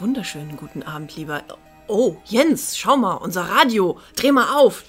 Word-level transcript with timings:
Wunderschönen 0.00 0.56
guten 0.56 0.82
Abend, 0.82 1.14
lieber. 1.16 1.42
Oh, 1.86 2.16
Jens, 2.24 2.78
schau 2.78 2.96
mal, 2.96 3.16
unser 3.16 3.42
Radio. 3.42 3.98
Dreh 4.16 4.32
mal 4.32 4.56
auf. 4.56 4.84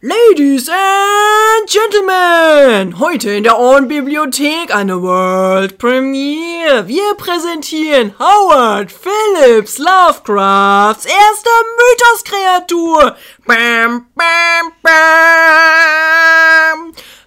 Ladies 0.00 0.68
and 0.68 1.68
Gentlemen, 1.68 2.98
heute 2.98 3.30
in 3.30 3.44
der 3.44 3.58
Ohrenbibliothek 3.58 4.74
eine 4.74 5.02
World 5.02 5.76
Premiere. 5.78 6.88
Wir 6.88 7.14
präsentieren 7.16 8.18
Howard 8.18 8.90
Phillips 8.90 9.78
Lovecrafts 9.78 11.04
erste 11.04 11.50
Mythoskreatur. 11.76 13.16
Bam, 13.46 14.06
bam, 14.14 14.72
bam. 14.82 14.92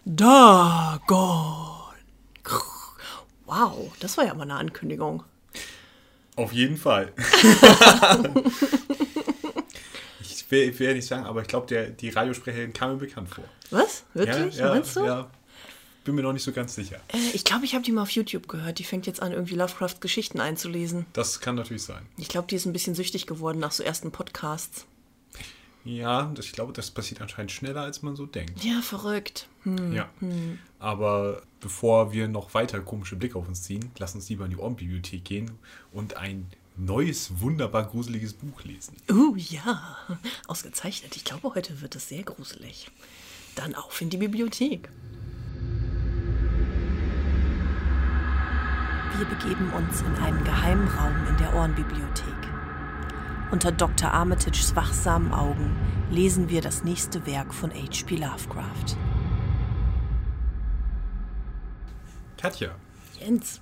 Dagon. 0.04 1.64
Wow, 3.46 3.92
das 4.00 4.18
war 4.18 4.26
ja 4.26 4.34
mal 4.34 4.44
eine 4.44 4.56
Ankündigung. 4.56 5.24
Auf 6.36 6.52
jeden 6.52 6.78
Fall. 6.78 7.14
ich, 10.22 10.50
will, 10.50 10.70
ich 10.70 10.80
will 10.80 10.88
ja 10.88 10.94
nicht 10.94 11.08
sagen, 11.08 11.26
aber 11.26 11.42
ich 11.42 11.48
glaube, 11.48 11.92
die 11.92 12.10
Radiosprecherin 12.10 12.74
kam 12.74 12.94
mir 12.94 12.98
bekannt 12.98 13.30
vor. 13.30 13.44
Was? 13.70 14.04
Wirklich? 14.14 14.56
Ja, 14.56 14.68
ja, 14.68 14.74
Meinst 14.74 14.96
du? 14.96 15.06
Ja. 15.06 15.30
Bin 16.04 16.16
mir 16.16 16.24
noch 16.24 16.34
nicht 16.34 16.44
so 16.44 16.52
ganz 16.52 16.76
sicher. 16.76 16.98
Äh, 17.14 17.18
ich 17.34 17.46
glaube, 17.46 17.64
ich 17.66 17.76
habe 17.76 17.84
die 17.84 17.92
mal 17.92 18.02
auf 18.02 18.10
YouTube 18.10 18.50
gehört. 18.50 18.78
Die 18.80 18.84
fängt 18.84 19.08
jetzt 19.08 19.22
an, 19.22 19.32
irgendwie 19.32 19.56
Lovecraft-Geschichten 19.56 20.42
einzulesen. 20.42 21.06
Das 21.14 21.40
kann 21.40 21.56
natürlich 21.56 21.84
sein. 21.84 22.06
Ich 22.18 22.28
glaube, 22.28 22.48
die 22.50 22.56
ist 22.56 22.66
ein 22.66 22.74
bisschen 22.74 22.94
süchtig 22.94 23.26
geworden 23.26 23.60
nach 23.60 23.72
so 23.72 23.84
ersten 23.84 24.12
Podcasts. 24.12 24.86
Ja, 25.86 26.32
das, 26.34 26.46
ich 26.46 26.54
glaube, 26.54 26.72
das 26.74 26.92
passiert 26.92 27.22
anscheinend 27.22 27.52
schneller, 27.52 27.82
als 27.82 28.02
man 28.02 28.16
so 28.16 28.26
denkt. 28.26 28.64
Ja, 28.64 28.82
verrückt. 28.82 29.48
Hm. 29.64 29.94
Ja. 29.94 30.10
Aber 30.80 31.42
bevor 31.60 32.14
wir 32.14 32.28
noch 32.28 32.54
weiter 32.54 32.80
komische 32.80 33.16
Blicke 33.16 33.38
auf 33.38 33.48
uns 33.48 33.64
ziehen, 33.64 33.92
lass 33.98 34.16
uns 34.16 34.30
lieber 34.30 34.46
in 34.46 34.52
die 34.52 34.58
Ohrenbibliothek 34.58 35.24
gehen 35.26 35.52
und 35.92 36.18
ein 36.18 36.48
neues, 36.78 37.40
wunderbar 37.40 37.86
gruseliges 37.86 38.34
Buch 38.34 38.64
lesen. 38.64 38.96
Uh, 39.12 39.36
ja. 39.36 39.98
Ausgezeichnet. 40.48 41.16
Ich 41.16 41.24
glaube, 41.24 41.54
heute 41.54 41.82
wird 41.82 41.96
es 41.96 42.10
sehr 42.10 42.24
gruselig. 42.24 42.90
Dann 43.56 43.76
auf 43.76 44.02
in 44.02 44.10
die 44.10 44.18
Bibliothek. 44.18 44.90
Wir 49.18 49.26
begeben 49.26 49.72
uns 49.74 50.02
in 50.02 50.16
einen 50.16 50.44
geheimen 50.44 50.88
Raum 50.88 51.16
in 51.28 51.38
der 51.38 51.54
Ohrenbibliothek. 51.54 52.43
Unter 53.54 53.72
Dr. 53.72 54.12
Armitages 54.12 54.76
wachsamen 54.76 55.32
Augen 55.32 55.76
lesen 56.10 56.50
wir 56.50 56.60
das 56.60 56.84
nächste 56.84 57.24
Werk 57.28 57.54
von 57.54 57.70
H.P. 57.70 58.16
Lovecraft. 58.16 58.98
Katja, 62.36 62.74
Jens. 63.20 63.62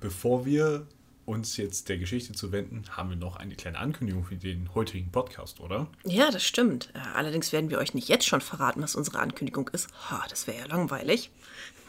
bevor 0.00 0.44
wir 0.44 0.86
uns 1.24 1.56
jetzt 1.56 1.88
der 1.88 1.96
Geschichte 1.96 2.34
zuwenden, 2.34 2.84
haben 2.90 3.08
wir 3.08 3.16
noch 3.16 3.36
eine 3.36 3.54
kleine 3.54 3.78
Ankündigung 3.78 4.22
für 4.22 4.36
den 4.36 4.74
heutigen 4.74 5.10
Podcast, 5.10 5.60
oder? 5.60 5.86
Ja, 6.04 6.30
das 6.30 6.44
stimmt. 6.44 6.90
Äh, 6.92 6.98
Allerdings 7.14 7.52
werden 7.52 7.70
wir 7.70 7.78
euch 7.78 7.94
nicht 7.94 8.08
jetzt 8.08 8.26
schon 8.26 8.42
verraten, 8.42 8.82
was 8.82 8.96
unsere 8.96 9.20
Ankündigung 9.20 9.68
ist. 9.72 9.88
Ha, 10.10 10.26
das 10.28 10.46
wäre 10.46 10.58
ja 10.58 10.66
langweilig. 10.66 11.30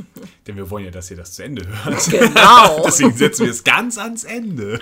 Denn 0.48 0.56
wir 0.56 0.70
wollen 0.70 0.86
ja, 0.86 0.92
dass 0.92 1.10
ihr 1.12 1.18
das 1.18 1.34
zu 1.34 1.44
Ende 1.44 1.68
hört. 1.68 2.06
Genau. 2.06 2.84
Deswegen 2.86 3.16
setzen 3.16 3.46
wir 3.46 3.52
es 3.52 3.64
ganz 3.64 3.98
ans 3.98 4.24
Ende. 4.24 4.80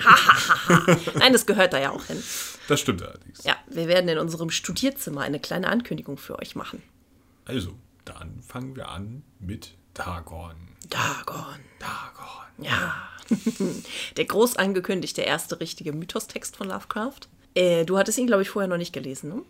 Nein, 1.14 1.32
das 1.32 1.46
gehört 1.46 1.72
da 1.72 1.80
ja 1.80 1.90
auch 1.90 2.04
hin. 2.04 2.22
Das 2.68 2.80
stimmt 2.80 3.02
allerdings. 3.02 3.44
Ja, 3.44 3.56
wir 3.68 3.88
werden 3.88 4.08
in 4.08 4.18
unserem 4.18 4.50
Studierzimmer 4.50 5.22
eine 5.22 5.40
kleine 5.40 5.68
Ankündigung 5.68 6.18
für 6.18 6.38
euch 6.38 6.56
machen. 6.56 6.82
Also, 7.44 7.74
dann 8.04 8.40
fangen 8.42 8.76
wir 8.76 8.88
an 8.88 9.22
mit 9.38 9.74
Dagon. 9.94 10.54
Dagon. 10.88 11.60
Dagon. 11.78 12.64
Ja. 12.64 12.94
Der 14.16 14.24
groß 14.24 14.56
angekündigte 14.56 15.22
erste 15.22 15.60
richtige 15.60 15.92
Mythos-Text 15.92 16.56
von 16.56 16.68
Lovecraft. 16.68 17.28
Äh, 17.54 17.84
du 17.84 17.98
hattest 17.98 18.18
ihn, 18.18 18.26
glaube 18.26 18.42
ich, 18.42 18.50
vorher 18.50 18.68
noch 18.68 18.76
nicht 18.76 18.92
gelesen, 18.92 19.30
ne? 19.30 19.42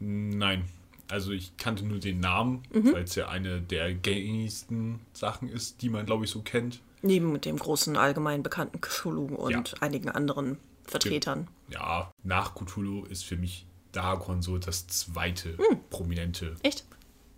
Nein. 0.00 0.64
Also 1.08 1.32
ich 1.32 1.56
kannte 1.56 1.84
nur 1.84 1.98
den 1.98 2.20
Namen, 2.20 2.62
Mhm. 2.72 2.92
weil 2.92 3.04
es 3.04 3.14
ja 3.14 3.28
eine 3.28 3.60
der 3.60 3.92
gängigsten 3.94 5.00
Sachen 5.12 5.48
ist, 5.48 5.82
die 5.82 5.88
man, 5.90 6.06
glaube 6.06 6.24
ich, 6.24 6.30
so 6.30 6.40
kennt. 6.42 6.80
Neben 7.02 7.38
dem 7.40 7.58
großen 7.58 7.96
allgemein 7.96 8.42
bekannten 8.42 8.80
Cthulhu 8.80 9.34
und 9.34 9.50
Ja. 9.52 9.62
einigen 9.80 10.08
anderen 10.08 10.58
Vertretern. 10.86 11.48
Ja, 11.68 12.10
nach 12.22 12.54
Cthulhu 12.54 13.04
ist 13.04 13.24
für 13.24 13.36
mich 13.36 13.66
Dagon 13.92 14.40
so 14.42 14.58
das 14.58 14.86
zweite 14.86 15.56
Hm. 15.58 15.78
prominente 15.90 16.56
Echt? 16.62 16.84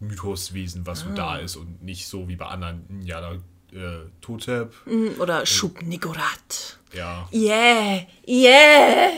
Mythoswesen, 0.01 0.87
was 0.87 1.01
so 1.01 1.09
Ah. 1.09 1.15
da 1.15 1.37
ist 1.39 1.57
und 1.57 1.83
nicht 1.83 2.07
so 2.07 2.29
wie 2.29 2.37
bei 2.37 2.47
anderen, 2.47 3.03
ja, 3.03 3.21
da 3.21 3.33
äh, 3.73 4.07
Totep, 4.21 4.73
Mhm, 4.87 5.17
Oder 5.21 5.45
Schub-Nigorat. 5.45 6.79
ja, 6.95 7.29
Yeah, 7.33 8.07
yeah, 8.27 9.11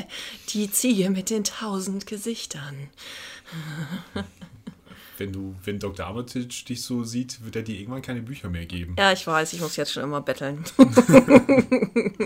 die 0.48 0.70
Ziege 0.70 1.10
mit 1.10 1.30
den 1.30 1.44
tausend 1.44 2.06
Gesichtern. 2.06 2.88
wenn 5.18 5.32
du, 5.32 5.54
wenn 5.64 5.78
Dr. 5.78 6.06
Armitage 6.06 6.64
dich 6.68 6.82
so 6.82 7.04
sieht, 7.04 7.44
wird 7.44 7.56
er 7.56 7.62
dir 7.62 7.78
irgendwann 7.78 8.02
keine 8.02 8.22
Bücher 8.22 8.48
mehr 8.48 8.66
geben. 8.66 8.96
Ja, 8.98 9.12
ich 9.12 9.26
weiß, 9.26 9.52
ich 9.52 9.60
muss 9.60 9.76
jetzt 9.76 9.92
schon 9.92 10.02
immer 10.02 10.20
betteln. 10.20 10.64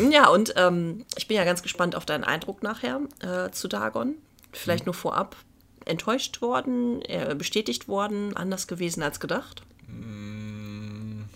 ja, 0.10 0.28
und 0.28 0.54
ähm, 0.56 1.04
ich 1.16 1.28
bin 1.28 1.36
ja 1.36 1.44
ganz 1.44 1.62
gespannt 1.62 1.94
auf 1.94 2.06
deinen 2.06 2.24
Eindruck 2.24 2.62
nachher 2.62 3.00
äh, 3.20 3.50
zu 3.50 3.68
Dagon. 3.68 4.14
Vielleicht 4.52 4.86
nur 4.86 4.94
vorab. 4.94 5.36
Enttäuscht 5.84 6.42
worden, 6.42 7.02
äh, 7.02 7.34
bestätigt 7.36 7.88
worden, 7.88 8.36
anders 8.36 8.66
gewesen 8.66 9.02
als 9.02 9.18
gedacht. 9.18 9.62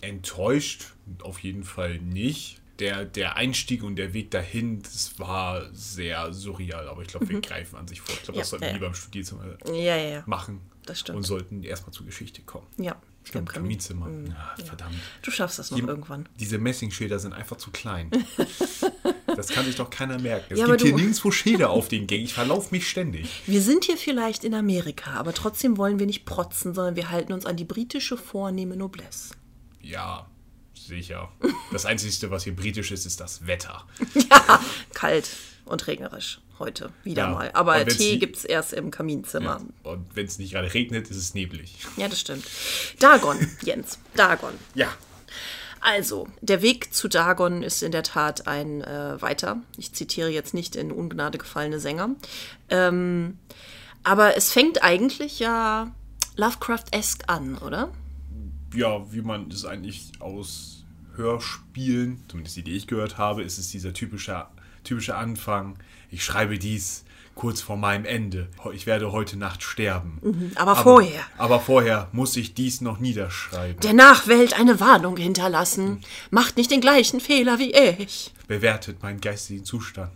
Enttäuscht 0.00 0.92
auf 1.22 1.40
jeden 1.40 1.64
Fall 1.64 1.98
nicht. 1.98 2.60
Der, 2.78 3.04
der 3.06 3.36
Einstieg 3.36 3.82
und 3.82 3.96
der 3.96 4.12
Weg 4.12 4.30
dahin, 4.30 4.82
das 4.82 5.18
war 5.18 5.72
sehr 5.72 6.32
surreal, 6.32 6.88
aber 6.88 7.02
ich 7.02 7.08
glaube, 7.08 7.28
wir 7.28 7.40
greifen 7.40 7.76
an 7.76 7.88
sich 7.88 8.00
vor. 8.02 8.14
Ich 8.14 8.22
glaube, 8.24 8.38
das 8.38 8.52
Mhm. 8.52 8.56
Ja, 8.56 8.58
sollten 8.58 8.64
ja, 8.64 8.68
wir 8.68 8.72
ja. 8.72 8.74
lieber 8.74 8.86
im 8.88 8.94
Studierzimmer 8.94 9.44
Ja, 9.68 9.96
ja, 9.96 9.96
ja. 9.96 10.22
machen. 10.26 10.60
Das 10.84 11.00
stimmt. 11.00 11.16
Und 11.16 11.22
sollten 11.24 11.62
erstmal 11.62 11.92
zur 11.92 12.06
Geschichte 12.06 12.42
kommen. 12.42 12.66
Ja, 12.78 12.96
Stimmt, 13.24 13.48
Im 13.48 13.54
Kamin. 13.54 13.64
Kaminzimmer. 13.80 14.08
Ah, 14.38 14.54
verdammt. 14.64 14.94
Du 15.22 15.32
schaffst 15.32 15.58
das 15.58 15.72
noch 15.72 15.78
Die- 15.80 15.84
irgendwann. 15.84 16.28
Diese 16.38 16.58
Messingschilder 16.58 17.18
sind 17.18 17.32
einfach 17.32 17.56
zu 17.56 17.70
klein. 17.72 18.10
Das 19.34 19.48
kann 19.48 19.66
sich 19.66 19.74
doch 19.76 19.90
keiner 19.90 20.18
merken. 20.18 20.54
Es 20.54 20.60
Ja, 20.60 20.66
gibt 20.66 20.82
hier 20.82 20.94
nirgendwo 20.94 21.30
Schilder 21.30 21.70
auf 21.70 21.88
den 21.88 22.06
Gängen. 22.06 22.24
Ich 22.24 22.34
verlaufe 22.34 22.68
mich 22.74 22.88
ständig. 22.88 23.42
Wir 23.46 23.60
sind 23.60 23.84
hier 23.84 23.96
vielleicht 23.96 24.44
in 24.44 24.54
Amerika, 24.54 25.10
aber 25.14 25.34
trotzdem 25.34 25.76
wollen 25.76 25.98
wir 25.98 26.06
nicht 26.06 26.24
protzen, 26.24 26.72
sondern 26.74 26.96
wir 26.96 27.10
halten 27.10 27.32
uns 27.32 27.44
an 27.44 27.56
die 27.56 27.64
britische 27.64 28.16
vornehme 28.16 28.76
Noblesse. 28.76 29.34
Ja, 29.82 30.26
sicher. 30.86 31.30
Das 31.72 31.86
Einzige, 31.86 32.30
was 32.30 32.44
hier 32.44 32.54
britisch 32.54 32.90
ist, 32.90 33.06
ist 33.06 33.20
das 33.20 33.46
Wetter. 33.46 33.86
Ja, 34.30 34.60
kalt 34.94 35.28
und 35.64 35.86
regnerisch 35.86 36.40
heute 36.58 36.90
wieder 37.02 37.24
Ja, 37.24 37.30
mal. 37.30 37.50
Aber 37.52 37.84
Tee 37.86 38.18
gibt 38.18 38.36
es 38.36 38.44
erst 38.44 38.72
im 38.72 38.90
Kaminzimmer. 38.90 39.60
Ja. 39.84 39.90
Und 39.90 40.06
wenn 40.14 40.26
es 40.26 40.38
nicht 40.38 40.52
gerade 40.52 40.72
regnet, 40.72 41.10
ist 41.10 41.16
es 41.16 41.34
neblig. 41.34 41.76
Ja, 41.96 42.08
das 42.08 42.20
stimmt. 42.20 42.44
Dagon, 42.98 43.36
Jens, 43.62 43.98
Dagon. 44.14 44.54
Ja. 44.74 44.88
Also, 45.80 46.26
der 46.40 46.62
Weg 46.62 46.92
zu 46.94 47.08
Dagon 47.08 47.62
ist 47.62 47.82
in 47.82 47.92
der 47.92 48.02
Tat 48.02 48.48
ein 48.48 48.82
äh, 48.82 49.20
weiter. 49.20 49.62
Ich 49.76 49.92
zitiere 49.92 50.30
jetzt 50.30 50.54
nicht 50.54 50.74
in 50.74 50.90
Ungnade 50.90 51.38
gefallene 51.38 51.78
Sänger. 51.78 52.10
Ähm, 52.70 53.38
aber 54.02 54.36
es 54.36 54.52
fängt 54.52 54.82
eigentlich 54.82 55.38
ja 55.38 55.92
Lovecraft-esque 56.36 57.28
an, 57.28 57.58
oder? 57.58 57.92
Ja, 58.74 59.10
wie 59.12 59.22
man 59.22 59.50
es 59.50 59.64
eigentlich 59.64 60.12
aus 60.18 60.75
Hörspielen, 61.16 62.22
zumindest 62.28 62.56
die, 62.56 62.62
die 62.62 62.76
ich 62.76 62.86
gehört 62.86 63.18
habe, 63.18 63.42
ist 63.42 63.58
es 63.58 63.70
dieser 63.70 63.92
typische, 63.92 64.46
typische 64.84 65.16
Anfang. 65.16 65.78
Ich 66.10 66.24
schreibe 66.24 66.58
dies 66.58 67.04
kurz 67.34 67.60
vor 67.60 67.76
meinem 67.76 68.04
Ende. 68.04 68.48
Ich 68.72 68.86
werde 68.86 69.12
heute 69.12 69.36
Nacht 69.36 69.62
sterben. 69.62 70.52
aber 70.56 70.74
vorher. 70.74 71.20
Aber 71.36 71.60
vorher 71.60 72.08
muss 72.12 72.34
ich 72.36 72.54
dies 72.54 72.80
noch 72.80 72.98
niederschreiben. 72.98 73.80
Der 73.80 73.92
Nachwelt 73.92 74.58
eine 74.58 74.80
Warnung 74.80 75.16
hinterlassen. 75.16 76.02
Macht 76.30 76.56
nicht 76.56 76.70
den 76.70 76.80
gleichen 76.80 77.20
Fehler 77.20 77.58
wie 77.58 77.72
ich. 77.72 78.32
Bewertet 78.48 79.02
meinen 79.02 79.20
geistigen 79.20 79.64
Zustand. 79.64 80.10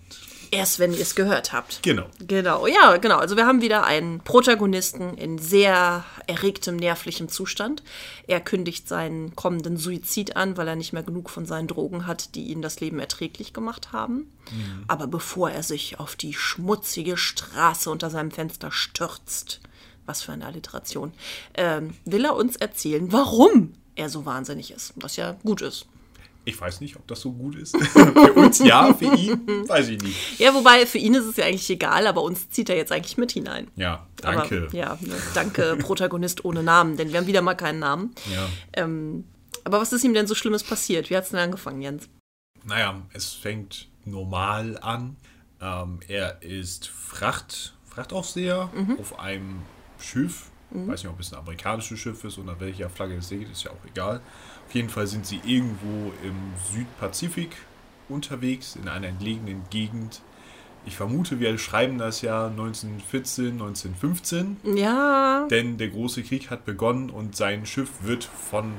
Erst 0.52 0.78
wenn 0.78 0.92
ihr 0.92 1.00
es 1.00 1.14
gehört 1.14 1.52
habt. 1.52 1.82
Genau. 1.82 2.06
Genau, 2.26 2.66
ja, 2.66 2.96
genau. 2.96 3.18
Also 3.18 3.36
wir 3.36 3.46
haben 3.46 3.62
wieder 3.62 3.84
einen 3.84 4.20
Protagonisten 4.20 5.16
in 5.16 5.38
sehr 5.38 6.04
erregtem, 6.26 6.76
nervlichem 6.76 7.28
Zustand. 7.28 7.82
Er 8.26 8.40
kündigt 8.40 8.88
seinen 8.88 9.36
kommenden 9.36 9.76
Suizid 9.76 10.36
an, 10.36 10.56
weil 10.56 10.66
er 10.66 10.76
nicht 10.76 10.92
mehr 10.92 11.04
genug 11.04 11.30
von 11.30 11.46
seinen 11.46 11.68
Drogen 11.68 12.06
hat, 12.06 12.34
die 12.34 12.48
ihn 12.48 12.62
das 12.62 12.80
Leben 12.80 12.98
erträglich 12.98 13.52
gemacht 13.52 13.92
haben. 13.92 14.32
Aber 14.88 15.06
bevor 15.06 15.50
er 15.50 15.62
sich 15.62 16.00
auf 16.00 16.16
die 16.16 16.34
schmutzige 16.34 17.16
Straße 17.16 17.88
unter 17.88 18.10
seinem 18.10 18.30
Fenster 18.30 18.72
stürzt, 18.72 19.60
was 20.06 20.22
für 20.22 20.32
eine 20.32 20.46
Alliteration, 20.46 21.12
ähm, 21.54 21.94
will 22.04 22.24
er 22.24 22.34
uns 22.34 22.56
erzählen, 22.56 23.12
warum 23.12 23.74
er 23.94 24.08
so 24.08 24.26
wahnsinnig 24.26 24.72
ist. 24.72 24.92
Was 24.96 25.16
ja 25.16 25.36
gut 25.44 25.62
ist. 25.62 25.86
Ich 26.44 26.58
weiß 26.58 26.80
nicht, 26.80 26.96
ob 26.96 27.06
das 27.06 27.20
so 27.20 27.32
gut 27.32 27.54
ist. 27.56 27.76
für 27.86 28.32
uns 28.32 28.58
ja, 28.60 28.94
für 28.94 29.14
ihn 29.14 29.68
weiß 29.68 29.88
ich 29.88 30.02
nicht. 30.02 30.38
Ja, 30.38 30.54
wobei 30.54 30.86
für 30.86 30.98
ihn 30.98 31.14
ist 31.14 31.26
es 31.26 31.36
ja 31.36 31.44
eigentlich 31.44 31.68
egal, 31.68 32.06
aber 32.06 32.22
uns 32.22 32.48
zieht 32.50 32.70
er 32.70 32.76
jetzt 32.76 32.92
eigentlich 32.92 33.18
mit 33.18 33.32
hinein. 33.32 33.68
Ja, 33.76 34.06
danke. 34.16 34.66
Aber, 34.68 34.76
ja, 34.76 34.98
ne, 35.00 35.14
danke, 35.34 35.76
Protagonist 35.76 36.44
ohne 36.44 36.62
Namen, 36.62 36.96
denn 36.96 37.10
wir 37.10 37.18
haben 37.18 37.26
wieder 37.26 37.42
mal 37.42 37.54
keinen 37.54 37.78
Namen. 37.78 38.14
Ja. 38.32 38.48
Ähm, 38.72 39.24
aber 39.64 39.80
was 39.80 39.92
ist 39.92 40.02
ihm 40.02 40.14
denn 40.14 40.26
so 40.26 40.34
Schlimmes 40.34 40.64
passiert? 40.64 41.10
Wie 41.10 41.16
hat 41.16 41.24
es 41.24 41.30
denn 41.30 41.40
angefangen, 41.40 41.82
Jens? 41.82 42.08
Naja, 42.64 43.02
es 43.12 43.32
fängt 43.32 43.88
normal 44.04 44.78
an. 44.80 45.16
Ähm, 45.60 46.00
er 46.08 46.42
ist 46.42 46.88
Fracht, 46.88 47.74
Frachtaufseher 47.86 48.70
auf 48.98 49.18
einem 49.18 49.62
Schiff. 49.98 50.50
Ich 50.72 50.88
weiß 50.88 51.02
nicht, 51.02 51.12
ob 51.12 51.18
es 51.18 51.32
ein 51.32 51.38
amerikanisches 51.38 51.98
Schiff 51.98 52.22
ist 52.24 52.38
oder 52.38 52.58
welcher 52.60 52.88
Flagge 52.88 53.16
es 53.16 53.28
segelt, 53.28 53.50
ist 53.50 53.64
ja 53.64 53.72
auch 53.72 53.84
egal. 53.88 54.20
Auf 54.70 54.76
jeden 54.76 54.88
Fall 54.88 55.08
sind 55.08 55.26
sie 55.26 55.40
irgendwo 55.44 56.12
im 56.22 56.36
Südpazifik 56.72 57.56
unterwegs, 58.08 58.76
in 58.76 58.86
einer 58.86 59.08
entlegenen 59.08 59.64
Gegend. 59.68 60.20
Ich 60.86 60.94
vermute, 60.96 61.40
wir 61.40 61.58
schreiben 61.58 61.98
das 61.98 62.22
Jahr 62.22 62.50
1914, 62.50 63.54
1915. 63.54 64.58
Ja, 64.76 65.48
Denn 65.50 65.76
der 65.76 65.88
große 65.88 66.22
Krieg 66.22 66.50
hat 66.50 66.66
begonnen 66.66 67.10
und 67.10 67.34
sein 67.34 67.66
Schiff 67.66 67.90
wird 68.02 68.22
von 68.22 68.72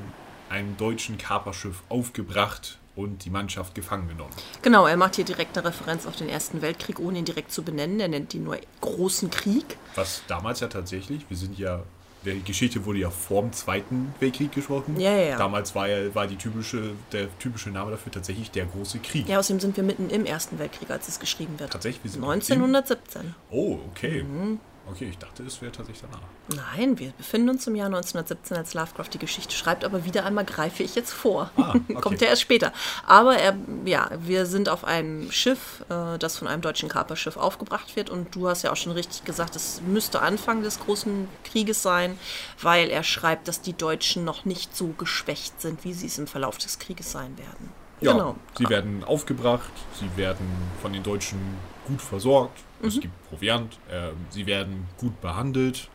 einem 0.48 0.78
deutschen 0.78 1.18
Kaperschiff 1.18 1.82
aufgebracht 1.90 2.78
und 2.96 3.26
die 3.26 3.30
Mannschaft 3.30 3.74
gefangen 3.74 4.08
genommen. 4.08 4.32
genau, 4.62 4.86
er 4.86 4.96
macht 4.96 5.16
hier 5.16 5.26
direkt 5.26 5.58
eine 5.58 5.68
Referenz 5.68 6.06
auf 6.06 6.16
den 6.16 6.30
Ersten 6.30 6.62
Weltkrieg, 6.62 7.00
ohne 7.00 7.18
ihn 7.18 7.26
direkt 7.26 7.52
zu 7.52 7.62
benennen. 7.62 8.00
Er 8.00 8.08
nennt 8.08 8.32
ihn 8.32 8.44
nur 8.44 8.56
Großen 8.80 9.28
Krieg. 9.28 9.76
Was 9.94 10.22
damals 10.26 10.60
ja 10.60 10.68
tatsächlich, 10.68 11.26
wir 11.28 11.36
sind 11.36 11.58
ja, 11.58 11.82
die 12.24 12.42
Geschichte 12.42 12.84
wurde 12.84 13.00
ja 13.00 13.10
vor 13.10 13.42
dem 13.42 13.52
Zweiten 13.52 14.14
Weltkrieg 14.20 14.52
gesprochen. 14.52 14.98
Ja, 14.98 15.10
ja, 15.12 15.22
ja. 15.30 15.38
Damals 15.38 15.74
war 15.74 15.88
ja 15.88 16.14
war 16.14 16.26
die 16.26 16.36
typische, 16.36 16.92
der 17.12 17.26
typische 17.38 17.70
Name 17.70 17.90
dafür 17.90 18.12
tatsächlich 18.12 18.50
der 18.50 18.66
große 18.66 18.98
Krieg. 19.00 19.28
Ja, 19.28 19.38
außerdem 19.38 19.60
sind 19.60 19.76
wir 19.76 19.84
mitten 19.84 20.10
im 20.10 20.24
Ersten 20.24 20.58
Weltkrieg, 20.58 20.90
als 20.90 21.08
es 21.08 21.18
geschrieben 21.18 21.58
wird. 21.58 21.72
Tatsächlich, 21.72 22.04
wir 22.04 22.10
sind 22.10 22.22
1917. 22.22 23.34
Oh, 23.50 23.78
okay. 23.90 24.22
Mhm. 24.22 24.60
Okay, 24.90 25.08
ich 25.08 25.18
dachte, 25.18 25.44
es 25.44 25.62
wäre 25.62 25.70
tatsächlich 25.70 26.02
danach. 26.10 26.66
Nein, 26.76 26.98
wir 26.98 27.12
befinden 27.12 27.50
uns 27.50 27.66
im 27.66 27.76
Jahr 27.76 27.86
1917, 27.86 28.56
als 28.56 28.74
Lovecraft 28.74 29.08
die 29.14 29.18
Geschichte 29.18 29.54
schreibt, 29.54 29.84
aber 29.84 30.04
wieder 30.04 30.24
einmal 30.24 30.44
greife 30.44 30.82
ich 30.82 30.94
jetzt 30.96 31.12
vor. 31.12 31.50
Ah, 31.56 31.74
okay. 31.76 31.94
Kommt 32.00 32.20
ja 32.20 32.26
erst 32.26 32.42
später. 32.42 32.72
Aber 33.06 33.36
er, 33.36 33.56
ja, 33.84 34.10
wir 34.18 34.44
sind 34.46 34.68
auf 34.68 34.84
einem 34.84 35.30
Schiff, 35.30 35.84
äh, 35.88 36.18
das 36.18 36.36
von 36.38 36.48
einem 36.48 36.62
deutschen 36.62 36.88
Kaperschiff 36.88 37.36
aufgebracht 37.36 37.94
wird. 37.94 38.10
Und 38.10 38.34
du 38.34 38.48
hast 38.48 38.62
ja 38.62 38.72
auch 38.72 38.76
schon 38.76 38.92
richtig 38.92 39.24
gesagt, 39.24 39.54
es 39.54 39.80
müsste 39.86 40.20
Anfang 40.20 40.62
des 40.62 40.80
großen 40.80 41.28
Krieges 41.44 41.82
sein, 41.82 42.18
weil 42.60 42.90
er 42.90 43.04
schreibt, 43.04 43.46
dass 43.48 43.60
die 43.62 43.74
Deutschen 43.74 44.24
noch 44.24 44.44
nicht 44.44 44.76
so 44.76 44.88
geschwächt 44.88 45.60
sind, 45.60 45.84
wie 45.84 45.92
sie 45.92 46.06
es 46.06 46.18
im 46.18 46.26
Verlauf 46.26 46.58
des 46.58 46.78
Krieges 46.80 47.12
sein 47.12 47.38
werden. 47.38 47.70
Ja, 48.00 48.12
Genau. 48.12 48.34
sie 48.58 48.68
werden 48.68 49.04
aufgebracht, 49.04 49.70
sie 49.98 50.10
werden 50.16 50.44
von 50.82 50.92
den 50.92 51.04
Deutschen 51.04 51.38
gut 51.86 52.02
versorgt, 52.02 52.58
Mhm. 52.82 52.88
es 52.88 53.00
gibt 53.00 53.28
Proviant, 53.28 53.78
äh, 53.90 54.10
sie 54.30 54.46
werden 54.46 54.86
gut 54.98 55.20
behandelt 55.20 55.88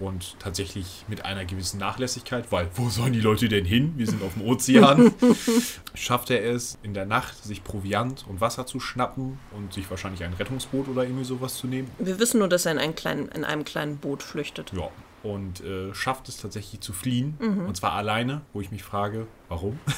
und 0.00 0.38
tatsächlich 0.38 1.04
mit 1.08 1.24
einer 1.24 1.44
gewissen 1.44 1.78
Nachlässigkeit, 1.78 2.52
weil 2.52 2.68
wo 2.74 2.88
sollen 2.88 3.12
die 3.12 3.20
Leute 3.20 3.48
denn 3.48 3.64
hin? 3.64 3.94
Wir 3.96 4.06
sind 4.06 4.22
auf 4.22 4.34
dem 4.34 4.42
Ozean. 4.42 5.12
Schafft 5.94 6.30
er 6.30 6.44
es 6.44 6.78
in 6.82 6.94
der 6.94 7.06
Nacht, 7.06 7.42
sich 7.42 7.64
Proviant 7.64 8.24
und 8.28 8.40
Wasser 8.40 8.66
zu 8.66 8.78
schnappen 8.78 9.38
und 9.56 9.72
sich 9.72 9.90
wahrscheinlich 9.90 10.22
ein 10.22 10.34
Rettungsboot 10.34 10.88
oder 10.88 11.02
irgendwie 11.02 11.24
sowas 11.24 11.56
zu 11.56 11.66
nehmen? 11.66 11.90
Wir 11.98 12.18
wissen 12.20 12.38
nur, 12.38 12.48
dass 12.48 12.66
er 12.66 12.72
in, 12.72 12.78
einen 12.78 12.94
kleinen, 12.94 13.28
in 13.28 13.44
einem 13.44 13.64
kleinen 13.64 13.96
Boot 13.96 14.22
flüchtet. 14.22 14.72
Ja. 14.72 14.88
Und 15.22 15.60
äh, 15.62 15.92
schafft 15.94 16.28
es 16.28 16.36
tatsächlich 16.36 16.80
zu 16.80 16.92
fliehen. 16.92 17.36
Mhm. 17.40 17.66
Und 17.66 17.76
zwar 17.76 17.92
alleine, 17.92 18.42
wo 18.52 18.60
ich 18.60 18.70
mich 18.70 18.82
frage, 18.82 19.26
warum? 19.48 19.78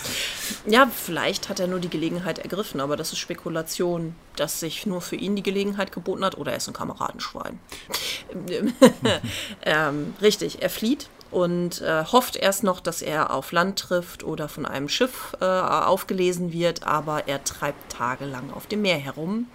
Ja, 0.67 0.91
vielleicht 0.93 1.49
hat 1.49 1.61
er 1.61 1.69
nur 1.69 1.79
die 1.79 1.89
Gelegenheit 1.89 2.41
ergriffen, 2.41 2.81
aber 2.81 2.97
das 2.97 3.13
ist 3.13 3.19
Spekulation, 3.19 4.17
dass 4.35 4.59
sich 4.59 4.85
nur 4.85 5.01
für 5.01 5.15
ihn 5.15 5.37
die 5.37 5.45
Gelegenheit 5.45 5.93
geboten 5.93 6.25
hat 6.25 6.37
oder 6.37 6.51
er 6.51 6.57
ist 6.57 6.67
ein 6.67 6.75
Kameradenschwein. 6.75 7.61
ähm, 9.63 10.15
richtig, 10.21 10.61
er 10.61 10.71
flieht 10.71 11.09
und 11.31 11.81
äh, 11.81 12.05
hofft 12.05 12.37
erst 12.37 12.65
noch, 12.65 12.81
dass 12.81 13.03
er 13.03 13.33
auf 13.33 13.53
Land 13.53 13.79
trifft 13.79 14.25
oder 14.25 14.49
von 14.49 14.67
einem 14.67 14.89
Schiff 14.89 15.37
äh, 15.41 15.45
aufgelesen 15.45 16.53
wird, 16.53 16.83
aber 16.83 17.29
er 17.29 17.45
treibt 17.45 17.93
tagelang 17.93 18.53
auf 18.53 18.67
dem 18.67 18.83
Meer 18.83 18.99
herum 18.99 19.47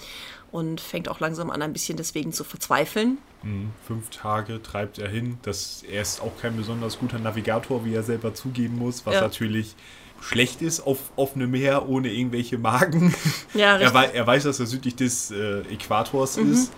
und 0.51 0.79
fängt 0.79 1.09
auch 1.09 1.19
langsam 1.19 1.49
an, 1.49 1.61
ein 1.61 1.73
bisschen 1.73 1.97
deswegen 1.97 2.31
zu 2.31 2.43
verzweifeln. 2.43 3.17
Mhm. 3.45 3.71
Fünf 3.87 4.09
Tage 4.09 4.61
treibt 4.61 4.97
er 4.99 5.07
hin. 5.09 5.37
Das, 5.43 5.83
er 5.89 6.01
ist 6.01 6.21
auch 6.21 6.33
kein 6.41 6.57
besonders 6.57 6.99
guter 6.99 7.19
Navigator, 7.19 7.85
wie 7.85 7.93
er 7.93 8.03
selber 8.03 8.33
zugeben 8.33 8.77
muss, 8.77 9.05
was 9.05 9.15
Ja. 9.15 9.21
natürlich 9.21 9.75
schlecht 10.21 10.61
ist 10.61 10.79
auf 10.81 10.97
offenem 11.15 11.51
Meer 11.51 11.87
ohne 11.87 12.09
irgendwelche 12.09 12.57
Magen. 12.57 13.13
Ja, 13.53 13.77
er, 13.79 13.93
wei 13.93 14.05
er 14.05 14.25
weiß, 14.25 14.43
dass 14.43 14.59
er 14.59 14.65
südlich 14.65 14.95
des 14.95 15.29
äh, 15.31 15.59
Äquators 15.71 16.37
Mhm. 16.37 16.51
ist, 16.53 16.71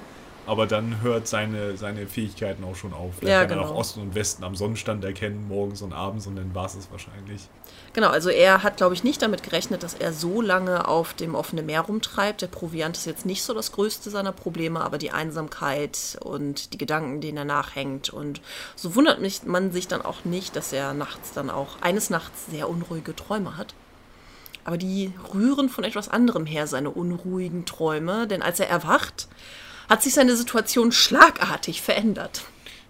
aber 0.46 0.66
dann 0.68 1.02
hört 1.02 1.28
seine, 1.28 1.78
seine 1.78 2.08
Fähigkeiten 2.08 2.64
auch 2.64 2.76
schon 2.76 2.94
auf. 2.94 3.22
Er 3.22 3.30
Ja, 3.30 3.40
kann 3.42 3.50
dann 3.50 3.60
genau. 3.60 3.72
auch 3.72 3.76
Osten 3.76 4.02
und 4.02 4.16
Westen 4.16 4.44
am 4.44 4.56
Sonnenstand 4.56 5.06
erkennen, 5.06 5.48
morgens 5.48 5.82
und 5.82 5.94
abends, 5.94 6.28
und 6.28 6.36
dann 6.36 6.54
war 6.56 6.66
es 6.66 6.76
es 6.76 6.90
wahrscheinlich. 6.92 7.48
Genau, 7.94 8.10
also 8.10 8.30
er 8.30 8.64
hat, 8.64 8.78
glaube 8.78 8.94
ich, 8.94 9.04
nicht 9.04 9.22
damit 9.22 9.44
gerechnet, 9.44 9.82
dass 9.82 9.94
er 9.94 10.14
so 10.14 10.42
lange 10.42 10.88
auf 10.88 11.14
dem 11.14 11.34
offenen 11.34 11.66
Meer 11.66 11.82
rumtreibt. 11.82 12.42
Der 12.42 12.48
Proviant 12.48 12.96
ist 12.96 13.06
jetzt 13.06 13.26
nicht 13.26 13.44
so 13.44 13.54
das 13.54 13.72
größte 13.72 14.10
seiner 14.10 14.32
Probleme, 14.32 14.82
aber 14.82 14.98
die 14.98 15.12
Einsamkeit 15.12 16.18
und 16.22 16.74
die 16.74 16.78
Gedanken, 16.78 17.22
denen 17.22 17.38
er 17.38 17.46
nachhängt. 17.46 18.10
Und 18.10 18.42
so 18.76 18.96
wundert 18.96 19.20
mich 19.20 19.44
man 19.44 19.72
sich 19.72 19.88
dann 19.88 20.02
auch 20.04 20.26
nicht, 20.26 20.56
dass 20.56 20.74
er 20.74 20.94
nachts 20.94 21.34
dann 21.34 21.50
auch 21.50 21.82
eines 21.82 22.10
Nachts 22.10 22.46
sehr 22.52 22.70
unruhige 22.70 23.16
Träume 23.16 23.58
hat. 23.58 23.74
Aber 24.64 24.78
die 24.78 25.14
rühren 25.34 25.70
von 25.70 25.84
etwas 25.84 26.10
anderem 26.10 26.46
her, 26.46 26.68
seine 26.68 26.90
unruhigen 26.90 27.66
Träume. 27.66 28.28
Denn 28.28 28.42
als 28.42 28.60
er 28.60 28.70
erwacht, 28.70 29.28
hat 29.90 30.04
sich 30.04 30.14
seine 30.14 30.36
Situation 30.36 30.92
schlagartig 30.92 31.82
verändert. 31.82 32.44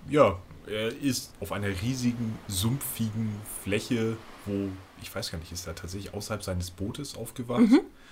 Ja, 0.10 0.40
er 0.66 0.88
ist 1.02 1.32
auf 1.40 1.52
einer 1.52 1.68
riesigen, 1.68 2.38
sumpfigen 2.48 3.40
Fläche, 3.64 4.18
wo, 4.46 4.70
ich 5.02 5.14
weiß 5.14 5.32
gar 5.32 5.38
nicht, 5.38 5.52
ist 5.52 5.68
er 5.68 5.76
tatsächlich 5.76 6.14
außerhalb 6.14 6.44
seines 6.44 6.72
Bootes 6.72 7.16
aufgewacht 7.16 7.64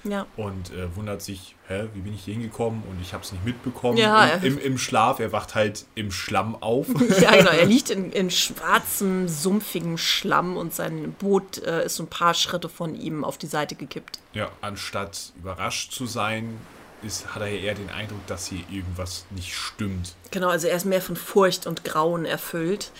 Ja. 0.03 0.25
und 0.37 0.71
äh, 0.71 0.95
wundert 0.95 1.21
sich, 1.21 1.55
hä, 1.67 1.87
wie 1.93 2.01
bin 2.01 2.13
ich 2.13 2.23
hier 2.25 2.33
hingekommen 2.35 2.83
und 2.89 3.01
ich 3.01 3.13
habe 3.13 3.23
es 3.23 3.31
nicht 3.31 3.43
mitbekommen. 3.43 3.97
Ja, 3.97 4.25
Im, 4.27 4.57
im, 4.57 4.59
Im 4.59 4.77
Schlaf, 4.77 5.19
er 5.19 5.31
wacht 5.31 5.55
halt 5.55 5.85
im 5.95 6.11
Schlamm 6.11 6.55
auf. 6.61 6.87
Ja, 7.19 7.35
genau. 7.35 7.51
Er 7.51 7.65
liegt 7.75 7.89
in, 7.89 8.11
in 8.11 8.29
schwarzem, 8.31 9.27
sumpfigem 9.27 9.97
Schlamm 9.97 10.57
und 10.57 10.73
sein 10.73 11.13
Boot 11.19 11.57
äh, 11.63 11.85
ist 11.85 11.95
so 11.95 12.03
ein 12.03 12.07
paar 12.09 12.33
Schritte 12.33 12.69
von 12.69 12.95
ihm 12.95 13.23
auf 13.23 13.37
die 13.37 13.47
Seite 13.47 13.75
gekippt. 13.75 14.19
ja, 14.33 14.49
anstatt 14.61 15.33
überrascht 15.37 15.91
zu 15.91 16.05
sein, 16.05 16.57
ist, 17.05 17.33
hat 17.35 17.41
er 17.41 17.47
ja 17.47 17.59
eher 17.59 17.75
den 17.75 17.89
Eindruck, 17.89 18.25
dass 18.27 18.47
hier 18.47 18.63
irgendwas 18.69 19.25
nicht 19.29 19.53
stimmt. 19.53 20.15
Genau, 20.31 20.49
also 20.49 20.67
er 20.67 20.75
ist 20.75 20.85
mehr 20.85 21.01
von 21.01 21.15
Furcht 21.15 21.67
und 21.67 21.83
Grauen 21.83 22.25
erfüllt. 22.25 22.91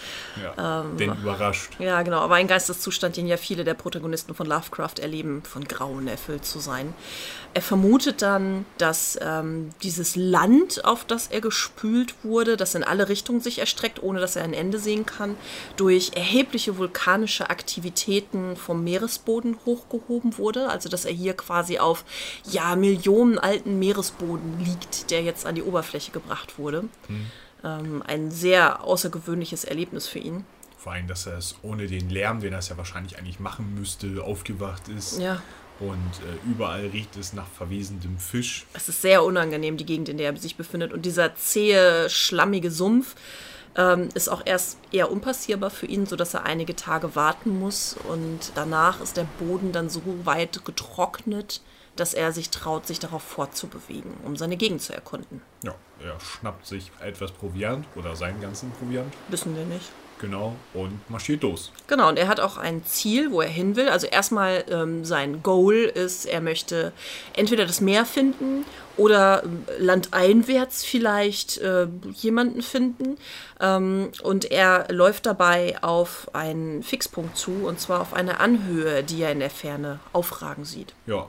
Ja, 0.42 0.82
Ähm, 0.82 0.98
denn 0.98 1.12
überrascht. 1.12 1.72
Ja, 1.80 2.02
genau, 2.04 2.20
aber 2.20 2.36
ein 2.36 2.48
Geisteszustand, 2.48 3.18
den 3.18 3.28
ja 3.28 3.38
viele 3.38 3.64
der 3.64 3.74
Protagonisten 3.74 4.34
von 4.36 4.48
Lovecraft 4.48 5.00
erleben, 5.02 5.44
von 5.44 5.66
Grauen 5.66 6.08
erfüllt 6.08 6.46
zu 6.46 6.60
sein. 6.60 6.94
Er 7.56 7.62
vermutet 7.62 8.22
dann, 8.22 8.66
dass 8.78 9.18
ähm, 9.22 9.70
dieses 9.82 10.18
Land, 10.18 10.84
auf 10.84 11.06
das 11.06 11.28
er 11.28 11.40
gespült 11.40 12.14
wurde, 12.22 12.58
das 12.58 12.76
in 12.76 12.84
alle 12.84 13.08
Richtungen 13.08 13.40
sich 13.40 13.60
erstreckt, 13.60 14.04
ohne 14.04 14.20
dass 14.20 14.36
er 14.36 14.44
ein 14.44 14.52
Ende 14.52 14.78
sehen 14.78 15.06
kann, 15.06 15.38
durch 15.78 16.12
erhebliche 16.16 16.78
vulkanische 16.78 17.50
Aktivitäten 17.50 18.58
vom 18.58 18.84
Meeresboden 18.84 19.56
hochgehoben 19.66 20.38
wurde. 20.38 20.68
Also 20.68 20.90
dass 20.90 21.06
er 21.06 21.14
hier 21.14 21.34
quasi 21.34 21.80
auf 21.80 22.04
ja 22.44 22.76
Millionen 22.76 23.40
alten 23.40 23.80
Meeresboden 23.80 24.60
liegt, 24.60 25.10
der 25.10 25.24
jetzt 25.24 25.46
an 25.46 25.56
die 25.56 25.64
Oberfläche 25.64 26.12
gebracht 26.12 26.60
wurde. 26.60 26.90
Ähm, 27.64 28.04
ein 28.06 28.32
sehr 28.32 28.84
außergewöhnliches 28.84 29.64
Erlebnis 29.64 30.10
für 30.10 30.20
ihn. 30.20 30.44
Vor 30.78 30.92
allem, 30.92 31.08
dass 31.08 31.26
er 31.26 31.38
es 31.38 31.56
ohne 31.62 31.88
den 31.88 32.10
Lärm, 32.10 32.42
den 32.42 32.52
er 32.52 32.60
es 32.60 32.68
ja 32.68 32.76
wahrscheinlich 32.76 33.18
eigentlich 33.18 33.40
machen 33.40 33.74
müsste, 33.76 34.22
aufgewacht 34.26 34.90
ist. 34.90 35.20
Ja. 35.22 35.42
Und 35.80 35.98
äh, 35.98 36.50
überall 36.50 36.88
riecht 36.88 37.16
es 37.18 37.34
nach 37.34 37.48
verwesendem 37.48 38.18
Fisch. 38.18 38.66
Es 38.74 38.88
ist 38.88 39.02
sehr 39.02 39.24
unangenehm, 39.24 39.78
die 39.78 39.86
Gegend, 39.86 40.10
in 40.10 40.18
der 40.18 40.32
er 40.32 40.38
sich 40.38 40.56
befindet. 40.56 40.94
Und 40.94 41.06
dieser 41.06 41.36
zähe, 41.36 42.10
schlammige 42.10 42.72
Sumpf 42.72 43.16
ähm, 43.76 44.10
ist 44.14 44.30
auch 44.30 44.42
erst 44.46 44.78
eher 44.92 45.12
unpassierbar 45.12 45.70
für 45.70 45.86
ihn, 45.86 46.06
sodass 46.06 46.34
er 46.34 46.44
einige 46.44 46.76
Tage 46.76 47.16
warten 47.16 47.60
muss. 47.60 47.98
Und 48.08 48.54
danach 48.56 49.02
ist 49.02 49.18
der 49.18 49.28
Boden 49.40 49.72
dann 49.72 49.90
so 49.90 50.02
weit 50.24 50.64
getrocknet, 50.64 51.62
dass 51.96 52.14
er 52.14 52.32
sich 52.32 52.50
traut, 52.50 52.88
sich 52.88 53.00
darauf 53.00 53.24
fortzubewegen, 53.24 54.14
um 54.26 54.36
seine 54.36 54.58
Gegend 54.58 54.82
zu 54.82 54.94
erkunden. 54.94 55.42
Ja, 55.64 55.76
er 56.04 56.20
schnappt 56.20 56.66
sich 56.66 56.92
etwas 57.02 57.32
Proviant 57.32 57.86
oder 57.96 58.16
seinen 58.16 58.42
ganzen 58.42 58.72
Proviant. 58.72 59.14
Wissen 59.30 59.56
wir 59.56 59.66
nicht. 59.66 59.92
Genau, 60.20 60.56
und 60.74 61.10
marschiert 61.10 61.44
los. 61.44 61.72
Genau, 61.88 62.08
und 62.08 62.18
er 62.18 62.28
hat 62.28 62.40
auch 62.40 62.58
ein 62.58 62.86
Ziel, 62.86 63.32
wo 63.32 63.42
er 63.42 63.50
hin 63.50 63.76
will. 63.76 63.90
Also 63.90 64.08
erstmal 64.08 64.64
ähm, 64.70 65.04
sein 65.04 65.44
Goal 65.44 65.76
ist, 65.76 66.26
er 66.26 66.42
möchte 66.42 66.94
entweder 67.36 67.66
das 67.66 67.82
Meer 67.82 68.06
finden 68.06 68.66
oder 68.98 69.44
ähm, 69.44 69.66
landeinwärts 69.78 70.86
vielleicht 70.86 71.58
äh, 71.58 71.88
jemanden 72.14 72.62
finden. 72.62 73.18
Ähm, 73.60 74.12
und 74.24 74.52
er 74.52 74.88
läuft 74.90 75.26
dabei 75.26 75.82
auf 75.84 76.34
einen 76.34 76.82
Fixpunkt 76.82 77.38
zu, 77.38 77.52
und 77.66 77.80
zwar 77.82 78.00
auf 78.00 78.14
eine 78.14 78.40
Anhöhe, 78.40 79.04
die 79.04 79.22
er 79.22 79.34
in 79.34 79.40
der 79.40 79.50
Ferne 79.50 80.00
aufragen 80.14 80.64
sieht. 80.64 80.94
Ja, 81.08 81.28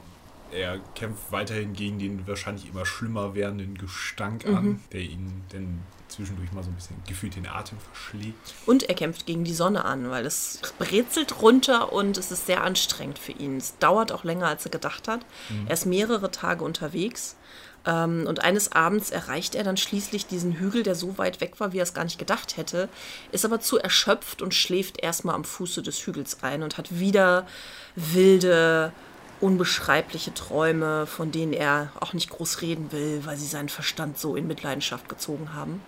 er 0.52 0.78
kämpft 0.94 1.32
weiterhin 1.32 1.72
gegen 1.72 1.98
den 1.98 2.26
wahrscheinlich 2.26 2.68
immer 2.68 2.86
schlimmer 2.86 3.34
werdenden 3.34 3.76
Gestank 3.76 4.46
an, 4.46 4.80
der 4.92 5.00
ihn 5.00 5.42
dann 5.50 5.80
zwischendurch 6.08 6.52
mal 6.52 6.62
so 6.62 6.70
ein 6.70 6.74
bisschen 6.74 6.96
gefühlt 7.06 7.36
den 7.36 7.46
Atem 7.46 7.78
verschlägt. 7.78 8.54
Und 8.64 8.84
er 8.84 8.94
kämpft 8.94 9.26
gegen 9.26 9.44
die 9.44 9.54
Sonne 9.54 9.84
an, 9.84 10.10
weil 10.10 10.24
es 10.26 10.60
brezelt 10.78 11.42
runter 11.42 11.92
und 11.92 12.16
es 12.18 12.30
ist 12.30 12.46
sehr 12.46 12.62
anstrengend 12.62 13.18
für 13.18 13.32
ihn. 13.32 13.56
Es 13.56 13.78
dauert 13.78 14.12
auch 14.12 14.24
länger, 14.24 14.46
als 14.46 14.64
er 14.64 14.70
gedacht 14.70 15.08
hat. 15.08 15.26
Er 15.66 15.74
ist 15.74 15.86
mehrere 15.86 16.30
Tage 16.30 16.64
unterwegs. 16.64 17.36
Ähm, 17.86 18.26
Und 18.26 18.42
eines 18.42 18.72
Abends 18.72 19.10
erreicht 19.10 19.54
er 19.54 19.62
dann 19.62 19.76
schließlich 19.76 20.26
diesen 20.26 20.54
Hügel, 20.54 20.82
der 20.82 20.96
so 20.96 21.18
weit 21.18 21.40
weg 21.40 21.60
war, 21.60 21.72
wie 21.72 21.78
er 21.78 21.84
es 21.84 21.94
gar 21.94 22.04
nicht 22.04 22.18
gedacht 22.18 22.56
hätte, 22.56 22.88
ist 23.30 23.44
aber 23.44 23.60
zu 23.60 23.78
erschöpft 23.78 24.42
und 24.42 24.54
schläft 24.54 25.00
erstmal 25.00 25.36
am 25.36 25.44
Fuße 25.44 25.82
des 25.82 26.04
Hügels 26.04 26.42
ein 26.42 26.64
und 26.64 26.78
hat 26.78 26.98
wieder 26.98 27.46
wilde, 27.94 28.92
unbeschreibliche 29.40 30.32
Träume, 30.34 31.06
von 31.06 31.32
denen 31.32 31.52
er 31.52 31.90
auch 32.00 32.12
nicht 32.12 32.30
groß 32.30 32.62
reden 32.62 32.92
will, 32.92 33.22
weil 33.24 33.36
sie 33.36 33.46
seinen 33.46 33.68
Verstand 33.68 34.18
so 34.18 34.36
in 34.36 34.46
Mitleidenschaft 34.46 35.08
gezogen 35.08 35.52
haben. 35.54 35.80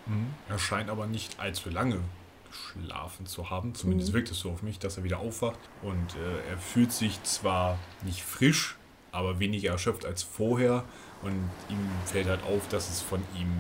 Er 0.48 0.58
scheint 0.58 0.90
aber 0.90 1.06
nicht 1.06 1.38
allzu 1.40 1.70
lange 1.70 2.00
geschlafen 2.48 3.26
zu 3.26 3.50
haben. 3.50 3.74
Zumindest 3.74 4.12
wirkt 4.12 4.30
es 4.30 4.40
so 4.40 4.50
auf 4.50 4.62
mich, 4.62 4.78
dass 4.78 4.96
er 4.96 5.04
wieder 5.04 5.18
aufwacht. 5.18 5.58
Und 5.82 6.14
äh, 6.14 6.50
er 6.50 6.58
fühlt 6.58 6.92
sich 6.92 7.22
zwar 7.22 7.78
nicht 8.04 8.22
frisch, 8.22 8.76
aber 9.12 9.38
weniger 9.38 9.72
erschöpft 9.72 10.04
als 10.04 10.22
vorher. 10.22 10.84
Und 11.22 11.50
ihm 11.68 11.88
fällt 12.06 12.28
halt 12.28 12.42
auf, 12.44 12.68
dass 12.68 12.88
es 12.90 13.02
von 13.02 13.20
ihm 13.38 13.50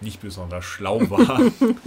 nicht 0.00 0.20
besonders 0.20 0.64
schlau 0.64 1.00
war, 1.10 1.40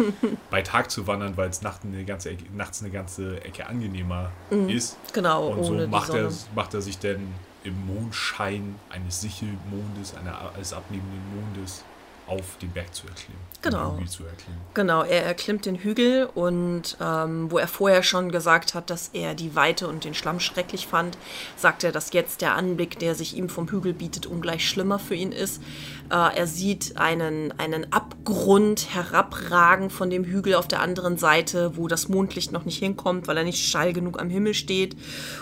bei 0.49 0.61
Tag 0.61 0.91
zu 0.91 1.07
wandern, 1.07 1.37
weil 1.37 1.49
es 1.49 1.61
nachts 1.61 1.85
eine 1.85 2.03
ganze 2.03 2.31
Ecke, 2.31 2.45
nachts 2.53 2.81
eine 2.81 2.91
ganze 2.91 3.43
Ecke 3.43 3.67
angenehmer 3.67 4.31
ist. 4.67 4.97
Genau, 5.13 5.49
Und 5.49 5.63
so 5.63 5.87
macht 5.87 6.13
er, 6.13 6.29
macht 6.55 6.73
er 6.73 6.81
sich 6.81 6.99
dann 6.99 7.33
im 7.63 7.85
Mondschein 7.85 8.75
eines 8.89 9.21
Sichelmondes, 9.21 10.15
eines 10.55 10.73
abnehmenden 10.73 11.21
Mondes, 11.35 11.83
auf 12.27 12.57
den 12.61 12.71
Berg 12.71 12.93
zu 12.93 13.07
erklimmen. 13.07 13.51
Genau. 13.61 13.99
Zu 14.07 14.23
erklimmen. 14.23 14.61
Genau, 14.73 15.03
er 15.03 15.23
erklimmt 15.23 15.67
den 15.67 15.75
Hügel 15.75 16.27
und 16.33 16.97
ähm, 16.99 17.51
wo 17.51 17.59
er 17.59 17.67
vorher 17.67 18.01
schon 18.01 18.31
gesagt 18.31 18.73
hat, 18.73 18.89
dass 18.89 19.09
er 19.13 19.35
die 19.35 19.55
Weite 19.55 19.87
und 19.87 20.03
den 20.03 20.15
Schlamm 20.15 20.39
schrecklich 20.39 20.87
fand, 20.87 21.17
sagt 21.57 21.83
er, 21.83 21.91
dass 21.91 22.11
jetzt 22.11 22.41
der 22.41 22.55
Anblick, 22.55 22.97
der 22.97 23.13
sich 23.13 23.35
ihm 23.35 23.49
vom 23.49 23.69
Hügel 23.69 23.93
bietet, 23.93 24.25
ungleich 24.25 24.67
schlimmer 24.67 24.97
für 24.97 25.13
ihn 25.13 25.31
ist. 25.31 25.61
Äh, 26.09 26.15
er 26.15 26.47
sieht 26.47 26.97
einen, 26.97 27.53
einen 27.59 27.93
Abgrund 27.93 28.95
herabragen 28.95 29.91
von 29.91 30.09
dem 30.09 30.23
Hügel 30.23 30.55
auf 30.55 30.67
der 30.67 30.81
anderen 30.81 31.17
Seite, 31.17 31.77
wo 31.77 31.87
das 31.87 32.09
Mondlicht 32.09 32.51
noch 32.51 32.65
nicht 32.65 32.79
hinkommt, 32.79 33.27
weil 33.27 33.37
er 33.37 33.43
nicht 33.43 33.67
steil 33.67 33.93
genug 33.93 34.19
am 34.19 34.31
Himmel 34.31 34.55
steht. 34.55 34.95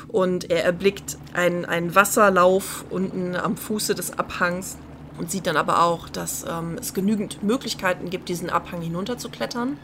Und 0.09 0.49
er 0.49 0.65
erblickt 0.65 1.17
einen, 1.33 1.63
einen 1.63 1.95
Wasserlauf 1.95 2.83
unten 2.89 3.37
am 3.37 3.55
Fuße 3.55 3.95
des 3.95 4.19
Abhangs 4.19 4.77
und 5.19 5.29
sieht 5.29 5.45
dann 5.45 5.57
aber 5.57 5.83
auch, 5.83 6.09
dass 6.09 6.45
ähm, 6.49 6.77
es 6.79 6.93
genügend 6.93 7.43
Möglichkeiten 7.43 8.09
gibt, 8.09 8.29
diesen 8.29 8.49
Abhang 8.49 8.81
hinunterzuklettern. 8.81 9.77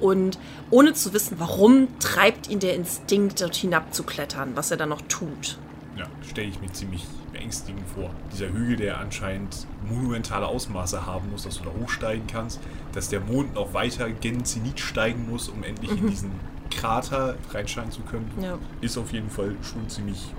Und 0.00 0.38
ohne 0.70 0.92
zu 0.92 1.12
wissen, 1.14 1.36
warum, 1.38 1.88
treibt 2.00 2.50
ihn 2.50 2.58
der 2.58 2.74
Instinkt, 2.74 3.40
dort 3.40 3.54
hinabzuklettern, 3.54 4.56
was 4.56 4.70
er 4.70 4.76
dann 4.76 4.88
noch 4.88 5.00
tut. 5.02 5.56
Ja, 5.96 6.06
stelle 6.28 6.48
ich 6.48 6.60
mir 6.60 6.72
ziemlich 6.72 7.06
beängstigend 7.32 7.88
vor. 7.94 8.10
Dieser 8.32 8.48
Hügel, 8.48 8.76
der 8.76 8.98
anscheinend 8.98 9.66
monumentale 9.88 10.46
Ausmaße 10.46 11.06
haben 11.06 11.30
muss, 11.30 11.44
dass 11.44 11.58
du 11.58 11.64
da 11.64 11.70
hochsteigen 11.80 12.26
kannst, 12.26 12.60
dass 12.92 13.08
der 13.08 13.20
Mond 13.20 13.54
noch 13.54 13.72
weiter 13.74 14.10
gen 14.10 14.44
Zenit 14.44 14.80
steigen 14.80 15.28
muss, 15.30 15.48
um 15.48 15.62
endlich 15.62 15.90
in 15.92 16.08
diesen 16.10 16.32
Krater 16.70 17.36
reinscheinen 17.52 17.92
zu 17.92 18.00
können, 18.02 18.28
Ja. 18.42 18.58
ist 18.80 18.98
auf 18.98 19.12
jeden 19.12 19.30
Fall 19.30 19.54
schon 19.62 19.88
ziemlich 19.88 20.32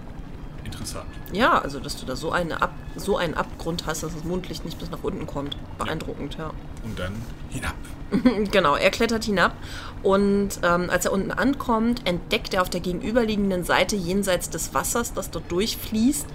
interessant. 0.66 1.06
Ja, 1.32 1.60
also 1.60 1.80
dass 1.80 1.96
du 1.96 2.06
da 2.06 2.16
so, 2.18 2.32
eine 2.32 2.62
Ab 2.62 2.74
so 2.96 3.18
einen 3.18 3.34
Abgrund 3.34 3.86
hast, 3.86 4.04
dass 4.04 4.14
das 4.14 4.24
Mondlicht 4.24 4.66
nicht 4.66 4.80
bis 4.80 4.90
nach 4.90 5.04
unten 5.04 5.28
kommt. 5.28 5.58
Beeindruckend, 5.78 6.38
ja. 6.38 6.52
Und 6.84 7.00
dann 7.00 7.14
hinab. 7.50 7.76
Genau, 8.52 8.76
er 8.76 8.92
klettert 8.92 9.24
hinab 9.24 9.54
und 10.04 10.60
ähm, 10.62 10.90
als 10.90 11.06
er 11.06 11.12
unten 11.12 11.32
ankommt, 11.32 12.08
entdeckt 12.08 12.54
er 12.54 12.62
auf 12.62 12.70
der 12.70 12.80
gegenüberliegenden 12.80 13.64
Seite 13.64 13.96
jenseits 13.96 14.50
des 14.50 14.74
Wassers, 14.74 15.14
das 15.14 15.32
dort 15.32 15.52
durchfließt, 15.52 16.28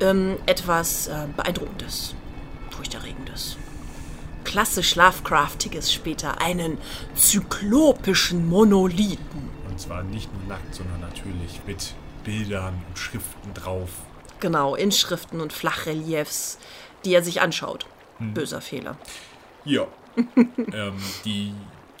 ähm, 0.00 0.36
etwas 0.44 1.08
äh, 1.08 1.26
Beeindruckendes, 1.36 2.14
furchterregendes. 2.70 3.56
Klassisch 4.44 4.94
Lovecraftiges 4.94 5.92
später, 5.92 6.40
einen 6.40 6.78
zyklopischen 7.14 8.48
Monolithen. 8.48 9.48
Und 9.68 9.80
zwar 9.80 10.02
nicht 10.04 10.32
nur 10.32 10.44
nackt, 10.46 10.74
sondern 10.74 11.00
natürlich 11.00 11.60
mit 11.66 11.94
Bildern 12.24 12.74
und 12.88 12.98
Schriften 12.98 13.54
drauf. 13.54 13.90
Genau, 14.40 14.74
Inschriften 14.74 15.40
und 15.40 15.52
Flachreliefs, 15.52 16.58
die 17.04 17.14
er 17.14 17.22
sich 17.22 17.40
anschaut. 17.40 17.86
Böser 18.18 18.60
Fehler. 18.60 18.96
Ja. 19.64 19.86
ähm, 20.16 20.94
die 21.24 21.52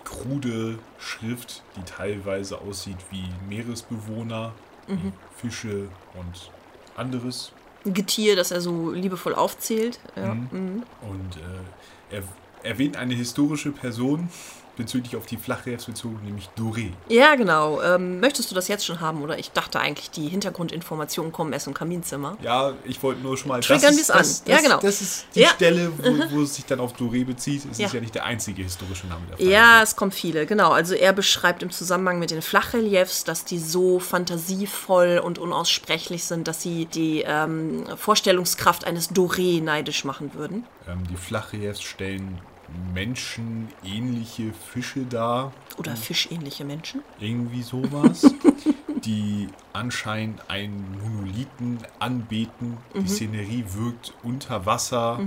krude 0.04 0.78
Schrift, 0.98 1.62
die 1.76 1.82
teilweise 1.82 2.60
aussieht 2.60 2.96
wie 3.10 3.24
Meeresbewohner, 3.48 4.52
wie 4.86 5.12
Fische 5.36 5.88
und 6.14 6.50
anderes. 6.96 7.52
Getier, 7.84 8.36
das 8.36 8.50
er 8.50 8.60
so 8.60 8.90
liebevoll 8.90 9.34
aufzählt. 9.34 10.00
Ja. 10.16 10.34
mhm. 10.34 10.84
Und 11.02 11.36
äh, 11.36 12.16
er 12.16 12.22
erwähnt 12.62 12.96
eine 12.96 13.14
historische 13.14 13.72
Person 13.72 14.28
bezüglich 14.76 15.16
auf 15.16 15.26
die 15.26 15.36
Flachreliefs 15.36 15.86
bezogen, 15.86 16.20
nämlich 16.24 16.48
Doré. 16.58 16.92
Ja, 17.08 17.34
genau. 17.34 17.80
Ähm, 17.82 18.20
möchtest 18.20 18.50
du 18.50 18.54
das 18.54 18.68
jetzt 18.68 18.84
schon 18.86 19.00
haben? 19.00 19.22
Oder 19.22 19.38
ich 19.38 19.50
dachte 19.52 19.80
eigentlich, 19.80 20.10
die 20.10 20.28
Hintergrundinformationen 20.28 21.32
kommen 21.32 21.52
erst 21.52 21.66
im 21.66 21.74
Kaminzimmer. 21.74 22.36
Ja, 22.42 22.74
ich 22.84 23.02
wollte 23.02 23.20
nur 23.22 23.36
schon 23.36 23.48
mal. 23.48 23.60
Triggern 23.60 23.82
das 23.82 23.92
wir's 23.96 24.00
ist- 24.02 24.10
an. 24.10 24.18
Das, 24.18 24.42
Ja, 24.46 24.60
genau. 24.60 24.80
Das 24.80 25.00
ist 25.00 25.26
die 25.34 25.40
Ja. 25.40 25.48
Stelle, 25.48 25.92
wo, 25.96 26.02
wo 26.36 26.42
es 26.42 26.54
sich 26.56 26.64
dann 26.66 26.80
auf 26.80 26.94
Doré 26.96 27.24
bezieht. 27.24 27.64
Es 27.70 27.78
Ja. 27.78 27.86
ist 27.86 27.92
ja 27.94 28.00
nicht 28.00 28.14
der 28.14 28.24
einzige 28.24 28.62
historische 28.62 29.06
Name 29.06 29.22
der 29.38 29.46
Ja, 29.46 29.82
es 29.82 29.96
kommen 29.96 30.12
viele, 30.12 30.46
genau. 30.46 30.70
Also 30.70 30.94
er 30.94 31.12
beschreibt 31.12 31.62
im 31.62 31.70
Zusammenhang 31.70 32.18
mit 32.18 32.30
den 32.30 32.42
Flachreliefs, 32.42 33.24
dass 33.24 33.44
die 33.44 33.58
so 33.58 33.98
fantasievoll 33.98 35.20
und 35.22 35.38
unaussprechlich 35.38 36.24
sind, 36.24 36.46
dass 36.48 36.62
sie 36.62 36.86
die 36.86 37.22
ähm, 37.26 37.84
Vorstellungskraft 37.96 38.84
eines 38.84 39.10
Doré 39.10 39.62
neidisch 39.62 40.04
machen 40.04 40.34
würden. 40.34 40.64
Ähm, 40.88 41.02
die 41.10 41.16
Flachreliefs 41.16 41.82
stellen 41.82 42.38
menschenähnliche 42.94 44.52
Fische 44.52 45.04
dar. 45.04 45.52
Oder 45.78 45.96
fischähnliche 45.96 46.64
Menschen. 46.64 47.02
Irgendwie 47.20 47.62
sowas. 47.62 48.34
die 49.04 49.48
anscheinend 49.72 50.50
einen 50.50 50.98
Monolithen 51.02 51.78
anbeten. 51.98 52.78
Die 52.94 53.08
Szenerie 53.08 53.64
wirkt 53.68 54.14
unter 54.22 54.66
Wasser. 54.66 55.20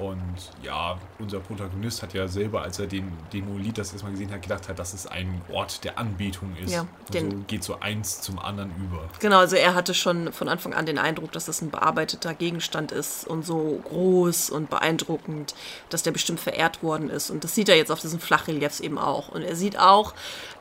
Und 0.00 0.34
ja, 0.62 0.98
unser 1.18 1.40
Protagonist 1.40 2.02
hat 2.02 2.14
ja 2.14 2.26
selber, 2.26 2.62
als 2.62 2.78
er 2.78 2.86
den, 2.86 3.12
Monolith 3.34 3.76
das 3.76 3.92
erstmal 3.92 4.12
gesehen 4.12 4.30
hat, 4.30 4.40
gedacht 4.40 4.66
hat, 4.66 4.78
dass 4.78 4.94
es 4.94 5.06
ein 5.06 5.42
Ort 5.52 5.84
der 5.84 5.98
Anbetung 5.98 6.56
ist. 6.56 6.72
Ja, 6.72 6.86
und 7.12 7.12
so 7.12 7.36
geht 7.46 7.62
so 7.62 7.80
eins 7.80 8.22
zum 8.22 8.38
anderen 8.38 8.70
über. 8.82 9.10
Genau, 9.18 9.40
also 9.40 9.56
er 9.56 9.74
hatte 9.74 9.92
schon 9.92 10.32
von 10.32 10.48
Anfang 10.48 10.72
an 10.72 10.86
den 10.86 10.96
Eindruck, 10.96 11.32
dass 11.32 11.44
das 11.44 11.60
ein 11.60 11.70
bearbeiteter 11.70 12.32
Gegenstand 12.32 12.92
ist 12.92 13.26
und 13.26 13.44
so 13.44 13.78
groß 13.84 14.48
und 14.48 14.70
beeindruckend, 14.70 15.54
dass 15.90 16.02
der 16.02 16.12
bestimmt 16.12 16.40
verehrt 16.40 16.82
worden 16.82 17.10
ist. 17.10 17.28
Und 17.28 17.44
das 17.44 17.54
sieht 17.54 17.68
er 17.68 17.76
jetzt 17.76 17.92
auf 17.92 18.00
diesen 18.00 18.20
Flachreliefs 18.20 18.80
eben 18.80 18.96
auch. 18.96 19.28
Und 19.28 19.42
er 19.42 19.54
sieht 19.54 19.78
auch 19.78 20.14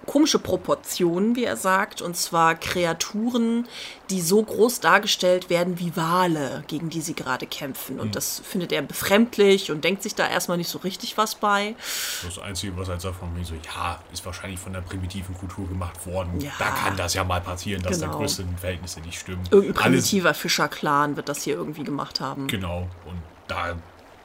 komische 0.06 0.40
Proportionen, 0.40 1.36
wie 1.36 1.44
er 1.44 1.58
sagt, 1.58 2.02
und 2.02 2.16
zwar 2.18 2.56
Kreaturen, 2.56 3.68
die 4.10 4.22
so 4.22 4.42
groß 4.42 4.80
dargestellt 4.80 5.50
werden 5.50 5.78
wie 5.80 5.96
Wale, 5.96 6.64
gegen 6.68 6.90
die 6.90 7.02
sie 7.02 7.14
gerade 7.14 7.46
kämpfen. 7.46 8.00
Und 8.00 8.16
das 8.16 8.42
findet 8.44 8.72
er 8.72 8.82
befremdlich 8.82 9.72
und 9.72 9.84
denkt 9.84 10.02
sich 10.02 10.16
da 10.16 10.28
erstmal 10.28 10.58
nicht 10.58 10.70
so 10.70 10.80
richtig 10.80 11.18
was 11.18 11.36
bei. 11.36 11.76
Das 12.24 12.40
Einzige, 12.40 12.76
was 12.76 12.88
er 12.90 13.00
sagt 13.00 13.18
von 13.18 13.32
mir 13.34 13.46
so, 13.46 13.54
ja, 13.54 14.00
ist 14.12 14.26
wahrscheinlich 14.26 14.60
von 14.60 14.74
der 14.74 14.82
primitiven 14.82 15.36
Kultur 15.36 15.68
gemacht 15.68 16.06
worden. 16.08 16.40
Ja. 16.42 16.52
Da 16.58 16.72
kann 16.72 16.98
das 16.98 17.14
ja 17.14 17.24
mal 17.24 17.42
passieren, 17.42 17.84
dass 17.84 18.00
Genau. 18.00 18.14
da 18.14 18.18
größere 18.18 18.48
Verhältnisse 18.60 19.02
nicht 19.02 19.20
stimmen. 19.20 19.44
Irgendein 19.52 19.74
primitiver 19.76 20.34
Fischerclan 20.34 21.16
wird 21.18 21.30
das 21.30 21.44
hier 21.44 21.56
irgendwie 21.56 21.84
gemacht 21.84 22.20
haben. 22.20 22.48
Genau. 22.48 22.88
Und 23.06 23.22
da 23.48 23.76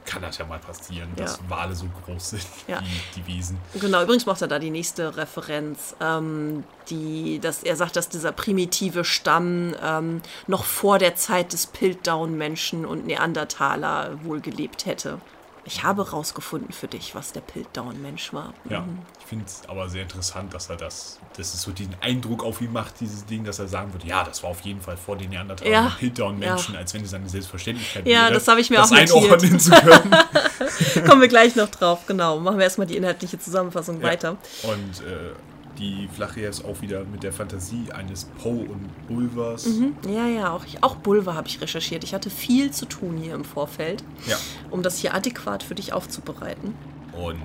kann 0.05 0.21
das 0.21 0.37
ja 0.37 0.45
mal 0.45 0.59
passieren, 0.59 1.09
Ja. 1.17 1.23
dass 1.25 1.39
Wale 1.49 1.75
so 1.75 1.85
groß 2.05 2.29
sind 2.31 2.43
Ja. 2.67 2.79
wie 2.81 3.21
die 3.21 3.27
Wesen. 3.27 3.57
Genau, 3.79 4.01
übrigens 4.03 4.25
macht 4.25 4.41
er 4.41 4.47
da 4.47 4.59
die 4.59 4.69
nächste 4.69 5.17
Referenz, 5.17 5.95
ähm, 5.99 6.63
die, 6.89 7.39
dass 7.39 7.63
er 7.63 7.75
sagt, 7.75 7.95
dass 7.95 8.09
dieser 8.09 8.31
primitive 8.31 9.03
Stamm 9.03 9.73
ähm, 9.81 10.21
noch 10.47 10.63
vor 10.63 10.99
der 10.99 11.15
Zeit 11.15 11.53
des 11.53 11.67
Piltdown-Menschen 11.67 12.85
und 12.85 13.05
Neandertaler 13.07 14.23
wohl 14.23 14.41
gelebt 14.41 14.85
hätte. 14.85 15.19
Ich 15.67 15.83
habe 15.83 16.11
rausgefunden 16.11 16.71
für 16.71 16.87
dich, 16.87 17.15
was 17.15 17.31
der 17.31 17.41
Piltdown-Mensch 17.41 18.33
war. 18.33 18.53
Ja, 18.69 18.85
ich 19.25 19.29
finde 19.29 19.45
es 19.45 19.63
aber 19.67 19.89
sehr 19.89 20.03
interessant, 20.03 20.53
dass 20.53 20.69
er 20.69 20.75
das, 20.75 21.19
dass 21.35 21.53
es 21.55 21.61
so 21.63 21.71
den 21.71 21.89
Eindruck 21.99 22.43
auf 22.43 22.61
ihn 22.61 22.71
macht, 22.71 22.99
dieses 22.99 23.25
Ding, 23.25 23.43
dass 23.43 23.57
er 23.57 23.67
sagen 23.67 23.91
würde, 23.91 24.05
ja, 24.07 24.23
das 24.23 24.43
war 24.43 24.51
auf 24.51 24.61
jeden 24.61 24.79
Fall 24.81 24.97
vor 24.97 25.17
den 25.17 25.31
Neandertalern 25.31 25.73
Ja, 25.73 25.85
und 25.87 25.97
Piltdown-Menschen, 25.97 26.75
ja. 26.75 26.79
als 26.81 26.93
wenn 26.93 27.03
es 27.03 27.11
eine 27.13 27.27
Selbstverständlichkeit 27.27 28.05
Ja, 28.07 28.25
wäre. 28.25 28.33
das 28.35 28.47
habe 28.47 28.61
ich 28.61 28.69
mir 28.69 28.75
das 28.77 28.91
auch 28.91 28.95
einordnen 28.95 29.59
zu 29.59 29.71
können. 29.71 30.15
Kommen 31.07 31.21
wir 31.21 31.27
gleich 31.27 31.55
noch 31.55 31.69
drauf, 31.69 32.05
genau. 32.05 32.39
Machen 32.39 32.57
wir 32.59 32.65
erstmal 32.65 32.85
die 32.85 32.97
inhaltliche 32.97 33.39
Zusammenfassung 33.39 34.01
weiter. 34.03 34.37
Und 34.63 35.01
äh, 35.07 35.33
die 35.79 36.07
Flachjäger 36.15 36.49
ist 36.49 36.63
auch 36.63 36.79
wieder 36.81 37.03
mit 37.03 37.23
der 37.23 37.33
Fantasie 37.33 37.91
eines 37.91 38.25
Poe 38.25 38.59
und 38.65 39.07
Bulvers. 39.07 39.67
Ja, 40.07 40.27
ja, 40.27 40.51
auch, 40.51 40.63
ich, 40.65 40.83
auch 40.83 40.95
Bulwer 40.97 41.33
habe 41.33 41.47
ich 41.47 41.59
recherchiert. 41.59 42.03
Ich 42.03 42.13
hatte 42.13 42.29
viel 42.29 42.69
zu 42.71 42.85
tun 42.85 43.17
hier 43.17 43.33
im 43.33 43.43
Vorfeld, 43.43 44.03
Ja. 44.27 44.37
um 44.69 44.83
das 44.83 44.99
hier 44.99 45.15
adäquat 45.15 45.63
für 45.63 45.73
dich 45.73 45.93
aufzubereiten. 45.93 46.75
Und 47.13 47.35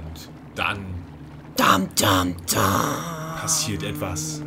dann 0.55 0.79
Dam, 1.61 1.91
dam, 1.95 2.35
dam. 2.51 3.37
passiert 3.39 3.83
etwas. 3.83 4.41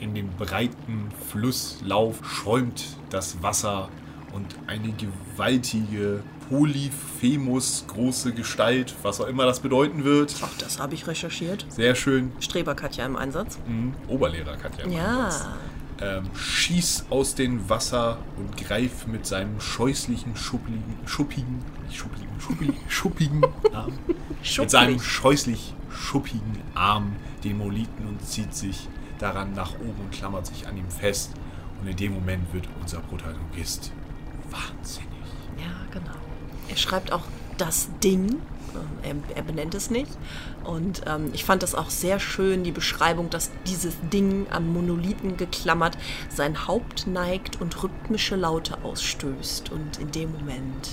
In 0.00 0.14
dem 0.14 0.30
breiten 0.30 1.10
Flusslauf 1.30 2.20
schäumt 2.24 2.86
das 3.10 3.42
Wasser 3.42 3.90
und 4.32 4.56
eine 4.66 4.94
gewaltige 4.94 6.22
Polyphemus 6.48 7.84
große 7.88 8.32
Gestalt, 8.32 8.94
was 9.02 9.20
auch 9.20 9.26
immer 9.26 9.44
das 9.44 9.60
bedeuten 9.60 10.04
wird. 10.04 10.36
Auch 10.42 10.56
das 10.58 10.80
habe 10.80 10.94
ich 10.94 11.06
recherchiert. 11.06 11.66
Sehr 11.68 11.94
schön. 11.94 12.32
Streberkatja 12.40 13.04
im 13.04 13.16
Einsatz. 13.16 13.58
Mhm. 13.66 13.92
Oberlehrer 14.08 14.56
Katja. 14.56 14.84
im 14.84 14.92
Einsatz. 14.92 15.44
Ja. 15.44 15.56
Ähm, 16.00 16.30
schießt 16.34 17.10
aus 17.10 17.34
dem 17.34 17.68
Wasser 17.68 18.18
und 18.36 18.56
greift 18.56 19.08
mit 19.08 19.26
seinem 19.26 19.60
scheußlichen, 19.60 20.36
schuppigen, 20.36 20.94
schuppigen, 21.06 21.64
schuppigen, 21.90 22.28
schuppigen, 22.40 22.76
schuppigen 22.88 23.44
Arm, 23.72 23.98
mit 24.58 24.70
seinem 24.70 25.00
scheußlich 25.00 25.74
schuppigen 25.90 26.62
Arm 26.74 27.16
den 27.42 27.58
Moliten 27.58 28.06
und 28.06 28.24
zieht 28.24 28.54
sich 28.54 28.88
daran 29.18 29.54
nach 29.54 29.74
oben 29.74 30.00
und 30.00 30.12
klammert 30.12 30.46
sich 30.46 30.66
an 30.68 30.76
ihm 30.76 30.88
fest. 30.88 31.32
Und 31.80 31.88
in 31.88 31.96
dem 31.96 32.14
Moment 32.14 32.52
wird 32.52 32.68
unser 32.80 32.98
Protagonist 33.00 33.92
wahnsinnig. 34.50 35.08
Ja, 35.58 35.74
genau. 35.90 36.16
Er 36.68 36.76
schreibt 36.76 37.12
auch 37.12 37.24
das 37.56 37.88
Ding. 38.02 38.36
Er, 39.02 39.14
er 39.34 39.42
benennt 39.42 39.74
es 39.74 39.90
nicht. 39.90 40.10
Und 40.64 41.02
ähm, 41.06 41.30
ich 41.32 41.44
fand 41.44 41.62
das 41.62 41.74
auch 41.74 41.90
sehr 41.90 42.20
schön, 42.20 42.64
die 42.64 42.72
Beschreibung, 42.72 43.30
dass 43.30 43.50
dieses 43.66 43.94
Ding 44.12 44.46
an 44.50 44.72
Monolithen 44.72 45.36
geklammert 45.36 45.96
sein 46.28 46.66
Haupt 46.66 47.06
neigt 47.06 47.60
und 47.60 47.82
rhythmische 47.82 48.36
Laute 48.36 48.78
ausstößt. 48.84 49.70
Und 49.70 49.98
in 49.98 50.10
dem 50.10 50.32
Moment 50.32 50.88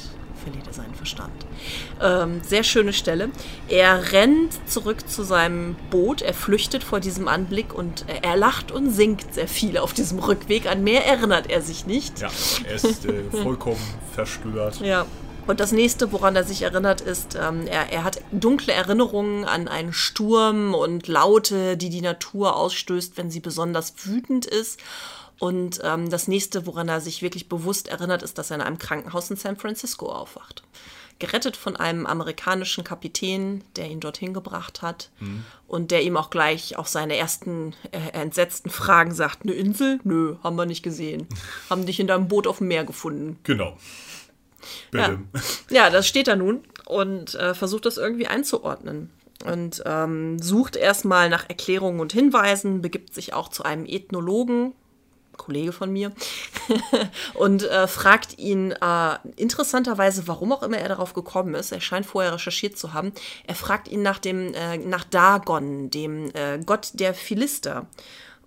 verliert 0.46 0.68
er 0.68 0.74
seinen 0.74 0.94
Verstand. 0.94 1.34
Ähm, 2.02 2.42
sehr 2.44 2.64
schöne 2.64 2.94
Stelle. 2.94 3.30
Er 3.68 4.12
rennt 4.12 4.54
zurück 4.70 5.10
zu 5.10 5.24
seinem 5.24 5.76
Boot, 5.90 6.22
er 6.22 6.34
flüchtet 6.34 6.84
vor 6.84 7.00
diesem 7.00 7.28
Anblick 7.28 7.74
und 7.74 8.06
er, 8.08 8.24
er 8.24 8.38
lacht 8.38 8.72
und 8.72 8.92
singt 8.92 9.34
sehr 9.34 9.48
viel 9.48 9.78
auf 9.78 9.94
diesem 9.94 10.20
Rückweg. 10.20 10.68
An 10.68 10.84
mehr 10.84 11.06
erinnert 11.06 11.50
er 11.50 11.62
sich 11.62 11.88
nicht. 11.88 12.20
Ja, 12.20 12.30
er 12.68 12.76
ist 12.76 13.06
äh, 13.06 13.24
vollkommen 13.32 13.82
verstört. 14.14 14.80
Ja. 14.82 15.06
Und 15.48 15.60
das 15.60 15.72
nächste, 15.72 16.12
woran 16.12 16.36
er 16.36 16.44
sich 16.44 16.64
erinnert, 16.64 17.02
ist, 17.02 17.36
ähm, 17.36 17.68
er, 17.68 17.92
er 17.92 18.04
hat 18.04 18.20
dunkle 18.32 18.74
Erinnerungen 18.74 19.46
an 19.46 19.68
einen 19.68 19.94
Sturm 19.94 20.74
und 20.74 21.08
Laute, 21.08 21.78
die 21.78 21.90
die 21.90 22.02
Natur 22.02 22.56
ausstößt, 22.56 23.18
wenn 23.18 23.30
sie 23.30 23.42
besonders 23.42 23.94
wütend 24.06 24.46
ist. 24.46 24.80
Und 25.38 25.82
ähm, 25.84 26.10
das 26.10 26.28
nächste, 26.28 26.66
woran 26.66 26.88
er 26.88 27.02
sich 27.02 27.22
wirklich 27.22 27.48
bewusst 27.50 27.88
erinnert, 27.88 28.24
ist, 28.24 28.38
dass 28.38 28.50
er 28.50 28.56
in 28.56 28.62
einem 28.62 28.80
Krankenhaus 28.80 29.30
in 29.30 29.36
San 29.36 29.58
Francisco 29.58 30.12
aufwacht. 30.12 30.64
Gerettet 31.20 31.56
von 31.56 31.78
einem 31.78 32.06
amerikanischen 32.06 32.84
Kapitän, 32.84 33.64
der 33.78 33.88
ihn 33.88 34.02
dorthin 34.02 34.34
gebracht 34.34 34.82
hat 34.82 35.12
und 35.66 35.92
der 35.92 36.04
ihm 36.04 36.18
auch 36.18 36.30
gleich 36.30 36.78
auf 36.78 36.90
seine 36.90 37.16
ersten 37.16 37.74
äh, 37.92 38.10
entsetzten 38.12 38.70
Fragen 38.70 39.14
sagt: 39.14 39.44
Eine 39.44 39.54
Insel? 39.54 40.02
Nö, 40.04 40.36
haben 40.44 40.58
wir 40.58 40.66
nicht 40.66 40.84
gesehen. 40.84 41.26
Haben 41.70 41.86
dich 41.86 42.02
in 42.02 42.08
deinem 42.08 42.28
Boot 42.28 42.48
auf 42.48 42.58
dem 42.58 42.68
Meer 42.68 42.84
gefunden. 42.84 43.40
Genau. 43.44 43.78
Ja. 44.94 45.20
Ja, 45.70 45.90
das 45.90 46.08
steht 46.08 46.28
da 46.28 46.36
nun 46.36 46.64
und 46.86 47.36
äh, 47.36 47.54
versucht 47.54 47.86
das 47.86 47.98
irgendwie 47.98 48.28
einzuordnen. 48.28 49.10
Und 49.46 49.84
ähm, 49.86 50.40
sucht 50.40 50.76
erstmal 50.76 51.30
nach 51.30 51.50
Erklärungen 51.50 52.00
und 52.00 52.14
Hinweisen, 52.14 52.82
begibt 52.82 53.14
sich 53.14 53.34
auch 53.34 53.50
zu 53.50 53.64
einem 53.64 53.86
Ethnologen, 53.86 54.74
Kollege 55.38 55.74
von 55.74 55.92
mir, 55.92 56.14
und 57.34 57.64
äh, 57.64 57.88
fragt 57.88 58.40
ihn 58.40 58.72
äh, 58.72 59.18
interessanterweise, 59.36 60.28
warum 60.28 60.54
auch 60.54 60.64
immer 60.64 60.78
er 60.78 60.88
darauf 60.90 61.14
gekommen 61.14 61.54
ist. 61.54 61.72
Er 61.72 61.82
scheint 61.82 62.06
vorher 62.06 62.34
recherchiert 62.34 62.78
zu 62.78 62.94
haben. 62.94 63.12
Er 63.46 63.56
fragt 63.56 63.90
ihn 63.90 64.02
nach 64.02 64.20
dem, 64.20 64.54
äh, 64.54 64.78
nach 64.78 65.04
Dagon, 65.04 65.90
dem 65.90 66.32
äh, 66.34 66.60
Gott 66.66 66.92
der 66.94 67.14
Philister. 67.14 67.88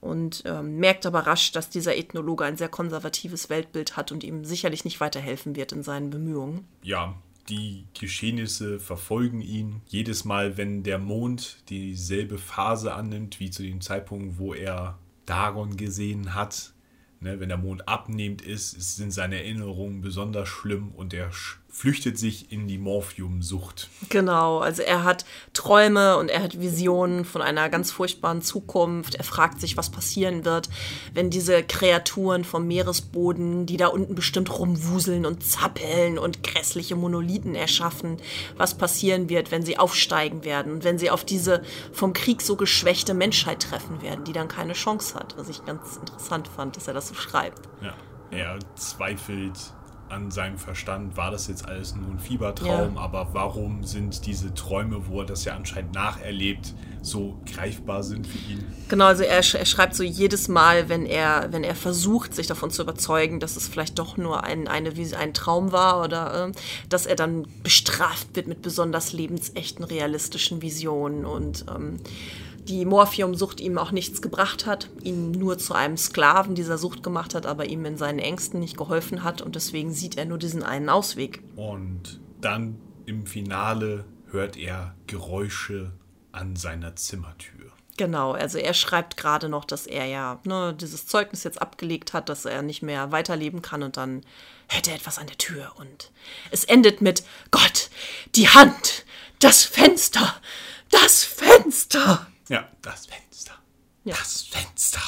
Und 0.00 0.44
ähm, 0.46 0.76
merkt 0.78 1.06
aber 1.06 1.20
rasch, 1.20 1.52
dass 1.52 1.70
dieser 1.70 1.96
Ethnologe 1.96 2.44
ein 2.44 2.56
sehr 2.56 2.68
konservatives 2.68 3.50
Weltbild 3.50 3.96
hat 3.96 4.12
und 4.12 4.22
ihm 4.22 4.44
sicherlich 4.44 4.84
nicht 4.84 5.00
weiterhelfen 5.00 5.56
wird 5.56 5.72
in 5.72 5.82
seinen 5.82 6.10
Bemühungen. 6.10 6.66
ja, 6.82 7.14
die 7.48 7.86
Geschehnisse 7.98 8.78
verfolgen 8.78 9.40
ihn. 9.40 9.80
Jedes 9.86 10.24
Mal, 10.24 10.56
wenn 10.56 10.82
der 10.82 10.98
Mond 10.98 11.58
dieselbe 11.70 12.38
Phase 12.38 12.94
annimmt, 12.94 13.40
wie 13.40 13.50
zu 13.50 13.62
dem 13.62 13.80
Zeitpunkt, 13.80 14.38
wo 14.38 14.54
er 14.54 14.98
Dagon 15.26 15.76
gesehen 15.76 16.34
hat, 16.34 16.72
ne, 17.20 17.40
wenn 17.40 17.48
der 17.48 17.58
Mond 17.58 17.88
abnehmend 17.88 18.42
ist, 18.42 18.96
sind 18.96 19.12
seine 19.12 19.36
Erinnerungen 19.36 20.00
besonders 20.00 20.48
schlimm 20.48 20.92
und 20.94 21.14
er 21.14 21.30
flüchtet 21.70 22.18
sich 22.18 22.50
in 22.50 22.66
die 22.66 22.78
Morphiumsucht. 22.78 23.88
Genau, 24.08 24.58
also 24.58 24.82
er 24.82 25.04
hat 25.04 25.24
Träume 25.52 26.16
und 26.16 26.28
er 26.28 26.42
hat 26.42 26.60
Visionen 26.60 27.24
von 27.24 27.42
einer 27.42 27.68
ganz 27.68 27.92
furchtbaren 27.92 28.42
Zukunft. 28.42 29.14
Er 29.14 29.22
fragt 29.22 29.60
sich, 29.60 29.76
was 29.76 29.90
passieren 29.90 30.44
wird, 30.44 30.68
wenn 31.14 31.30
diese 31.30 31.62
Kreaturen 31.62 32.44
vom 32.44 32.66
Meeresboden, 32.66 33.66
die 33.66 33.76
da 33.76 33.88
unten 33.88 34.14
bestimmt 34.14 34.58
rumwuseln 34.58 35.26
und 35.26 35.44
zappeln 35.44 36.18
und 36.18 36.42
grässliche 36.42 36.96
Monolithen 36.96 37.54
erschaffen, 37.54 38.16
was 38.56 38.76
passieren 38.76 39.28
wird, 39.28 39.50
wenn 39.50 39.62
sie 39.62 39.78
aufsteigen 39.78 40.44
werden 40.44 40.72
und 40.72 40.84
wenn 40.84 40.98
sie 40.98 41.10
auf 41.10 41.24
diese 41.24 41.62
vom 41.92 42.12
Krieg 42.12 42.40
so 42.42 42.56
geschwächte 42.56 43.14
Menschheit 43.14 43.62
treffen 43.62 44.02
werden, 44.02 44.24
die 44.24 44.32
dann 44.32 44.48
keine 44.48 44.72
Chance 44.72 45.14
hat. 45.14 45.36
Was 45.36 45.48
ich 45.48 45.64
ganz 45.64 45.96
interessant 45.96 46.48
fand, 46.48 46.76
dass 46.76 46.88
er 46.88 46.94
das 46.94 47.08
so 47.08 47.14
schreibt. 47.14 47.68
Ja, 47.82 47.94
er 48.30 48.58
zweifelt 48.74 49.77
an 50.10 50.30
seinem 50.30 50.58
Verstand, 50.58 51.16
war 51.16 51.30
das 51.30 51.46
jetzt 51.48 51.66
alles 51.66 51.94
nur 51.94 52.08
ein 52.10 52.18
Fiebertraum, 52.18 52.94
Ja. 52.96 53.00
aber 53.00 53.28
warum 53.32 53.84
sind 53.84 54.26
diese 54.26 54.54
Träume, 54.54 55.06
wo 55.08 55.20
er 55.20 55.26
das 55.26 55.44
ja 55.44 55.54
anscheinend 55.54 55.94
nacherlebt, 55.94 56.74
so 57.02 57.38
greifbar 57.52 58.02
sind 58.02 58.26
für 58.26 58.38
ihn? 58.50 58.64
Genau, 58.88 59.06
also 59.06 59.22
er, 59.22 59.42
sch- 59.42 59.56
er 59.56 59.66
schreibt 59.66 59.94
so 59.94 60.02
jedes 60.02 60.48
Mal, 60.48 60.88
wenn 60.88 61.06
er, 61.06 61.48
wenn 61.52 61.64
er 61.64 61.74
versucht, 61.74 62.34
sich 62.34 62.46
davon 62.46 62.70
zu 62.70 62.82
überzeugen, 62.82 63.40
dass 63.40 63.56
es 63.56 63.68
vielleicht 63.68 63.98
doch 63.98 64.16
nur 64.16 64.44
ein, 64.44 64.66
eine, 64.68 64.92
ein 65.18 65.34
Traum 65.34 65.72
war 65.72 66.02
oder 66.02 66.48
äh, 66.48 66.52
dass 66.88 67.06
er 67.06 67.16
dann 67.16 67.46
bestraft 67.62 68.28
wird 68.34 68.46
mit 68.48 68.62
besonders 68.62 69.12
lebensechten, 69.12 69.84
realistischen 69.84 70.62
Visionen 70.62 71.24
und 71.24 71.64
ähm, 71.74 71.98
die 72.68 72.84
Morphiumsucht 72.84 73.60
ihm 73.60 73.78
auch 73.78 73.90
nichts 73.90 74.20
gebracht 74.20 74.66
hat, 74.66 74.90
ihn 75.02 75.30
nur 75.30 75.58
zu 75.58 75.74
einem 75.74 75.96
Sklaven 75.96 76.54
dieser 76.54 76.78
Sucht 76.78 77.02
gemacht 77.02 77.34
hat, 77.34 77.46
aber 77.46 77.66
ihm 77.66 77.84
in 77.84 77.96
seinen 77.96 78.18
Ängsten 78.18 78.60
nicht 78.60 78.76
geholfen 78.76 79.24
hat 79.24 79.40
und 79.40 79.56
deswegen 79.56 79.92
sieht 79.92 80.16
er 80.18 80.26
nur 80.26 80.38
diesen 80.38 80.62
einen 80.62 80.88
Ausweg. 80.88 81.42
Und 81.56 82.20
dann 82.40 82.78
im 83.06 83.26
Finale 83.26 84.04
hört 84.30 84.56
er 84.56 84.94
Geräusche 85.06 85.92
an 86.32 86.56
seiner 86.56 86.94
Zimmertür. 86.94 87.72
Genau, 87.96 88.32
also 88.32 88.58
er 88.58 88.74
schreibt 88.74 89.16
gerade 89.16 89.48
noch, 89.48 89.64
dass 89.64 89.86
er 89.86 90.04
ja 90.04 90.38
ne, 90.44 90.72
dieses 90.78 91.06
Zeugnis 91.06 91.42
jetzt 91.42 91.60
abgelegt 91.60 92.12
hat, 92.12 92.28
dass 92.28 92.44
er 92.44 92.62
nicht 92.62 92.82
mehr 92.82 93.10
weiterleben 93.10 93.60
kann 93.60 93.82
und 93.82 93.96
dann 93.96 94.22
hört 94.68 94.86
er 94.86 94.94
etwas 94.94 95.18
an 95.18 95.26
der 95.26 95.38
Tür 95.38 95.72
und 95.76 96.12
es 96.50 96.64
endet 96.64 97.00
mit 97.00 97.24
Gott, 97.50 97.90
die 98.36 98.48
Hand, 98.48 99.04
das 99.40 99.64
Fenster, 99.64 100.36
das 100.90 101.24
Fenster. 101.24 102.26
Ja, 102.48 102.68
das 102.82 103.06
Fenster. 103.06 103.54
Ja. 104.04 104.14
Das 104.16 104.42
Fenster. 104.42 105.00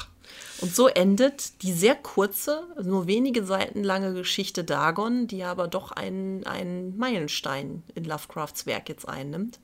Und 0.60 0.74
so 0.74 0.88
endet 0.88 1.62
die 1.62 1.72
sehr 1.72 1.94
kurze, 1.94 2.66
nur 2.82 3.06
wenige 3.06 3.44
Seiten 3.44 3.82
lange 3.82 4.12
Geschichte 4.12 4.62
Dagon, 4.62 5.26
die 5.26 5.42
aber 5.42 5.68
doch 5.68 5.90
einen, 5.90 6.44
einen 6.46 6.98
Meilenstein 6.98 7.82
in 7.94 8.04
Lovecrafts 8.04 8.66
Werk 8.66 8.88
jetzt 8.88 9.08
einnimmt. 9.08 9.58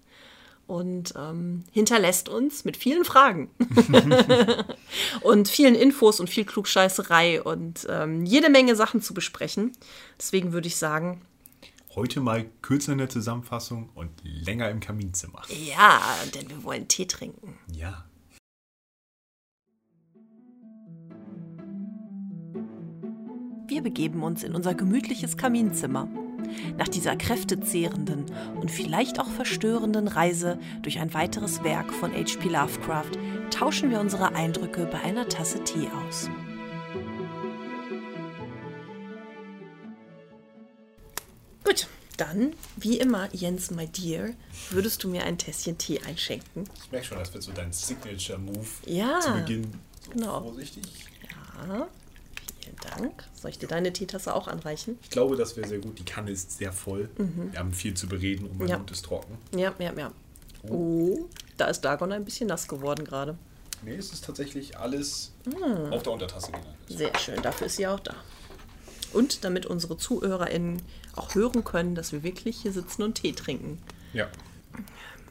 Und 0.67 1.15
ähm, 1.17 1.63
hinterlässt 1.71 2.29
uns 2.29 2.65
mit 2.65 2.77
vielen 2.77 3.05
Fragen 3.05 3.51
und 5.21 5.49
vielen 5.49 5.77
Infos 5.77 6.19
und 6.19 6.29
viel 6.29 6.45
Klugscheißerei 6.45 7.41
und 7.41 7.87
ähm, 7.89 8.25
jede 8.25 8.51
Menge 8.51 8.75
Sachen 8.75 9.01
zu 9.01 9.15
besprechen. 9.15 9.73
Deswegen 10.19 10.53
würde 10.53 10.67
ich 10.67 10.75
sagen, 10.75 11.21
Heute 11.97 12.21
mal 12.21 12.45
kürzer 12.61 12.93
in 12.93 12.99
der 12.99 13.09
Zusammenfassung 13.09 13.89
und 13.95 14.11
länger 14.23 14.69
im 14.69 14.81
Kaminzimmer. 14.81 15.41
Ja, 15.49 15.99
denn 16.35 16.51
wir 16.51 16.63
wollen 16.63 16.89
Tee 16.89 17.07
trinken. 17.07 17.59
Ja. 17.73 18.05
Wir 23.67 23.83
begeben 23.83 24.23
uns 24.23 24.45
in 24.45 24.55
unser 24.55 24.75
gemütliches 24.75 25.39
Kaminzimmer. 25.39 26.07
Nach 26.77 26.87
dieser 26.87 27.17
kräftezehrenden 27.17 28.27
und 28.61 28.71
vielleicht 28.71 29.19
auch 29.19 29.31
verstörenden 29.31 30.07
Reise 30.07 30.59
durch 30.83 30.99
ein 30.99 31.15
weiteres 31.15 31.65
Werk 31.65 31.95
von 31.95 32.13
H.P. 32.13 32.51
Lovecraft 32.51 33.13
tauschen 33.51 33.89
wir 33.89 34.01
unsere 34.01 34.35
Eindrücke 34.35 34.85
bei 34.85 35.01
einer 35.01 35.31
Tasse 35.31 35.65
Tee 35.65 35.89
aus. 36.07 36.29
Gut, 41.67 41.89
dann, 42.17 42.55
wie 42.77 42.99
immer, 42.99 43.29
Jens, 43.35 43.73
my 43.73 43.89
dear, 43.89 44.31
würdest 44.71 45.03
du 45.03 45.09
mir 45.09 45.25
ein 45.25 45.37
Tässchen 45.37 45.77
Tee 45.77 46.01
einschenken? 46.01 46.65
Ich 46.85 46.93
merke 46.93 47.07
schon, 47.09 47.19
das 47.19 47.35
wird 47.35 47.43
so 47.43 47.51
dein 47.51 47.73
Signature-Move 47.73 48.67
Ja, 48.87 49.19
zu 49.21 49.33
Beginn. 49.33 49.73
So 50.05 50.11
genau. 50.13 50.41
Vorsichtig. 50.43 50.85
Ja, 51.69 51.89
vielen 52.63 52.77
Dank. 52.77 53.25
Soll 53.35 53.51
ich 53.51 53.59
dir 53.59 53.67
deine 53.67 53.93
Teetasse 53.93 54.33
auch 54.33 54.47
anreichen? 54.47 54.97
Ich 55.03 55.11
glaube, 55.11 55.35
das 55.37 55.57
wäre 55.57 55.67
sehr 55.67 55.79
gut. 55.81 55.99
Die 55.99 56.05
Kanne 56.05 56.31
ist 56.31 56.57
sehr 56.57 56.73
voll. 56.73 57.11
Wir 57.51 57.59
haben 57.59 57.73
viel 57.73 57.95
zu 57.95 58.07
bereden 58.07 58.47
und 58.47 58.59
mein 58.61 58.69
Ja. 58.69 58.79
Mund 58.79 58.91
ist 58.93 59.05
trocken. 59.05 59.37
Ja, 59.57 59.75
ja, 59.81 59.93
ja. 59.93 60.13
Oh, 60.71 61.27
da 61.57 61.67
ist 61.67 61.81
Dagon 61.81 62.13
ein 62.13 62.25
bisschen 62.25 62.47
nass 62.47 62.69
geworden 62.69 63.05
gerade. 63.05 63.37
Nee, 63.83 63.97
es 63.97 64.13
ist 64.13 64.25
tatsächlich 64.25 64.79
alles 64.79 65.33
auf 65.91 66.03
der 66.05 66.13
Untertasse 66.13 66.53
gelandet. 66.53 66.75
Sehr 66.89 67.17
schön, 67.19 67.43
dafür 67.43 67.67
ist 67.67 67.77
sie 67.77 67.87
auch 67.89 68.01
da. 68.01 68.15
Und 69.17 69.45
damit 69.45 69.65
unsere 69.65 69.97
ZuhörerInnen 69.97 70.83
auch 71.15 71.35
hören 71.35 71.65
können, 71.65 71.95
dass 71.95 72.13
wir 72.13 72.23
wirklich 72.23 72.59
hier 72.59 72.73
sitzen 72.73 73.03
und 73.03 73.15
Tee 73.15 73.33
trinken. 73.33 73.79
Ja. 74.13 74.29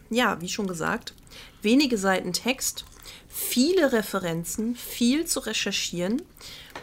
Ja, 0.09 0.41
wie 0.41 0.49
schon 0.49 0.67
gesagt, 0.67 1.13
wenige 1.61 1.97
Seiten 1.97 2.33
Text, 2.33 2.85
viele 3.27 3.91
Referenzen, 3.91 4.75
viel 4.75 5.25
zu 5.25 5.39
recherchieren. 5.39 6.23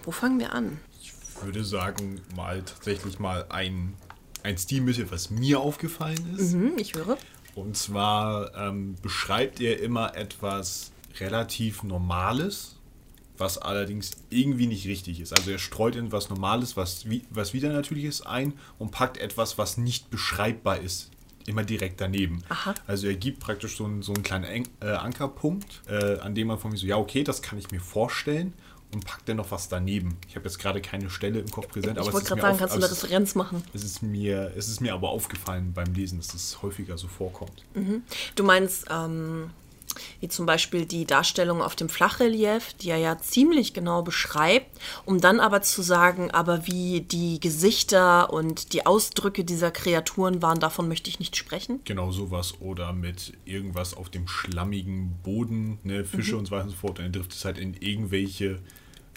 Wo 0.04 0.12
fangen 0.12 0.38
wir 0.38 0.52
an? 0.52 0.78
Ich 1.00 1.12
würde 1.42 1.64
sagen, 1.64 2.20
mal 2.36 2.62
tatsächlich 2.62 3.18
mal 3.18 3.46
ein, 3.48 3.94
ein 4.44 4.56
Stilmittel, 4.56 5.10
was 5.10 5.30
mir 5.30 5.58
aufgefallen 5.58 6.36
ist. 6.36 6.52
Hm, 6.52 6.78
ich 6.78 6.94
höre. 6.94 7.18
Und 7.56 7.76
zwar 7.76 8.54
ähm, 8.54 8.94
beschreibt 9.02 9.60
er 9.60 9.80
immer 9.80 10.16
etwas 10.16 10.92
relativ 11.18 11.82
Normales, 11.82 12.76
was 13.42 13.59
allerdings 13.59 14.12
irgendwie 14.31 14.66
nicht 14.68 14.87
richtig 14.87 15.20
ist. 15.20 15.37
Also 15.37 15.50
er 15.50 15.59
streut 15.59 15.96
in 15.96 16.12
was 16.12 16.31
Normales, 16.31 16.76
was, 16.76 17.05
was 17.31 17.52
wieder 17.52 17.70
Natürliches 17.72 18.24
ein 18.24 18.55
und 18.78 18.90
packt 18.92 19.18
etwas, 19.18 19.59
was 19.59 19.76
nicht 19.78 20.11
beschreibbar 20.11 20.78
ist, 20.78 21.11
immer 21.46 21.64
direkt 21.64 22.00
daneben. 22.00 22.42
Aha. 22.48 22.74
Also 22.87 23.09
er 23.09 23.14
gibt 23.16 23.40
praktisch 23.40 23.76
so 23.76 23.85
einen, 23.85 24.02
so 24.02 24.14
einen 24.14 24.22
kleinen 24.22 24.68
äh, 24.81 24.87
Ankerpunkt, 24.87 25.83
äh, 25.88 26.18
an 26.20 26.35
dem 26.35 26.46
man 26.46 26.59
von 26.59 26.70
mir 26.70 26.76
so, 26.78 26.87
ja 26.87 26.96
okay, 26.96 27.24
das 27.24 27.42
kann 27.42 27.59
ich 27.59 27.70
mir 27.72 27.81
vorstellen 27.81 28.52
und 28.94 29.05
packt 29.07 29.28
dann 29.28 29.38
noch 29.38 29.50
was 29.50 29.68
daneben. 29.68 30.18
Ich 30.28 30.37
habe 30.37 30.44
jetzt 30.44 30.59
gerade 30.59 30.81
keine 30.81 31.09
Stelle 31.11 31.40
im 31.40 31.50
Kopf 31.50 31.68
präsent, 31.68 31.92
aber 31.98 32.02
Ich 32.02 32.09
es 32.09 32.14
wollte 32.14 32.28
gerade 32.28 32.40
sagen, 32.42 32.52
auf- 32.52 32.59
kannst 32.61 32.74
du 32.74 32.76
aber 32.78 32.85
eine 32.87 32.92
es 32.92 32.98
ist- 32.98 33.05
Referenz 33.05 33.35
machen? 33.35 33.62
es 33.74 33.83
ist, 33.85 34.02
mir, 34.02 34.52
es 34.57 34.68
ist 34.68 34.81
mir 34.81 34.92
aber 34.94 35.09
aufgefallen 35.09 35.72
beim 35.72 35.92
Lesen, 35.94 36.18
dass 36.18 36.28
das 36.28 36.62
häufiger 36.62 36.96
so 36.98 37.09
vorkommt. 37.09 37.64
Du 38.37 38.44
meinst, 38.44 38.85
ähm, 38.90 39.50
wie 40.20 40.28
zum 40.28 40.46
Beispiel 40.46 40.87
die 40.87 41.05
Darstellung 41.05 41.62
auf 41.62 41.76
dem 41.76 41.88
Flachrelief, 41.88 42.74
die 42.74 42.90
er 42.90 42.98
ja 42.98 43.18
ziemlich 43.18 43.74
genau 43.74 44.02
beschreibt, 44.02 44.81
um 45.05 45.20
dann 45.20 45.40
aber 45.40 45.62
zu 45.62 45.83
sagen, 45.83 46.31
aber 46.31 46.66
wie 46.66 47.02
die 47.02 47.40
Gesichter 47.40 48.33
und 48.33 48.72
die 48.72 48.87
Ausdrücke 48.87 49.44
dieser 49.44 49.70
Kreaturen 49.70 50.42
waren, 50.42 50.61
davon 50.61 50.88
möchte 50.88 51.11
ich 51.11 51.18
nicht 51.18 51.37
sprechen. 51.37 51.81
Genau 51.85 52.11
sowas. 52.11 52.55
Oder 52.61 52.92
mit 52.92 53.33
irgendwas 53.44 53.94
auf 53.94 54.11
dem 54.11 54.28
schlammigen 54.28 55.18
Boden, 55.22 55.78
ne, 55.85 56.05
Fische 56.05 56.37
und 56.37 56.46
so 56.46 56.52
weiter 56.52 56.64
und 56.64 56.70
so 56.70 56.76
fort. 56.76 56.98
Und 56.98 57.05
dann 57.05 57.12
trifft 57.12 57.33
es 57.33 57.44
halt 57.44 57.59
in 57.59 57.74
irgendwelche, 57.74 58.59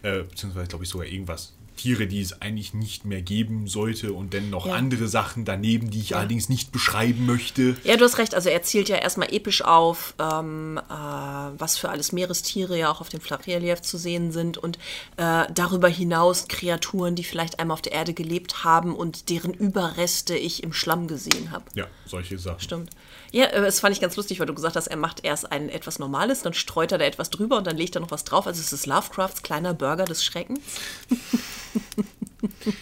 äh, 0.03 0.23
beziehungsweise 0.23 0.67
glaube 0.67 0.83
ich 0.83 0.89
sogar 0.89 1.07
irgendwas. 1.07 1.54
Tiere, 1.75 2.07
die 2.07 2.21
es 2.21 2.41
eigentlich 2.41 2.73
nicht 2.73 3.05
mehr 3.05 3.21
geben 3.21 3.67
sollte 3.67 4.13
und 4.13 4.33
dann 4.33 4.49
noch 4.49 4.65
Ja. 4.67 4.73
andere 4.73 5.07
Sachen 5.07 5.45
daneben, 5.45 5.89
die 5.91 5.99
ich 5.99 6.15
allerdings 6.15 6.49
nicht 6.49 6.71
beschreiben 6.71 7.25
möchte. 7.25 7.75
Ja, 7.83 7.97
du 7.97 8.05
hast 8.05 8.17
recht. 8.17 8.33
Also 8.35 8.49
er 8.49 8.61
zählt 8.63 8.89
ja 8.89 8.97
erstmal 8.97 9.33
episch 9.33 9.61
auf, 9.63 10.13
ähm, 10.19 10.77
äh, 10.77 10.91
was 10.91 11.77
für 11.77 11.89
alles 11.89 12.11
Meerestiere 12.11 12.77
ja 12.77 12.91
auch 12.91 13.01
auf 13.01 13.09
dem 13.09 13.21
Flachrelief 13.21 13.81
zu 13.81 13.97
sehen 13.97 14.31
sind 14.31 14.57
und 14.57 14.77
äh, 15.17 15.45
darüber 15.53 15.88
hinaus 15.88 16.47
Kreaturen, 16.47 17.15
die 17.15 17.23
vielleicht 17.23 17.59
einmal 17.59 17.75
auf 17.75 17.81
der 17.81 17.93
Erde 17.93 18.13
gelebt 18.13 18.63
haben 18.63 18.95
und 18.95 19.29
deren 19.29 19.53
Überreste 19.53 20.35
ich 20.35 20.63
im 20.63 20.73
Schlamm 20.73 21.07
gesehen 21.07 21.51
habe. 21.51 21.65
Ja, 21.73 21.88
solche 22.05 22.38
Sachen. 22.38 22.59
Stimmt. 22.59 22.89
Ja, 23.31 23.45
äh, 23.45 23.61
das 23.61 23.79
fand 23.79 23.93
ich 23.95 24.01
ganz 24.01 24.15
lustig, 24.15 24.39
weil 24.39 24.47
du 24.47 24.53
gesagt 24.53 24.75
hast, 24.75 24.88
er 24.88 24.97
macht 24.97 25.23
erst 25.23 25.51
ein 25.51 25.69
etwas 25.69 25.99
Normales, 25.99 26.41
dann 26.41 26.53
streut 26.53 26.91
er 26.91 26.97
da 26.97 27.05
etwas 27.05 27.29
drüber 27.29 27.57
und 27.57 27.67
dann 27.67 27.77
legt 27.77 27.95
er 27.95 28.01
noch 28.01 28.11
was 28.11 28.23
drauf. 28.23 28.47
Also 28.47 28.61
es 28.61 28.73
ist 28.73 28.85
Lovecrafts 28.85 29.43
kleiner 29.43 29.73
Burger 29.73 30.05
des 30.05 30.23
Schreckens. 30.23 30.61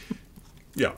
Ja. 0.75 0.93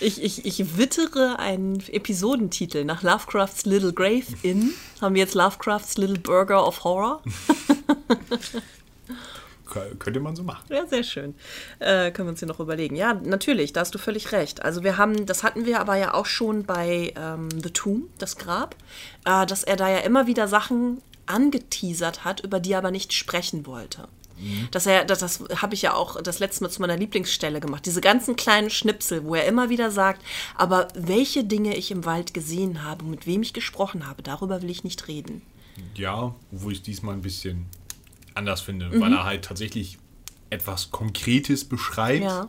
Ich, 0.00 0.22
ich, 0.22 0.44
ich 0.44 0.76
wittere 0.76 1.38
einen 1.38 1.80
Episodentitel 1.88 2.84
nach 2.84 3.02
Lovecrafts 3.02 3.64
Little 3.64 3.92
Grave 3.92 4.26
Inn. 4.42 4.74
Haben 5.00 5.14
wir 5.14 5.22
jetzt 5.22 5.34
Lovecrafts 5.34 5.96
Little 5.96 6.18
Burger 6.18 6.66
of 6.66 6.84
Horror? 6.84 7.22
Könnte 9.64 10.20
man 10.20 10.36
so 10.36 10.42
machen. 10.42 10.64
Ja, 10.68 10.86
sehr 10.86 11.02
schön. 11.02 11.34
Äh, 11.78 12.10
können 12.10 12.28
wir 12.28 12.30
uns 12.30 12.40
hier 12.40 12.48
noch 12.48 12.60
überlegen. 12.60 12.96
Ja, 12.96 13.14
natürlich, 13.14 13.72
da 13.72 13.80
hast 13.80 13.94
du 13.94 13.98
völlig 13.98 14.32
recht. 14.32 14.62
Also 14.62 14.84
wir 14.84 14.98
haben, 14.98 15.26
das 15.26 15.42
hatten 15.42 15.64
wir 15.64 15.80
aber 15.80 15.96
ja 15.96 16.14
auch 16.14 16.26
schon 16.26 16.64
bei 16.64 17.12
ähm, 17.16 17.48
The 17.50 17.70
Tomb, 17.70 18.08
das 18.18 18.36
Grab, 18.36 18.76
äh, 19.24 19.46
dass 19.46 19.64
er 19.64 19.76
da 19.76 19.88
ja 19.88 19.98
immer 19.98 20.26
wieder 20.26 20.48
Sachen 20.48 21.00
angeteasert 21.26 22.24
hat, 22.24 22.40
über 22.40 22.60
die 22.60 22.72
er 22.72 22.78
aber 22.78 22.90
nicht 22.90 23.12
sprechen 23.14 23.66
wollte. 23.66 24.08
Dass 24.72 24.86
er, 24.86 25.04
das, 25.04 25.20
das 25.20 25.44
habe 25.62 25.74
ich 25.74 25.82
ja 25.82 25.94
auch 25.94 26.20
das 26.20 26.38
letzte 26.38 26.64
Mal 26.64 26.70
zu 26.70 26.80
meiner 26.80 26.96
Lieblingsstelle 26.96 27.60
gemacht. 27.60 27.86
Diese 27.86 28.00
ganzen 28.00 28.36
kleinen 28.36 28.68
Schnipsel, 28.68 29.24
wo 29.24 29.34
er 29.34 29.46
immer 29.46 29.70
wieder 29.70 29.90
sagt, 29.90 30.22
aber 30.56 30.88
welche 30.94 31.44
Dinge 31.44 31.76
ich 31.76 31.90
im 31.90 32.04
Wald 32.04 32.34
gesehen 32.34 32.82
habe, 32.82 33.04
mit 33.04 33.26
wem 33.26 33.42
ich 33.42 33.52
gesprochen 33.52 34.06
habe, 34.06 34.22
darüber 34.22 34.60
will 34.60 34.70
ich 34.70 34.84
nicht 34.84 35.08
reden. 35.08 35.42
Ja, 35.94 36.34
wo 36.50 36.70
ich 36.70 36.82
diesmal 36.82 37.14
ein 37.14 37.22
bisschen 37.22 37.66
anders 38.34 38.60
finde, 38.60 38.86
Mhm. 38.88 39.00
weil 39.00 39.12
er 39.12 39.24
halt 39.24 39.44
tatsächlich 39.44 39.98
etwas 40.50 40.90
Konkretes 40.90 41.64
beschreibt, 41.64 42.24
Ja. 42.24 42.48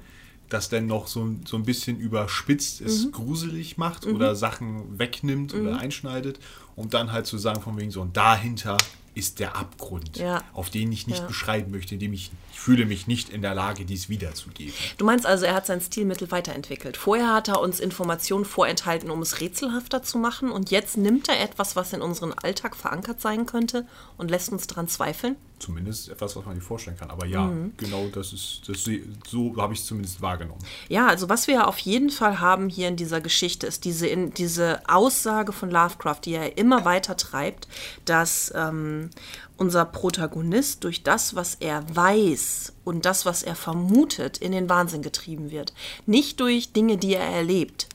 das 0.49 0.69
dann 0.69 0.85
noch 0.85 1.07
so, 1.07 1.35
so 1.45 1.57
ein 1.57 1.63
bisschen 1.63 1.97
überspitzt 1.99 2.81
es 2.81 3.05
Mhm. 3.07 3.11
gruselig 3.13 3.77
macht 3.77 4.05
oder 4.05 4.35
Sachen 4.35 4.99
wegnimmt 4.99 5.53
oder 5.53 5.79
einschneidet, 5.79 6.39
um 6.75 6.89
dann 6.89 7.11
halt 7.11 7.25
zu 7.25 7.37
sagen 7.37 7.61
von 7.61 7.77
wegen 7.77 7.89
so, 7.91 8.01
und 8.01 8.15
dahinter 8.15 8.77
ist 9.15 9.39
der 9.39 9.55
Abgrund, 9.55 10.17
Ja. 10.17 10.43
auf 10.53 10.69
den 10.69 10.91
ich 10.91 11.07
nicht 11.07 11.19
Ja. 11.21 11.25
beschreiben 11.25 11.71
möchte, 11.71 11.93
in 11.95 12.01
dem 12.01 12.11
ich, 12.11 12.31
ich 12.51 12.59
fühle 12.59 12.85
mich 12.85 13.07
nicht 13.07 13.29
in 13.29 13.41
der 13.41 13.55
Lage, 13.55 13.85
dies 13.85 14.09
wiederzugeben. 14.09 14.73
Du 14.97 15.05
meinst 15.05 15.25
also, 15.25 15.45
er 15.45 15.53
hat 15.55 15.65
sein 15.65 15.79
Stilmittel 15.79 16.31
weiterentwickelt. 16.31 16.97
Vorher 16.97 17.33
hat 17.33 17.47
er 17.47 17.61
uns 17.61 17.79
Informationen 17.79 18.43
vorenthalten, 18.43 19.09
um 19.09 19.21
es 19.21 19.39
rätselhafter 19.39 20.03
zu 20.03 20.17
machen. 20.17 20.51
Und 20.51 20.69
jetzt 20.69 20.97
nimmt 20.97 21.29
er 21.29 21.39
etwas, 21.41 21.77
was 21.77 21.93
in 21.93 22.01
unseren 22.01 22.33
Alltag 22.33 22.75
verankert 22.75 23.21
sein 23.21 23.45
könnte 23.45 23.87
und 24.17 24.29
lässt 24.29 24.51
uns 24.51 24.67
daran 24.67 24.89
zweifeln. 24.89 25.37
Zumindest 25.57 26.09
etwas, 26.09 26.35
was 26.35 26.45
man 26.45 26.55
sich 26.55 26.63
vorstellen 26.63 26.97
kann. 26.97 27.09
Aber 27.09 27.25
ja, 27.25 27.43
Mhm. 27.45 27.73
genau 27.77 28.07
das 28.13 28.33
ist, 28.33 28.61
das, 28.67 28.83
so 29.27 29.55
habe 29.57 29.73
ich 29.73 29.79
es 29.79 29.85
zumindest 29.85 30.21
wahrgenommen. 30.21 30.59
Ja, 30.89 31.07
also 31.07 31.29
was 31.29 31.47
wir 31.47 31.67
auf 31.67 31.77
jeden 31.79 32.09
Fall 32.09 32.39
haben 32.41 32.67
hier 32.67 32.89
in 32.89 32.97
dieser 32.97 33.21
Geschichte, 33.21 33.65
ist 33.65 33.85
diese, 33.85 34.05
in, 34.07 34.33
diese 34.33 34.81
Aussage 34.89 35.53
von 35.53 35.71
Lovecraft, 35.71 36.19
die 36.25 36.33
er 36.33 36.57
immer 36.57 36.83
weiter 36.83 37.15
treibt, 37.15 37.69
dass 38.03 38.51
ähm, 38.53 39.09
unser 39.57 39.85
Protagonist 39.85 40.83
durch 40.83 41.03
das, 41.03 41.35
was 41.35 41.55
er 41.55 41.83
weiß 41.95 42.73
und 42.83 43.05
das, 43.05 43.25
was 43.25 43.41
er 43.41 43.55
vermutet, 43.55 44.37
in 44.37 44.51
den 44.51 44.67
Wahnsinn 44.67 45.01
getrieben 45.01 45.51
wird. 45.51 45.73
Nicht 46.05 46.41
durch 46.41 46.73
Dinge, 46.73 46.97
die 46.97 47.15
er 47.15 47.25
erlebt. 47.29 47.87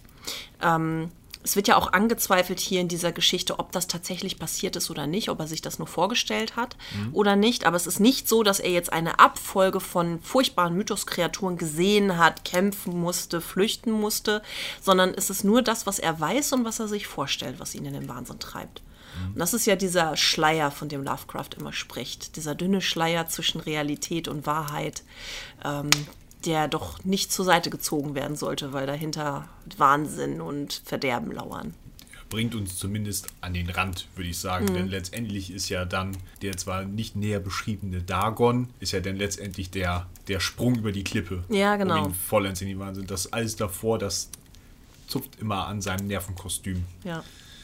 Ähm, 0.63 1.11
es 1.43 1.57
wird 1.57 1.69
ja 1.69 1.77
auch 1.77 1.93
angezweifelt 1.93 2.61
hier 2.61 2.81
in 2.81 2.89
dieser 2.89 3.13
Geschichte, 3.13 3.59
ob 3.59 3.73
das 3.73 3.87
tatsächlich 3.87 4.39
passiert 4.39 4.77
ist 4.77 4.91
oder 4.91 5.07
nicht, 5.07 5.31
ob 5.31 5.41
er 5.41 5.47
sich 5.47 5.63
das 5.63 5.79
nur 5.79 5.89
vorgestellt 5.89 6.57
hat 6.57 6.77
oder 7.13 7.35
nicht. 7.35 7.65
Aber 7.65 7.77
es 7.77 7.87
ist 7.87 7.99
nicht 7.99 8.29
so, 8.29 8.43
dass 8.43 8.61
er 8.61 8.71
jetzt 8.71 8.93
eine 8.93 9.19
Abfolge 9.19 9.81
von 9.81 10.21
furchtbaren 10.21 10.75
Mythoskreaturen 10.75 11.57
gesehen 11.57 12.19
hat, 12.19 12.45
kämpfen 12.45 12.99
musste, 12.99 13.41
flüchten 13.41 13.91
musste, 13.91 14.43
sondern 14.81 15.15
es 15.15 15.31
ist 15.31 15.45
nur 15.45 15.63
das, 15.63 15.87
was 15.87 15.99
er 15.99 16.21
weiß 16.21 16.53
und 16.53 16.65
was 16.65 16.79
er 16.79 16.89
sich 16.89 17.07
vorstellt, 17.07 17.59
was 17.59 17.75
ihn 17.75 17.87
in 17.87 17.95
den 17.95 18.09
Wahnsinn 18.09 18.39
treibt. 18.39 18.83
Und 19.27 19.39
das 19.39 19.55
ist 19.55 19.67
ja 19.67 19.77
dieser 19.77 20.17
Schleier, 20.17 20.71
von 20.71 20.89
dem 20.89 21.03
Lovecraft 21.03 21.51
immer 21.59 21.73
spricht. 21.73 22.37
Dieser 22.37 22.55
dünne 22.55 22.81
Schleier 22.81 23.27
zwischen 23.29 23.61
Realität 23.61 24.29
und 24.29 24.47
Wahrheit, 24.47 25.03
ähm, 25.65 25.91
der 26.45 26.69
doch 26.69 27.05
nicht 27.05 27.33
zur 27.33 27.45
Seite 27.45 27.71
gezogen 27.71 28.15
werden 28.15 28.37
sollte, 28.37 28.73
weil 28.73 28.87
dahinter 28.87 29.49
Wahnsinn 29.77 30.41
und 30.41 30.83
Verderben 30.85 31.33
lauern. 31.33 31.75
bringt 32.31 32.55
uns 32.55 32.79
zumindest 32.79 33.27
an 33.41 33.53
den 33.53 33.69
Rand, 33.69 34.07
würde 34.15 34.31
ich 34.31 34.39
sagen. 34.39 34.67
Mhm. 34.67 34.75
Denn 34.75 34.89
letztendlich 34.89 35.53
ist 35.53 35.69
ja 35.69 35.85
dann 35.85 36.17
der 36.43 36.57
zwar 36.57 36.85
nicht 36.85 37.17
näher 37.17 37.41
beschriebene 37.41 38.01
Dagon, 38.01 38.69
ist 38.79 38.93
ja 38.93 39.01
dann 39.01 39.17
letztendlich 39.17 39.71
der, 39.71 40.07
der 40.29 40.41
Sprung 40.41 40.77
über 40.77 40.93
die 40.93 41.05
Klippe. 41.05 41.45
Ja, 41.51 41.77
genau. 41.77 41.99
Um 42.01 42.09
ihn 42.11 42.15
vollends 42.15 42.63
in 42.63 42.69
die 42.69 42.79
Wahnsinn. 42.79 43.07
Das 43.07 43.33
alles 43.33 43.57
davor, 43.57 43.99
das 43.99 44.31
zupft 45.09 45.41
immer 45.41 45.67
an 45.67 45.83
seinem 45.83 46.07
Nervenkostüm. 46.07 46.85
Ja. 47.05 47.23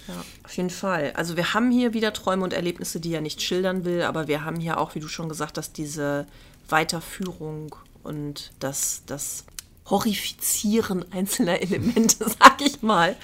Ja, 0.09 0.25
auf 0.45 0.57
jeden 0.57 0.71
Fall. 0.71 1.13
Also 1.17 1.37
wir 1.37 1.53
haben 1.53 1.73
hier 1.73 1.93
wieder 1.93 2.13
Träume 2.13 2.45
und 2.45 2.53
Erlebnisse, 2.53 3.01
die 3.01 3.13
er 3.13 3.21
nicht 3.21 3.43
schildern 3.43 3.85
will, 3.85 4.03
aber 4.03 4.29
wir 4.29 4.45
haben 4.45 4.61
hier 4.61 4.79
auch, 4.79 4.95
wie 4.95 5.01
du 5.01 5.09
schon 5.09 5.29
gesagt 5.29 5.59
hast, 5.59 5.79
diese 5.79 6.29
Weiterführung 6.69 7.75
und 8.07 8.53
das, 8.61 9.03
das 9.07 9.45
Horrifizieren 9.89 11.05
einzelner 11.13 11.61
Elemente, 11.61 12.27
sag 12.41 12.61
ich 12.61 12.83
mal. 12.83 13.17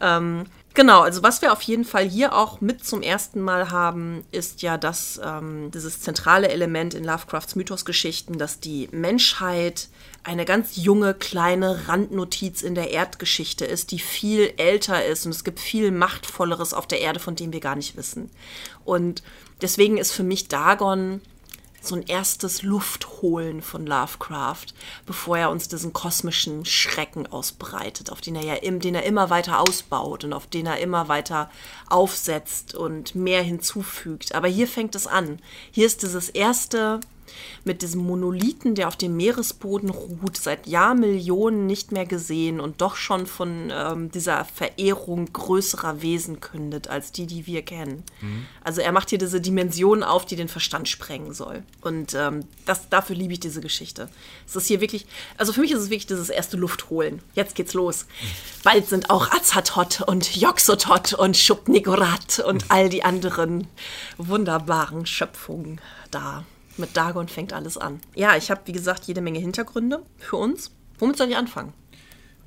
Ja. 0.00 0.18
Ähm, 0.18 0.46
Genau, 0.76 1.00
also 1.00 1.22
was 1.22 1.40
wir 1.40 1.54
auf 1.54 1.62
jeden 1.62 1.86
Fall 1.86 2.06
hier 2.06 2.34
auch 2.34 2.60
mit 2.60 2.84
zum 2.84 3.00
ersten 3.00 3.40
Mal 3.40 3.70
haben, 3.70 4.26
ist 4.30 4.60
ja 4.60 4.76
das, 4.76 5.18
ähm, 5.24 5.70
dieses 5.70 6.02
zentrale 6.02 6.50
Element 6.50 6.92
in 6.92 7.02
Lovecrafts 7.02 7.56
Mythosgeschichten, 7.56 8.36
dass 8.36 8.60
die 8.60 8.90
Menschheit 8.92 9.88
eine 10.22 10.44
ganz 10.44 10.76
junge, 10.76 11.14
kleine 11.14 11.88
Randnotiz 11.88 12.60
in 12.60 12.74
der 12.74 12.90
Erdgeschichte 12.90 13.64
ist, 13.64 13.90
die 13.90 13.98
viel 13.98 14.52
älter 14.58 15.02
ist 15.02 15.24
und 15.24 15.32
es 15.32 15.44
gibt 15.44 15.60
viel 15.60 15.90
Machtvolleres 15.92 16.74
auf 16.74 16.86
der 16.86 17.00
Erde, 17.00 17.20
von 17.20 17.36
dem 17.36 17.54
wir 17.54 17.60
gar 17.60 17.76
nicht 17.76 17.96
wissen. 17.96 18.28
Und 18.84 19.22
deswegen 19.62 19.96
ist 19.96 20.12
für 20.12 20.24
mich 20.24 20.48
Dagon 20.48 21.22
so 21.86 21.94
ein 21.94 22.02
erstes 22.06 22.62
Luftholen 22.62 23.62
von 23.62 23.86
Lovecraft, 23.86 24.66
bevor 25.06 25.38
er 25.38 25.50
uns 25.50 25.68
diesen 25.68 25.92
kosmischen 25.92 26.64
Schrecken 26.64 27.26
ausbreitet, 27.26 28.10
auf 28.10 28.20
den 28.20 28.36
er 28.36 28.44
ja 28.44 28.54
den 28.56 28.94
er 28.94 29.04
immer 29.04 29.30
weiter 29.30 29.60
ausbaut 29.60 30.24
und 30.24 30.32
auf 30.32 30.46
den 30.46 30.66
er 30.66 30.78
immer 30.78 31.08
weiter 31.08 31.50
aufsetzt 31.88 32.74
und 32.74 33.14
mehr 33.14 33.42
hinzufügt. 33.42 34.34
Aber 34.34 34.48
hier 34.48 34.68
fängt 34.68 34.94
es 34.94 35.06
an. 35.06 35.38
Hier 35.70 35.86
ist 35.86 36.02
dieses 36.02 36.28
erste 36.28 37.00
mit 37.64 37.82
diesem 37.82 38.02
Monolithen, 38.02 38.74
der 38.74 38.88
auf 38.88 38.96
dem 38.96 39.16
Meeresboden 39.16 39.90
ruht, 39.90 40.36
seit 40.36 40.66
Jahrmillionen 40.66 41.66
nicht 41.66 41.92
mehr 41.92 42.06
gesehen 42.06 42.60
und 42.60 42.80
doch 42.80 42.96
schon 42.96 43.26
von 43.26 43.72
ähm, 43.72 44.10
dieser 44.10 44.44
Verehrung 44.44 45.32
größerer 45.32 46.02
Wesen 46.02 46.40
kündet 46.40 46.88
als 46.88 47.12
die, 47.12 47.26
die 47.26 47.46
wir 47.46 47.62
kennen. 47.62 48.02
Mhm. 48.20 48.46
Also 48.62 48.80
er 48.80 48.92
macht 48.92 49.10
hier 49.10 49.18
diese 49.18 49.40
Dimension 49.40 50.02
auf, 50.02 50.26
die 50.26 50.36
den 50.36 50.48
Verstand 50.48 50.88
sprengen 50.88 51.32
soll. 51.32 51.62
Und 51.80 52.14
ähm, 52.14 52.44
das, 52.64 52.88
dafür 52.88 53.16
liebe 53.16 53.32
ich 53.32 53.40
diese 53.40 53.60
Geschichte. 53.60 54.08
Es 54.46 54.56
ist 54.56 54.66
hier 54.66 54.80
wirklich, 54.80 55.06
also 55.36 55.52
für 55.52 55.60
mich 55.60 55.72
ist 55.72 55.80
es 55.80 55.90
wirklich 55.90 56.06
dieses 56.06 56.30
erste 56.30 56.56
Luftholen. 56.56 57.20
Jetzt 57.34 57.54
geht's 57.54 57.74
los. 57.74 58.04
Mhm. 58.04 58.62
Bald 58.64 58.88
sind 58.88 59.10
auch 59.10 59.30
Azathoth 59.30 60.02
und 60.02 60.36
Yoxotot 60.36 61.14
und 61.14 61.36
Shubnigorat 61.36 62.40
und 62.40 62.66
all 62.68 62.88
die 62.88 63.04
anderen 63.04 63.68
wunderbaren 64.18 65.06
Schöpfungen 65.06 65.80
da. 66.10 66.44
Mit 66.76 66.96
Dagon 66.96 67.28
fängt 67.28 67.52
alles 67.52 67.78
an. 67.78 68.00
Ja, 68.14 68.36
ich 68.36 68.50
habe, 68.50 68.62
wie 68.66 68.72
gesagt, 68.72 69.04
jede 69.04 69.20
Menge 69.20 69.38
Hintergründe 69.38 70.02
für 70.18 70.36
uns. 70.36 70.70
Womit 70.98 71.16
soll 71.16 71.28
ich 71.30 71.36
anfangen? 71.36 71.72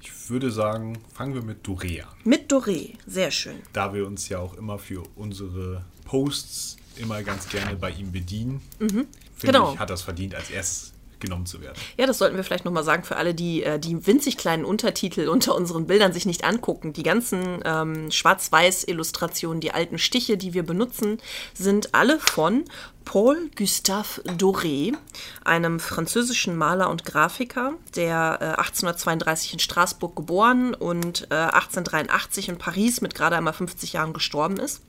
Ich 0.02 0.30
würde 0.30 0.52
sagen, 0.52 0.98
fangen 1.14 1.34
wir 1.34 1.42
mit 1.42 1.66
Doré 1.66 2.04
an. 2.04 2.10
Mit 2.24 2.52
Doré, 2.52 2.94
sehr 3.06 3.32
schön. 3.32 3.58
Da 3.74 3.94
wir 3.94 4.06
uns 4.06 4.30
ja 4.30 4.40
auch 4.40 4.56
immer 4.56 4.80
für 4.80 5.04
unsere 5.16 5.84
Posts 6.06 6.78
immer 6.98 7.24
ganz 7.24 7.50
gerne 7.50 7.76
bei 7.76 7.92
ihm 7.92 8.12
bedienen, 8.12 8.62
mhm. 8.80 9.08
finde 9.36 9.58
genau. 9.58 9.74
ich, 9.74 9.80
hat 9.80 9.90
das 9.90 10.02
verdient, 10.04 10.36
als 10.36 10.50
erstes 10.50 10.94
genommen 11.20 11.46
zu 11.46 11.62
werden. 11.62 11.78
Ja, 11.98 12.06
das 12.06 12.18
sollten 12.18 12.36
wir 12.36 12.44
vielleicht 12.44 12.66
nochmal 12.66 12.84
sagen 12.84 13.04
für 13.04 13.18
alle, 13.18 13.34
die 13.34 13.64
äh, 13.64 13.80
die 13.80 14.06
winzig 14.08 14.38
kleinen 14.38 14.66
Untertitel 14.66 15.28
unter 15.28 15.56
unseren 15.56 15.88
Bildern 15.88 16.14
sich 16.14 16.26
nicht 16.26 16.44
angucken. 16.44 16.94
Die 16.94 17.04
ganzen 17.04 17.62
ähm, 17.66 18.12
Schwarz-Weiß-Illustrationen, 18.12 19.62
die 19.62 19.72
alten 19.72 19.98
Stiche, 19.98 20.38
die 20.38 20.54
wir 20.54 20.64
benutzen, 20.64 21.20
sind 21.54 21.94
alle 21.94 22.20
von 22.20 22.66
Paul 23.06 23.50
Gustave 23.58 24.22
Doré, 24.38 24.96
einem 25.44 25.80
französischen 25.80 26.56
Maler 26.56 26.92
und 26.92 27.06
Grafiker, 27.06 27.74
der 27.96 28.38
äh, 28.40 28.46
1832 28.60 29.54
in 29.54 29.60
Straßburg 29.60 30.16
geboren 30.16 30.76
und 30.76 31.24
äh, 31.32 31.36
1883 31.36 32.50
in 32.50 32.58
Paris 32.60 33.02
mit 33.02 33.16
gerade 33.16 33.36
einmal 33.36 33.54
50 33.54 33.94
Jahren 33.94 34.14
gestorben 34.14 34.58
ist 34.58 34.84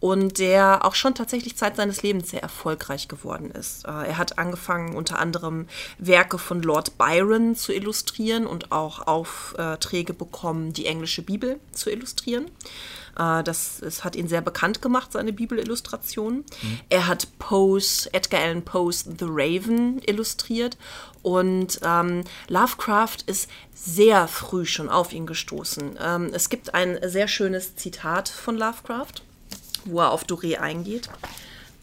und 0.00 0.38
der 0.38 0.84
auch 0.84 0.94
schon 0.94 1.14
tatsächlich 1.14 1.56
Zeit 1.56 1.76
seines 1.76 2.02
Lebens 2.02 2.30
sehr 2.30 2.42
erfolgreich 2.42 3.06
geworden 3.06 3.50
ist. 3.50 3.84
Äh, 3.84 3.90
er 3.90 4.18
hat 4.18 4.38
angefangen, 4.38 4.96
unter 4.96 5.18
anderem 5.18 5.66
Werke 5.98 6.38
von 6.38 6.62
Lord 6.62 6.96
Byron 6.96 7.54
zu 7.54 7.72
illustrieren 7.72 8.46
und 8.46 8.72
auch 8.72 9.06
Aufträge 9.06 10.14
bekommen, 10.14 10.72
die 10.72 10.86
englische 10.86 11.22
Bibel 11.22 11.60
zu 11.72 11.90
illustrieren. 11.90 12.46
Äh, 13.18 13.42
das, 13.42 13.78
das 13.82 14.02
hat 14.02 14.16
ihn 14.16 14.28
sehr 14.28 14.40
bekannt 14.40 14.80
gemacht, 14.80 15.12
seine 15.12 15.34
Bibelillustrationen. 15.34 16.44
Mhm. 16.62 16.80
Er 16.88 17.06
hat 17.06 17.28
Poe's, 17.38 18.06
Edgar 18.06 18.40
Allan 18.40 18.64
Poe's 18.64 19.04
The 19.04 19.26
Raven 19.28 20.00
illustriert 20.06 20.78
und 21.22 21.80
ähm, 21.84 22.24
Lovecraft 22.48 23.18
ist 23.26 23.50
sehr 23.74 24.28
früh 24.28 24.64
schon 24.64 24.88
auf 24.88 25.12
ihn 25.12 25.26
gestoßen. 25.26 25.98
Ähm, 26.02 26.30
es 26.32 26.48
gibt 26.48 26.74
ein 26.74 26.98
sehr 27.04 27.28
schönes 27.28 27.76
Zitat 27.76 28.30
von 28.30 28.56
Lovecraft 28.56 29.22
wo 29.84 30.00
er 30.00 30.10
auf 30.10 30.24
Doré 30.24 30.58
eingeht. 30.58 31.08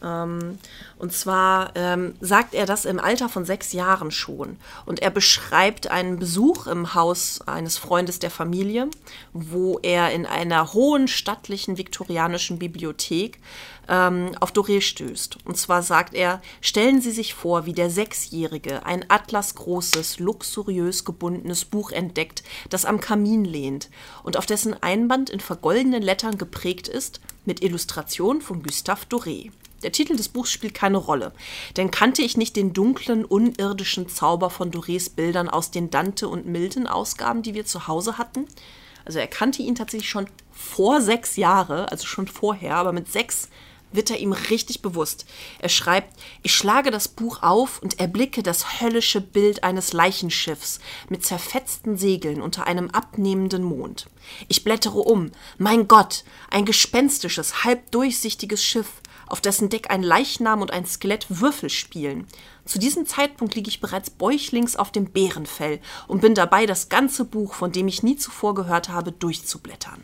Ähm, 0.04 0.58
und 1.00 1.14
zwar 1.14 1.72
ähm, 1.76 2.16
sagt 2.22 2.54
er 2.54 2.66
das 2.66 2.86
im 2.86 3.00
Alter 3.00 3.30
von 3.30 3.46
sechs 3.46 3.74
Jahren 3.74 4.12
schon. 4.12 4.58
Und 4.86 5.02
er 5.02 5.10
beschreibt 5.10 5.90
einen 5.90 6.20
Besuch 6.20 6.68
im 6.68 6.94
Haus 6.94 7.42
eines 7.48 7.78
Freundes 7.78 8.20
der 8.20 8.32
Familie, 8.32 8.90
wo 9.34 9.80
er 9.82 10.12
in 10.12 10.26
einer 10.26 10.74
hohen 10.74 11.08
stattlichen 11.08 11.78
viktorianischen 11.78 12.60
Bibliothek 12.60 13.40
ähm, 13.88 14.32
auf 14.40 14.52
Doré 14.52 14.82
stößt. 14.82 15.46
Und 15.46 15.58
zwar 15.58 15.82
sagt 15.82 16.14
er, 16.14 16.42
stellen 16.62 17.02
Sie 17.02 17.12
sich 17.12 17.34
vor, 17.34 17.66
wie 17.66 17.74
der 17.74 17.90
Sechsjährige 17.90 18.86
ein 18.86 19.06
atlasgroßes, 19.10 20.20
luxuriös 20.20 21.06
gebundenes 21.06 21.66
Buch 21.66 21.92
entdeckt, 21.92 22.44
das 22.70 22.86
am 22.86 23.00
Kamin 23.00 23.46
lehnt 23.46 23.90
und 24.24 24.38
auf 24.38 24.46
dessen 24.46 24.74
Einband 24.82 25.30
in 25.30 25.40
vergoldenen 25.40 26.02
Lettern 26.02 26.38
geprägt 26.38 26.88
ist 26.88 27.22
mit 27.46 27.64
Illustration 27.64 28.42
von 28.42 28.64
Gustave 28.64 29.06
Doré. 29.10 29.52
Der 29.84 29.92
Titel 29.92 30.16
des 30.16 30.30
Buchs 30.30 30.52
spielt 30.52 30.74
keine 30.74 30.98
Rolle, 30.98 31.34
denn 31.78 31.92
kannte 31.92 32.24
ich 32.24 32.36
nicht 32.36 32.56
den 32.56 32.74
dunklen, 32.74 33.24
unirdischen 33.24 34.10
Zauber 34.10 34.50
von 34.50 34.72
Dorés 34.72 35.14
Bildern 35.14 35.50
aus 35.50 35.70
den 35.70 35.92
Dante- 35.92 36.30
und 36.30 36.48
Milton-Ausgaben, 36.48 37.44
die 37.44 37.54
wir 37.54 37.66
zu 37.66 37.88
Hause 37.88 38.18
hatten? 38.18 38.48
Also 39.06 39.20
er 39.20 39.28
kannte 39.28 39.62
ihn 39.62 39.76
tatsächlich 39.76 40.10
schon 40.10 40.28
vor 40.52 41.02
sechs 41.02 41.38
Jahren, 41.38 41.86
also 41.86 42.08
schon 42.08 42.28
vorher, 42.28 42.76
aber 42.76 42.92
mit 42.92 43.10
sechs 43.12 43.50
wird 43.92 44.12
er 44.12 44.20
ihm 44.20 44.34
richtig 44.34 44.82
bewusst. 44.82 45.26
Er 45.60 45.70
schreibt, 45.70 46.20
ich 46.44 46.56
schlage 46.56 46.92
das 46.92 47.08
Buch 47.08 47.42
auf 47.42 47.82
und 47.82 48.00
erblicke 48.00 48.44
das 48.44 48.82
höllische 48.82 49.22
Bild 49.22 49.64
eines 49.64 49.94
Leichenschiffs 49.94 50.80
mit 51.10 51.26
zerfetzten 51.26 51.98
Segeln 51.98 52.42
unter 52.42 52.68
einem 52.68 52.90
abnehmenden 52.90 53.64
Mond. 53.64 54.08
Ich 54.48 54.64
blättere 54.64 55.00
um. 55.00 55.32
Mein 55.58 55.88
Gott, 55.88 56.24
ein 56.50 56.66
gespenstisches, 56.66 57.64
halbdurchsichtiges 57.64 58.64
Schiff, 58.64 59.02
auf 59.28 59.42
dessen 59.42 59.70
Deck 59.70 59.90
ein 59.90 60.04
Leichnam 60.04 60.62
und 60.62 60.72
ein 60.72 60.86
Skelett 60.86 61.26
Würfel 61.30 61.70
spielen. 61.70 62.28
Zu 62.66 62.80
diesem 62.80 63.06
Zeitpunkt 63.06 63.56
liege 63.56 63.70
ich 63.70 63.82
bereits 63.82 64.10
bäuchlings 64.10 64.76
auf 64.76 64.92
dem 64.92 65.06
Bärenfell 65.06 65.80
und 66.08 66.22
bin 66.22 66.36
dabei, 66.36 66.66
das 66.66 66.90
ganze 66.90 67.26
Buch, 67.26 67.54
von 67.54 67.72
dem 67.72 67.88
ich 67.88 68.04
nie 68.04 68.18
zuvor 68.18 68.56
gehört 68.56 68.90
habe, 68.90 69.12
durchzublättern. 69.12 70.04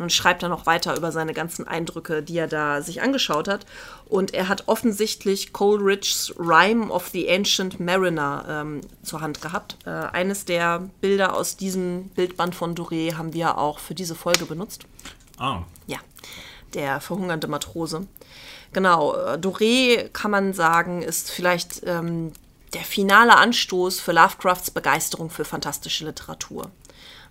Und 0.00 0.04
dann 0.04 0.10
schreibt 0.10 0.42
er 0.42 0.48
noch 0.48 0.64
weiter 0.64 0.96
über 0.96 1.12
seine 1.12 1.34
ganzen 1.34 1.68
Eindrücke, 1.68 2.22
die 2.22 2.38
er 2.38 2.48
da 2.48 2.80
sich 2.80 3.02
angeschaut 3.02 3.48
hat. 3.48 3.66
Und 4.06 4.32
er 4.32 4.48
hat 4.48 4.66
offensichtlich 4.66 5.52
Coleridge's 5.52 6.32
Rhyme 6.38 6.90
of 6.90 7.08
the 7.08 7.30
Ancient 7.30 7.78
Mariner 7.80 8.46
ähm, 8.48 8.80
zur 9.02 9.20
Hand 9.20 9.42
gehabt. 9.42 9.76
Äh, 9.84 9.90
eines 9.90 10.46
der 10.46 10.88
Bilder 11.02 11.36
aus 11.36 11.58
diesem 11.58 12.08
Bildband 12.14 12.54
von 12.54 12.74
Doré 12.74 13.16
haben 13.16 13.34
wir 13.34 13.58
auch 13.58 13.78
für 13.78 13.94
diese 13.94 14.14
Folge 14.14 14.46
benutzt. 14.46 14.86
Ah. 15.36 15.64
Ja, 15.86 15.98
der 16.72 17.02
verhungernde 17.02 17.46
Matrose. 17.46 18.06
Genau, 18.72 19.14
äh, 19.14 19.36
Doré 19.36 20.08
kann 20.14 20.30
man 20.30 20.54
sagen, 20.54 21.02
ist 21.02 21.30
vielleicht 21.30 21.82
ähm, 21.84 22.32
der 22.72 22.84
finale 22.84 23.36
Anstoß 23.36 24.00
für 24.00 24.12
Lovecrafts 24.12 24.70
Begeisterung 24.70 25.28
für 25.28 25.44
fantastische 25.44 26.06
Literatur. 26.06 26.70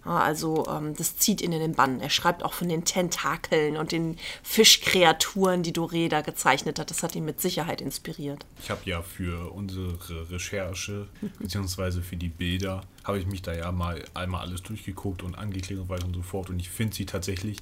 Also 0.03 0.65
ähm, 0.67 0.95
das 0.95 1.17
zieht 1.17 1.41
ihn 1.41 1.51
in 1.51 1.59
den 1.59 1.73
Bann. 1.73 1.99
Er 1.99 2.09
schreibt 2.09 2.43
auch 2.43 2.53
von 2.53 2.69
den 2.69 2.85
Tentakeln 2.85 3.77
und 3.77 3.91
den 3.91 4.17
Fischkreaturen, 4.43 5.63
die 5.63 5.73
Doré 5.73 6.09
da 6.09 6.21
gezeichnet 6.21 6.79
hat. 6.79 6.89
Das 6.89 7.03
hat 7.03 7.15
ihn 7.15 7.25
mit 7.25 7.41
Sicherheit 7.41 7.81
inspiriert. 7.81 8.45
Ich 8.63 8.69
habe 8.69 8.81
ja 8.85 9.01
für 9.01 9.51
unsere 9.51 9.97
Recherche, 10.31 11.07
beziehungsweise 11.39 12.01
für 12.01 12.15
die 12.15 12.29
Bilder, 12.29 12.81
habe 13.03 13.19
ich 13.19 13.27
mich 13.27 13.41
da 13.41 13.53
ja 13.53 13.71
mal 13.71 14.03
einmal 14.13 14.41
alles 14.41 14.63
durchgeguckt 14.63 15.23
und 15.23 15.37
angeklickt 15.37 15.81
und 15.81 15.89
weiter 15.89 16.05
und 16.05 16.15
so 16.15 16.21
fort. 16.21 16.49
Und 16.49 16.59
ich 16.59 16.69
finde 16.69 16.95
sie 16.95 17.05
tatsächlich, 17.05 17.57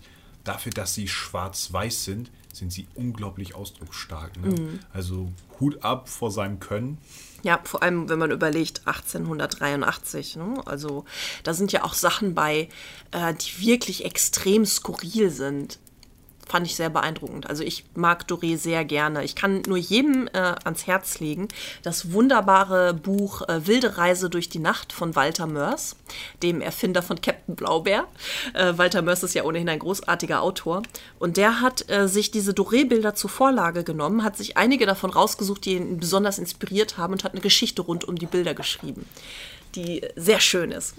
dafür, 0.48 0.72
dass 0.72 0.94
sie 0.94 1.08
schwarz-weiß 1.08 2.06
sind, 2.06 2.32
sind 2.54 2.72
sie 2.72 2.88
unglaublich 2.96 3.56
ausdrucksstark. 3.56 4.38
Ne? 4.38 4.48
Mhm. 4.48 4.80
Also 4.94 5.32
Hut 5.60 5.84
ab 5.84 6.10
vor 6.10 6.32
seinem 6.32 6.60
Können. 6.60 6.98
Ja, 7.44 7.60
vor 7.64 7.84
allem, 7.84 8.10
wenn 8.10 8.20
man 8.20 8.32
überlegt, 8.32 8.82
1883. 8.86 10.38
Ne? 10.38 10.62
Also 10.66 11.06
da 11.44 11.54
sind 11.54 11.72
ja 11.72 11.84
auch 11.84 11.94
Sachen 11.94 12.34
bei, 12.34 12.70
äh, 13.12 13.34
die 13.34 13.66
wirklich 13.66 14.06
extrem 14.06 14.66
skurril 14.66 15.30
sind. 15.30 15.80
Fand 16.48 16.66
ich 16.66 16.76
sehr 16.76 16.90
beeindruckend. 16.90 17.50
Also 17.50 17.64
ich 17.64 17.86
mag 17.96 18.26
Doré 18.28 18.58
sehr 18.58 18.86
gerne. 18.86 19.24
Ich 19.24 19.36
kann 19.36 19.62
nur 19.68 19.78
jedem 19.78 20.28
äh, 20.28 20.56
ans 20.64 20.88
Herz 20.88 21.20
legen 21.20 21.48
das 21.84 22.12
wunderbare 22.12 22.94
Buch 22.94 23.42
äh, 23.48 23.66
Wilde 23.68 23.98
Reise 23.98 24.30
durch 24.30 24.50
die 24.50 24.60
Nacht 24.60 24.94
von 24.94 25.16
Walter 25.16 25.48
Mörs, 25.48 25.96
dem 26.44 26.62
Erfinder 26.62 27.02
von 27.02 27.22
Captain 27.22 27.56
Blaubeer. 27.56 28.08
Äh, 28.54 28.78
Walter 28.78 29.02
Mörs 29.02 29.24
ist 29.24 29.34
ja 29.34 29.44
ohnehin 29.44 29.70
ein 29.70 29.80
großartiger 29.80 30.42
Autor. 30.42 30.84
Und 31.20 31.38
der 31.38 31.62
hat 31.62 31.90
äh, 31.90 32.08
sich 32.08 32.32
diese 32.32 32.52
Doré-Bilder 32.52 33.16
zur 33.16 33.30
Vorlage 33.30 33.84
genommen, 33.84 34.24
hat 34.24 34.38
sich 34.38 34.58
einige 34.58 34.86
davon 34.86 35.10
rausgesucht, 35.10 35.66
die 35.66 35.76
ihn 35.76 36.00
besonders 36.00 36.40
inspiriert 36.40 36.98
haben 36.98 37.14
und 37.14 37.24
hat 37.24 37.34
eine 37.34 37.42
Geschichte 37.42 37.82
rund 37.82 38.06
um 38.06 38.18
die 38.18 38.26
Bilder 38.26 38.54
geschrieben, 38.54 39.06
die 39.76 40.06
sehr 40.16 40.40
schön 40.40 40.72
ist. 40.72 40.96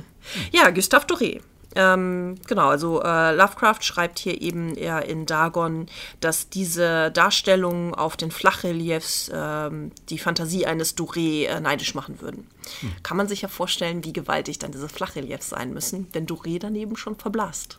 ja, 0.52 0.70
Gustave 0.70 1.06
Doré. 1.06 1.40
Ähm, 1.74 2.36
genau, 2.46 2.68
also 2.68 3.02
äh, 3.02 3.34
Lovecraft 3.34 3.82
schreibt 3.82 4.18
hier 4.18 4.40
eben 4.40 4.74
eher 4.74 5.06
in 5.06 5.26
Dagon, 5.26 5.86
dass 6.20 6.48
diese 6.48 7.10
Darstellungen 7.10 7.94
auf 7.94 8.16
den 8.16 8.30
Flachreliefs 8.30 9.30
ähm, 9.34 9.92
die 10.08 10.18
Fantasie 10.18 10.66
eines 10.66 10.96
Doré 10.96 11.46
äh, 11.46 11.60
neidisch 11.60 11.94
machen 11.94 12.20
würden. 12.20 12.46
Hm. 12.80 12.92
Kann 13.02 13.16
man 13.16 13.28
sich 13.28 13.42
ja 13.42 13.48
vorstellen, 13.48 14.04
wie 14.04 14.12
gewaltig 14.12 14.58
dann 14.58 14.72
diese 14.72 14.88
Flachreliefs 14.88 15.50
sein 15.50 15.72
müssen, 15.72 16.08
wenn 16.12 16.26
Doré 16.26 16.58
daneben 16.58 16.96
schon 16.96 17.16
verblasst. 17.16 17.78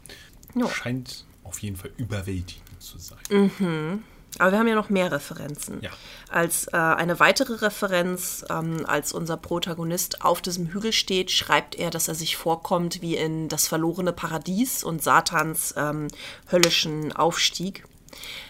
Jo. 0.56 0.68
Scheint 0.68 1.26
auf 1.44 1.60
jeden 1.60 1.76
Fall 1.76 1.92
überwältigend 1.98 2.64
zu 2.80 2.98
sein. 2.98 3.20
Mhm. 3.30 4.04
Aber 4.40 4.52
wir 4.52 4.60
haben 4.60 4.68
ja 4.68 4.76
noch 4.76 4.90
mehr 4.90 5.12
Referenzen. 5.12 5.80
Ja. 5.82 5.92
Als 6.30 6.68
äh, 6.68 6.78
eine 6.78 7.20
weitere 7.20 7.54
Referenz, 7.54 8.44
ähm, 8.50 8.86
als 8.88 9.14
unser 9.14 9.38
Protagonist 9.38 10.24
auf 10.24 10.42
diesem 10.42 10.68
Hügel 10.68 10.92
steht, 10.92 11.30
schreibt 11.32 11.76
er, 11.76 11.92
dass 11.92 12.08
er 12.08 12.16
sich 12.16 12.36
vorkommt 12.36 13.02
wie 13.02 13.16
in 13.16 13.48
das 13.48 13.68
verlorene 13.68 14.14
Paradies 14.14 14.84
und 14.84 15.04
Satans 15.04 15.76
ähm, 15.78 16.08
höllischen 16.50 17.14
Aufstieg. 17.14 17.84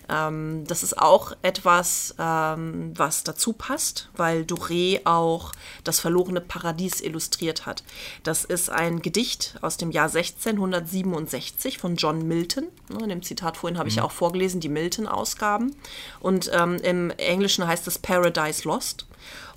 Ähm, 0.09 0.65
das 0.67 0.83
ist 0.83 0.97
auch 0.97 1.33
etwas, 1.41 2.15
ähm, 2.19 2.91
was 2.95 3.23
dazu 3.23 3.53
passt, 3.53 4.09
weil 4.15 4.41
Doré 4.43 5.01
auch 5.05 5.51
das 5.83 5.99
verlorene 5.99 6.41
Paradies 6.41 7.01
illustriert 7.01 7.65
hat. 7.65 7.83
Das 8.23 8.43
ist 8.43 8.69
ein 8.69 9.01
Gedicht 9.01 9.57
aus 9.61 9.77
dem 9.77 9.91
Jahr 9.91 10.09
1667 10.09 11.77
von 11.77 11.95
John 11.95 12.27
Milton. 12.27 12.67
In 12.89 13.09
dem 13.09 13.23
Zitat 13.23 13.57
vorhin 13.57 13.77
habe 13.77 13.89
ich 13.89 13.95
ja 13.95 14.03
mhm. 14.03 14.07
auch 14.07 14.13
vorgelesen, 14.13 14.59
die 14.59 14.69
Milton-Ausgaben. 14.69 15.75
Und 16.19 16.51
ähm, 16.53 16.77
im 16.77 17.11
Englischen 17.11 17.65
heißt 17.65 17.87
es 17.87 17.97
Paradise 17.97 18.67
Lost. 18.67 19.05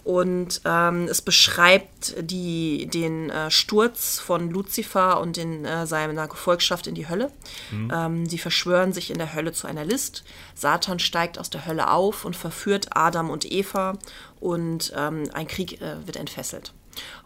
Und 0.06 0.60
ähm, 0.64 1.08
es 1.08 1.20
beschreibt 1.20 2.14
die, 2.20 2.86
den 2.86 3.28
äh, 3.28 3.50
Sturz 3.50 4.20
von 4.20 4.52
Luzifer 4.52 5.20
und 5.20 5.36
in 5.36 5.64
äh, 5.64 5.84
seiner 5.84 6.28
Gefolgschaft 6.28 6.86
in 6.86 6.94
die 6.94 7.08
Hölle. 7.08 7.32
Mhm. 7.72 7.92
Ähm, 7.92 8.26
sie 8.26 8.38
verschwören 8.38 8.92
sich 8.92 9.10
in 9.10 9.18
der 9.18 9.34
Hölle 9.34 9.50
zu 9.50 9.66
einer 9.66 9.84
List. 9.84 10.22
Satan 10.54 11.00
steigt 11.00 11.40
aus 11.40 11.50
der 11.50 11.66
Hölle 11.66 11.90
auf 11.90 12.24
und 12.24 12.36
verführt 12.36 12.90
Adam 12.90 13.30
und 13.30 13.50
Eva 13.50 13.98
und 14.38 14.92
ähm, 14.96 15.24
ein 15.32 15.48
Krieg 15.48 15.80
äh, 15.80 16.06
wird 16.06 16.14
entfesselt. 16.14 16.72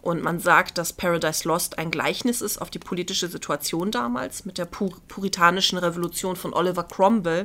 Und 0.01 0.23
man 0.23 0.41
sagt, 0.41 0.79
dass 0.79 0.95
Paradise 0.95 1.47
Lost 1.47 1.77
ein 1.77 1.91
Gleichnis 1.91 2.41
ist 2.41 2.63
auf 2.63 2.71
die 2.71 2.79
politische 2.79 3.29
Situation 3.29 3.91
damals 3.91 4.47
mit 4.47 4.57
der 4.57 4.65
pur 4.65 4.91
puritanischen 5.07 5.77
Revolution 5.77 6.35
von 6.35 6.55
Oliver 6.55 6.85
Cromwell 6.85 7.45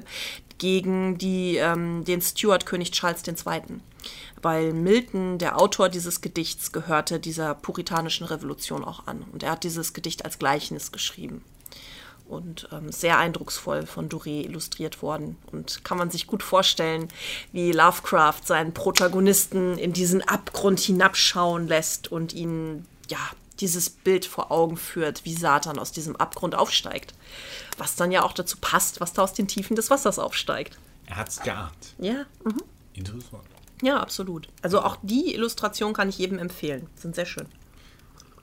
gegen 0.60 1.18
die, 1.18 1.58
ähm, 1.58 2.06
den 2.06 2.22
Stuart-König 2.22 2.92
Charles 2.92 3.28
II 3.28 3.82
weil 4.46 4.74
Milton, 4.74 5.40
der 5.40 5.60
Autor 5.60 5.90
dieses 5.90 6.22
Gedichts, 6.22 6.72
gehörte 6.72 7.20
dieser 7.20 7.56
puritanischen 7.56 8.28
Revolution 8.28 8.86
auch 8.86 9.08
an. 9.08 9.24
Und 9.34 9.42
er 9.42 9.50
hat 9.50 9.64
dieses 9.64 9.94
Gedicht 9.94 10.24
als 10.24 10.38
Gleichnis 10.38 10.92
geschrieben. 10.92 11.44
Und 12.28 12.70
ähm, 12.72 12.92
sehr 12.92 13.18
eindrucksvoll 13.18 13.88
von 13.88 14.08
Doré 14.08 14.46
illustriert 14.46 15.02
worden. 15.02 15.36
Und 15.52 15.84
kann 15.84 15.98
man 15.98 16.12
sich 16.12 16.28
gut 16.28 16.44
vorstellen, 16.44 17.08
wie 17.54 17.72
Lovecraft 17.72 18.42
seinen 18.46 18.72
Protagonisten 18.72 19.80
in 19.80 19.94
diesen 19.94 20.22
Abgrund 20.22 20.80
hinabschauen 20.80 21.68
lässt 21.68 22.12
und 22.12 22.34
ihnen, 22.34 22.86
ja, 23.10 23.18
dieses 23.62 23.90
Bild 23.90 24.28
vor 24.28 24.52
Augen 24.52 24.78
führt, 24.78 25.26
wie 25.26 25.34
Satan 25.34 25.80
aus 25.80 25.92
diesem 25.92 26.16
Abgrund 26.18 26.54
aufsteigt. 26.54 27.16
Was 27.80 27.96
dann 27.96 28.12
ja 28.12 28.22
auch 28.22 28.34
dazu 28.34 28.58
passt, 28.62 29.02
was 29.02 29.12
da 29.12 29.24
aus 29.24 29.34
den 29.34 29.48
Tiefen 29.48 29.76
des 29.76 29.90
Wassers 29.90 30.20
aufsteigt. 30.20 30.78
Er 31.08 31.16
hat 31.16 31.30
es 31.30 31.40
geahnt. 31.40 31.96
Ja. 31.98 32.28
Mhm. 32.44 32.62
Interessant. 32.94 33.55
Ja, 33.82 34.00
absolut. 34.00 34.48
Also 34.62 34.82
auch 34.82 34.98
die 35.02 35.34
Illustration 35.34 35.94
kann 35.94 36.10
ich 36.10 36.18
jedem 36.18 36.40
empfehlen. 36.40 36.88
Sind 36.96 37.16
sehr 37.16 37.26
schön. 37.26 37.48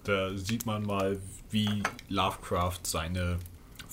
Da 0.04 0.36
sieht 0.36 0.66
man 0.66 0.84
mal, 0.84 1.18
wie 1.50 1.82
Lovecraft 2.08 2.80
seine 2.84 3.38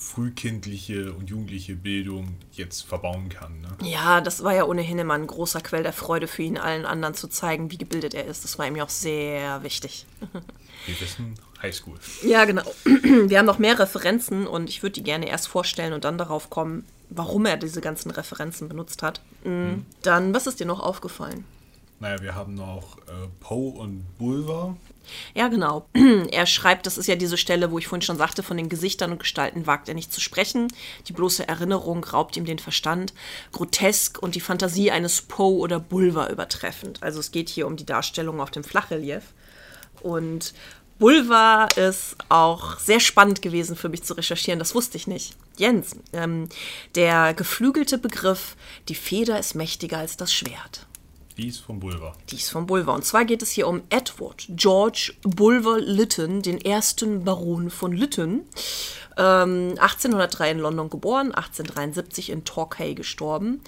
frühkindliche 0.00 1.12
und 1.12 1.28
jugendliche 1.28 1.76
Bildung 1.76 2.34
jetzt 2.52 2.82
verbauen 2.82 3.28
kann. 3.28 3.60
Ne? 3.60 3.68
Ja, 3.82 4.22
das 4.22 4.42
war 4.42 4.54
ja 4.54 4.64
ohnehin 4.64 4.98
immer 4.98 5.14
ein 5.14 5.26
großer 5.26 5.60
Quell 5.60 5.82
der 5.82 5.92
Freude 5.92 6.26
für 6.26 6.42
ihn, 6.42 6.56
allen 6.56 6.86
anderen 6.86 7.14
zu 7.14 7.28
zeigen, 7.28 7.70
wie 7.70 7.76
gebildet 7.76 8.14
er 8.14 8.24
ist. 8.24 8.42
Das 8.44 8.58
war 8.58 8.66
ihm 8.66 8.76
ja 8.76 8.84
auch 8.84 8.90
sehr 8.90 9.62
wichtig. 9.62 10.06
Wir 10.86 11.00
wissen 11.00 11.34
Highschool. 11.60 11.98
Ja, 12.22 12.46
genau. 12.46 12.62
Wir 12.84 13.38
haben 13.38 13.46
noch 13.46 13.58
mehr 13.58 13.78
Referenzen 13.78 14.46
und 14.46 14.70
ich 14.70 14.82
würde 14.82 14.94
die 14.94 15.02
gerne 15.02 15.28
erst 15.28 15.48
vorstellen 15.48 15.92
und 15.92 16.04
dann 16.04 16.16
darauf 16.16 16.48
kommen, 16.48 16.86
warum 17.10 17.46
er 17.46 17.56
diese 17.56 17.80
ganzen 17.80 18.10
Referenzen 18.10 18.68
benutzt 18.68 19.02
hat. 19.02 19.20
Mhm. 19.44 19.50
Mhm. 19.52 19.86
Dann, 20.02 20.34
was 20.34 20.46
ist 20.46 20.60
dir 20.60 20.66
noch 20.66 20.80
aufgefallen? 20.80 21.44
Naja, 22.00 22.22
wir 22.22 22.34
haben 22.34 22.54
noch 22.54 22.96
äh, 23.08 23.28
Poe 23.40 23.78
und 23.78 24.06
Bulwer. 24.16 24.74
Ja, 25.34 25.48
genau. 25.48 25.86
Er 26.30 26.46
schreibt, 26.46 26.86
das 26.86 26.96
ist 26.96 27.08
ja 27.08 27.16
diese 27.16 27.36
Stelle, 27.36 27.70
wo 27.70 27.78
ich 27.78 27.88
vorhin 27.88 28.02
schon 28.02 28.16
sagte, 28.16 28.42
von 28.42 28.56
den 28.56 28.70
Gesichtern 28.70 29.12
und 29.12 29.18
Gestalten 29.18 29.66
wagt 29.66 29.88
er 29.88 29.94
nicht 29.94 30.10
zu 30.12 30.20
sprechen. 30.20 30.68
Die 31.08 31.12
bloße 31.12 31.46
Erinnerung 31.46 32.02
raubt 32.04 32.38
ihm 32.38 32.46
den 32.46 32.58
Verstand. 32.58 33.12
Grotesk 33.52 34.18
und 34.22 34.34
die 34.34 34.40
Fantasie 34.40 34.90
eines 34.90 35.20
Poe 35.20 35.58
oder 35.58 35.78
Bulwer 35.78 36.30
übertreffend. 36.30 37.02
Also 37.02 37.20
es 37.20 37.32
geht 37.32 37.50
hier 37.50 37.66
um 37.66 37.76
die 37.76 37.86
Darstellung 37.86 38.40
auf 38.40 38.50
dem 38.50 38.64
Flachrelief. 38.64 39.34
Und 40.00 40.54
Bulwer 40.98 41.68
ist 41.76 42.16
auch 42.30 42.78
sehr 42.78 43.00
spannend 43.00 43.42
gewesen 43.42 43.76
für 43.76 43.90
mich 43.90 44.04
zu 44.04 44.14
recherchieren. 44.14 44.58
Das 44.58 44.74
wusste 44.74 44.96
ich 44.96 45.06
nicht. 45.06 45.34
Jens, 45.60 45.94
ähm, 46.12 46.48
der 46.94 47.34
geflügelte 47.34 47.98
Begriff, 47.98 48.56
die 48.88 48.94
Feder 48.94 49.38
ist 49.38 49.54
mächtiger 49.54 49.98
als 49.98 50.16
das 50.16 50.32
Schwert. 50.32 50.86
Dies 51.36 51.58
vom 51.58 51.80
Bulwer. 51.80 52.14
Dies 52.30 52.50
vom 52.50 52.66
Bulwer. 52.66 52.94
Und 52.94 53.04
zwar 53.04 53.24
geht 53.24 53.42
es 53.42 53.50
hier 53.50 53.68
um 53.68 53.82
Edward 53.90 54.46
George 54.48 55.14
Bulwer 55.22 55.78
Lytton, 55.78 56.42
den 56.42 56.60
ersten 56.60 57.24
Baron 57.24 57.70
von 57.70 57.92
Lytton. 57.92 58.42
Ähm, 59.16 59.74
1803 59.78 60.50
in 60.50 60.58
London 60.58 60.90
geboren, 60.90 61.32
1873 61.32 62.30
in 62.30 62.44
Torquay 62.44 62.94
gestorben. 62.94 63.60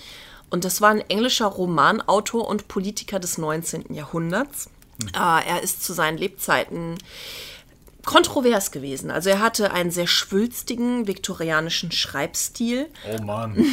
Und 0.50 0.64
das 0.64 0.80
war 0.80 0.90
ein 0.90 1.00
englischer 1.00 1.46
Romanautor 1.46 2.46
und 2.46 2.68
Politiker 2.68 3.18
des 3.18 3.38
19. 3.38 3.94
Jahrhunderts. 3.94 4.68
Äh, 5.14 5.48
er 5.48 5.62
ist 5.62 5.82
zu 5.82 5.92
seinen 5.92 6.18
Lebzeiten 6.18 6.96
kontrovers 8.04 8.70
gewesen. 8.72 9.10
Also 9.10 9.30
er 9.30 9.40
hatte 9.40 9.72
einen 9.72 9.90
sehr 9.90 10.06
schwülstigen 10.06 11.06
viktorianischen 11.06 11.92
Schreibstil. 11.92 12.88
Oh 13.10 13.22
Mann. 13.22 13.64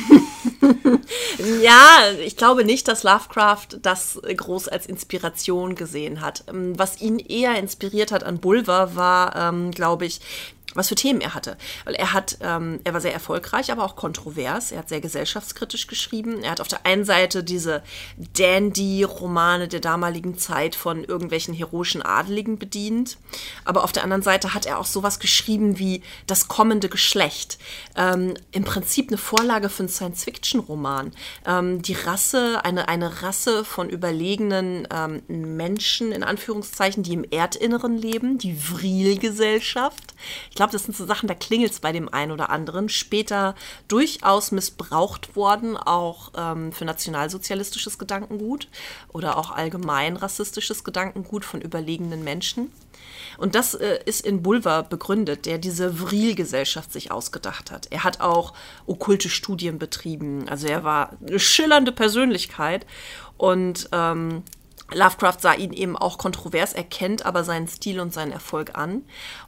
ja, 1.61 1.97
ich 2.23 2.37
glaube 2.37 2.63
nicht, 2.63 2.87
dass 2.87 3.03
Lovecraft 3.03 3.79
das 3.81 4.19
groß 4.21 4.67
als 4.67 4.85
Inspiration 4.85 5.75
gesehen 5.75 6.21
hat. 6.21 6.43
Ähm, 6.47 6.77
was 6.77 7.01
ihn 7.01 7.19
eher 7.19 7.57
inspiriert 7.57 8.11
hat 8.11 8.23
an 8.23 8.39
Bulwer 8.39 8.95
war, 8.95 9.35
ähm, 9.35 9.71
glaube 9.71 10.05
ich, 10.05 10.21
was 10.79 10.89
für 10.89 10.95
Themen 10.95 11.21
er 11.21 11.35
hatte. 11.35 11.57
Weil 11.85 11.95
er 11.95 12.13
hat, 12.13 12.37
ähm, 12.41 12.79
er 12.83 12.93
war 12.93 13.01
sehr 13.01 13.13
erfolgreich, 13.13 13.71
aber 13.71 13.83
auch 13.83 13.95
kontrovers. 13.95 14.71
Er 14.71 14.79
hat 14.79 14.89
sehr 14.89 15.01
gesellschaftskritisch 15.01 15.87
geschrieben. 15.87 16.41
Er 16.41 16.51
hat 16.51 16.61
auf 16.61 16.67
der 16.67 16.85
einen 16.85 17.05
Seite 17.05 17.43
diese 17.43 17.83
Dandy-Romane 18.37 19.67
der 19.67 19.81
damaligen 19.81 20.37
Zeit 20.37 20.75
von 20.75 21.03
irgendwelchen 21.03 21.53
heroischen 21.53 22.01
Adeligen 22.01 22.57
bedient. 22.57 23.17
Aber 23.65 23.83
auf 23.83 23.91
der 23.91 24.03
anderen 24.03 24.23
Seite 24.23 24.53
hat 24.53 24.65
er 24.65 24.79
auch 24.79 24.85
sowas 24.85 25.19
geschrieben 25.19 25.77
wie 25.77 26.01
Das 26.27 26.47
kommende 26.47 26.89
Geschlecht. 26.89 27.59
Ähm, 27.95 28.35
Im 28.51 28.63
Prinzip 28.63 29.09
eine 29.09 29.17
Vorlage 29.17 29.69
für 29.69 29.83
einen 29.83 29.89
Science-Fiction-Roman. 29.89 31.11
Ähm, 31.45 31.81
die 31.81 31.93
Rasse, 31.93 32.63
eine, 32.63 32.87
eine 32.87 33.21
Rasse 33.21 33.65
von 33.65 33.89
überlegenen 33.89 34.87
ähm, 34.91 35.21
Menschen, 35.27 36.11
in 36.11 36.23
Anführungszeichen, 36.23 37.03
die 37.03 37.13
im 37.13 37.25
Erdinneren 37.29 37.97
leben, 37.97 38.37
die 38.37 38.53
Vril-Gesellschaft. 38.53 40.13
Ich 40.49 40.55
glaube, 40.55 40.68
das 40.73 40.83
sind 40.83 40.95
so 40.95 41.05
Sachen, 41.05 41.27
da 41.27 41.33
klingelt 41.33 41.71
es 41.71 41.79
bei 41.79 41.91
dem 41.91 42.09
einen 42.09 42.31
oder 42.31 42.49
anderen. 42.49 42.89
Später 42.89 43.55
durchaus 43.87 44.51
missbraucht 44.51 45.35
worden, 45.35 45.77
auch 45.77 46.31
ähm, 46.35 46.71
für 46.71 46.85
nationalsozialistisches 46.85 47.97
Gedankengut 47.97 48.67
oder 49.09 49.37
auch 49.37 49.51
allgemein 49.51 50.17
rassistisches 50.17 50.83
Gedankengut 50.83 51.45
von 51.45 51.61
überlegenen 51.61 52.23
Menschen. 52.23 52.71
Und 53.37 53.55
das 53.55 53.73
äh, 53.73 53.99
ist 54.05 54.25
in 54.25 54.43
Bulwer 54.43 54.83
begründet, 54.83 55.45
der 55.45 55.57
diese 55.57 55.99
Vril-Gesellschaft 55.99 56.91
sich 56.91 57.11
ausgedacht 57.11 57.71
hat. 57.71 57.87
Er 57.89 58.03
hat 58.03 58.21
auch 58.21 58.53
okkulte 58.85 59.29
Studien 59.29 59.79
betrieben. 59.79 60.47
Also 60.49 60.67
er 60.67 60.83
war 60.83 61.17
eine 61.25 61.39
schillernde 61.39 61.91
Persönlichkeit 61.91 62.85
und 63.37 63.89
ähm, 63.91 64.43
Lovecraft 64.93 65.37
sah 65.39 65.53
ihn 65.53 65.73
eben 65.73 65.95
auch 65.95 66.17
kontrovers, 66.17 66.73
erkennt 66.73 67.25
aber 67.25 67.43
seinen 67.43 67.67
Stil 67.67 67.99
und 67.99 68.13
seinen 68.13 68.31
Erfolg 68.31 68.75
an. 68.77 69.03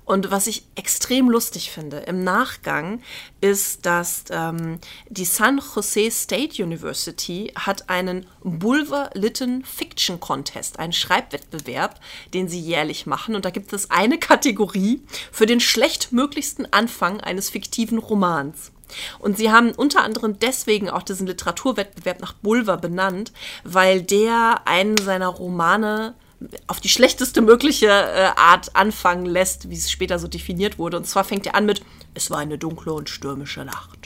Und 0.05 0.31
was 0.31 0.47
ich 0.47 0.65
extrem 0.75 1.29
lustig 1.29 1.71
finde 1.71 1.97
im 1.99 2.23
Nachgang 2.23 3.01
ist, 3.39 3.85
dass 3.85 4.25
ähm, 4.29 4.79
die 5.09 5.25
San 5.25 5.61
Jose 5.75 6.11
State 6.11 6.61
University 6.61 7.51
hat 7.55 7.89
einen 7.89 8.25
Bulwer 8.43 9.09
Lytton 9.13 9.63
Fiction 9.63 10.19
Contest, 10.19 10.79
einen 10.79 10.93
Schreibwettbewerb, 10.93 11.99
den 12.33 12.47
sie 12.47 12.59
jährlich 12.59 13.05
machen. 13.05 13.35
Und 13.35 13.45
da 13.45 13.49
gibt 13.49 13.73
es 13.73 13.89
eine 13.89 14.17
Kategorie 14.19 15.01
für 15.31 15.45
den 15.45 15.59
schlechtmöglichsten 15.59 16.71
Anfang 16.73 17.21
eines 17.21 17.49
fiktiven 17.49 17.97
Romans. 17.97 18.71
Und 19.19 19.37
sie 19.37 19.51
haben 19.51 19.71
unter 19.71 20.03
anderem 20.03 20.39
deswegen 20.39 20.89
auch 20.89 21.03
diesen 21.03 21.27
Literaturwettbewerb 21.27 22.21
nach 22.21 22.33
Bulwer 22.33 22.77
benannt, 22.77 23.31
weil 23.63 24.01
der 24.01 24.61
einen 24.65 24.97
seiner 24.97 25.27
Romane 25.27 26.15
auf 26.67 26.79
die 26.79 26.89
schlechteste 26.89 27.41
mögliche 27.41 27.87
äh, 27.87 28.29
Art 28.35 28.75
anfangen 28.75 29.25
lässt, 29.25 29.69
wie 29.69 29.75
es 29.75 29.91
später 29.91 30.17
so 30.17 30.27
definiert 30.27 30.79
wurde. 30.79 30.97
Und 30.97 31.05
zwar 31.05 31.23
fängt 31.23 31.45
er 31.45 31.55
an 31.55 31.65
mit, 31.65 31.83
es 32.13 32.31
war 32.31 32.39
eine 32.39 32.57
dunkle 32.57 32.93
und 32.93 33.09
stürmische 33.09 33.63
Nacht. 33.63 34.00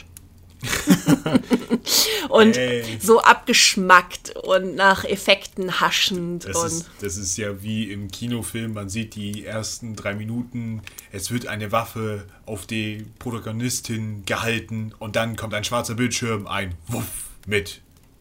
und 2.28 2.56
hey. 2.56 2.84
so 3.00 3.20
abgeschmackt 3.20 4.34
und 4.36 4.74
nach 4.74 5.04
Effekten 5.04 5.80
haschend. 5.80 6.44
Das 6.44 6.64
ist, 6.64 6.86
das 7.00 7.16
ist 7.16 7.36
ja 7.36 7.62
wie 7.62 7.90
im 7.90 8.10
Kinofilm, 8.10 8.74
man 8.74 8.88
sieht 8.88 9.14
die 9.14 9.44
ersten 9.44 9.96
drei 9.96 10.14
Minuten, 10.14 10.82
es 11.12 11.30
wird 11.30 11.46
eine 11.46 11.72
Waffe 11.72 12.26
auf 12.44 12.66
die 12.66 13.06
Protagonistin 13.18 14.24
gehalten 14.26 14.92
und 14.98 15.16
dann 15.16 15.36
kommt 15.36 15.54
ein 15.54 15.64
schwarzer 15.64 15.94
Bildschirm, 15.94 16.46
ein 16.46 16.74
Wuff 16.88 17.06
mit 17.46 17.80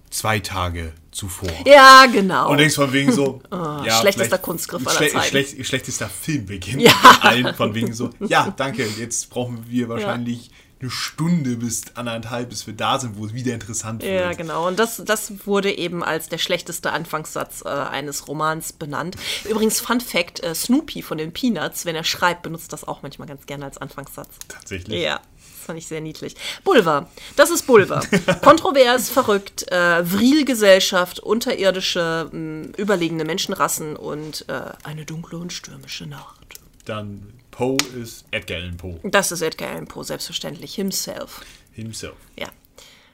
zwei 0.09 0.39
Tage 0.39 0.93
zuvor. 1.11 1.49
Ja, 1.65 2.05
genau. 2.11 2.51
Und 2.51 2.57
denkst 2.57 2.75
von 2.75 2.91
wegen 2.93 3.11
so, 3.11 3.41
oh, 3.51 3.55
ja, 3.85 3.99
schlechtester 3.99 4.37
Kunstgriff 4.37 4.87
aller 4.87 5.09
Zeiten. 5.09 5.21
Schlecht, 5.23 5.65
schlechtester 5.65 6.09
Filmbeginn. 6.09 6.79
Ja. 6.79 6.93
Allen 7.21 7.53
von 7.53 7.73
wegen 7.73 7.93
so, 7.93 8.09
ja, 8.27 8.53
danke, 8.55 8.87
jetzt 8.97 9.29
brauchen 9.29 9.65
wir 9.67 9.89
wahrscheinlich 9.89 10.47
ja 10.47 10.53
eine 10.81 10.91
Stunde 10.91 11.55
bis 11.55 11.83
anderthalb, 11.95 12.49
bis 12.49 12.67
wir 12.67 12.73
da 12.73 12.99
sind, 12.99 13.17
wo 13.17 13.25
es 13.25 13.33
wieder 13.33 13.53
interessant 13.53 14.03
wird. 14.03 14.13
Ja, 14.13 14.33
genau. 14.33 14.67
Und 14.67 14.77
das, 14.77 15.01
das 15.05 15.47
wurde 15.47 15.75
eben 15.75 16.03
als 16.03 16.27
der 16.29 16.37
schlechteste 16.37 16.91
Anfangssatz 16.91 17.63
äh, 17.63 17.69
eines 17.69 18.27
Romans 18.27 18.73
benannt. 18.73 19.15
Übrigens, 19.49 19.79
Fun 19.79 20.01
Fact: 20.01 20.43
äh, 20.43 20.53
Snoopy 20.53 21.01
von 21.01 21.17
den 21.17 21.31
Peanuts, 21.31 21.85
wenn 21.85 21.95
er 21.95 22.03
schreibt, 22.03 22.43
benutzt 22.43 22.73
das 22.73 22.83
auch 22.83 23.01
manchmal 23.03 23.27
ganz 23.27 23.45
gerne 23.45 23.65
als 23.65 23.77
Anfangssatz. 23.77 24.29
Tatsächlich. 24.47 25.01
Ja. 25.01 25.21
Das 25.37 25.65
fand 25.67 25.79
ich 25.79 25.87
sehr 25.87 26.01
niedlich. 26.01 26.35
Bulver. 26.63 27.09
Das 27.35 27.49
ist 27.49 27.65
Bulver. 27.65 28.01
Kontrovers, 28.43 29.09
verrückt, 29.09 29.71
äh, 29.71 30.05
Vrilgesellschaft, 30.05 31.19
unterirdische, 31.19 32.29
mh, 32.31 32.77
überlegene 32.77 33.25
Menschenrassen 33.25 33.95
und 33.95 34.45
äh, 34.47 34.61
eine 34.83 35.05
dunkle 35.05 35.39
und 35.39 35.51
stürmische 35.51 36.05
Nacht. 36.05 36.59
Dann 36.85 37.33
Poe 37.55 37.77
ist 38.01 38.25
Edgar 38.31 38.57
Allan 38.57 38.75
Poe. 38.75 38.99
Das 39.03 39.31
ist 39.31 39.41
Edgar 39.41 39.69
Allan 39.69 39.87
Poe, 39.87 40.03
selbstverständlich. 40.03 40.75
Himself. 40.75 41.39
Himself. 41.71 42.15
Ja. 42.37 42.49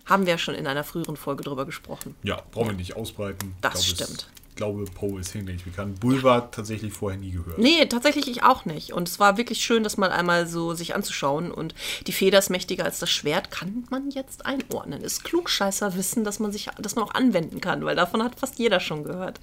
Haben 0.06 0.26
wir 0.26 0.40
schon 0.40 0.56
in 0.56 0.66
einer 0.66 0.84
früheren 0.84 1.16
Folge 1.16 1.44
drüber 1.44 1.68
gesprochen. 1.68 2.16
Ja, 2.24 2.42
brauchen 2.50 2.70
wir 2.70 2.76
nicht 2.76 2.96
ausbreiten. 2.96 3.54
Das 3.62 3.82
ich 3.82 3.90
stimmt. 3.90 4.32
Ich 4.50 4.56
glaube, 4.56 4.84
Poe 4.86 5.20
ist 5.20 5.32
hinlänglich 5.32 5.64
bekannt. 5.64 6.00
Boulevard 6.00 6.56
tatsächlich 6.56 6.92
vorher 6.92 7.20
nie 7.20 7.30
gehört. 7.30 7.60
Nee, 7.60 7.86
tatsächlich 7.86 8.28
ich 8.28 8.42
auch 8.42 8.66
nicht. 8.66 8.94
Und 8.94 9.08
es 9.08 9.20
war 9.20 9.38
wirklich 9.38 9.64
schön, 9.64 9.84
das 9.84 9.98
mal 9.98 10.12
einmal 10.12 10.48
so 10.48 10.74
sich 10.74 10.96
anzuschauen. 10.96 11.52
Und 11.52 11.76
die 12.08 12.12
Feder 12.12 12.40
ist 12.40 12.50
mächtiger 12.50 12.84
als 12.84 12.98
das 12.98 13.12
Schwert, 13.12 13.52
kann 13.52 13.86
man 13.92 14.10
jetzt 14.10 14.48
einordnen. 14.48 15.04
Ist 15.04 15.24
klugscheißer 15.24 15.96
Wissen, 15.96 16.24
dass 16.24 16.40
man 16.40 16.52
sich, 16.52 16.68
dass 16.80 16.96
man 16.96 17.06
auch 17.06 17.14
anwenden 17.14 17.62
kann, 17.62 17.86
weil 17.86 17.96
davon 17.96 18.24
hat 18.24 18.40
fast 18.40 18.58
jeder 18.58 18.80
schon 18.80 19.04
gehört. 19.04 19.40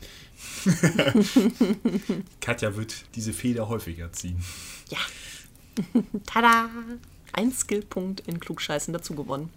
Katja 2.41 2.75
wird 2.75 2.97
diese 3.15 3.33
Feder 3.33 3.69
häufiger 3.69 4.13
ziehen. 4.13 4.45
Ja. 4.89 4.99
Tada! 6.26 6.68
Ein 7.32 7.53
Skillpunkt 7.53 8.20
in 8.26 8.41
Klugscheißen 8.41 8.93
dazu 8.93 9.14
gewonnen. 9.14 9.51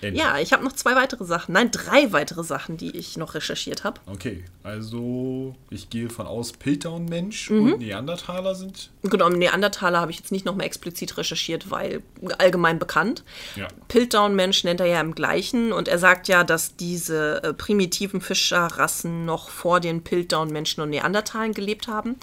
Endlich. 0.00 0.22
Ja, 0.22 0.38
ich 0.38 0.52
habe 0.52 0.64
noch 0.64 0.72
zwei 0.72 0.94
weitere 0.94 1.24
Sachen. 1.24 1.52
Nein, 1.52 1.70
drei 1.72 2.12
weitere 2.12 2.44
Sachen, 2.44 2.76
die 2.76 2.96
ich 2.96 3.16
noch 3.16 3.34
recherchiert 3.34 3.82
habe. 3.82 4.00
Okay, 4.06 4.44
also 4.62 5.56
ich 5.70 5.90
gehe 5.90 6.08
von 6.08 6.26
aus, 6.26 6.52
Piltdown-Mensch 6.52 7.50
mhm. 7.50 7.72
und 7.72 7.78
Neandertaler 7.80 8.54
sind. 8.54 8.90
Genau, 9.02 9.28
Neandertaler 9.28 10.00
habe 10.00 10.12
ich 10.12 10.18
jetzt 10.18 10.30
nicht 10.30 10.44
nochmal 10.44 10.66
explizit 10.66 11.16
recherchiert, 11.16 11.70
weil 11.70 12.02
allgemein 12.38 12.78
bekannt. 12.78 13.24
Ja. 13.56 13.66
Piltdown-Mensch 13.88 14.62
nennt 14.62 14.80
er 14.80 14.86
ja 14.86 15.00
im 15.00 15.16
gleichen 15.16 15.72
und 15.72 15.88
er 15.88 15.98
sagt 15.98 16.28
ja, 16.28 16.44
dass 16.44 16.76
diese 16.76 17.42
äh, 17.42 17.52
primitiven 17.52 18.20
Fischerrassen 18.20 19.24
noch 19.24 19.48
vor 19.48 19.80
den 19.80 20.04
Piltdown-Menschen 20.04 20.80
und 20.82 20.90
Neandertalen 20.90 21.54
gelebt 21.54 21.88
haben. 21.88 22.16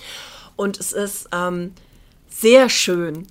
Und 0.56 0.80
es 0.80 0.94
ist. 0.94 1.28
Ähm, 1.34 1.74
sehr 2.38 2.70
schön, 2.70 3.28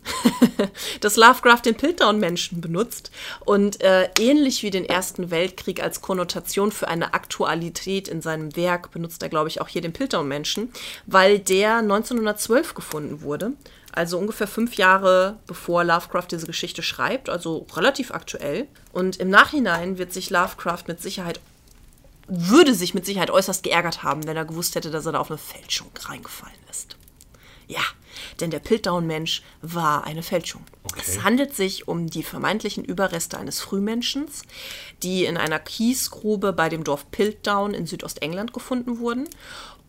dass 1.01 1.17
Lovecraft 1.17 1.63
den 1.67 1.75
Piltdown-Menschen 1.75 2.61
benutzt 2.61 3.11
und 3.45 3.83
äh, 3.83 4.09
ähnlich 4.19 4.63
wie 4.63 4.71
den 4.71 4.85
Ersten 4.85 5.31
Weltkrieg 5.31 5.83
als 5.83 6.01
Konnotation 6.01 6.73
für 6.73 6.89
eine 6.89 7.13
Aktualität 7.13 8.09
in 8.09 8.23
seinem 8.23 8.57
Werk 8.57 8.93
benutzt 8.93 9.23
er, 9.23 9.29
glaube 9.29 9.49
ich, 9.49 9.61
auch 9.61 9.69
hier 9.69 9.83
den 9.83 9.93
Piltdown-Menschen, 9.93 10.73
weil 11.07 11.39
der 11.39 11.79
1912 11.79 12.75
gefunden 12.75 13.21
wurde, 13.21 13.53
also 13.93 14.19
ungefähr 14.19 14.49
fünf 14.49 14.75
Jahre 14.75 15.39
bevor 15.47 15.85
Lovecraft 15.85 16.29
diese 16.31 16.47
Geschichte 16.47 16.83
schreibt, 16.83 17.29
also 17.29 17.67
relativ 17.75 18.11
aktuell. 18.11 18.67
Und 18.93 19.17
im 19.17 19.29
Nachhinein 19.29 19.99
wird 19.99 20.13
sich 20.13 20.31
Lovecraft 20.31 20.85
mit 20.89 21.01
Sicherheit 21.01 21.41
würde 22.27 22.75
sich 22.75 22.95
mit 22.95 23.05
Sicherheit 23.05 23.31
äußerst 23.31 23.63
geärgert 23.63 24.03
haben, 24.03 24.27
wenn 24.27 24.37
er 24.37 24.47
gewusst 24.47 24.77
hätte, 24.77 24.91
dass 24.91 25.05
er 25.05 25.13
da 25.13 25.19
auf 25.19 25.31
eine 25.31 25.37
Fälschung 25.37 25.91
reingefallen 26.07 26.57
ist. 26.71 26.97
Ja, 27.69 27.83
denn 28.41 28.51
der 28.51 28.59
Piltdown-Mensch 28.59 29.43
war 29.63 30.05
eine 30.05 30.23
Fälschung. 30.23 30.65
Okay. 30.85 31.03
Es 31.07 31.23
handelt 31.23 31.55
sich 31.55 31.89
um 31.89 32.09
die 32.09 32.23
vermeintlichen 32.23 32.85
Überreste 32.85 33.39
eines 33.39 33.61
Frühmenschens, 33.61 34.43
die 35.03 35.25
in 35.25 35.37
einer 35.37 35.59
Kiesgrube 35.59 36.53
bei 36.53 36.69
dem 36.69 36.85
Dorf 36.85 37.11
Piltdown 37.11 37.75
in 37.75 37.87
Südostengland 37.87 38.53
gefunden 38.53 38.99
wurden 38.99 39.29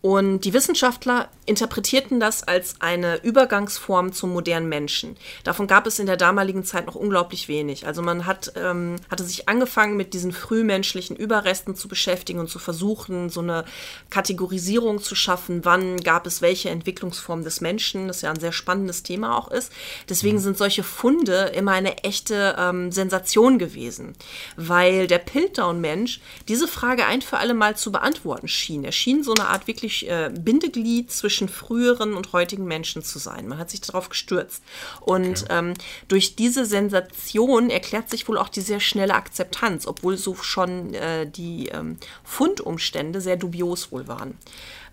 und 0.06 0.42
die 0.42 0.52
Wissenschaftler 0.52 1.28
interpretierten 1.46 2.20
das 2.20 2.44
als 2.44 2.80
eine 2.80 3.24
Übergangsform 3.24 4.12
zum 4.12 4.32
modernen 4.32 4.68
Menschen. 4.68 5.16
Davon 5.42 5.66
gab 5.66 5.84
es 5.88 5.98
in 5.98 6.06
der 6.06 6.16
damaligen 6.16 6.62
Zeit 6.62 6.86
noch 6.86 6.94
unglaublich 6.94 7.48
wenig. 7.48 7.88
Also 7.88 8.02
man 8.02 8.24
hat, 8.24 8.52
ähm, 8.54 8.96
hatte 9.10 9.24
sich 9.24 9.48
angefangen, 9.48 9.96
mit 9.96 10.14
diesen 10.14 10.30
frühmenschlichen 10.30 11.16
Überresten 11.16 11.74
zu 11.74 11.88
beschäftigen 11.88 12.38
und 12.38 12.48
zu 12.48 12.60
versuchen, 12.60 13.30
so 13.30 13.40
eine 13.40 13.64
Kategorisierung 14.08 15.02
zu 15.02 15.16
schaffen, 15.16 15.64
wann 15.64 15.96
gab 15.96 16.28
es 16.28 16.40
welche 16.40 16.70
Entwicklungsform 16.70 17.42
des 17.42 17.60
Menschen, 17.60 18.06
das 18.06 18.22
ja 18.22 18.30
ein 18.30 18.38
sehr 18.38 18.52
spannendes 18.52 19.02
Thema 19.02 19.36
auch 19.36 19.50
ist. 19.50 19.72
Deswegen 20.08 20.36
mhm. 20.36 20.42
sind 20.42 20.56
solche 20.56 20.84
Funde 20.84 21.50
immer 21.56 21.72
eine 21.72 22.04
echte 22.04 22.54
ähm, 22.56 22.92
Sensation 22.92 23.58
gewesen, 23.58 24.14
weil 24.54 25.08
der 25.08 25.18
Piltdown-Mensch 25.18 26.20
diese 26.46 26.68
Frage 26.68 27.06
ein 27.06 27.22
für 27.22 27.38
alle 27.38 27.54
Mal 27.54 27.76
zu 27.76 27.90
beantworten 27.90 28.46
schien. 28.46 28.84
Er 28.84 28.92
schien 28.92 29.24
so 29.24 29.34
eine 29.34 29.48
Art 29.48 29.66
wirklich 29.66 29.95
äh, 30.04 30.30
Bindeglied 30.32 31.10
zwischen 31.10 31.48
früheren 31.48 32.14
und 32.14 32.32
heutigen 32.32 32.66
Menschen 32.66 33.02
zu 33.02 33.18
sein. 33.18 33.48
Man 33.48 33.58
hat 33.58 33.70
sich 33.70 33.80
darauf 33.80 34.08
gestürzt. 34.08 34.62
Und 35.00 35.42
okay. 35.42 35.58
ähm, 35.58 35.74
durch 36.08 36.36
diese 36.36 36.64
Sensation 36.66 37.70
erklärt 37.70 38.10
sich 38.10 38.28
wohl 38.28 38.38
auch 38.38 38.48
die 38.48 38.60
sehr 38.60 38.80
schnelle 38.80 39.14
Akzeptanz, 39.14 39.86
obwohl 39.86 40.16
so 40.16 40.34
schon 40.34 40.94
äh, 40.94 41.26
die 41.28 41.68
ähm, 41.68 41.98
Fundumstände 42.24 43.20
sehr 43.20 43.36
dubios 43.36 43.92
wohl 43.92 44.08
waren. 44.08 44.36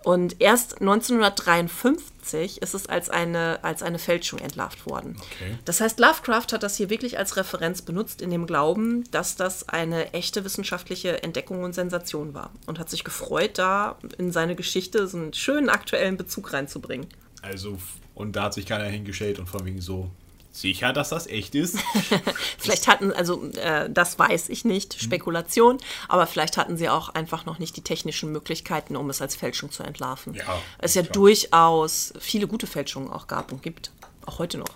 Und 0.04 0.36
erst 0.39 0.82
1953 0.82 2.62
ist 2.62 2.74
es 2.74 2.88
als 2.88 3.10
eine, 3.10 3.64
als 3.64 3.82
eine 3.82 3.99
Fälschung 3.99 4.39
entlarvt 4.39 4.86
worden. 4.86 5.16
Okay. 5.18 5.58
Das 5.66 5.80
heißt, 5.80 5.99
Lovecraft 5.99 6.47
hat 6.51 6.64
das 6.64 6.76
hier 6.76 6.89
wirklich 6.89 7.18
als 7.18 7.38
Referenz 7.38 7.82
benutzt, 7.82 8.22
in 8.22 8.30
dem 8.30 8.45
Glauben, 8.45 9.06
dass 9.12 9.36
das 9.36 9.70
eine 9.70 10.14
echte 10.14 10.43
wissenschaftliche 10.43 11.24
Entdeckung 11.24 11.64
und 11.64 11.74
Sensation 11.74 12.34
war. 12.34 12.51
Und 12.66 12.80
hat 12.80 12.89
sich 12.89 13.04
gefreut, 13.04 13.58
da 13.58 13.97
in 14.18 14.32
seine 14.32 14.56
Geschichte 14.56 15.08
so 15.08 15.18
einen 15.18 15.34
schönen 15.34 15.70
aktuellen 15.70 16.18
Bezug 16.18 16.51
reinzubringen. 16.51 17.08
Also, 17.41 17.78
und 18.14 18.36
da 18.36 18.43
hat 18.43 18.54
sich 18.54 18.66
keiner 18.66 18.86
hingestellt 18.86 19.39
und 19.39 19.47
von 19.47 19.66
wegen 19.66 19.80
so, 19.80 20.12
sicher, 20.54 20.93
dass 20.93 21.10
das 21.10 21.28
echt 21.28 21.56
ist? 21.56 21.78
vielleicht 22.58 22.88
hatten, 22.88 23.12
also 23.12 23.49
äh, 23.54 23.89
das 23.89 24.18
weiß 24.18 24.49
ich 24.49 24.64
nicht, 24.64 24.95
mhm. 24.95 24.99
Spekulation, 25.06 25.78
aber 26.08 26.28
vielleicht 26.28 26.58
hatten 26.58 26.78
sie 26.78 26.88
auch 26.88 27.10
einfach 27.10 27.45
noch 27.45 27.60
nicht 27.60 27.76
die 27.76 27.82
technischen 27.82 28.32
Möglichkeiten, 28.32 28.95
um 28.95 29.10
es 29.10 29.22
als 29.22 29.36
Fälschung 29.36 29.72
zu 29.72 29.84
entlarven. 29.84 30.36
Ja, 30.36 30.62
es 30.78 30.93
ja 30.93 31.01
klar. 31.01 31.14
durchaus 31.14 32.14
viele 32.20 32.47
gute 32.47 32.68
Fälschungen 32.68 33.12
auch 33.12 33.28
gab 33.28 33.51
und 33.51 33.64
gibt, 33.64 33.91
auch 34.26 34.39
heute 34.39 34.60
noch. 34.60 34.70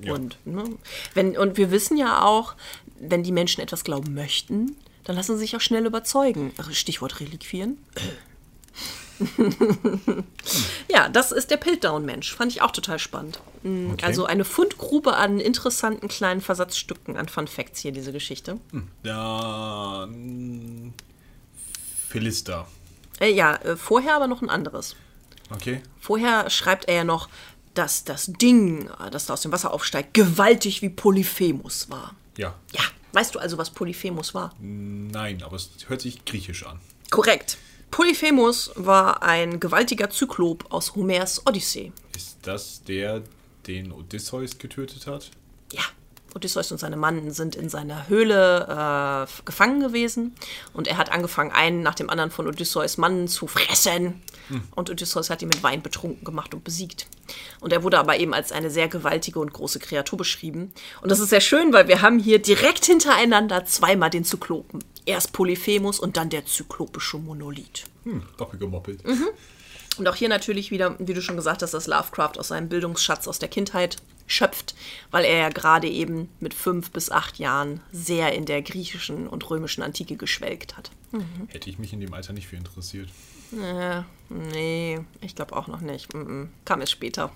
Ja. 0.00 0.12
Und, 0.12 0.36
ne, 0.44 0.64
wenn, 1.14 1.38
und 1.38 1.56
wir 1.56 1.70
wissen 1.70 1.96
ja 1.96 2.22
auch, 2.22 2.54
wenn 2.98 3.22
die 3.22 3.32
Menschen 3.32 3.62
etwas 3.62 3.84
glauben 3.84 4.12
möchten, 4.12 4.76
dann 5.04 5.16
lassen 5.16 5.36
sie 5.36 5.40
sich 5.40 5.56
auch 5.56 5.60
schnell 5.60 5.86
überzeugen. 5.86 6.52
Stichwort 6.72 7.20
Reliquien. 7.20 7.78
ja, 10.88 11.08
das 11.08 11.32
ist 11.32 11.50
der 11.50 11.56
Piltdown-Mensch. 11.56 12.34
Fand 12.34 12.52
ich 12.52 12.62
auch 12.62 12.70
total 12.70 12.98
spannend. 12.98 13.40
Mm, 13.62 13.92
okay. 13.92 14.04
Also 14.04 14.26
eine 14.26 14.44
Fundgrube 14.44 15.16
an 15.16 15.40
interessanten 15.40 16.08
kleinen 16.08 16.40
Versatzstücken 16.40 17.16
an 17.16 17.28
Fun 17.28 17.46
Facts 17.46 17.80
hier, 17.80 17.92
diese 17.92 18.12
Geschichte. 18.12 18.58
Hm. 18.72 18.88
Philister. 22.08 22.66
Äh, 23.20 23.32
ja, 23.32 23.56
äh, 23.56 23.76
vorher 23.76 24.16
aber 24.16 24.26
noch 24.26 24.42
ein 24.42 24.50
anderes. 24.50 24.96
Okay. 25.50 25.82
Vorher 26.00 26.50
schreibt 26.50 26.86
er 26.86 26.94
ja 26.96 27.04
noch, 27.04 27.28
dass 27.74 28.04
das 28.04 28.26
Ding, 28.26 28.88
äh, 29.00 29.10
das 29.10 29.26
da 29.26 29.34
aus 29.34 29.42
dem 29.42 29.52
Wasser 29.52 29.72
aufsteigt, 29.72 30.14
gewaltig 30.14 30.82
wie 30.82 30.88
Polyphemus 30.88 31.90
war. 31.90 32.14
Ja. 32.36 32.54
Ja, 32.72 32.82
weißt 33.12 33.34
du 33.34 33.38
also, 33.38 33.58
was 33.58 33.70
Polyphemus 33.70 34.34
war? 34.34 34.54
Nein, 34.60 35.42
aber 35.42 35.56
es 35.56 35.70
hört 35.88 36.00
sich 36.00 36.24
griechisch 36.24 36.66
an. 36.66 36.80
Korrekt. 37.10 37.58
Polyphemus 37.96 38.72
war 38.74 39.22
ein 39.22 39.58
gewaltiger 39.58 40.10
Zyklop 40.10 40.66
aus 40.68 40.94
Homers 40.94 41.46
Odyssee. 41.46 41.92
Ist 42.14 42.36
das 42.42 42.84
der, 42.84 43.22
den 43.66 43.90
Odysseus 43.90 44.58
getötet 44.58 45.06
hat? 45.06 45.30
Ja, 45.72 45.80
Odysseus 46.34 46.70
und 46.72 46.76
seine 46.76 46.98
Mannen 46.98 47.30
sind 47.30 47.56
in 47.56 47.70
seiner 47.70 48.06
Höhle 48.06 48.66
äh, 48.68 49.42
gefangen 49.46 49.80
gewesen 49.80 50.34
und 50.74 50.88
er 50.88 50.98
hat 50.98 51.10
angefangen, 51.10 51.52
einen 51.52 51.82
nach 51.82 51.94
dem 51.94 52.10
anderen 52.10 52.30
von 52.30 52.46
Odysseus 52.46 52.98
Mannen 52.98 53.28
zu 53.28 53.46
fressen. 53.46 54.20
Und 54.74 54.90
Odysseus 54.90 55.30
hat 55.30 55.40
ihn 55.40 55.48
mit 55.48 55.62
Wein 55.62 55.80
betrunken 55.80 56.22
gemacht 56.22 56.52
und 56.52 56.64
besiegt. 56.64 57.06
Und 57.60 57.72
er 57.72 57.82
wurde 57.82 57.98
aber 57.98 58.18
eben 58.18 58.34
als 58.34 58.52
eine 58.52 58.70
sehr 58.70 58.88
gewaltige 58.88 59.40
und 59.40 59.54
große 59.54 59.78
Kreatur 59.78 60.18
beschrieben. 60.18 60.72
Und 61.00 61.10
das 61.10 61.18
ist 61.18 61.30
sehr 61.30 61.40
schön, 61.40 61.72
weil 61.72 61.88
wir 61.88 62.02
haben 62.02 62.18
hier 62.18 62.40
direkt 62.40 62.84
hintereinander 62.84 63.64
zweimal 63.64 64.10
den 64.10 64.24
Zyklopen. 64.24 64.84
Erst 65.06 65.32
Polyphemus 65.32 65.98
und 65.98 66.16
dann 66.16 66.30
der 66.30 66.44
zyklopische 66.44 67.18
Monolith. 67.18 67.84
Hm, 68.04 68.22
doppelgemoppelt. 68.36 69.02
Und 69.98 70.08
auch 70.08 70.14
hier 70.14 70.28
natürlich 70.28 70.70
wieder, 70.70 70.96
wie 70.98 71.14
du 71.14 71.22
schon 71.22 71.36
gesagt 71.36 71.62
hast, 71.62 71.72
dass 71.72 71.86
Lovecraft 71.86 72.32
aus 72.38 72.48
seinem 72.48 72.68
Bildungsschatz 72.68 73.26
aus 73.26 73.38
der 73.38 73.48
Kindheit 73.48 73.96
schöpft, 74.26 74.74
weil 75.10 75.24
er 75.24 75.38
ja 75.38 75.48
gerade 75.48 75.88
eben 75.88 76.28
mit 76.40 76.52
fünf 76.52 76.90
bis 76.90 77.10
acht 77.10 77.38
Jahren 77.38 77.80
sehr 77.92 78.34
in 78.34 78.44
der 78.44 78.60
griechischen 78.62 79.28
und 79.28 79.48
römischen 79.48 79.82
Antike 79.82 80.16
geschwelgt 80.16 80.76
hat. 80.76 80.90
Hätte 81.48 81.70
ich 81.70 81.78
mich 81.78 81.92
in 81.92 82.00
dem 82.00 82.12
Alter 82.12 82.32
nicht 82.32 82.46
für 82.46 82.56
interessiert. 82.56 83.08
Äh, 83.52 84.02
nee, 84.28 85.00
ich 85.20 85.34
glaube 85.34 85.54
auch 85.54 85.68
noch 85.68 85.80
nicht. 85.80 86.12
Mm 86.12 86.18
-mm. 86.18 86.48
Kam 86.64 86.80
es 86.80 86.90
später. 86.90 87.32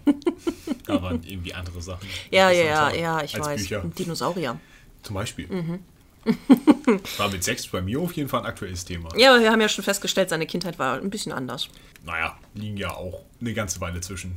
Da 0.85 1.01
waren 1.01 1.23
irgendwie 1.23 1.55
andere 1.55 1.81
Sachen. 1.81 2.09
ja, 2.31 2.51
ja, 2.51 2.64
ja, 2.64 2.95
ja, 2.95 3.23
ich 3.23 3.39
weiß. 3.39 3.61
Bücher. 3.61 3.85
Dinosaurier. 3.97 4.59
Zum 5.03 5.14
Beispiel. 5.14 5.47
War 7.16 7.31
mit 7.31 7.43
Sex 7.45 7.66
bei 7.68 7.81
mir 7.81 8.01
auf 8.01 8.12
jeden 8.12 8.29
Fall 8.29 8.41
ein 8.41 8.47
aktuelles 8.47 8.85
Thema. 8.85 9.09
Ja, 9.16 9.31
aber 9.33 9.43
wir 9.43 9.51
haben 9.51 9.61
ja 9.61 9.68
schon 9.68 9.85
festgestellt, 9.85 10.29
seine 10.29 10.47
Kindheit 10.47 10.79
war 10.79 10.97
ein 10.97 11.11
bisschen 11.11 11.33
anders. 11.33 11.68
Naja, 12.05 12.37
liegen 12.55 12.77
ja 12.77 12.91
auch 12.93 13.23
eine 13.41 13.55
ganze 13.55 13.81
Weile 13.81 14.01
zwischen. 14.01 14.35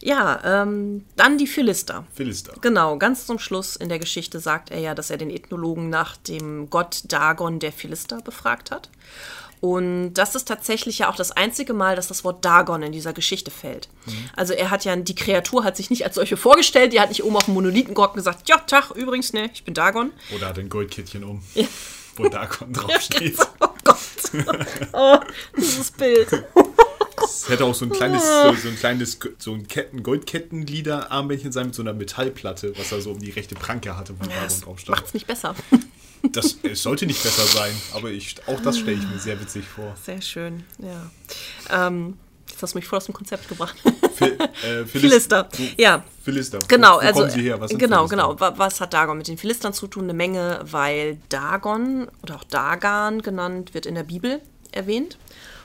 Ja, 0.00 0.62
ähm, 0.62 1.04
dann 1.16 1.38
die 1.38 1.46
Philister. 1.46 2.04
Philister. 2.14 2.54
Genau, 2.60 2.98
ganz 2.98 3.26
zum 3.26 3.38
Schluss 3.38 3.76
in 3.76 3.88
der 3.88 3.98
Geschichte 3.98 4.40
sagt 4.40 4.70
er 4.70 4.80
ja, 4.80 4.94
dass 4.94 5.10
er 5.10 5.18
den 5.18 5.30
Ethnologen 5.30 5.88
nach 5.88 6.16
dem 6.16 6.68
Gott 6.70 7.04
Dagon 7.08 7.60
der 7.60 7.72
Philister 7.72 8.20
befragt 8.20 8.70
hat. 8.70 8.90
Und 9.62 10.14
das 10.14 10.34
ist 10.34 10.48
tatsächlich 10.48 10.98
ja 10.98 11.08
auch 11.08 11.14
das 11.14 11.30
einzige 11.30 11.72
Mal, 11.72 11.94
dass 11.94 12.08
das 12.08 12.24
Wort 12.24 12.44
Dagon 12.44 12.82
in 12.82 12.90
dieser 12.90 13.12
Geschichte 13.12 13.52
fällt. 13.52 13.88
Also 14.34 14.54
er 14.54 14.70
hat 14.70 14.84
ja, 14.84 14.96
die 14.96 15.14
Kreatur 15.14 15.62
hat 15.62 15.76
sich 15.76 15.88
nicht 15.88 16.04
als 16.04 16.16
solche 16.16 16.36
vorgestellt, 16.36 16.92
die 16.92 16.98
hat 16.98 17.10
nicht 17.10 17.22
oben 17.22 17.36
auf 17.36 17.44
dem 17.44 17.54
Monolithen 17.54 17.94
gehockt 17.94 18.14
und 18.14 18.16
gesagt, 18.18 18.48
ja, 18.48 18.56
Tag, 18.58 18.90
übrigens, 18.90 19.32
ne, 19.32 19.48
ich 19.54 19.62
bin 19.62 19.72
Dagon. 19.72 20.10
Oder 20.34 20.48
hat 20.48 20.58
ein 20.58 20.68
Goldkettchen 20.68 21.22
um, 21.22 21.44
wo 22.16 22.28
Dagon 22.28 22.72
draufsteht. 22.72 23.38
Oh 23.60 23.68
Gott. 23.84 23.98
Oh, 24.92 25.18
dieses 25.56 25.90
Bild. 25.92 26.28
Es 27.22 27.48
hätte 27.48 27.64
auch 27.64 27.74
so 27.74 27.84
ein 27.84 27.90
kleines, 27.90 28.22
so, 28.24 28.54
so 28.54 28.68
ein 28.68 28.76
kleines, 28.76 29.18
so 29.38 29.52
ein 29.52 29.68
Ketten, 29.68 30.02
Goldkettenglieder-Armbändchen 30.02 31.52
sein 31.52 31.66
mit 31.66 31.74
so 31.74 31.82
einer 31.82 31.92
Metallplatte, 31.92 32.76
was 32.76 32.90
er 32.90 33.00
so 33.00 33.12
um 33.12 33.20
die 33.20 33.30
rechte 33.30 33.54
Pranke 33.54 33.96
hatte, 33.96 34.14
wo 34.18 34.24
Dagon 34.24 34.60
drauf 34.60 34.80
stand. 34.80 34.98
Macht's 34.98 35.14
nicht 35.14 35.26
besser. 35.28 35.54
Das, 36.30 36.56
es 36.62 36.82
sollte 36.82 37.06
nicht 37.06 37.22
besser 37.22 37.44
sein, 37.46 37.72
aber 37.94 38.10
ich, 38.10 38.36
auch 38.46 38.60
das 38.60 38.78
stelle 38.78 38.96
ich 38.98 39.08
mir 39.08 39.18
sehr 39.18 39.40
witzig 39.40 39.64
vor. 39.66 39.94
Sehr 40.04 40.22
schön, 40.22 40.62
ja. 40.78 41.10
Ähm, 41.86 42.16
jetzt 42.48 42.62
hast 42.62 42.74
du 42.74 42.78
mich 42.78 42.86
voll 42.86 42.98
aus 42.98 43.06
dem 43.06 43.14
Konzept 43.14 43.48
gebracht. 43.48 43.74
Phil, 44.14 44.38
äh, 44.38 44.82
Philis- 44.84 44.86
Philister, 44.86 45.48
wo- 45.52 45.62
ja. 45.82 46.04
Philister. 46.22 46.58
Genau, 46.68 46.92
wo, 46.92 46.96
wo 46.96 46.98
also 47.00 47.20
kommen 47.20 47.30
sie 47.32 47.42
her? 47.42 47.60
Was 47.60 47.70
genau, 47.70 48.06
Philister? 48.06 48.16
genau. 48.16 48.40
Wa- 48.40 48.54
Was 48.56 48.80
hat 48.80 48.94
Dagon 48.94 49.18
mit 49.18 49.26
den 49.28 49.36
Philistern 49.38 49.72
zu 49.72 49.88
tun? 49.88 50.04
Eine 50.04 50.14
Menge, 50.14 50.60
weil 50.64 51.18
Dagon 51.28 52.08
oder 52.22 52.36
auch 52.36 52.44
Dagan 52.44 53.20
genannt 53.22 53.74
wird 53.74 53.86
in 53.86 53.94
der 53.96 54.04
Bibel 54.04 54.40
erwähnt. 54.70 55.18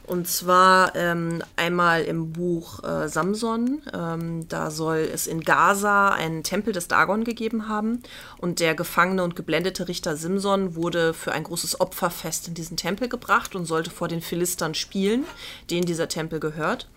Und 0.08 0.30
zwar 0.30 0.96
ähm, 0.96 1.44
einmal 1.58 2.04
im 2.04 2.32
Buch 2.32 2.82
äh, 2.82 3.10
Samson. 3.10 3.82
Ähm, 3.94 4.48
da 4.48 4.72
soll 4.72 5.00
es 5.14 5.28
in 5.28 5.42
Gaza 5.42 6.10
einen 6.10 6.44
Tempel 6.44 6.72
des 6.72 6.88
Dagon 6.88 7.26
gegeben 7.26 7.68
haben. 7.68 8.02
Und 8.38 8.62
der 8.62 8.74
gefangene 8.74 9.22
und 9.24 9.36
geblendete 9.36 9.90
Richter 9.90 10.16
Simson 10.16 10.76
wurde 10.76 11.14
für 11.14 11.34
ein 11.34 11.44
großes 11.44 11.82
Opferfest 11.82 12.48
in 12.48 12.54
diesen 12.54 12.78
Tempel 12.78 13.10
gebracht 13.10 13.54
und 13.54 13.66
sollte 13.66 13.90
vor 13.92 14.08
den 14.08 14.22
Philistern 14.22 14.76
spielen, 14.76 15.26
denen 15.70 15.86
dieser 15.86 16.08
Tempel 16.08 16.40
gehört. 16.40 16.88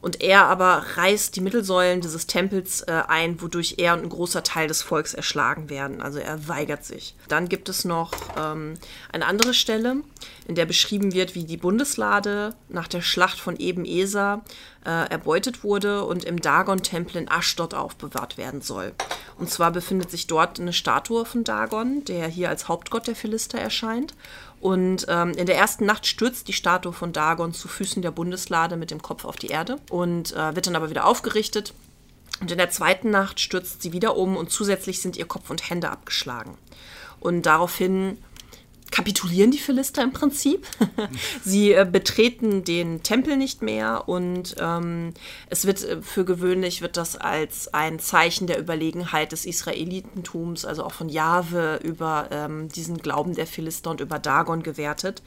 Und 0.00 0.22
er 0.22 0.44
aber 0.44 0.84
reißt 0.96 1.34
die 1.34 1.40
Mittelsäulen 1.40 2.00
dieses 2.00 2.26
Tempels 2.26 2.82
äh, 2.82 3.02
ein, 3.08 3.40
wodurch 3.40 3.74
er 3.78 3.94
und 3.94 4.02
ein 4.02 4.08
großer 4.08 4.42
Teil 4.42 4.68
des 4.68 4.82
Volks 4.82 5.14
erschlagen 5.14 5.70
werden. 5.70 6.00
Also 6.00 6.18
er 6.18 6.48
weigert 6.48 6.84
sich. 6.84 7.14
Dann 7.28 7.48
gibt 7.48 7.68
es 7.68 7.84
noch 7.84 8.12
ähm, 8.36 8.74
eine 9.12 9.26
andere 9.26 9.54
Stelle, 9.54 9.96
in 10.46 10.54
der 10.54 10.66
beschrieben 10.66 11.12
wird, 11.12 11.34
wie 11.34 11.44
die 11.44 11.56
Bundeslade 11.56 12.54
nach 12.68 12.88
der 12.88 13.02
Schlacht 13.02 13.40
von 13.40 13.56
Eben 13.56 13.84
Eser 13.84 14.44
äh, 14.84 15.10
erbeutet 15.10 15.64
wurde 15.64 16.04
und 16.04 16.24
im 16.24 16.40
Dagon-Tempel 16.40 17.16
in 17.16 17.30
Aschdod 17.30 17.74
aufbewahrt 17.74 18.38
werden 18.38 18.60
soll. 18.60 18.92
Und 19.38 19.50
zwar 19.50 19.70
befindet 19.70 20.10
sich 20.10 20.26
dort 20.26 20.60
eine 20.60 20.72
Statue 20.72 21.24
von 21.26 21.44
Dagon, 21.44 22.04
der 22.04 22.28
hier 22.28 22.48
als 22.48 22.68
Hauptgott 22.68 23.06
der 23.06 23.16
Philister 23.16 23.58
erscheint. 23.58 24.14
Und 24.66 25.06
ähm, 25.08 25.30
in 25.30 25.46
der 25.46 25.56
ersten 25.56 25.86
Nacht 25.86 26.08
stürzt 26.08 26.48
die 26.48 26.52
Statue 26.52 26.92
von 26.92 27.12
Dagon 27.12 27.52
zu 27.52 27.68
Füßen 27.68 28.02
der 28.02 28.10
Bundeslade 28.10 28.76
mit 28.76 28.90
dem 28.90 29.00
Kopf 29.00 29.24
auf 29.24 29.36
die 29.36 29.46
Erde 29.46 29.78
und 29.90 30.34
äh, 30.34 30.56
wird 30.56 30.66
dann 30.66 30.74
aber 30.74 30.90
wieder 30.90 31.06
aufgerichtet. 31.06 31.72
Und 32.40 32.50
in 32.50 32.58
der 32.58 32.68
zweiten 32.70 33.10
Nacht 33.10 33.38
stürzt 33.38 33.80
sie 33.80 33.92
wieder 33.92 34.16
um 34.16 34.36
und 34.36 34.50
zusätzlich 34.50 35.00
sind 35.00 35.16
ihr 35.16 35.26
Kopf 35.26 35.50
und 35.50 35.70
Hände 35.70 35.88
abgeschlagen. 35.88 36.58
Und 37.20 37.42
daraufhin 37.46 38.18
kapitulieren 38.90 39.50
die 39.50 39.58
Philister 39.58 40.02
im 40.02 40.12
Prinzip. 40.12 40.66
Sie 41.44 41.72
äh, 41.72 41.86
betreten 41.90 42.64
den 42.64 43.02
Tempel 43.02 43.36
nicht 43.36 43.62
mehr 43.62 44.08
und 44.08 44.56
ähm, 44.60 45.12
es 45.48 45.66
wird 45.66 45.84
äh, 45.84 46.02
für 46.02 46.24
gewöhnlich 46.24 46.82
wird 46.82 46.96
das 46.96 47.16
als 47.16 47.72
ein 47.74 47.98
Zeichen 47.98 48.46
der 48.46 48.58
Überlegenheit 48.58 49.32
des 49.32 49.44
Israelitentums, 49.44 50.64
also 50.64 50.84
auch 50.84 50.92
von 50.92 51.08
Jahwe 51.08 51.80
über 51.82 52.28
ähm, 52.30 52.68
diesen 52.68 52.98
Glauben 52.98 53.34
der 53.34 53.46
Philister 53.46 53.90
und 53.90 54.00
über 54.00 54.18
Dagon 54.18 54.62
gewertet, 54.62 55.22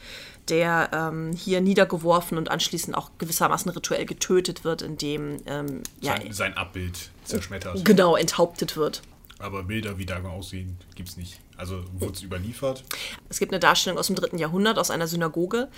der 0.48 0.90
ähm, 0.94 1.34
hier 1.34 1.62
niedergeworfen 1.62 2.38
und 2.38 2.50
anschließend 2.50 2.96
auch 2.96 3.12
gewissermaßen 3.18 3.72
rituell 3.72 4.06
getötet 4.06 4.64
wird, 4.64 4.82
indem 4.82 5.38
ähm, 5.46 5.84
ja, 6.02 6.18
Sein, 6.18 6.32
sein 6.34 6.58
Abbild 6.58 7.12
zerschmettert. 7.24 7.84
genau 7.86 8.16
enthauptet 8.16 8.78
wird. 8.78 9.02
Aber 9.40 9.64
Bilder, 9.64 9.98
wie 9.98 10.06
Dagon 10.06 10.32
aussehen, 10.32 10.78
gibt's 10.96 11.16
nicht. 11.16 11.40
Also 11.56 11.82
wurde 11.98 12.14
es 12.14 12.24
überliefert. 12.24 12.84
Es 13.30 13.40
gibt 13.40 13.54
eine 13.54 13.60
Darstellung 13.60 13.98
aus 13.98 14.08
dem 14.08 14.18
dritten 14.18 14.38
Jahrhundert, 14.38 14.78
aus 14.78 14.92
einer 14.92 15.08
Synagoge. 15.08 15.70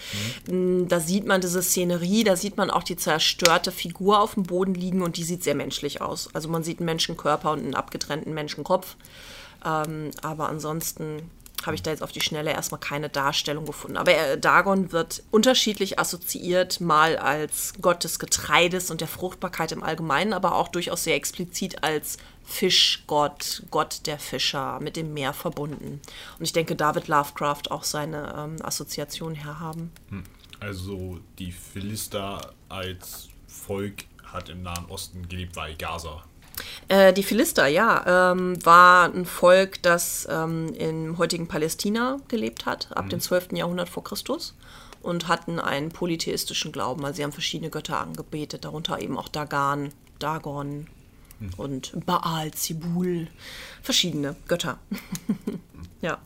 Mm, 0.48 0.88
Da 0.88 1.00
sieht 1.00 1.28
man 1.28 1.42
diese 1.42 1.62
Szenerie, 1.62 2.24
da 2.24 2.36
sieht 2.36 2.58
man 2.58 2.72
auch 2.72 2.84
die 2.84 2.96
zerstörte 2.96 3.72
Figur 3.72 4.20
auf 4.20 4.34
dem 4.34 4.44
Boden 4.44 4.74
liegen 4.74 5.04
und 5.04 5.18
die 5.18 5.24
sieht 5.24 5.44
sehr 5.44 5.56
menschlich 5.56 6.02
aus. 6.02 6.30
Also 6.34 6.50
man 6.50 6.64
sieht 6.64 6.80
einen 6.80 6.88
Menschenkörper 6.88 7.52
und 7.52 7.60
einen 7.60 7.76
abgetrennten 7.76 8.34
Menschenkopf. 8.34 8.96
Ähm, 9.64 10.10
aber 10.24 10.50
ansonsten 10.50 11.30
habe 11.66 11.76
ich 11.76 11.84
da 11.84 11.92
jetzt 11.92 12.04
auf 12.04 12.12
die 12.12 12.22
Schnelle 12.22 12.52
erstmal 12.52 12.80
keine 12.80 13.10
Darstellung 13.10 13.66
gefunden. 13.66 13.98
Aber 13.98 14.38
Dagon 14.38 14.92
wird 14.92 15.24
unterschiedlich 15.32 16.00
assoziiert, 16.00 16.82
mal 16.82 17.18
als 17.18 17.74
Gott 17.82 18.04
des 18.04 18.20
Getreides 18.20 18.92
und 18.92 19.02
der 19.02 19.08
Fruchtbarkeit 19.08 19.72
im 19.72 19.84
Allgemeinen, 19.84 20.34
aber 20.34 20.56
auch 20.56 20.68
durchaus 20.68 21.04
sehr 21.04 21.16
explizit 21.16 21.84
als 21.84 22.18
Fischgott, 22.44 23.64
Gott 23.72 24.02
der 24.06 24.20
Fischer, 24.20 24.80
mit 24.82 24.96
dem 24.96 25.14
Meer 25.14 25.34
verbunden. 25.34 26.02
Und 26.38 26.44
ich 26.44 26.54
denke, 26.54 26.76
da 26.76 26.96
wird 26.96 27.08
Lovecraft 27.08 27.70
auch 27.70 27.84
seine 27.84 28.34
ähm, 28.38 28.66
Assoziation 28.66 29.36
herhaben. 29.36 29.92
Also 30.60 31.20
die 31.40 31.52
Philister 31.52 32.54
als 32.70 33.30
Volk 33.48 34.06
hat 34.24 34.50
im 34.50 34.64
Nahen 34.64 34.86
Osten 34.86 35.28
gelebt 35.28 35.54
bei 35.56 35.74
Gaza. 35.74 36.24
Äh, 36.88 37.14
die 37.14 37.24
Philister, 37.24 37.68
ja, 37.68 38.32
ähm, 38.32 38.64
war 38.66 39.14
ein 39.14 39.26
Volk, 39.26 39.82
das 39.82 40.28
ähm, 40.30 40.74
im 40.74 41.18
heutigen 41.18 41.48
Palästina 41.48 42.18
gelebt 42.28 42.66
hat, 42.66 42.90
ab 42.96 43.10
dem 43.10 43.20
12. 43.20 43.54
Jahrhundert 43.54 43.90
vor 43.90 44.04
Christus. 44.04 44.56
Und 45.02 45.28
hatten 45.28 45.60
einen 45.60 45.90
polytheistischen 45.90 46.72
Glauben. 46.72 47.04
Also 47.04 47.18
sie 47.18 47.24
haben 47.24 47.32
verschiedene 47.32 47.72
Götter 47.72 48.00
angebetet, 48.00 48.66
darunter 48.66 49.02
eben 49.02 49.18
auch 49.18 49.30
Dagan, 49.30 49.92
Dagon 50.20 50.86
und 51.58 52.06
Baal, 52.06 52.52
Zibul. 52.52 53.28
Verschiedene 53.82 54.36
Götter. 54.48 54.78
ja. 56.02 56.20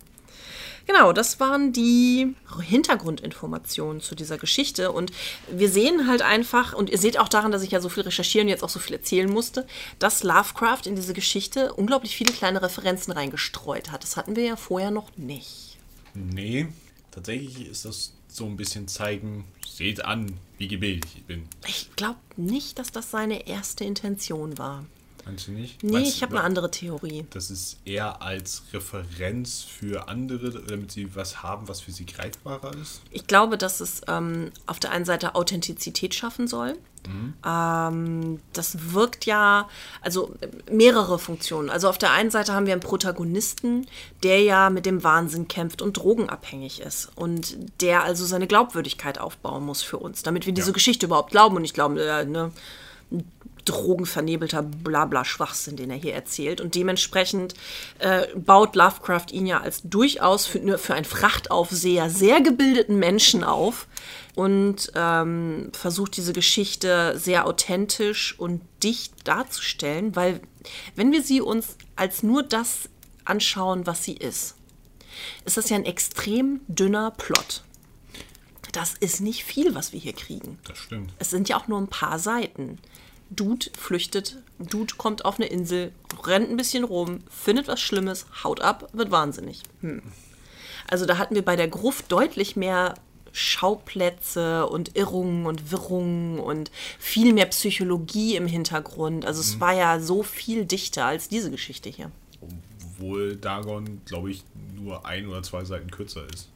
Genau, 0.85 1.13
das 1.13 1.39
waren 1.39 1.73
die 1.73 2.35
Hintergrundinformationen 2.61 4.01
zu 4.01 4.15
dieser 4.15 4.37
Geschichte. 4.37 4.91
Und 4.91 5.11
wir 5.49 5.69
sehen 5.69 6.07
halt 6.07 6.21
einfach, 6.21 6.73
und 6.73 6.89
ihr 6.89 6.97
seht 6.97 7.17
auch 7.19 7.29
daran, 7.29 7.51
dass 7.51 7.63
ich 7.63 7.71
ja 7.71 7.81
so 7.81 7.89
viel 7.89 8.03
recherchieren 8.03 8.47
und 8.47 8.49
jetzt 8.49 8.63
auch 8.63 8.69
so 8.69 8.79
viel 8.79 8.95
erzählen 8.95 9.29
musste, 9.29 9.65
dass 9.99 10.23
Lovecraft 10.23 10.81
in 10.85 10.95
diese 10.95 11.13
Geschichte 11.13 11.73
unglaublich 11.73 12.15
viele 12.15 12.33
kleine 12.33 12.61
Referenzen 12.61 13.13
reingestreut 13.13 13.91
hat. 13.91 14.03
Das 14.03 14.15
hatten 14.15 14.35
wir 14.35 14.43
ja 14.43 14.55
vorher 14.55 14.91
noch 14.91 15.15
nicht. 15.17 15.77
Nee, 16.13 16.67
tatsächlich 17.11 17.67
ist 17.67 17.85
das 17.85 18.13
so 18.27 18.45
ein 18.45 18.57
bisschen 18.57 18.87
zeigen, 18.87 19.45
seht 19.67 20.03
an, 20.05 20.37
wie 20.57 20.67
gebildet 20.67 21.09
ich 21.15 21.23
bin. 21.23 21.47
Ich 21.67 21.89
glaube 21.95 22.19
nicht, 22.37 22.79
dass 22.79 22.91
das 22.91 23.11
seine 23.11 23.47
erste 23.47 23.83
Intention 23.83 24.57
war. 24.57 24.85
Meinst 25.25 25.47
du 25.47 25.51
nicht? 25.51 25.81
Nee, 25.83 25.91
Meinst 25.93 26.15
ich 26.15 26.21
habe 26.21 26.35
eine 26.37 26.43
andere 26.43 26.69
Theorie. 26.69 27.25
Das 27.31 27.49
ist 27.49 27.77
eher 27.85 28.21
als 28.21 28.63
Referenz 28.73 29.63
für 29.63 30.07
andere, 30.07 30.51
damit 30.61 30.91
sie 30.91 31.15
was 31.15 31.41
haben, 31.41 31.67
was 31.67 31.81
für 31.81 31.91
sie 31.91 32.05
greifbarer 32.05 32.71
ist. 32.81 33.01
Ich 33.11 33.25
glaube, 33.25 33.57
dass 33.57 33.79
es 33.79 34.01
ähm, 34.07 34.51
auf 34.67 34.79
der 34.79 34.91
einen 34.91 35.05
Seite 35.05 35.33
Authentizität 35.35 36.13
schaffen 36.13 36.47
soll. 36.47 36.77
Ähm, 37.45 38.39
das 38.53 38.93
wirkt 38.93 39.25
ja, 39.25 39.69
also 40.01 40.33
mehrere 40.71 41.19
Funktionen. 41.19 41.69
Also 41.69 41.87
auf 41.87 41.97
der 41.97 42.11
einen 42.11 42.31
Seite 42.31 42.53
haben 42.53 42.65
wir 42.65 42.73
einen 42.73 42.81
Protagonisten, 42.81 43.85
der 44.23 44.41
ja 44.41 44.69
mit 44.69 44.85
dem 44.85 45.03
Wahnsinn 45.03 45.47
kämpft 45.47 45.81
und 45.83 45.97
drogenabhängig 45.97 46.81
ist 46.81 47.11
und 47.15 47.57
der 47.81 48.03
also 48.03 48.25
seine 48.25 48.47
Glaubwürdigkeit 48.47 49.19
aufbauen 49.19 49.63
muss 49.63 49.83
für 49.83 49.97
uns, 49.97 50.23
damit 50.23 50.45
wir 50.45 50.53
diese 50.53 50.69
Ja. 50.69 50.73
Geschichte 50.73 51.05
überhaupt 51.05 51.31
glauben 51.31 51.55
und 51.55 51.61
nicht 51.61 51.75
glauben, 51.75 51.97
äh, 51.97 52.25
ne, 52.25 52.51
drogenvernebelter 53.65 54.61
Blabla 54.63 55.25
Schwachsinn, 55.25 55.75
den 55.75 55.91
er 55.91 55.97
hier 55.97 56.13
erzählt. 56.13 56.61
Und 56.61 56.75
dementsprechend 56.75 57.55
äh, 57.99 58.27
baut 58.35 58.75
Lovecraft 58.75 59.31
ihn 59.31 59.45
ja 59.45 59.61
als 59.61 59.81
durchaus 59.83 60.45
für, 60.45 60.59
nur 60.59 60.77
für 60.77 60.93
einen 60.93 61.05
Frachtaufseher 61.05 62.09
sehr 62.09 62.41
gebildeten 62.41 62.97
Menschen 62.97 63.43
auf 63.43 63.87
und 64.35 64.91
ähm, 64.95 65.69
versucht 65.73 66.17
diese 66.17 66.33
Geschichte 66.33 67.17
sehr 67.17 67.47
authentisch 67.47 68.37
und 68.37 68.61
dicht 68.83 69.13
darzustellen, 69.27 70.15
weil 70.15 70.41
wenn 70.95 71.11
wir 71.11 71.23
sie 71.23 71.41
uns 71.41 71.77
als 71.95 72.23
nur 72.23 72.43
das 72.43 72.89
anschauen, 73.23 73.87
was 73.87 74.03
sie 74.03 74.13
ist, 74.13 74.55
ist 75.45 75.57
das 75.57 75.69
ja 75.69 75.77
ein 75.77 75.85
extrem 75.85 76.61
dünner 76.67 77.11
Plot. 77.11 77.63
Das 78.71 78.93
ist 78.93 79.21
nicht 79.21 79.45
viel, 79.45 79.73
was 79.73 79.93
wir 79.93 79.99
hier 80.01 80.13
kriegen. 80.13 80.59
Das 80.67 80.77
stimmt. 80.77 81.13
Es 81.17 81.29
sind 81.29 81.47
ja 81.47 81.57
auch 81.57 81.69
nur 81.69 81.79
ein 81.79 81.87
paar 81.87 82.19
Seiten. 82.19 82.77
Dude 83.35 83.67
flüchtet, 83.77 84.37
Dude 84.59 84.95
kommt 84.95 85.25
auf 85.25 85.35
eine 85.39 85.47
Insel, 85.47 85.91
rennt 86.23 86.49
ein 86.49 86.57
bisschen 86.57 86.83
rum, 86.83 87.19
findet 87.29 87.67
was 87.67 87.81
Schlimmes, 87.81 88.25
haut 88.43 88.61
ab, 88.61 88.89
wird 88.93 89.11
wahnsinnig. 89.11 89.63
Hm. 89.81 90.01
Also 90.87 91.05
da 91.05 91.17
hatten 91.17 91.35
wir 91.35 91.43
bei 91.43 91.55
der 91.55 91.67
Gruft 91.67 92.11
deutlich 92.11 92.55
mehr 92.55 92.95
Schauplätze 93.31 94.67
und 94.67 94.95
Irrungen 94.95 95.45
und 95.45 95.71
Wirrungen 95.71 96.39
und 96.39 96.71
viel 96.99 97.33
mehr 97.33 97.47
Psychologie 97.47 98.35
im 98.37 98.47
Hintergrund. 98.47 99.25
Also 99.25 99.41
es 99.41 99.59
war 99.59 99.73
ja 99.73 99.99
so 99.99 100.23
viel 100.23 100.65
dichter 100.65 101.05
als 101.05 101.27
diese 101.27 101.51
Geschichte 101.51 101.89
hier. 101.89 102.11
Obwohl 102.39 103.35
Dagon, 103.35 104.01
glaube 104.05 104.31
ich, 104.31 104.43
nur 104.75 105.05
ein 105.05 105.27
oder 105.27 105.43
zwei 105.43 105.65
Seiten 105.65 105.91
kürzer 105.91 106.25
ist. 106.33 106.49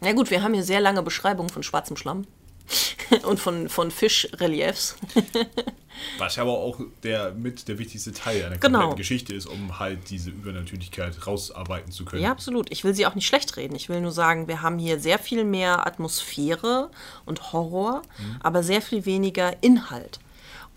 Na 0.00 0.12
gut, 0.12 0.30
wir 0.30 0.42
haben 0.42 0.54
hier 0.54 0.64
sehr 0.64 0.80
lange 0.80 1.02
Beschreibungen 1.02 1.50
von 1.50 1.62
schwarzem 1.62 1.96
Schlamm 1.96 2.26
und 3.24 3.40
von, 3.40 3.68
von 3.68 3.90
Fischreliefs. 3.90 4.96
Was 6.18 6.36
ja 6.36 6.42
aber 6.42 6.52
auch 6.52 6.78
der 7.02 7.32
mit 7.32 7.66
der 7.66 7.78
wichtigste 7.78 8.12
Teil 8.12 8.44
einer 8.44 8.58
Genau. 8.58 8.78
kompletten 8.78 8.98
Geschichte 8.98 9.34
ist, 9.34 9.46
um 9.46 9.78
halt 9.80 10.10
diese 10.10 10.30
Übernatürlichkeit 10.30 11.26
rausarbeiten 11.26 11.90
zu 11.90 12.04
können. 12.04 12.22
Ja, 12.22 12.30
absolut. 12.30 12.70
Ich 12.70 12.84
will 12.84 12.94
sie 12.94 13.06
auch 13.06 13.14
nicht 13.16 13.26
schlecht 13.26 13.56
reden. 13.56 13.74
Ich 13.74 13.88
will 13.88 14.00
nur 14.00 14.12
sagen, 14.12 14.46
wir 14.46 14.62
haben 14.62 14.78
hier 14.78 15.00
sehr 15.00 15.18
viel 15.18 15.44
mehr 15.44 15.86
Atmosphäre 15.86 16.90
und 17.24 17.52
Horror, 17.52 18.02
aber 18.40 18.62
sehr 18.62 18.80
viel 18.82 19.06
weniger 19.06 19.60
Inhalt. 19.62 20.20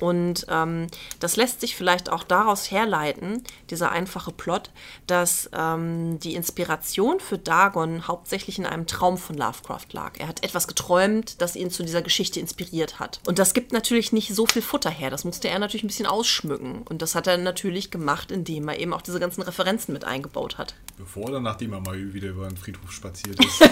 Und 0.01 0.47
ähm, 0.49 0.87
das 1.19 1.35
lässt 1.35 1.61
sich 1.61 1.75
vielleicht 1.75 2.09
auch 2.09 2.23
daraus 2.23 2.71
herleiten, 2.71 3.43
dieser 3.69 3.91
einfache 3.91 4.31
Plot, 4.31 4.71
dass 5.05 5.49
ähm, 5.53 6.19
die 6.19 6.33
Inspiration 6.33 7.19
für 7.19 7.37
Dagon 7.37 8.07
hauptsächlich 8.07 8.57
in 8.57 8.65
einem 8.65 8.87
Traum 8.87 9.17
von 9.17 9.37
Lovecraft 9.37 9.87
lag. 9.91 10.19
Er 10.19 10.27
hat 10.27 10.43
etwas 10.43 10.67
geträumt, 10.67 11.39
das 11.39 11.55
ihn 11.55 11.69
zu 11.69 11.83
dieser 11.83 12.01
Geschichte 12.01 12.39
inspiriert 12.39 12.99
hat. 12.99 13.19
Und 13.27 13.37
das 13.37 13.53
gibt 13.53 13.73
natürlich 13.73 14.11
nicht 14.11 14.33
so 14.33 14.47
viel 14.47 14.63
Futter 14.63 14.89
her. 14.89 15.11
Das 15.11 15.23
musste 15.23 15.49
er 15.49 15.59
natürlich 15.59 15.83
ein 15.83 15.87
bisschen 15.87 16.07
ausschmücken. 16.07 16.81
Und 16.89 17.03
das 17.03 17.13
hat 17.13 17.27
er 17.27 17.37
natürlich 17.37 17.91
gemacht, 17.91 18.31
indem 18.31 18.69
er 18.69 18.79
eben 18.79 18.93
auch 18.93 19.03
diese 19.03 19.19
ganzen 19.19 19.43
Referenzen 19.43 19.93
mit 19.93 20.03
eingebaut 20.03 20.57
hat. 20.57 20.73
Bevor 20.97 21.29
oder 21.29 21.39
nachdem 21.39 21.73
er 21.73 21.79
mal 21.79 22.13
wieder 22.13 22.29
über 22.29 22.47
den 22.47 22.57
Friedhof 22.57 22.91
spaziert 22.91 23.43
ist. 23.43 23.61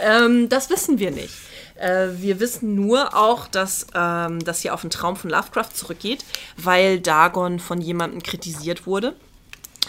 Ähm, 0.00 0.48
das 0.48 0.70
wissen 0.70 0.98
wir 0.98 1.10
nicht. 1.10 1.34
Äh, 1.80 2.08
wir 2.20 2.40
wissen 2.40 2.74
nur 2.74 3.16
auch, 3.16 3.48
dass 3.48 3.86
ähm, 3.94 4.44
das 4.44 4.60
hier 4.60 4.74
auf 4.74 4.82
den 4.82 4.90
Traum 4.90 5.16
von 5.16 5.30
Lovecraft 5.30 5.74
zurückgeht, 5.74 6.24
weil 6.56 7.00
Dagon 7.00 7.58
von 7.58 7.80
jemandem 7.80 8.22
kritisiert 8.22 8.86
wurde. 8.86 9.14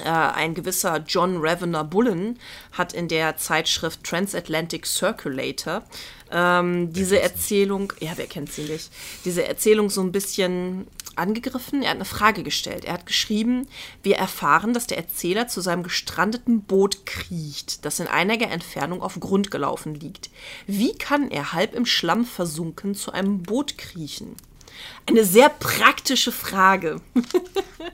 Äh, 0.04 0.10
ein 0.10 0.54
gewisser 0.54 1.04
John 1.06 1.38
Ravener 1.40 1.84
Bullen 1.84 2.40
hat 2.72 2.94
in 2.94 3.10
der 3.10 3.36
Zeitschrift 3.38 4.04
Transatlantic 4.04 4.86
Circulator 4.86 5.84
ähm, 6.32 6.94
diese 6.94 7.22
Erzählung, 7.22 7.92
ja, 8.00 8.12
wer 8.16 8.28
kennt 8.28 8.54
sie 8.54 8.64
nicht, 8.64 8.90
diese 9.26 9.46
Erzählung 9.46 9.90
so 9.90 10.02
ein 10.02 10.14
bisschen 10.14 10.88
angegriffen. 11.18 11.82
Er 11.82 11.90
hat 11.90 11.96
eine 11.96 12.06
Frage 12.06 12.44
gestellt. 12.44 12.86
Er 12.86 12.94
hat 12.94 13.06
geschrieben, 13.06 13.68
wir 14.04 14.18
erfahren, 14.18 14.74
dass 14.74 14.88
der 14.88 14.98
Erzähler 14.98 15.48
zu 15.48 15.62
seinem 15.62 15.84
gestrandeten 15.84 16.62
Boot 16.64 17.06
kriecht, 17.06 17.86
das 17.86 18.00
in 18.00 18.08
einiger 18.08 18.50
Entfernung 18.50 19.02
auf 19.02 19.20
Grund 19.20 19.52
gelaufen 19.52 19.96
liegt. 19.96 20.30
Wie 20.68 20.94
kann 20.98 21.32
er 21.32 21.54
halb 21.54 21.76
im 21.76 21.86
Schlamm 21.86 22.26
versunken 22.26 22.96
zu 22.96 23.12
einem 23.12 23.44
Boot 23.44 23.78
kriechen? 23.78 24.36
Eine 25.06 25.26
sehr 25.26 25.50
praktische 25.50 26.32
Frage. 26.32 27.02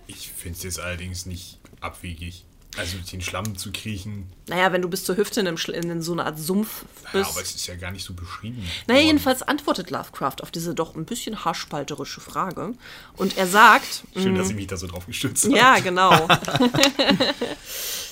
Ich 0.10 0.32
finde 0.32 0.58
es 0.58 0.64
jetzt 0.64 0.80
allerdings 0.80 1.26
nicht 1.26 1.60
abwegig. 1.82 2.46
Also 2.78 2.98
durch 2.98 3.10
den 3.10 3.22
Schlamm 3.22 3.58
zu 3.58 3.72
kriechen. 3.72 4.28
Naja, 4.48 4.72
wenn 4.72 4.82
du 4.82 4.90
bis 4.90 5.04
zur 5.04 5.18
Hüfte 5.18 5.40
in, 5.42 5.48
einem 5.48 5.58
in 5.74 6.02
so 6.02 6.14
einer 6.14 6.26
Art 6.26 6.40
Sumpf 6.40 6.86
Ja, 7.06 7.20
bist. 7.20 7.32
aber 7.32 7.42
es 7.42 7.56
ist 7.56 7.68
ja 7.68 7.76
gar 7.76 7.92
nicht 7.92 8.06
so 8.06 8.14
beschrieben. 8.14 8.58
Naja, 8.88 9.00
worden. 9.00 9.08
jedenfalls 9.08 9.42
antwortet 9.42 9.90
Lovecraft 9.90 10.36
auf 10.42 10.52
diese 10.52 10.74
doch 10.76 10.96
ein 10.96 11.06
bisschen 11.06 11.44
haarspalterische 11.44 12.22
Frage. 12.22 12.74
Und 13.18 13.38
er 13.38 13.48
sagt, 13.48 14.04
Schön, 14.14 14.36
dass 14.36 14.50
ich 14.50 14.56
mich 14.56 14.68
da 14.68 14.78
so 14.78 14.88
drauf 14.88 15.06
gestützt 15.06 15.46
habe. 15.46 15.58
Ja, 15.58 15.80
genau. 15.80 16.12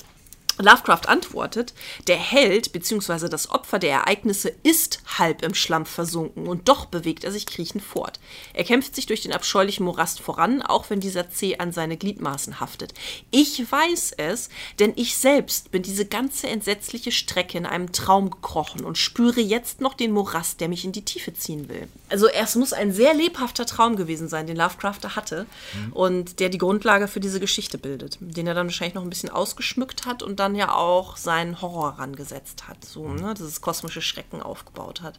Lovecraft 0.58 1.08
antwortet, 1.08 1.74
der 2.06 2.16
Held 2.16 2.72
bzw. 2.72 3.28
das 3.28 3.50
Opfer 3.50 3.78
der 3.78 3.92
Ereignisse 3.92 4.52
ist 4.62 5.00
halb 5.18 5.42
im 5.42 5.54
Schlamm 5.54 5.86
versunken 5.86 6.46
und 6.46 6.68
doch 6.68 6.86
bewegt 6.86 7.24
er 7.24 7.32
sich 7.32 7.46
kriechend 7.46 7.82
fort. 7.82 8.18
Er 8.54 8.64
kämpft 8.64 8.94
sich 8.94 9.06
durch 9.06 9.22
den 9.22 9.32
abscheulichen 9.32 9.84
Morast 9.84 10.20
voran, 10.20 10.62
auch 10.62 10.88
wenn 10.88 11.00
dieser 11.00 11.30
Zeh 11.30 11.58
an 11.58 11.72
seine 11.72 11.96
Gliedmaßen 11.96 12.58
haftet. 12.60 12.94
Ich 13.30 13.70
weiß 13.70 14.12
es, 14.16 14.48
denn 14.78 14.92
ich 14.96 15.16
selbst 15.16 15.70
bin 15.70 15.82
diese 15.82 16.06
ganze 16.06 16.48
entsetzliche 16.48 17.12
Strecke 17.12 17.58
in 17.58 17.66
einem 17.66 17.92
Traum 17.92 18.30
gekrochen 18.30 18.84
und 18.84 18.98
spüre 18.98 19.40
jetzt 19.40 19.80
noch 19.80 19.94
den 19.94 20.12
Morast, 20.12 20.60
der 20.60 20.68
mich 20.68 20.84
in 20.84 20.92
die 20.92 21.04
Tiefe 21.04 21.34
ziehen 21.34 21.68
will. 21.68 21.88
Also 22.08 22.28
es 22.28 22.54
muss 22.54 22.72
ein 22.72 22.92
sehr 22.92 23.14
lebhafter 23.14 23.66
Traum 23.66 23.96
gewesen 23.96 24.28
sein, 24.28 24.46
den 24.46 24.56
Lovecraft 24.56 24.98
da 25.02 25.16
hatte 25.16 25.46
und 25.92 26.40
der 26.40 26.48
die 26.48 26.58
Grundlage 26.58 27.08
für 27.08 27.20
diese 27.20 27.40
Geschichte 27.40 27.78
bildet, 27.78 28.18
den 28.20 28.46
er 28.46 28.54
dann 28.54 28.68
wahrscheinlich 28.68 28.94
noch 28.94 29.02
ein 29.02 29.10
bisschen 29.10 29.30
ausgeschmückt 29.30 30.06
hat 30.06 30.22
und 30.22 30.40
dann 30.40 30.45
ja 30.54 30.74
auch 30.74 31.16
seinen 31.16 31.60
Horror 31.60 31.98
rangesetzt 31.98 32.68
hat, 32.68 32.84
so 32.84 33.08
ne, 33.08 33.34
dieses 33.34 33.60
kosmische 33.60 34.02
Schrecken 34.02 34.42
aufgebaut 34.42 35.02
hat. 35.02 35.18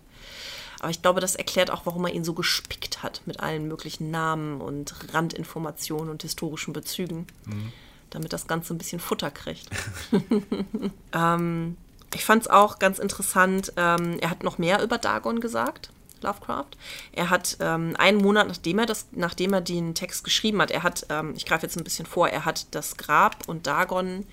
Aber 0.79 0.89
ich 0.89 1.01
glaube, 1.01 1.21
das 1.21 1.35
erklärt 1.35 1.71
auch, 1.71 1.85
warum 1.85 2.05
er 2.05 2.13
ihn 2.13 2.23
so 2.23 2.33
gespickt 2.33 3.01
hat 3.01 3.21
mit 3.25 3.39
allen 3.39 3.67
möglichen 3.67 4.11
Namen 4.11 4.61
und 4.61 4.93
Randinformationen 5.13 6.09
und 6.09 6.21
historischen 6.21 6.71
Bezügen, 6.73 7.25
damit 8.11 8.31
das 8.31 8.47
Ganze 8.47 8.75
ein 8.75 8.77
bisschen 8.77 8.99
Futter 8.99 9.31
kriegt. 9.31 9.67
ähm, 11.13 11.77
ich 12.13 12.23
fand 12.23 12.43
es 12.43 12.47
auch 12.47 12.79
ganz 12.79 12.99
interessant, 12.99 13.73
ähm, 13.75 14.19
er 14.19 14.29
hat 14.29 14.43
noch 14.43 14.57
mehr 14.59 14.83
über 14.83 14.97
Dagon 14.97 15.39
gesagt. 15.39 15.89
Lovecraft. 16.21 16.71
Er 17.11 17.29
hat 17.29 17.57
ähm, 17.59 17.95
einen 17.97 18.17
Monat, 18.17 18.47
nachdem 18.47 18.79
er 18.79 18.85
das, 18.85 19.07
nachdem 19.11 19.53
er 19.53 19.61
den 19.61 19.93
Text 19.93 20.23
geschrieben 20.23 20.61
hat, 20.61 20.71
er 20.71 20.83
hat, 20.83 21.05
ähm, 21.09 21.33
ich 21.35 21.45
greife 21.45 21.65
jetzt 21.65 21.77
ein 21.77 21.83
bisschen 21.83 22.05
vor, 22.05 22.27
er 22.27 22.45
hat 22.45 22.67
das 22.71 22.97
Grab 22.97 23.47
und 23.47 23.67
Dagon 23.67 24.25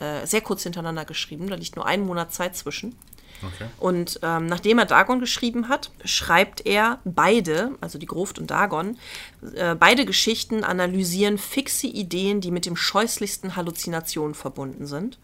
äh, 0.00 0.26
sehr 0.26 0.40
kurz 0.40 0.62
hintereinander 0.62 1.04
geschrieben. 1.04 1.48
Da 1.48 1.56
liegt 1.56 1.76
nur 1.76 1.86
ein 1.86 2.00
Monat 2.00 2.32
Zeit 2.32 2.56
zwischen. 2.56 2.96
Okay. 3.42 3.68
Und 3.78 4.20
ähm, 4.22 4.46
nachdem 4.46 4.78
er 4.78 4.86
Dagon 4.86 5.20
geschrieben 5.20 5.68
hat, 5.68 5.90
schreibt 6.04 6.66
er 6.66 6.98
beide, 7.04 7.72
also 7.80 7.98
die 7.98 8.06
Gruft 8.06 8.38
und 8.38 8.50
Dagon, 8.50 8.98
äh, 9.54 9.74
beide 9.74 10.04
Geschichten 10.04 10.64
analysieren 10.64 11.38
fixe 11.38 11.86
Ideen, 11.86 12.40
die 12.40 12.50
mit 12.50 12.66
dem 12.66 12.76
scheußlichsten 12.76 13.56
Halluzinationen 13.56 14.34
verbunden 14.34 14.86
sind. 14.86 15.18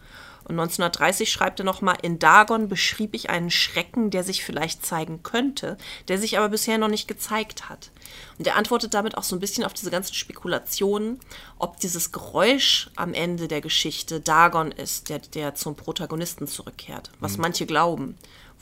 Und 0.44 0.52
1930 0.52 1.30
schreibt 1.30 1.58
er 1.58 1.64
nochmal, 1.64 1.96
in 2.02 2.20
Dagon 2.20 2.68
beschrieb 2.68 3.14
ich 3.14 3.30
einen 3.30 3.50
Schrecken, 3.50 4.10
der 4.10 4.22
sich 4.22 4.44
vielleicht 4.44 4.86
zeigen 4.86 5.24
könnte, 5.24 5.76
der 6.06 6.18
sich 6.18 6.38
aber 6.38 6.50
bisher 6.50 6.78
noch 6.78 6.88
nicht 6.88 7.08
gezeigt 7.08 7.68
hat. 7.68 7.90
Und 8.38 8.46
er 8.46 8.56
antwortet 8.56 8.94
damit 8.94 9.16
auch 9.16 9.22
so 9.22 9.36
ein 9.36 9.40
bisschen 9.40 9.64
auf 9.64 9.72
diese 9.72 9.90
ganzen 9.90 10.14
Spekulationen, 10.14 11.20
ob 11.58 11.78
dieses 11.80 12.12
Geräusch 12.12 12.90
am 12.96 13.14
Ende 13.14 13.48
der 13.48 13.60
Geschichte 13.60 14.20
Dagon 14.20 14.72
ist, 14.72 15.08
der, 15.08 15.18
der 15.18 15.54
zum 15.54 15.74
Protagonisten 15.76 16.46
zurückkehrt, 16.46 17.10
was 17.20 17.36
manche 17.38 17.66
glauben. 17.66 18.16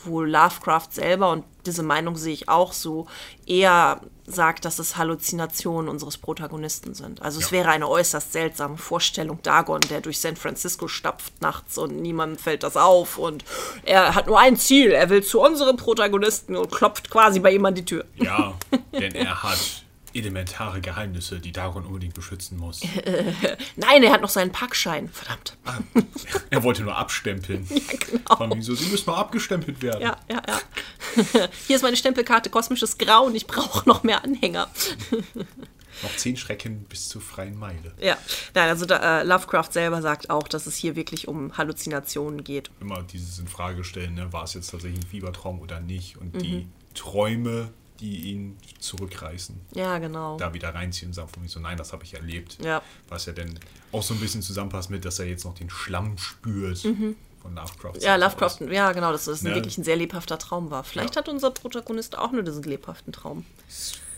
wo 0.07 0.20
Lovecraft 0.22 0.88
selber, 0.90 1.30
und 1.30 1.45
diese 1.64 1.82
Meinung 1.84 2.16
sehe 2.16 2.34
ich 2.34 2.49
auch 2.49 2.72
so, 2.74 3.07
eher 3.47 4.01
sagt, 4.26 4.64
dass 4.64 4.78
es 4.78 4.97
Halluzinationen 4.97 5.88
unseres 5.88 6.18
Protagonisten 6.18 6.95
sind. 6.95 7.22
Also 7.22 7.38
es 7.38 7.47
Ja. 7.47 7.53
wäre 7.53 7.68
eine 7.70 7.88
äußerst 7.88 8.32
seltsame 8.32 8.76
Vorstellung, 8.76 9.38
Dagon, 9.42 9.80
der 9.88 10.01
durch 10.01 10.18
San 10.18 10.36
Francisco 10.36 10.88
stapft 10.88 11.40
nachts 11.40 11.78
und 11.78 12.03
niemandem 12.03 12.38
fällt 12.38 12.64
das 12.64 12.76
auf 12.76 13.18
und 13.18 13.45
er 13.84 14.14
hat 14.14 14.26
nur 14.26 14.38
ein 14.38 14.57
Ziel, 14.57 14.90
er 14.90 15.09
will 15.11 15.22
zu 15.22 15.40
unserem 15.40 15.76
Protagonisten 15.76 16.57
und 16.57 16.70
klopft 16.72 17.09
quasi 17.09 17.38
bei 17.40 17.53
ihm 17.53 17.64
an 17.64 17.74
die 17.74 17.84
Tür. 17.84 18.05
Ja, 18.16 18.55
denn 18.92 19.14
er 19.14 19.34
hat 19.43 19.82
elementare 20.14 20.80
Geheimnisse, 20.80 21.41
die 21.41 21.51
Dagon 21.51 21.85
unbedingt 21.85 22.14
beschützen 22.14 22.57
muss. 22.57 22.82
Nein, 23.76 24.03
er 24.05 24.12
hat 24.12 24.20
noch 24.22 24.28
seinen 24.28 24.53
Parkschein. 24.53 25.09
Verdammt. 25.09 25.57
Er 26.51 26.62
wollte 26.62 26.82
nur 26.82 26.97
abstempeln. 26.97 27.66
Ja, 27.74 27.80
genau. 27.99 28.37
Von 28.37 28.62
so, 28.62 28.74
sie 28.76 28.87
müssen 28.87 29.11
mal 29.11 29.16
abgestempelt 29.18 29.82
werden. 29.82 30.03
Ja, 30.03 30.16
ja, 30.30 30.41
ja. 30.47 30.61
Hier 31.66 31.76
ist 31.76 31.82
meine 31.82 31.97
Stempelkarte 31.97 32.49
Kosmisches 32.49 32.97
Grau 32.97 33.24
und 33.24 33.35
ich 33.35 33.47
brauche 33.49 33.89
noch 33.89 34.05
mehr 34.05 34.22
Anhänger. 34.22 34.68
Noch 36.03 36.16
zehn 36.16 36.37
Schrecken 36.37 36.85
bis 36.85 37.09
zur 37.09 37.20
freien 37.20 37.59
Meile. 37.59 37.93
Ja, 38.01 38.16
nein, 38.55 38.68
also 38.68 38.85
da, 38.87 39.20
äh, 39.20 39.24
Lovecraft 39.24 39.70
selber 39.72 40.01
sagt 40.03 40.30
auch, 40.30 40.47
dass 40.49 40.66
es 40.66 40.76
hier 40.76 40.97
wirklich 40.97 41.26
um 41.28 41.57
Halluzinationen 41.57 42.45
geht. 42.45 42.70
Immer 42.80 43.03
dieses 43.03 43.39
in 43.41 43.49
Frage 43.49 43.82
stellen, 43.85 44.14
ne? 44.14 44.32
war 44.32 44.45
es 44.45 44.55
jetzt 44.55 44.70
tatsächlich 44.70 45.01
ein 45.05 45.09
Fiebertraum 45.09 45.61
oder 45.61 45.80
nicht? 45.80 46.16
Und 46.18 46.35
Mhm. 46.35 46.39
die 46.39 46.68
Träume, 46.95 47.72
die 48.01 48.32
ihn 48.32 48.57
zurückreißen, 48.80 49.61
Ja, 49.74 49.99
genau. 49.99 50.36
da 50.36 50.53
wieder 50.53 50.74
reinziehen 50.74 51.11
und 51.11 51.14
sagen 51.14 51.28
von 51.28 51.42
mir 51.42 51.49
so, 51.49 51.61
nein, 51.61 51.76
das 51.76 51.92
habe 51.92 52.05
ich 52.05 52.14
erlebt. 52.14 52.59
Ja. 52.62 52.82
Was 53.09 53.26
ja 53.26 53.32
dann 53.32 53.59
auch 53.92 54.03
so 54.03 54.14
ein 54.14 54.20
bisschen 54.20 54.42
zusammenpasst 54.42 54.90
mit, 54.90 55.05
dass 55.05 55.18
er 55.18 55.26
jetzt 55.26 55.45
noch 55.45 55.55
den 55.55 55.70
Schlamm 55.70 56.18
spürt 56.18 56.78
von 56.78 57.55
Lovecraft. 57.55 57.95
Mhm. 57.95 58.01
Ja, 58.01 58.16
Lovecraft, 58.16 58.57
ja, 58.70 58.92
genau, 58.92 59.12
dass 59.12 59.26
das 59.26 59.42
Ne? 59.42 59.55
wirklich 59.55 59.78
ein 59.78 59.84
sehr 59.84 59.97
lebhafter 59.97 60.38
Traum 60.38 60.70
war. 60.70 60.82
Vielleicht 60.84 61.14
Ja. 61.14 61.20
hat 61.20 61.28
unser 61.28 61.51
Protagonist 61.53 62.18
auch 62.18 62.32
nur 62.32 62.42
diesen 62.42 62.64
lebhaften 62.64 63.12
Traum. 63.12 63.45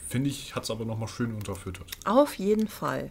Finde 0.09 0.31
ich, 0.31 0.55
hat 0.55 0.62
es 0.64 0.70
aber 0.70 0.85
nochmal 0.85 1.09
schön 1.09 1.35
unterfüttert. 1.35 1.87
Auf 2.05 2.35
jeden 2.39 2.68
Fall. 2.68 3.11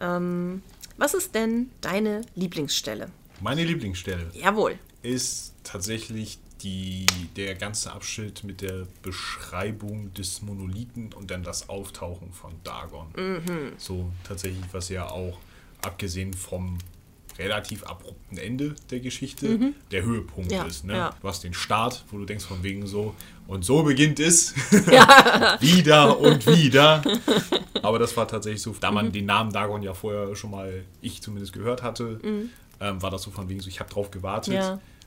Ähm, 0.00 0.62
was 0.96 1.12
ist 1.14 1.34
denn 1.34 1.70
deine 1.80 2.22
Lieblingsstelle? 2.34 3.10
Meine 3.40 3.62
Lieblingsstelle 3.64 4.30
Jawohl. 4.34 4.78
ist 5.02 5.52
tatsächlich 5.64 6.38
die, 6.62 7.06
der 7.36 7.54
ganze 7.54 7.92
Abschnitt 7.92 8.42
mit 8.44 8.60
der 8.62 8.86
Beschreibung 9.02 10.12
des 10.14 10.42
Monolithen 10.42 11.12
und 11.12 11.30
dann 11.30 11.42
das 11.42 11.68
Auftauchen 11.68 12.32
von 12.32 12.52
Dagon. 12.64 13.06
Mhm. 13.16 13.72
So 13.78 14.10
tatsächlich, 14.24 14.64
was 14.72 14.88
ja 14.88 15.08
auch, 15.08 15.38
abgesehen 15.82 16.32
vom 16.34 16.78
relativ 17.38 17.84
abrupten 17.84 18.36
Ende 18.36 18.74
der 18.90 18.98
Geschichte, 18.98 19.72
der 19.92 20.02
Höhepunkt 20.02 20.50
Mhm. 20.50 20.56
Ja, 20.56 20.64
ist. 20.64 20.84
Ne? 20.84 20.94
ja. 20.94 21.14
Du 21.22 21.28
hast 21.28 21.44
den 21.44 21.54
Start, 21.54 22.04
wo 22.10 22.18
du 22.18 22.24
denkst 22.24 22.44
von 22.44 22.64
wegen 22.64 22.84
so, 22.88 23.14
und 23.46 23.64
so 23.64 23.84
beginnt 23.84 24.18
es. 24.18 24.54
wieder 25.60 26.18
und 26.18 26.44
wieder. 26.46 27.02
Aber 27.82 27.98
das 28.00 28.16
war 28.16 28.26
tatsächlich 28.26 28.60
so, 28.62 28.74
da 28.80 28.90
man 28.90 29.06
Mhm. 29.06 29.12
den 29.12 29.26
Namen 29.26 29.52
Dagon 29.52 29.82
ja 29.82 29.94
vorher 29.94 30.34
schon 30.34 30.50
mal, 30.50 30.84
ich 31.00 31.22
zumindest 31.22 31.52
gehört 31.52 31.82
hatte, 31.82 32.18
ähm, 32.80 33.02
war 33.02 33.10
das 33.10 33.22
so 33.22 33.30
von 33.30 33.48
wegen 33.48 33.60
so, 33.60 33.68
ich 33.68 33.78
habe 33.80 33.90
drauf 33.90 34.10
gewartet. 34.10 34.54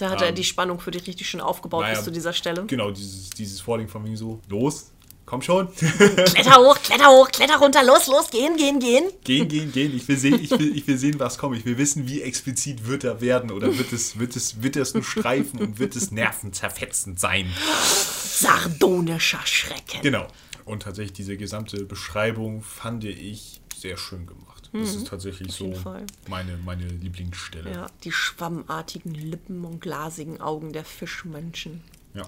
Da 0.02 0.10
hat 0.10 0.22
er 0.24 0.30
Ähm, 0.30 0.36
die 0.36 0.43
Spannung 0.43 0.80
für 0.80 0.89
dich 0.89 1.06
richtig 1.06 1.30
schön 1.30 1.41
aufgebaut 1.41 1.84
naja, 1.84 1.93
bis 1.93 2.04
zu 2.04 2.12
dieser 2.12 2.34
Stelle. 2.34 2.66
Genau, 2.66 2.89
dieses, 2.89 3.30
dieses 3.30 3.62
Vording 3.62 3.88
von 3.88 4.04
wegen 4.04 4.18
so, 4.18 4.39
los, 4.49 4.91
komm 5.28 5.43
schon. 5.43 5.72
Kletter 5.76 6.56
hoch, 6.56 6.76
kletter 6.82 7.06
hoch, 7.06 7.30
kletter 7.30 7.58
runter, 7.58 7.84
los, 7.84 8.08
los, 8.08 8.32
gehen, 8.32 8.58
gehen, 8.58 8.80
gehen. 8.80 9.04
gehen, 9.24 9.47
gehen, 9.47 9.72
gehen. 9.72 9.95
Ich 9.95 10.08
will 10.08 10.18
sehen, 10.18 10.43
ich 10.43 10.49
will, 10.49 10.76
ich 10.76 10.88
will 10.88 10.97
sehen, 10.97 11.20
was 11.20 11.38
kommt. 11.38 11.56
Ich 11.56 11.66
will 11.66 11.78
wissen, 11.78 12.08
wie 12.08 12.24
explizit 12.24 12.88
wird 12.88 13.04
er 13.04 13.22
werden 13.22 13.52
oder 13.52 13.78
wird 13.78 13.93
es, 13.93 14.18
wird 14.18 14.36
es, 14.36 14.64
wird 14.64 14.76
es 14.76 14.95
nur 14.95 15.04
streifen 15.04 15.60
und 15.60 15.78
wird 15.78 15.95
es 15.95 16.10
nervenzerfetzend 16.10 17.20
sein. 17.20 17.54
Sardonischer 17.84 19.45
Schrecken. 19.45 20.02
Genau. 20.02 20.26
Und 20.66 20.82
tatsächlich 20.82 21.14
diese 21.14 21.38
gesamte 21.38 21.86
Beschreibung 21.86 22.64
fand 22.64 23.04
ich 23.04 23.62
sehr 23.78 23.97
schön 23.97 24.26
gemacht. 24.26 24.51
Das 24.74 24.95
ist 24.95 25.07
tatsächlich 25.07 25.51
so 25.53 25.67
Mhm. 25.67 25.76
Fall. 25.76 26.05
meine, 26.28 26.57
meine 26.63 26.86
Lieblingsstelle. 26.86 27.72
Ja, 27.72 27.88
die 28.03 28.11
schwammartigen 28.11 29.13
Lippen 29.13 29.65
und 29.65 29.82
glasigen 29.82 30.39
Augen 30.39 30.72
der 30.74 30.86
Fischmenschen. 30.86 31.82
Ja. 32.13 32.24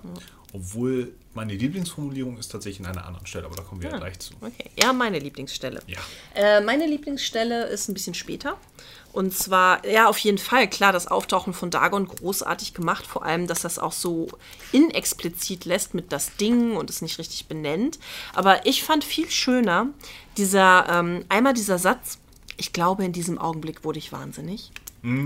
Obwohl 0.54 1.14
meine 1.34 1.54
Lieblingsformulierung 1.56 2.38
ist 2.38 2.50
tatsächlich 2.50 2.86
an 2.88 2.96
einer 2.96 3.06
anderen 3.08 3.26
Stelle, 3.26 3.46
aber 3.46 3.56
da 3.56 3.64
kommen 3.64 3.82
wir 3.82 3.90
Ah. 3.90 3.94
ja 3.94 4.00
gleich 4.00 4.20
zu. 4.20 4.34
Okay, 4.40 4.70
ja, 4.80 4.94
meine 4.94 5.20
Lieblingsstelle. 5.20 5.82
Ja. 5.88 6.00
Äh, 6.36 6.62
meine 6.62 6.86
Lieblingsstelle 6.86 7.66
ist 7.68 7.90
ein 7.90 7.94
bisschen 7.94 8.14
später. 8.14 8.58
Und 9.14 9.34
zwar, 9.34 9.86
ja, 9.88 10.08
auf 10.10 10.18
jeden 10.20 10.38
Fall, 10.38 10.68
klar, 10.70 10.92
das 10.92 11.08
Auftauchen 11.08 11.54
von 11.54 11.70
Dagon 11.72 12.08
großartig 12.08 12.74
gemacht. 12.74 13.06
Vor 13.06 13.24
allem, 13.26 13.48
dass 13.48 13.62
das 13.62 13.78
auch 13.80 13.92
so 13.94 14.28
inexplizit 14.72 15.66
lässt 15.66 15.94
mit 15.94 16.12
das 16.12 16.36
Ding 16.38 16.76
und 16.76 16.90
es 16.90 17.02
nicht 17.02 17.18
richtig 17.20 17.48
benennt. 17.48 18.00
Aber 18.34 18.66
ich 18.66 18.84
fand 18.84 19.04
viel 19.04 19.30
schöner 19.30 19.88
dieser, 20.38 20.88
ähm, 20.90 21.26
einmal 21.30 21.54
dieser 21.54 21.78
Satz, 21.80 22.20
ich 22.58 22.74
glaube, 22.74 23.04
in 23.06 23.14
diesem 23.14 23.38
Augenblick 23.38 23.84
wurde 23.84 24.00
ich 24.00 24.12
wahnsinnig. 24.12 24.72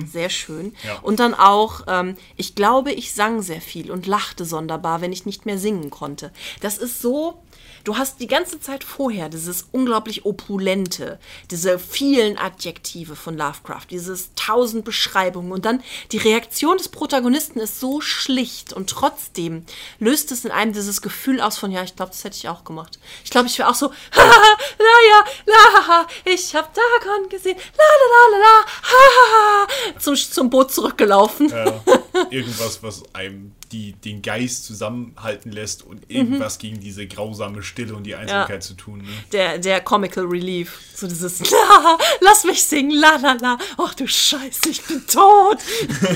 Sehr 0.07 0.29
schön. 0.29 0.73
Ja. 0.83 0.97
Und 1.03 1.19
dann 1.19 1.35
auch, 1.35 1.81
ähm, 1.87 2.17
ich 2.35 2.55
glaube, 2.55 2.91
ich 2.91 3.13
sang 3.13 3.43
sehr 3.43 3.61
viel 3.61 3.91
und 3.91 4.07
lachte 4.07 4.43
sonderbar, 4.43 5.01
wenn 5.01 5.13
ich 5.13 5.27
nicht 5.27 5.45
mehr 5.45 5.59
singen 5.59 5.91
konnte. 5.91 6.31
Das 6.61 6.79
ist 6.79 6.99
so, 6.99 7.39
du 7.87 7.97
hast 7.97 8.19
die 8.19 8.27
ganze 8.27 8.59
Zeit 8.59 8.83
vorher 8.83 9.29
dieses 9.29 9.69
unglaublich 9.71 10.25
opulente, 10.25 11.19
diese 11.51 11.79
vielen 11.79 12.37
Adjektive 12.37 13.15
von 13.15 13.37
Lovecraft, 13.37 13.85
dieses 13.89 14.31
tausend 14.35 14.83
Beschreibungen 14.83 15.53
und 15.53 15.63
dann 15.63 15.81
die 16.11 16.17
Reaktion 16.17 16.77
des 16.77 16.89
Protagonisten 16.89 17.59
ist 17.61 17.79
so 17.79 18.01
schlicht 18.01 18.73
und 18.73 18.89
trotzdem 18.89 19.65
löst 19.99 20.33
es 20.33 20.43
in 20.43 20.51
einem 20.51 20.73
dieses 20.73 21.01
Gefühl 21.01 21.39
aus 21.39 21.57
von, 21.57 21.71
ja, 21.71 21.81
ich 21.83 21.95
glaube, 21.95 22.11
das 22.11 22.25
hätte 22.25 22.35
ich 22.35 22.49
auch 22.49 22.65
gemacht. 22.65 22.99
Ich 23.23 23.29
glaube, 23.29 23.47
ich 23.47 23.57
wäre 23.57 23.69
auch 23.69 23.75
so, 23.75 23.87
ha, 24.11 24.21
la, 24.21 24.85
ja, 25.09 25.23
la, 25.45 25.87
ha, 25.87 26.07
ich 26.25 26.53
hab 26.55 26.73
Dagon 26.73 27.29
gesehen, 27.29 27.55
la, 27.55 27.83
la, 27.83 28.07
la, 28.11 28.37
la, 28.37 28.43
la, 28.43 28.65
ha, 28.83 28.97
ha, 29.15 29.67
ha, 29.93 29.99
zum, 29.99 30.15
zum 30.15 30.49
Boot 30.49 30.73
zurückgelaufen. 30.73 31.49
Ja, 31.49 31.81
irgendwas, 32.29 32.83
was 32.83 33.03
einem 33.13 33.53
die, 33.71 33.93
den 33.93 34.21
Geist 34.21 34.65
zusammenhalten 34.65 35.51
lässt 35.51 35.83
und 35.83 36.09
irgendwas 36.09 36.57
gegen 36.59 36.79
diese 36.79 37.07
grausame 37.07 37.63
Stille 37.63 37.95
und 37.95 38.03
die 38.03 38.15
Einsamkeit 38.15 38.63
zu 38.63 38.75
tun. 38.75 38.99
Ne? 38.99 39.09
Der, 39.31 39.57
der 39.57 39.81
Comical 39.81 40.25
Relief. 40.25 40.79
So 40.95 41.07
dieses, 41.07 41.39
la, 41.51 41.97
lass 42.21 42.43
mich 42.43 42.63
singen, 42.63 42.91
la, 42.91 43.17
la, 43.17 43.33
la. 43.33 43.57
Ach 43.77 43.93
du 43.93 44.07
Scheiße, 44.07 44.69
ich 44.69 44.83
bin 44.83 45.05
tot. 45.05 45.57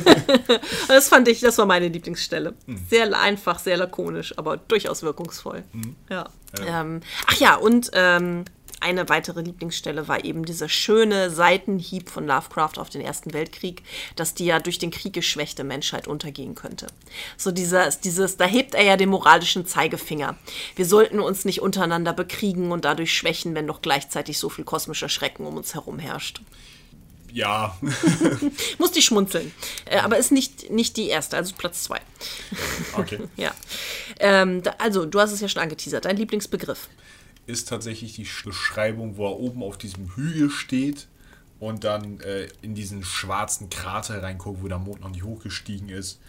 das 0.87 1.09
fand 1.09 1.27
ich, 1.27 1.39
das 1.39 1.57
war 1.57 1.65
meine 1.65 1.87
Lieblingsstelle. 1.87 2.53
Sehr 2.89 3.19
einfach, 3.19 3.59
sehr 3.59 3.77
lakonisch, 3.77 4.37
aber 4.37 4.57
durchaus 4.57 5.03
wirkungsvoll. 5.03 5.63
Ja. 6.09 6.29
Ähm, 6.65 7.01
ach 7.27 7.35
ja, 7.35 7.55
und 7.55 7.91
ähm, 7.93 8.45
eine 8.81 9.07
weitere 9.09 9.41
Lieblingsstelle 9.41 10.07
war 10.07 10.25
eben 10.25 10.43
dieser 10.43 10.67
schöne 10.67 11.29
Seitenhieb 11.29 12.09
von 12.09 12.25
Lovecraft 12.25 12.77
auf 12.77 12.89
den 12.89 13.01
Ersten 13.01 13.33
Weltkrieg, 13.33 13.83
dass 14.15 14.33
die 14.33 14.45
ja 14.45 14.59
durch 14.59 14.79
den 14.79 14.91
Krieg 14.91 15.13
geschwächte 15.13 15.63
Menschheit 15.63 16.07
untergehen 16.07 16.55
könnte. 16.55 16.87
So 17.37 17.51
dieses, 17.51 17.99
dieses, 17.99 18.37
da 18.37 18.45
hebt 18.45 18.73
er 18.75 18.83
ja 18.83 18.97
den 18.97 19.09
moralischen 19.09 19.65
Zeigefinger. 19.65 20.35
Wir 20.75 20.85
sollten 20.85 21.19
uns 21.19 21.45
nicht 21.45 21.61
untereinander 21.61 22.13
bekriegen 22.13 22.71
und 22.71 22.83
dadurch 22.85 23.15
schwächen, 23.15 23.55
wenn 23.55 23.67
doch 23.67 23.81
gleichzeitig 23.81 24.39
so 24.39 24.49
viel 24.49 24.65
kosmischer 24.65 25.09
Schrecken 25.09 25.45
um 25.45 25.57
uns 25.57 25.73
herum 25.73 25.99
herrscht. 25.99 26.41
Ja, 27.33 27.77
Musste 28.77 28.99
ich 28.99 29.05
schmunzeln. 29.05 29.53
Äh, 29.85 29.99
aber 29.99 30.17
ist 30.17 30.31
nicht, 30.31 30.69
nicht 30.69 30.97
die 30.97 31.07
erste, 31.07 31.37
also 31.37 31.53
Platz 31.57 31.83
zwei. 31.83 32.01
okay. 32.97 33.19
Ja. 33.37 33.53
Ähm, 34.19 34.61
da, 34.63 34.75
also, 34.77 35.05
du 35.05 35.19
hast 35.19 35.31
es 35.31 35.39
ja 35.39 35.47
schon 35.47 35.61
angeteasert. 35.61 36.05
Dein 36.05 36.17
Lieblingsbegriff. 36.17 36.89
Ist 37.47 37.69
tatsächlich 37.69 38.13
die 38.13 38.27
Beschreibung, 38.45 39.17
wo 39.17 39.27
er 39.27 39.39
oben 39.39 39.63
auf 39.63 39.77
diesem 39.77 40.15
Hügel 40.15 40.49
steht 40.49 41.07
und 41.59 41.83
dann 41.83 42.19
äh, 42.21 42.47
in 42.61 42.75
diesen 42.75 43.03
schwarzen 43.03 43.69
Krater 43.69 44.23
reinguckt, 44.23 44.63
wo 44.63 44.67
der 44.67 44.79
Mond 44.79 45.01
noch 45.01 45.09
nicht 45.09 45.23
hochgestiegen 45.23 45.89
ist, 45.89 46.19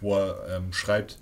wo 0.00 0.16
er 0.16 0.56
ähm, 0.56 0.72
schreibt, 0.72 1.18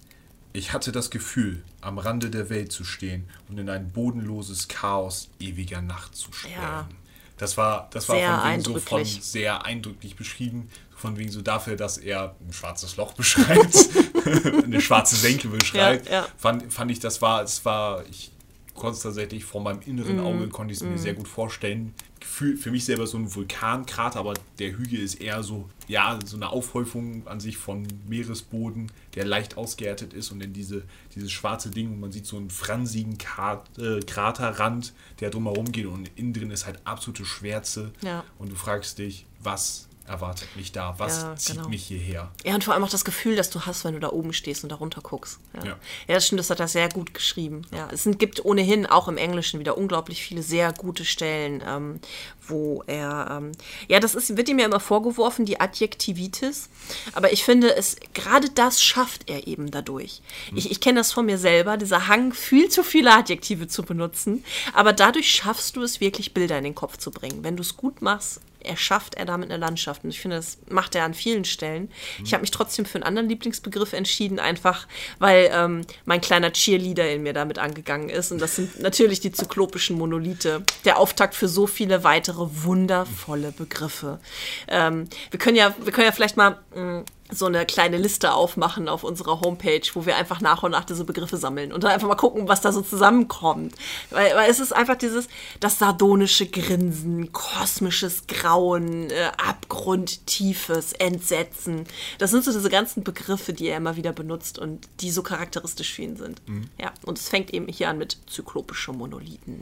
ich 0.53 0.73
hatte 0.73 0.91
das 0.91 1.11
Gefühl, 1.11 1.63
am 1.81 1.99
Rande 1.99 2.31
der 2.31 2.49
Welt 2.49 2.73
zu 2.73 2.85
stehen 2.85 3.29
und 3.49 3.59
in 3.59 3.69
ein 3.69 3.91
bodenloses 3.91 4.69
Chaos 4.69 5.29
ewiger 5.39 5.83
Nacht 5.83 6.17
zu 6.17 6.33
sperren. 6.33 6.63
Ja. 6.63 6.89
Das 7.37 7.59
war, 7.59 7.89
das 7.93 8.09
war 8.09 8.17
Sehr 8.17 8.39
von 8.39 8.51
wegen 8.51 8.63
so 8.63 8.79
von 8.79 9.05
sehr 9.05 9.65
eindrücklich 9.65 10.17
beschrieben, 10.17 10.71
von 10.97 11.19
wegen 11.19 11.31
so 11.31 11.43
dafür, 11.43 11.77
dass 11.77 11.99
er 11.99 12.35
ein 12.47 12.53
schwarzes 12.53 12.97
Loch 12.97 13.13
beschreibt, 13.15 13.77
eine 14.65 14.81
schwarze 14.81 15.17
Senke 15.17 15.49
beschreibt, 15.49 16.07
Ja, 16.07 16.13
ja. 16.13 16.29
Fand, 16.39 16.73
fand 16.73 16.91
ich, 16.91 17.01
das 17.01 17.21
war, 17.21 17.43
es 17.43 17.65
war, 17.65 18.05
ich 18.07 18.31
konnte 18.77 18.97
es 18.97 19.03
tatsächlich 19.03 19.45
vor 19.45 19.61
meinem 19.63 19.79
Mhm. 19.79 19.83
inneren 19.87 20.21
Auge, 20.21 20.49
konnte 20.49 20.73
ich 20.73 20.81
es 20.81 20.85
mir 20.87 20.99
sehr 20.99 21.15
gut 21.15 21.27
vorstellen. 21.29 21.95
Gefühl, 22.21 22.57
für 22.57 22.71
mich 22.71 22.85
selber 22.85 23.07
so 23.07 23.19
ein 23.19 23.35
Vulkankrater, 23.35 24.19
aber 24.21 24.35
der 24.59 24.77
Hügel 24.77 25.01
ist 25.01 25.17
eher 25.21 25.43
so, 25.43 25.69
ja, 25.89 26.19
so 26.25 26.37
eine 26.37 26.49
Aufhäufung 26.51 27.27
an 27.27 27.41
sich 27.41 27.57
von 27.57 27.87
Meeresboden, 28.09 28.91
der 29.15 29.25
leicht 29.25 29.57
ausgehärtet 29.57 30.13
ist 30.13 30.31
und 30.33 30.41
dann 30.43 30.53
diese, 30.53 30.83
dieses 31.15 31.31
schwarze 31.33 31.71
Ding 31.71 31.89
und 31.93 32.01
man 32.01 32.13
sieht 32.13 32.27
so 32.27 32.37
einen 32.37 32.51
fransigen 32.51 33.17
Krat, 33.19 33.67
äh, 33.79 34.01
Kraterrand, 34.01 34.93
der 35.21 35.31
drumherum 35.31 35.71
geht 35.73 35.87
und 35.87 36.11
innen 36.17 36.33
drin 36.33 36.51
ist 36.51 36.67
halt 36.67 36.81
absolute 36.85 37.25
Schwärze 37.25 37.93
Ja. 38.03 38.25
und 38.39 38.51
du 38.51 38.57
fragst 38.57 38.99
dich, 38.99 39.27
was 39.43 39.89
erwartet 40.09 40.49
mich 40.57 40.73
da? 40.73 40.95
Was 40.99 41.23
Ja, 41.23 41.37
zieht 41.37 41.57
genau. 41.57 41.69
mich 41.69 41.85
hierher? 41.87 42.31
Ja, 42.45 42.55
und 42.55 42.65
vor 42.65 42.75
allem 42.75 42.85
auch 42.85 42.91
das 42.91 43.05
Gefühl, 43.05 43.37
das 43.37 43.51
du 43.51 43.61
hast, 43.67 43.85
wenn 43.85 43.95
du 43.95 44.01
da 44.01 44.11
oben 44.11 44.33
stehst 44.33 44.63
und 44.63 44.71
da 44.71 44.77
runter 44.77 45.01
guckst. 45.01 45.39
Ja, 45.55 45.65
Ja. 45.65 45.77
ja. 46.09 46.15
das 46.15 46.27
stimmt, 46.27 46.39
das 46.41 46.51
hat 46.51 46.61
er 46.61 46.69
sehr 46.69 46.89
gut 46.89 47.15
geschrieben. 47.15 47.63
Ja, 47.75 47.89
es 47.93 48.09
gibt 48.19 48.45
ohnehin 48.45 48.87
auch 48.87 49.09
im 49.09 49.17
Englischen 49.17 49.61
wieder 49.61 49.77
unglaublich 49.77 50.23
viele 50.23 50.43
sehr 50.43 50.73
gute 50.73 51.05
Stellen, 51.05 51.63
ähm, 51.67 52.01
wo 52.49 52.83
er, 52.87 53.29
ähm, 53.39 53.53
ja, 53.89 53.99
das 54.01 54.15
ist, 54.15 54.37
wird 54.37 54.49
ihm 54.49 54.59
ja 54.59 54.67
immer 54.67 54.81
vorgeworfen, 54.81 55.45
die 55.47 55.59
Adjektivitis. 55.61 56.69
Aber 57.15 57.33
ich 57.33 57.45
finde, 57.45 57.75
es, 57.75 57.97
gerade 58.15 58.49
das 58.51 58.83
schafft 58.83 59.29
er 59.29 59.47
eben 59.47 59.71
dadurch. 59.71 60.23
Ich, 60.55 60.71
ich 60.71 60.81
kenne 60.81 61.01
das 61.01 61.13
von 61.13 61.27
mir 61.27 61.39
selber, 61.39 61.77
dieser 61.77 62.07
Hang, 62.09 62.33
viel 62.33 62.69
zu 62.69 62.83
viele 62.83 63.13
Adjektive 63.13 63.67
zu 63.69 63.83
benutzen. 63.83 64.45
Aber 64.75 64.93
dadurch 64.93 65.31
schaffst 65.31 65.77
du 65.77 65.83
es 65.83 66.01
wirklich, 66.01 66.35
Bilder 66.35 66.59
in 66.59 66.65
den 66.65 66.75
Kopf 66.75 66.97
zu 66.99 67.11
bringen. 67.11 67.43
Wenn 67.43 67.57
du 67.57 67.63
es 67.63 67.77
gut 67.77 68.03
machst, 68.03 68.41
erschafft 68.61 69.15
er 69.15 69.25
damit 69.25 69.51
eine 69.51 69.59
Landschaft. 69.59 70.05
Und 70.05 70.11
ich 70.11 70.21
finde, 70.21 70.37
das 70.37 70.59
macht 70.69 70.95
er 70.95 71.05
an 71.05 71.15
vielen 71.15 71.45
Stellen. 71.45 71.91
Ich 72.25 72.33
habe 72.33 72.41
mich 72.41 72.51
trotzdem 72.51 72.85
für 72.85 72.97
einen 72.97 73.05
anderen 73.05 73.29
Lieblingsbegriff 73.29 73.93
entschieden, 73.93 74.39
einfach 74.39 74.87
weil 75.19 75.51
ähm, 75.53 75.83
mein 76.05 76.21
kleiner 76.21 76.53
Cheerleader 76.53 77.11
in 77.11 77.23
mir 77.23 77.33
damit 77.33 77.59
angegangen 77.59 78.09
ist. 78.09 78.33
Und 78.33 78.41
das 78.41 78.57
sind 78.57 78.81
natürlich 78.81 79.21
die 79.21 79.33
zyklopischen 79.33 79.97
Monolithe. 79.97 80.63
Der 80.85 80.99
Auftakt 80.99 81.35
für 81.35 81.49
so 81.49 81.67
viele 81.67 82.05
weitere 82.05 82.47
wundervolle 82.65 83.53
Begriffe. 83.53 84.21
Ähm, 84.69 85.09
wir, 85.31 85.39
können 85.39 85.57
ja, 85.57 85.75
wir 85.79 85.93
können 85.93 86.07
ja 86.07 86.13
vielleicht 86.13 86.37
mal 86.37 86.59
mh, 86.75 87.05
so 87.31 87.47
eine 87.47 87.67
kleine 87.67 87.97
Liste 87.97 88.33
aufmachen 88.33 88.89
auf 88.89 89.05
unserer 89.05 89.41
Homepage, 89.41 89.83
wo 89.95 90.07
wir 90.07 90.17
einfach 90.17 90.41
nach 90.41 90.63
und 90.63 90.73
nach 90.73 90.85
diese 90.85 91.05
Begriffe 91.05 91.37
sammeln 91.37 91.73
und 91.73 91.85
dann 91.85 91.93
einfach 91.93 92.09
mal 92.09 92.15
gucken, 92.15 92.49
was 92.49 92.61
da 92.61 92.73
so 92.73 92.83
zusammenkommt. 92.83 93.75
Weil, 94.11 94.35
weil 94.37 94.51
es 94.51 94.61
ist 94.61 94.73
einfach 94.73 94.97
dieses, 94.97 95.29
das 95.61 95.79
sardonische 95.79 96.47
Grinsen, 96.47 97.33
kosmisches 97.33 98.27
Grauen, 98.27 99.11
äh, 99.11 99.31
Abgrund, 99.37 100.27
tiefes 100.27 100.93
Entsetzen. 100.93 101.85
Das 102.19 102.31
sind 102.31 102.45
so 102.45 102.53
diese 102.53 102.71
ganzen 102.71 103.05
Begriffe, 103.05 103.53
die 103.53 103.69
er 103.69 103.77
immer 103.77 103.97
wieder 103.97 104.13
benutzt 104.13 104.59
und 104.59 104.89
die 105.01 105.11
so 105.11 105.23
charakteristisch 105.23 105.95
für 105.95 106.03
ihn 106.03 106.17
sind. 106.17 106.43
Ja, 106.81 106.93
und 107.05 107.19
es 107.19 107.29
fängt 107.29 107.53
eben 107.53 107.69
hier 107.69 107.89
an 107.89 107.99
mit 107.99 108.19
zyklopische 108.27 108.93
Monolithen. 108.93 109.61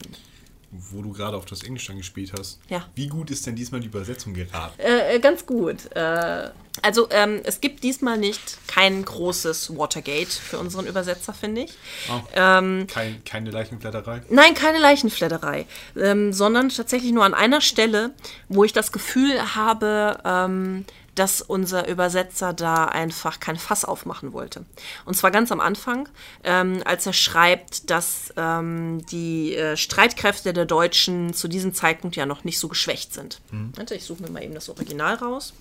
Wo 0.77 1.03
du 1.03 1.12
gerade 1.12 1.37
auf 1.37 1.45
das 1.45 1.62
Englisch 1.62 1.89
angespielt 1.89 2.33
hast. 2.37 2.59
Ja. 2.68 2.85
Wie 2.97 3.07
gut 3.07 3.31
ist 3.31 3.47
denn 3.47 3.55
diesmal 3.55 3.81
die 3.81 3.87
Übersetzung 3.87 4.35
geraten? 4.35 4.81
Äh, 4.81 5.16
äh, 5.16 5.20
ganz 5.20 5.47
gut. 5.47 5.95
Äh, 5.95 6.51
also 6.83 7.07
ähm, 7.11 7.41
es 7.45 7.61
gibt 7.61 7.85
diesmal 7.85 8.18
nicht 8.18 8.59
kein 8.66 9.05
großes 9.05 9.77
Watergate 9.77 10.33
für 10.33 10.59
unseren 10.59 10.87
Übersetzer, 10.87 11.33
finde 11.33 11.62
ich. 11.62 11.72
Oh. 12.11 12.20
Ähm, 12.35 12.87
Kein, 12.89 13.22
keine 13.25 13.51
Leichenblätterei? 13.51 14.22
Nein, 14.29 14.55
keine 14.55 14.79
Leichenfledderei, 14.79 15.66
ähm, 15.97 16.33
sondern 16.33 16.70
tatsächlich 16.70 17.12
nur 17.12 17.25
an 17.25 17.35
einer 17.35 17.61
Stelle, 17.61 18.11
wo 18.49 18.64
ich 18.64 18.72
das 18.72 18.91
Gefühl 18.91 19.55
habe, 19.55 20.18
ähm, 20.25 20.85
dass 21.15 21.43
unser 21.43 21.89
Übersetzer 21.89 22.53
da 22.53 22.87
einfach 22.87 23.41
kein 23.41 23.57
Fass 23.57 23.85
aufmachen 23.85 24.33
wollte. 24.33 24.65
Und 25.05 25.17
zwar 25.17 25.31
ganz 25.31 25.53
am 25.53 25.61
Anfang, 25.61 26.09
ähm, 26.43 26.83
als 26.85 27.07
er 27.07 27.12
schreibt, 27.12 27.91
dass 27.91 28.33
ähm, 28.37 29.05
die 29.11 29.55
äh, 29.55 29.77
Streitkräfte 29.77 30.53
der 30.53 30.67
Deutschen 30.67 31.35
zu 31.35 31.49
diesem 31.49 31.75
Zeitpunkt 31.75 32.17
ja 32.17 32.27
noch 32.27 32.45
nicht 32.45 32.59
so 32.59 32.69
geschwächt 32.69 33.15
sind. 33.15 33.41
Warte, 33.77 33.95
ich 33.95 34.05
suche 34.05 34.23
mir 34.23 34.31
mal 34.31 34.43
eben 34.43 34.55
das 34.55 34.69
Original 34.69 35.15
raus, 35.15 35.53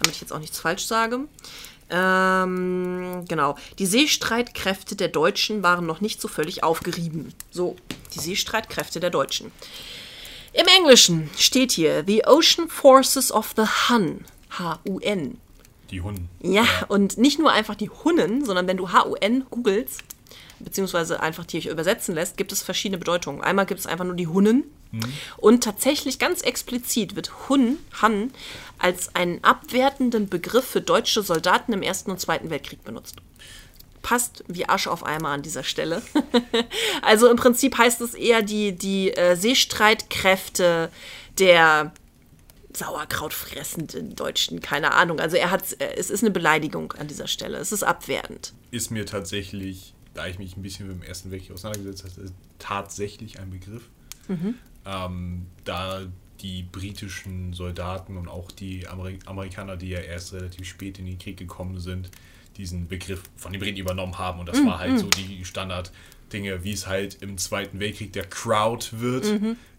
damit 0.00 0.14
ich 0.14 0.20
jetzt 0.20 0.32
auch 0.32 0.38
nichts 0.38 0.58
falsch 0.58 0.86
sage. 0.86 1.20
Ähm, 1.90 3.24
genau. 3.28 3.56
Die 3.78 3.86
Seestreitkräfte 3.86 4.96
der 4.96 5.08
Deutschen 5.08 5.62
waren 5.62 5.86
noch 5.86 6.00
nicht 6.00 6.20
so 6.20 6.28
völlig 6.28 6.62
aufgerieben. 6.62 7.34
So, 7.50 7.76
die 8.14 8.20
Seestreitkräfte 8.20 9.00
der 9.00 9.10
Deutschen. 9.10 9.52
Im 10.52 10.66
Englischen 10.66 11.30
steht 11.36 11.72
hier 11.72 12.04
The 12.06 12.26
Ocean 12.26 12.68
Forces 12.68 13.32
of 13.32 13.54
the 13.56 13.64
Hun. 13.88 14.24
H-U-N. 14.58 15.38
Die 15.90 16.00
Hunden. 16.00 16.28
Ja, 16.40 16.66
und 16.88 17.18
nicht 17.18 17.38
nur 17.38 17.52
einfach 17.52 17.74
die 17.74 17.90
Hunnen, 17.90 18.44
sondern 18.44 18.66
wenn 18.66 18.76
du 18.76 18.92
H-U-N 18.92 19.44
googelst, 19.50 20.02
beziehungsweise 20.58 21.20
einfach 21.20 21.44
dir 21.44 21.70
übersetzen 21.70 22.14
lässt, 22.14 22.36
gibt 22.36 22.52
es 22.52 22.62
verschiedene 22.62 22.98
Bedeutungen. 22.98 23.42
Einmal 23.42 23.66
gibt 23.66 23.80
es 23.80 23.86
einfach 23.86 24.04
nur 24.04 24.14
die 24.14 24.26
Hunnen 24.26 24.64
und 25.36 25.64
tatsächlich 25.64 26.18
ganz 26.18 26.42
explizit 26.42 27.16
wird 27.16 27.48
Hun, 27.48 27.78
Han, 28.00 28.32
als 28.78 29.14
einen 29.14 29.42
abwertenden 29.42 30.28
Begriff 30.28 30.64
für 30.64 30.80
deutsche 30.80 31.22
Soldaten 31.22 31.72
im 31.72 31.82
Ersten 31.82 32.10
und 32.10 32.20
Zweiten 32.20 32.50
Weltkrieg 32.50 32.84
benutzt. 32.84 33.16
Passt 34.02 34.44
wie 34.48 34.68
Asche 34.68 34.90
auf 34.90 35.04
Eimer 35.04 35.30
an 35.30 35.42
dieser 35.42 35.64
Stelle. 35.64 36.02
also 37.02 37.28
im 37.28 37.36
Prinzip 37.36 37.78
heißt 37.78 38.00
es 38.02 38.14
eher 38.14 38.42
die, 38.42 38.72
die 38.72 39.16
äh, 39.16 39.34
Seestreitkräfte 39.34 40.90
der 41.38 41.92
Sauerkraut 42.76 43.32
fressenden 43.32 44.16
Deutschen, 44.16 44.60
keine 44.60 44.92
Ahnung. 44.92 45.20
Also 45.20 45.36
er 45.36 45.50
hat, 45.50 45.64
es 45.80 46.10
ist 46.10 46.22
eine 46.22 46.30
Beleidigung 46.30 46.92
an 46.92 47.08
dieser 47.08 47.28
Stelle. 47.28 47.58
Es 47.58 47.72
ist 47.72 47.82
abwertend. 47.82 48.52
Ist 48.70 48.90
mir 48.90 49.06
tatsächlich, 49.06 49.94
da 50.14 50.26
ich 50.26 50.38
mich 50.38 50.56
ein 50.56 50.62
bisschen 50.62 50.88
mit 50.88 50.96
dem 50.96 51.02
Ersten 51.02 51.30
Weltkrieg 51.30 51.52
auseinandergesetzt 51.52 52.16
habe, 52.16 52.30
tatsächlich 52.58 53.38
ein 53.38 53.50
Begriff. 53.50 53.88
Ähm, 54.86 55.46
da 55.64 56.02
die 56.40 56.62
britischen 56.62 57.52
Soldaten 57.52 58.16
und 58.16 58.28
auch 58.28 58.50
die 58.50 58.86
Ameri 58.86 59.18
Amerikaner, 59.26 59.76
die 59.76 59.88
ja 59.88 60.00
erst 60.00 60.32
relativ 60.32 60.66
spät 60.66 60.98
in 60.98 61.06
den 61.06 61.18
Krieg 61.18 61.36
gekommen 61.36 61.78
sind, 61.78 62.10
diesen 62.56 62.86
Begriff 62.88 63.22
von 63.36 63.52
den 63.52 63.60
Briten 63.60 63.78
übernommen 63.78 64.18
haben. 64.18 64.40
Und 64.40 64.48
das 64.48 64.64
war 64.64 64.78
halt 64.78 64.98
so 64.98 65.08
die 65.08 65.44
Standarddinge, 66.28 66.64
wie 66.64 66.72
es 66.72 66.86
halt 66.86 67.18
im 67.22 67.38
Zweiten 67.38 67.80
Weltkrieg 67.80 68.12
der 68.12 68.24
Crowd 68.24 68.86
wird. 68.92 69.26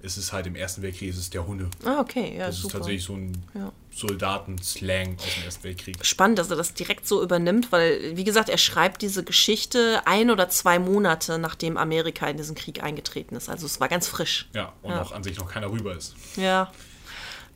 Es 0.01 0.17
ist 0.17 0.33
halt 0.33 0.45
im 0.47 0.55
Ersten 0.55 0.81
Weltkrieg 0.81 1.09
ist 1.09 1.17
es 1.17 1.29
der 1.29 1.45
Hunde. 1.47 1.69
Ah, 1.83 1.99
okay, 1.99 2.35
ja, 2.37 2.45
Das 2.47 2.55
ist 2.57 2.61
super. 2.61 2.77
tatsächlich 2.77 3.03
so 3.03 3.13
ein 3.15 3.43
Ja. 3.53 3.71
Soldatenslang 3.91 5.17
aus 5.17 5.33
dem 5.35 5.43
Ersten 5.45 5.63
Weltkrieg. 5.63 6.05
Spannend, 6.05 6.37
dass 6.37 6.49
er 6.49 6.57
das 6.57 6.73
direkt 6.73 7.07
so 7.07 7.23
übernimmt, 7.23 7.71
weil, 7.71 8.15
wie 8.15 8.23
gesagt, 8.23 8.49
er 8.49 8.57
schreibt 8.57 9.01
diese 9.01 9.23
Geschichte 9.23 10.01
ein 10.05 10.29
oder 10.29 10.49
zwei 10.49 10.79
Monate, 10.79 11.39
nachdem 11.39 11.77
Amerika 11.77 12.27
in 12.27 12.37
diesen 12.37 12.55
Krieg 12.55 12.83
eingetreten 12.83 13.35
ist. 13.35 13.49
Also 13.49 13.65
es 13.65 13.79
war 13.79 13.87
ganz 13.87 14.07
frisch. 14.07 14.47
Ja, 14.53 14.73
und 14.83 14.91
Ja. 14.91 15.01
auch 15.01 15.11
an 15.11 15.23
sich 15.23 15.37
noch 15.37 15.49
keiner 15.51 15.71
rüber 15.71 15.95
ist. 15.95 16.13
Ja. 16.35 16.71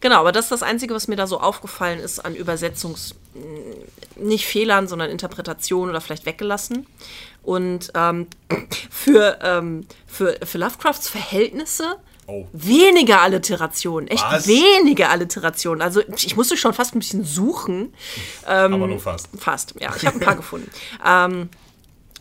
Genau, 0.02 0.16
aber 0.22 0.32
das 0.32 0.46
ist 0.46 0.52
das 0.52 0.64
Einzige, 0.64 0.94
was 0.94 1.10
mir 1.10 1.18
da 1.18 1.28
so 1.28 1.40
aufgefallen 1.42 2.00
ist 2.00 2.20
an 2.20 2.34
Übersetzungs... 2.36 3.16
nicht 4.16 4.46
Fehlern, 4.46 4.88
sondern 4.88 5.10
Interpretationen 5.12 5.90
oder 5.92 6.00
vielleicht 6.02 6.26
weggelassen. 6.26 6.88
Und 7.50 7.92
ähm, 7.96 8.28
für, 8.92 9.40
ähm, 9.42 9.88
für, 10.06 10.38
für 10.44 10.60
Lovecrafts 10.60 11.10
Verhältnisse 11.10 11.98
Oh. 12.32 12.46
weniger 12.54 13.22
Alliteration. 13.24 14.08
Echt 14.08 14.24
Was? 14.24 14.46
weniger 14.46 15.10
Alliteration. 15.10 15.82
Also 15.82 16.04
ich 16.16 16.36
musste 16.36 16.58
schon 16.58 16.76
fast 16.76 16.94
ein 16.94 17.00
bisschen 17.00 17.24
suchen. 17.24 17.92
Aber 18.76 18.86
nur 18.86 19.00
fast. 19.00 19.30
Fast, 19.36 19.74
ja. 19.80 19.92
Ich 19.96 20.06
habe 20.06 20.18
ein 20.18 20.22
paar 20.22 20.36
gefunden. 20.36 20.70
Ähm, 21.04 21.50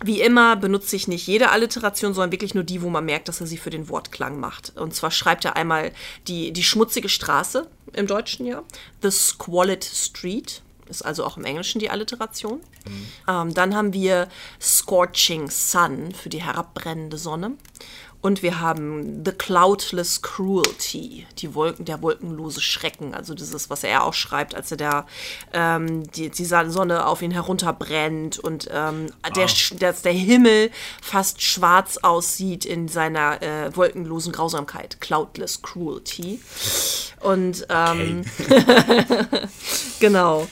wie 0.02 0.22
immer 0.22 0.56
benutze 0.56 0.96
ich 0.96 1.08
nicht 1.08 1.26
jede 1.26 1.50
Alliteration, 1.50 2.14
sondern 2.14 2.32
wirklich 2.32 2.54
nur 2.54 2.64
die, 2.64 2.80
wo 2.80 2.88
man 2.88 3.04
merkt, 3.04 3.28
dass 3.28 3.42
er 3.42 3.46
sie 3.46 3.58
für 3.58 3.68
den 3.68 3.90
Wortklang 3.90 4.40
macht. 4.40 4.72
Und 4.76 4.94
zwar 4.94 5.10
schreibt 5.10 5.44
er 5.44 5.56
einmal 5.56 5.92
die, 6.26 6.52
die 6.52 6.62
schmutzige 6.62 7.10
Straße 7.10 7.66
im 7.92 8.06
Deutschen, 8.06 8.46
ja. 8.46 8.62
The 9.02 9.10
Squalid 9.10 9.84
Street. 9.84 10.62
Ist 10.88 11.02
also 11.04 11.24
auch 11.24 11.36
im 11.36 11.44
Englischen 11.44 11.78
die 11.78 11.90
Alliteration. 11.90 12.60
Ähm, 13.28 13.54
dann 13.54 13.74
haben 13.74 13.92
wir 13.92 14.28
Scorching 14.60 15.50
Sun 15.50 16.12
für 16.14 16.28
die 16.28 16.42
herabbrennende 16.42 17.18
Sonne. 17.18 17.52
Und 18.20 18.42
wir 18.42 18.58
haben 18.58 19.24
The 19.24 19.30
Cloudless 19.30 20.22
Cruelty, 20.22 21.24
die 21.38 21.54
Wolken, 21.54 21.84
der 21.84 22.02
wolkenlose 22.02 22.60
Schrecken, 22.60 23.14
also 23.14 23.32
dieses, 23.32 23.70
was 23.70 23.84
er 23.84 24.02
auch 24.02 24.12
schreibt, 24.12 24.56
als 24.56 24.72
er 24.72 24.76
da 24.76 25.06
ähm, 25.52 26.02
die, 26.10 26.28
die 26.28 26.44
Sonne 26.44 27.06
auf 27.06 27.22
ihn 27.22 27.30
herunterbrennt 27.30 28.40
und 28.40 28.66
ähm, 28.72 29.06
der, 29.36 29.48
Sch- 29.48 29.78
dass 29.78 30.02
der 30.02 30.14
Himmel 30.14 30.72
fast 31.00 31.42
schwarz 31.42 31.98
aussieht 31.98 32.64
in 32.64 32.88
seiner 32.88 33.40
äh, 33.40 33.76
wolkenlosen 33.76 34.32
Grausamkeit. 34.32 35.00
Cloudless 35.00 35.62
Cruelty. 35.62 36.40
Und 37.20 37.68
ähm, 37.70 38.24
Genau. 40.00 40.48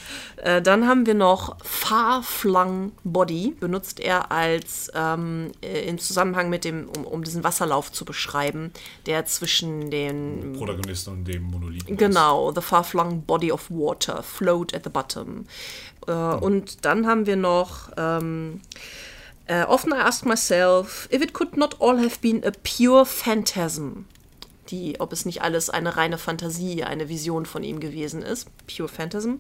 Äh, 0.47 0.63
dann 0.63 0.87
haben 0.87 1.07
wir 1.07 1.15
noch 1.15 1.57
Far-Flung 1.65 2.93
Body, 3.03 3.57
benutzt 3.59 3.99
er 3.99 4.31
als 4.31 4.89
ähm, 4.95 5.51
äh, 5.61 5.89
im 5.89 5.99
Zusammenhang 5.99 6.49
mit 6.51 6.65
dem, 6.65 6.89
um, 6.89 7.05
um 7.05 7.25
diesen 7.25 7.43
Wasserlauf 7.43 7.91
zu 7.91 8.05
beschreiben, 8.05 8.71
der 9.07 9.27
zwischen 9.27 9.91
den 9.91 10.53
Protagonisten 10.57 11.11
und 11.11 11.25
dem 11.25 11.43
Monolithen. 11.43 11.97
Genau, 11.97 12.53
the 12.53 12.61
far-flung 12.61 13.23
body 13.23 13.51
of 13.51 13.69
water, 13.71 14.23
float 14.23 14.73
at 14.73 14.85
the 14.85 14.91
bottom. 14.91 15.47
Äh, 16.07 16.13
Und 16.13 16.85
dann 16.85 17.09
haben 17.09 17.27
wir 17.27 17.37
noch, 17.37 17.91
ähm, 17.97 18.61
äh, 19.47 19.65
often 19.65 19.91
I 19.91 19.99
ask 19.99 20.25
myself, 20.25 21.09
if 21.13 21.23
it 21.23 21.33
could 21.33 21.57
not 21.57 21.81
all 21.81 21.99
have 21.99 22.21
been 22.21 22.45
a 22.45 22.53
pure 22.63 23.05
phantasm. 23.05 24.05
die, 24.71 25.01
ob 25.01 25.13
es 25.13 25.25
nicht 25.25 25.43
alles 25.43 25.71
eine 25.71 25.97
reine 25.97 26.19
Fantasie, 26.19 26.85
eine 26.85 27.09
Vision 27.09 27.47
von 27.47 27.63
ihm 27.63 27.81
gewesen 27.81 28.23
ist. 28.23 28.49
Pure 28.67 28.89
Phantasm. 28.89 29.35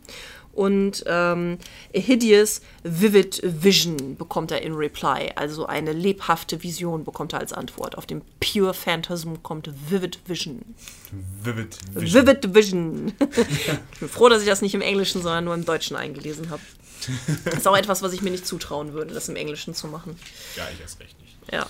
Und 0.57 1.05
ähm, 1.07 1.59
a 1.95 1.99
hideous, 1.99 2.63
vivid 2.83 3.43
vision 3.45 4.17
bekommt 4.17 4.51
er 4.51 4.63
in 4.63 4.73
Reply. 4.73 5.31
Also 5.35 5.67
eine 5.67 5.93
lebhafte 5.93 6.63
Vision 6.63 7.05
bekommt 7.05 7.35
er 7.35 7.41
als 7.41 7.53
Antwort. 7.53 7.99
Auf 7.99 8.07
dem 8.07 8.23
Pure 8.41 8.73
Phantasm 8.73 9.35
kommt 9.43 9.69
Vivid 9.91 10.19
Vision. 10.27 10.75
Vivid 11.43 11.77
Vision. 11.93 12.27
Vivid 12.27 12.55
Vision. 12.55 13.13
ich 13.21 14.01
bin 14.01 14.09
froh, 14.09 14.31
dass 14.31 14.41
ich 14.41 14.49
das 14.49 14.63
nicht 14.63 14.75
im 14.75 14.81
Englischen, 14.81 15.21
sondern 15.21 15.45
nur 15.45 15.53
im 15.53 15.67
Deutschen 15.67 15.95
eingelesen 15.95 16.49
habe. 16.49 16.63
Das 17.45 17.55
ist 17.59 17.69
auch 17.69 17.77
etwas, 17.77 18.01
was 18.01 18.15
ich 18.15 18.23
mir 18.23 18.31
nicht 18.31 18.47
zutrauen 18.47 18.95
würde, 18.95 19.13
das 19.13 19.29
im 19.29 19.37
Englischen 19.37 19.75
zu 19.75 19.89
machen. 19.89 20.19
Ja, 20.57 20.67
ich 20.73 20.81
erst 20.81 20.99
recht 21.01 21.21
nicht. 21.21 21.37
Ja. 21.53 21.67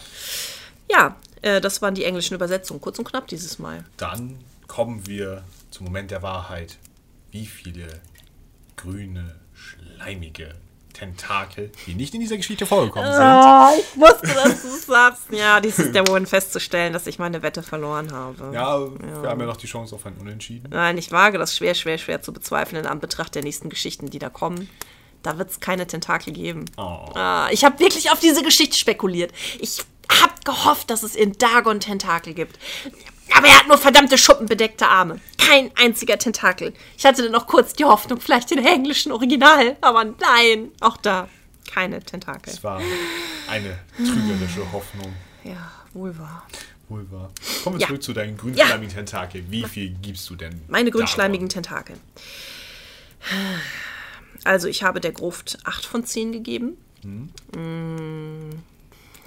Ja, 0.88 1.16
äh, 1.42 1.60
das 1.60 1.82
waren 1.82 1.96
die 1.96 2.04
englischen 2.04 2.34
Übersetzungen. 2.34 2.80
Kurz 2.80 3.00
und 3.00 3.04
knapp 3.04 3.26
dieses 3.26 3.58
Mal. 3.58 3.84
Dann 3.96 4.38
kommen 4.68 5.08
wir 5.08 5.42
zum 5.72 5.86
Moment 5.86 6.12
der 6.12 6.22
Wahrheit. 6.22 6.78
Wie 7.32 7.46
viele 7.46 8.00
grüne, 8.76 9.34
schleimige 9.54 10.54
Tentakel, 10.92 11.70
die 11.86 11.94
nicht 11.94 12.14
in 12.14 12.20
dieser 12.20 12.38
Geschichte 12.38 12.64
vorgekommen 12.64 13.12
sind. 13.12 13.22
Ah, 13.22 13.70
ich 13.78 14.00
wusste, 14.00 14.28
dass 14.28 14.62
du 14.62 14.68
es 14.68 14.86
sagst. 14.86 15.24
Ja, 15.30 15.60
dies 15.60 15.78
ist 15.78 15.94
der 15.94 16.04
Moment 16.06 16.26
festzustellen, 16.26 16.94
dass 16.94 17.06
ich 17.06 17.18
meine 17.18 17.42
Wette 17.42 17.62
verloren 17.62 18.12
habe. 18.12 18.50
Ja, 18.54 18.78
wir 18.80 19.28
haben 19.28 19.40
ja 19.40 19.46
noch 19.46 19.58
die 19.58 19.66
Chance 19.66 19.94
auf 19.94 20.06
ein 20.06 20.14
Unentschieden. 20.14 20.70
Nein, 20.70 20.96
ich 20.96 21.12
wage 21.12 21.36
das 21.36 21.54
schwer, 21.54 21.74
schwer, 21.74 21.98
schwer 21.98 22.22
zu 22.22 22.32
bezweifeln 22.32 22.82
in 22.82 22.86
Anbetracht 22.86 23.34
der 23.34 23.42
nächsten 23.42 23.68
Geschichten, 23.68 24.08
die 24.08 24.18
da 24.18 24.30
kommen. 24.30 24.70
Da 25.22 25.36
wird 25.36 25.50
es 25.50 25.60
keine 25.60 25.86
Tentakel 25.86 26.32
geben. 26.32 26.64
Oh. 26.78 27.10
Ah, 27.14 27.48
ich 27.50 27.64
habe 27.64 27.78
wirklich 27.78 28.10
auf 28.10 28.20
diese 28.20 28.42
Geschichte 28.42 28.78
spekuliert. 28.78 29.32
Ich 29.60 29.84
habe 30.08 30.32
gehofft, 30.44 30.88
dass 30.88 31.02
es 31.02 31.14
in 31.14 31.32
Dagon 31.32 31.80
Tentakel 31.80 32.32
gibt. 32.32 32.58
Aber 33.34 33.46
er 33.48 33.58
hat 33.58 33.66
nur 33.68 33.78
verdammte 33.78 34.16
schuppenbedeckte 34.18 34.86
Arme. 34.86 35.20
Kein 35.38 35.70
einziger 35.76 36.18
Tentakel. 36.18 36.72
Ich 36.96 37.04
hatte 37.04 37.22
dann 37.22 37.32
noch 37.32 37.46
kurz 37.46 37.72
die 37.74 37.84
Hoffnung, 37.84 38.20
vielleicht 38.20 38.50
den 38.50 38.64
englischen 38.64 39.12
Original. 39.12 39.76
Aber 39.80 40.04
nein, 40.04 40.70
auch 40.80 40.96
da 40.96 41.28
keine 41.72 42.00
Tentakel. 42.02 42.52
Es 42.52 42.62
war 42.64 42.80
eine 43.48 43.78
trügerische 43.96 44.70
Hoffnung. 44.72 45.12
Ja, 45.44 45.70
wohl 45.92 46.16
wahr. 46.18 46.46
Wohl 46.88 47.10
wahr. 47.10 47.30
Kommen 47.64 47.76
wir 47.76 47.80
Ja. 47.82 47.86
zurück 47.88 48.02
zu 48.02 48.12
deinen 48.12 48.36
grünschleimigen 48.36 48.94
Tentakel. 48.94 49.44
Wie 49.50 49.64
viel 49.64 49.90
gibst 50.00 50.28
du 50.30 50.36
denn? 50.36 50.60
Meine 50.68 50.90
davon? 50.90 51.00
grünschleimigen 51.00 51.48
Tentakel. 51.48 51.96
Also, 54.44 54.68
ich 54.68 54.82
habe 54.84 55.00
der 55.00 55.12
Gruft 55.12 55.58
8 55.64 55.84
von 55.84 56.04
10 56.04 56.30
gegeben. 56.32 56.76
Mm, 57.02 58.50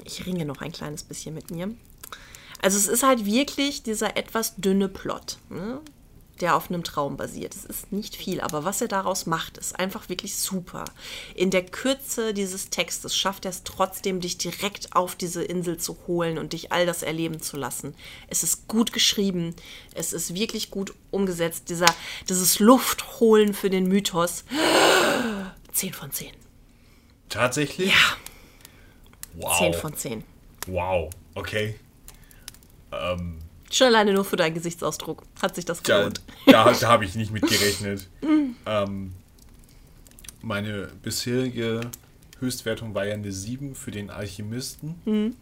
Ich 0.06 0.26
ringe 0.26 0.46
noch 0.46 0.62
ein 0.62 0.72
kleines 0.72 1.04
bisschen 1.04 1.36
mit 1.36 1.52
mir. 1.52 1.70
Also, 2.62 2.78
es 2.78 2.88
ist 2.88 3.04
halt 3.04 3.26
wirklich 3.26 3.84
dieser 3.84 4.18
etwas 4.18 4.56
dünne 4.58 4.90
Plot, 4.90 5.38
ne? 5.50 5.80
der 6.42 6.56
auf 6.56 6.70
einem 6.70 6.84
Traum 6.86 7.18
basiert. 7.18 7.54
Es 7.54 7.66
ist 7.66 7.92
nicht 7.92 8.16
viel, 8.16 8.40
aber 8.40 8.64
was 8.64 8.80
er 8.82 8.88
daraus 8.88 9.26
macht, 9.26 9.58
ist 9.58 9.78
einfach 9.78 10.08
wirklich 10.08 10.38
super. 10.38 10.86
In 11.36 11.52
der 11.52 11.66
Kürze 11.66 12.34
dieses 12.34 12.70
Textes 12.70 13.14
schafft 13.16 13.44
er 13.44 13.52
es 13.52 13.64
trotzdem, 13.64 14.22
dich 14.22 14.38
direkt 14.38 14.96
auf 14.96 15.16
diese 15.16 15.44
Insel 15.44 15.78
zu 15.78 15.98
holen 16.08 16.38
und 16.38 16.54
dich 16.54 16.72
all 16.72 16.86
das 16.86 17.04
erleben 17.04 17.42
zu 17.42 17.58
lassen. 17.58 17.94
Es 18.28 18.44
ist 18.44 18.70
gut 18.70 18.94
geschrieben, 18.94 19.54
es 19.94 20.14
ist 20.14 20.34
wirklich 20.34 20.72
gut 20.72 20.94
umgesetzt. 21.12 21.70
Dieser, 21.70 21.94
dieses 22.30 22.60
Luftholen 22.60 23.54
für 23.54 23.70
den 23.70 23.88
Mythos. 23.88 24.46
10 25.74 25.94
von 25.94 26.12
10. 26.12 26.32
Tatsächlich? 27.28 27.90
Ja, 27.90 28.18
Wow. 29.34 29.58
10 29.60 29.74
von 29.74 29.96
10. 29.96 30.24
Wow. 30.68 31.10
Okay. 31.36 31.76
Schon 33.72 33.88
alleine 33.88 34.14
nur 34.14 34.26
für 34.26 34.36
deinen 34.36 34.56
Gesichtsausdruck 34.56 35.24
hat 35.42 35.56
sich 35.56 35.66
das 35.66 35.82
Da, 35.84 35.98
gelohnt. 36.00 36.22
da, 36.48 36.72
da 36.72 36.88
habe 36.90 37.06
ich 37.06 37.16
nicht 37.16 37.32
mit 37.32 37.44
gerechnet. 37.48 38.08
ähm, 38.66 39.14
meine 40.42 40.88
bisherige 41.04 41.82
Höchstwertung 42.40 42.96
war 42.96 43.06
ja 43.06 43.14
eine 43.14 43.32
7 43.32 43.76
für 43.76 43.92
den 43.92 44.10
Alchemisten. 44.10 45.36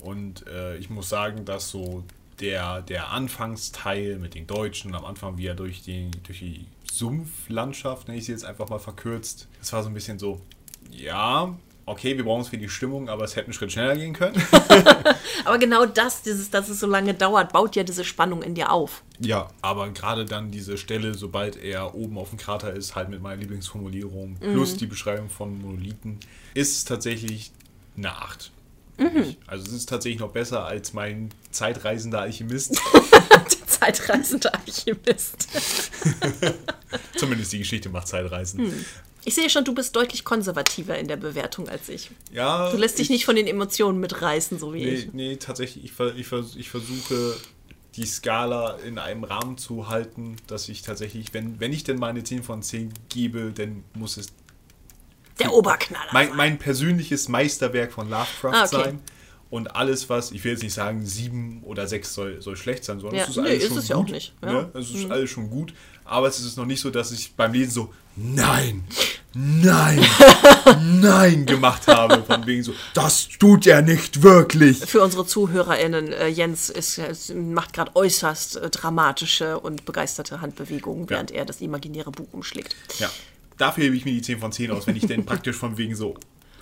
Und 0.00 0.46
äh, 0.48 0.76
ich 0.76 0.90
muss 0.90 1.08
sagen, 1.08 1.44
dass 1.44 1.70
so 1.70 2.04
der, 2.40 2.82
der 2.82 3.10
Anfangsteil 3.10 4.18
mit 4.18 4.34
den 4.34 4.46
Deutschen 4.46 4.94
am 4.94 5.04
Anfang, 5.04 5.36
wie 5.38 5.46
er 5.46 5.54
durch 5.54 5.82
die, 5.82 6.10
durch 6.24 6.38
die 6.40 6.66
Sumpflandschaft, 6.90 8.08
nenne 8.08 8.18
ich 8.18 8.26
sie 8.26 8.32
jetzt 8.32 8.44
einfach 8.44 8.68
mal 8.68 8.78
verkürzt, 8.78 9.46
das 9.58 9.72
war 9.72 9.82
so 9.82 9.88
ein 9.88 9.94
bisschen 9.94 10.18
so, 10.18 10.40
ja, 10.90 11.54
okay, 11.90 12.16
wir 12.16 12.24
brauchen 12.24 12.42
es 12.42 12.48
für 12.48 12.58
die 12.58 12.68
Stimmung, 12.68 13.08
aber 13.08 13.24
es 13.24 13.36
hätte 13.36 13.46
einen 13.46 13.52
Schritt 13.52 13.72
schneller 13.72 13.96
gehen 13.96 14.12
können. 14.12 14.40
Aber 15.44 15.58
genau 15.58 15.86
das, 15.86 16.22
dieses, 16.22 16.50
dass 16.50 16.68
es 16.68 16.80
so 16.80 16.86
lange 16.86 17.14
dauert, 17.14 17.52
baut 17.52 17.74
ja 17.74 17.82
diese 17.82 18.04
Spannung 18.04 18.42
in 18.42 18.54
dir 18.54 18.70
auf. 18.70 19.02
Ja, 19.20 19.48
aber 19.62 19.88
gerade 19.90 20.26
dann 20.26 20.50
diese 20.50 20.76
Stelle, 20.76 21.14
sobald 21.14 21.56
er 21.56 21.94
oben 21.94 22.18
auf 22.18 22.28
dem 22.28 22.38
Krater 22.38 22.74
ist, 22.74 22.94
halt 22.94 23.08
mit 23.08 23.22
meiner 23.22 23.40
Lieblingsformulierung 23.40 24.36
plus 24.38 24.76
die 24.76 24.86
Beschreibung 24.86 25.30
von 25.30 25.58
Monolithen, 25.60 26.20
ist 26.54 26.76
es 26.76 26.84
tatsächlich 26.84 27.52
eine 27.96 28.12
8. 28.12 28.52
Also 29.46 29.66
es 29.66 29.72
ist 29.72 29.88
tatsächlich 29.88 30.20
noch 30.20 30.30
besser 30.30 30.66
als 30.66 30.92
mein 30.92 31.30
zeitreisender 31.50 32.20
Alchemist. 32.20 32.80
Der 33.80 33.94
zeitreisende 33.94 34.52
Alchemist. 34.54 35.48
Zumindest 37.16 37.52
die 37.52 37.58
Geschichte 37.58 37.88
macht 37.88 38.08
Zeitreisen. 38.08 38.84
Ich 39.24 39.34
sehe 39.34 39.50
schon, 39.50 39.64
du 39.64 39.74
bist 39.74 39.94
deutlich 39.96 40.24
konservativer 40.24 40.98
in 40.98 41.06
der 41.08 41.16
Bewertung 41.16 41.68
als 41.68 41.88
ich. 41.88 42.10
Ja, 42.32 42.70
Du 42.70 42.76
lässt 42.78 42.98
dich 42.98 43.04
ich, 43.04 43.10
nicht 43.10 43.24
von 43.26 43.36
den 43.36 43.46
Emotionen 43.46 44.00
mitreißen, 44.00 44.58
so 44.58 44.72
wie 44.72 44.84
Nee, 44.84 44.94
ich. 44.94 45.12
nee 45.12 45.36
tatsächlich, 45.36 45.84
ich, 45.84 45.92
ich, 46.16 46.56
ich 46.56 46.70
versuche 46.70 47.36
die 47.96 48.06
Skala 48.06 48.76
in 48.86 48.98
einem 48.98 49.24
Rahmen 49.24 49.58
zu 49.58 49.88
halten, 49.88 50.36
dass 50.46 50.68
ich 50.68 50.82
tatsächlich, 50.82 51.34
wenn, 51.34 51.60
wenn 51.60 51.72
ich 51.72 51.84
denn 51.84 51.98
mal 51.98 52.08
eine 52.08 52.22
10 52.24 52.42
von 52.44 52.62
10 52.62 52.92
gebe, 53.08 53.52
dann 53.54 53.84
muss 53.94 54.16
es 54.16 54.28
Der 55.38 55.52
Oberknaller. 55.52 56.10
mein, 56.12 56.34
mein 56.36 56.58
persönliches 56.58 57.28
Meisterwerk 57.28 57.92
von 57.92 58.08
Lovecraft 58.08 58.54
Ah, 58.54 58.64
okay. 58.64 58.84
sein. 58.84 59.00
Und 59.50 59.74
alles, 59.74 60.08
was, 60.08 60.30
ich 60.30 60.44
will 60.44 60.52
jetzt 60.52 60.62
nicht 60.62 60.74
sagen, 60.74 61.04
sieben 61.04 61.62
oder 61.64 61.88
sechs 61.88 62.14
soll, 62.14 62.40
soll 62.40 62.56
schlecht 62.56 62.84
sein, 62.84 63.00
sondern 63.00 63.18
Ja, 63.18 63.24
es 63.24 63.30
ist 63.30 63.36
nee, 63.36 63.48
alles 63.48 63.62
ist 63.64 63.68
schon 63.68 63.78
es 63.78 63.82
gut. 63.84 63.90
ja 63.90 63.96
auch 63.96 64.08
nicht, 64.08 64.34
ja. 64.42 64.48
Mhm. 64.48 64.54
Ne? 64.54 64.70
Es 64.74 64.90
ist 64.90 65.10
alles 65.10 65.30
schon 65.30 65.50
gut. 65.50 65.74
Aber 66.04 66.28
es 66.28 66.38
ist 66.40 66.56
noch 66.56 66.66
nicht 66.66 66.80
so, 66.80 66.90
dass 66.90 67.10
ich 67.10 67.32
beim 67.34 67.52
Lesen 67.52 67.70
so, 67.72 67.94
nein, 68.16 68.84
nein, 69.34 70.04
nein 71.00 71.46
gemacht 71.46 71.86
habe. 71.88 72.22
Von 72.22 72.46
wegen 72.46 72.62
so, 72.62 72.72
das 72.94 73.28
tut 73.28 73.66
er 73.66 73.82
nicht 73.82 74.22
wirklich. 74.22 74.78
Für 74.78 75.02
unsere 75.02 75.26
ZuhörerInnen, 75.26 76.12
äh, 76.12 76.28
Jens 76.28 76.68
ist, 76.70 76.98
ist, 76.98 77.34
macht 77.34 77.72
gerade 77.72 77.94
äußerst 77.96 78.56
äh, 78.56 78.70
dramatische 78.70 79.58
und 79.58 79.84
begeisterte 79.84 80.40
Handbewegungen, 80.40 81.10
während 81.10 81.30
er 81.32 81.44
das 81.44 81.60
imaginäre 81.60 82.10
Buch 82.12 82.28
umschlägt. 82.32 82.76
Ja, 82.98 83.10
dafür 83.56 83.84
hebe 83.84 83.96
ich 83.96 84.04
mir 84.04 84.12
die 84.12 84.22
10 84.22 84.38
von 84.38 84.52
10 84.52 84.70
aus, 84.70 84.86
wenn 84.86 84.96
ich 84.96 85.06
denn 85.06 85.24
praktisch 85.26 85.56
von 85.56 85.76
wegen 85.78 85.94
so, 85.94 86.16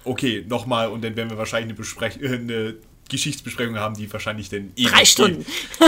okay, 0.04 0.44
nochmal 0.48 0.88
und 0.88 1.02
dann 1.04 1.16
werden 1.16 1.30
wir 1.30 1.38
wahrscheinlich 1.38 1.68
eine, 1.70 1.74
Besprech 1.74 2.20
äh, 2.20 2.34
eine 2.34 2.74
Geschichtsbesprechung 3.08 3.76
haben, 3.76 3.94
die 3.94 4.12
wahrscheinlich 4.12 4.48
dann 4.50 4.72
ewig 4.76 4.92
Drei 4.92 5.04
Stunden. 5.04 5.46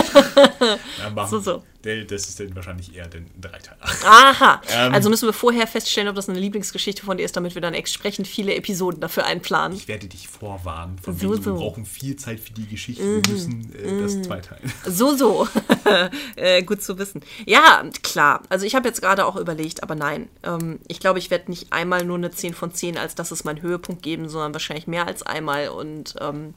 Ja, 0.98 1.10
machen. 1.10 1.30
So, 1.30 1.38
so. 1.40 1.62
Das 1.82 2.28
ist 2.28 2.38
dann 2.38 2.54
wahrscheinlich 2.54 2.94
eher 2.94 3.04
ein 3.04 3.30
Dreiteiler. 3.40 3.78
Aha. 4.04 4.60
Ähm. 4.68 4.92
also 4.94 5.08
müssen 5.08 5.26
wir 5.26 5.32
vorher 5.32 5.66
feststellen, 5.66 6.08
ob 6.08 6.14
das 6.14 6.28
eine 6.28 6.38
Lieblingsgeschichte 6.38 7.04
von 7.04 7.16
dir 7.16 7.24
ist, 7.24 7.36
damit 7.36 7.54
wir 7.54 7.62
dann 7.62 7.72
entsprechend 7.74 8.26
viele 8.26 8.54
Episoden 8.54 9.00
dafür 9.00 9.24
einplanen. 9.24 9.76
Ich 9.76 9.88
werde 9.88 10.06
dich 10.06 10.28
vorwarnen. 10.28 10.98
Von 10.98 11.16
So, 11.16 11.32
wegen, 11.32 11.42
so. 11.42 11.50
Mhm. 11.50 11.54
wir 11.54 11.60
brauchen 11.60 11.86
viel 11.86 12.16
Zeit 12.16 12.40
für 12.40 12.52
die 12.52 12.66
Geschichte. 12.66 13.02
Wir 13.02 13.32
müssen 13.32 13.72
äh, 13.74 14.02
das 14.02 14.20
zweiteilen. 14.22 14.72
So, 14.86 15.16
so. 15.16 15.48
äh, 16.36 16.62
gut 16.62 16.82
zu 16.82 16.98
wissen. 16.98 17.22
Ja, 17.46 17.82
klar. 18.02 18.42
Also 18.48 18.66
ich 18.66 18.74
habe 18.74 18.88
jetzt 18.88 19.00
gerade 19.00 19.24
auch 19.24 19.36
überlegt, 19.36 19.82
aber 19.82 19.94
nein. 19.94 20.28
Ähm, 20.42 20.80
ich 20.88 21.00
glaube, 21.00 21.18
ich 21.18 21.30
werde 21.30 21.50
nicht 21.50 21.72
einmal 21.72 22.04
nur 22.04 22.18
eine 22.18 22.30
10 22.30 22.54
von 22.54 22.74
10, 22.74 22.98
als 22.98 23.14
dass 23.14 23.30
es 23.30 23.44
meinen 23.44 23.62
Höhepunkt 23.62 24.02
geben, 24.02 24.28
sondern 24.28 24.52
wahrscheinlich 24.52 24.86
mehr 24.86 25.06
als 25.06 25.22
einmal. 25.22 25.68
Und 25.68 26.14
ähm, 26.20 26.54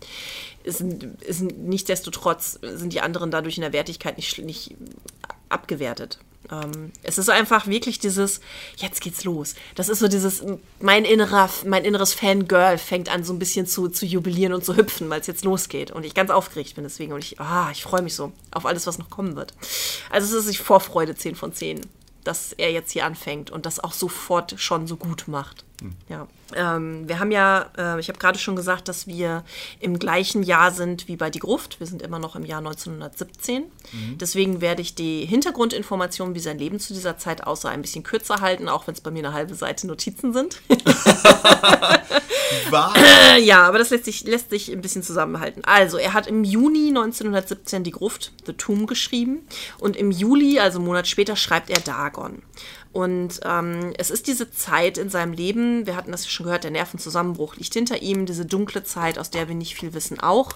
ist, 0.63 0.81
ist 0.81 1.41
nichtsdestotrotz 1.41 2.59
sind 2.61 2.93
die 2.93 3.01
anderen 3.01 3.31
dadurch 3.31 3.57
in 3.57 3.61
der 3.61 3.73
Wertigkeit 3.73 4.17
nicht, 4.17 4.37
nicht 4.39 4.75
abgewertet. 5.49 6.19
Ähm, 6.51 6.91
es 7.03 7.17
ist 7.17 7.29
einfach 7.29 7.67
wirklich 7.67 7.99
dieses, 7.99 8.41
jetzt 8.77 9.01
geht's 9.01 9.23
los. 9.23 9.55
Das 9.75 9.89
ist 9.89 9.99
so 9.99 10.07
dieses, 10.07 10.43
mein 10.79 11.05
innerer, 11.05 11.49
mein 11.65 11.85
inneres 11.85 12.13
Fangirl 12.13 12.77
fängt 12.77 13.09
an 13.09 13.23
so 13.23 13.33
ein 13.33 13.39
bisschen 13.39 13.65
zu, 13.65 13.87
zu 13.87 14.05
jubilieren 14.05 14.53
und 14.53 14.65
zu 14.65 14.75
hüpfen, 14.75 15.09
weil 15.09 15.21
es 15.21 15.27
jetzt 15.27 15.45
losgeht. 15.45 15.91
Und 15.91 16.05
ich 16.05 16.13
ganz 16.13 16.29
aufgeregt 16.29 16.75
bin 16.75 16.83
deswegen. 16.83 17.13
Und 17.13 17.23
ich, 17.23 17.39
ah, 17.39 17.69
ich 17.71 17.83
freue 17.83 18.01
mich 18.01 18.15
so 18.15 18.31
auf 18.51 18.65
alles, 18.65 18.87
was 18.87 18.97
noch 18.97 19.09
kommen 19.09 19.35
wird. 19.35 19.53
Also 20.09 20.37
es 20.37 20.45
ist 20.45 20.53
die 20.53 20.63
Vorfreude 20.63 21.15
10 21.15 21.35
von 21.35 21.53
10, 21.53 21.81
dass 22.23 22.53
er 22.53 22.71
jetzt 22.71 22.91
hier 22.91 23.05
anfängt 23.05 23.51
und 23.51 23.65
das 23.65 23.79
auch 23.79 23.93
sofort 23.93 24.55
schon 24.57 24.87
so 24.87 24.97
gut 24.97 25.27
macht. 25.27 25.63
Ja, 26.07 26.27
ähm, 26.55 27.07
wir 27.09 27.19
haben 27.19 27.31
ja, 27.31 27.69
äh, 27.77 27.99
ich 27.99 28.07
habe 28.07 28.19
gerade 28.19 28.39
schon 28.39 28.55
gesagt, 28.55 28.87
dass 28.87 29.07
wir 29.07 29.43
im 29.79 29.99
gleichen 29.99 30.43
Jahr 30.43 30.71
sind 30.71 31.07
wie 31.07 31.15
bei 31.15 31.29
Die 31.29 31.39
Gruft. 31.39 31.79
Wir 31.79 31.87
sind 31.87 32.01
immer 32.01 32.19
noch 32.19 32.35
im 32.35 32.45
Jahr 32.45 32.59
1917. 32.59 33.63
Deswegen 34.19 34.61
werde 34.61 34.81
ich 34.81 34.95
die 34.95 35.25
Hintergrundinformationen, 35.25 36.35
wie 36.35 36.39
sein 36.39 36.57
Leben 36.57 36.79
zu 36.79 36.93
dieser 36.93 37.17
Zeit 37.17 37.45
aussah, 37.45 37.69
ein 37.69 37.81
bisschen 37.81 38.03
kürzer 38.03 38.39
halten, 38.41 38.69
auch 38.69 38.87
wenn 38.87 38.93
es 38.93 39.01
bei 39.01 39.11
mir 39.11 39.19
eine 39.25 39.33
halbe 39.33 39.55
Seite 39.55 39.87
Notizen 39.87 40.33
sind. 40.33 40.61
Äh, 42.95 43.41
ja, 43.41 43.67
aber 43.67 43.77
das 43.77 43.89
lässt 43.89 44.05
sich, 44.05 44.23
lässt 44.23 44.49
sich 44.49 44.71
ein 44.71 44.81
bisschen 44.81 45.03
zusammenhalten. 45.03 45.63
Also, 45.63 45.97
er 45.97 46.13
hat 46.13 46.27
im 46.27 46.43
Juni 46.43 46.89
1917 46.89 47.83
die 47.83 47.91
Gruft, 47.91 48.31
The 48.45 48.53
Tomb, 48.53 48.87
geschrieben. 48.87 49.47
Und 49.79 49.95
im 49.95 50.11
Juli, 50.11 50.59
also 50.59 50.79
einen 50.79 50.87
Monat 50.87 51.07
später, 51.07 51.35
schreibt 51.35 51.69
er 51.69 51.79
Dagon. 51.79 52.41
Und 52.93 53.39
ähm, 53.43 53.91
es 53.97 54.11
ist 54.11 54.27
diese 54.27 54.51
Zeit 54.51 54.99
in 54.99 55.09
seinem 55.09 55.33
Leben, 55.33 55.87
wir 55.87 55.95
hatten 55.95 56.11
das 56.11 56.29
schon 56.29 56.45
gehört, 56.45 56.63
der 56.63 56.69
Nervenzusammenbruch 56.69 57.55
liegt 57.55 57.73
hinter 57.73 58.03
ihm, 58.03 58.27
diese 58.27 58.45
dunkle 58.45 58.83
Zeit, 58.83 59.17
aus 59.17 59.31
der 59.31 59.47
wir 59.47 59.55
nicht 59.55 59.75
viel 59.75 59.95
wissen, 59.95 60.19
auch. 60.19 60.51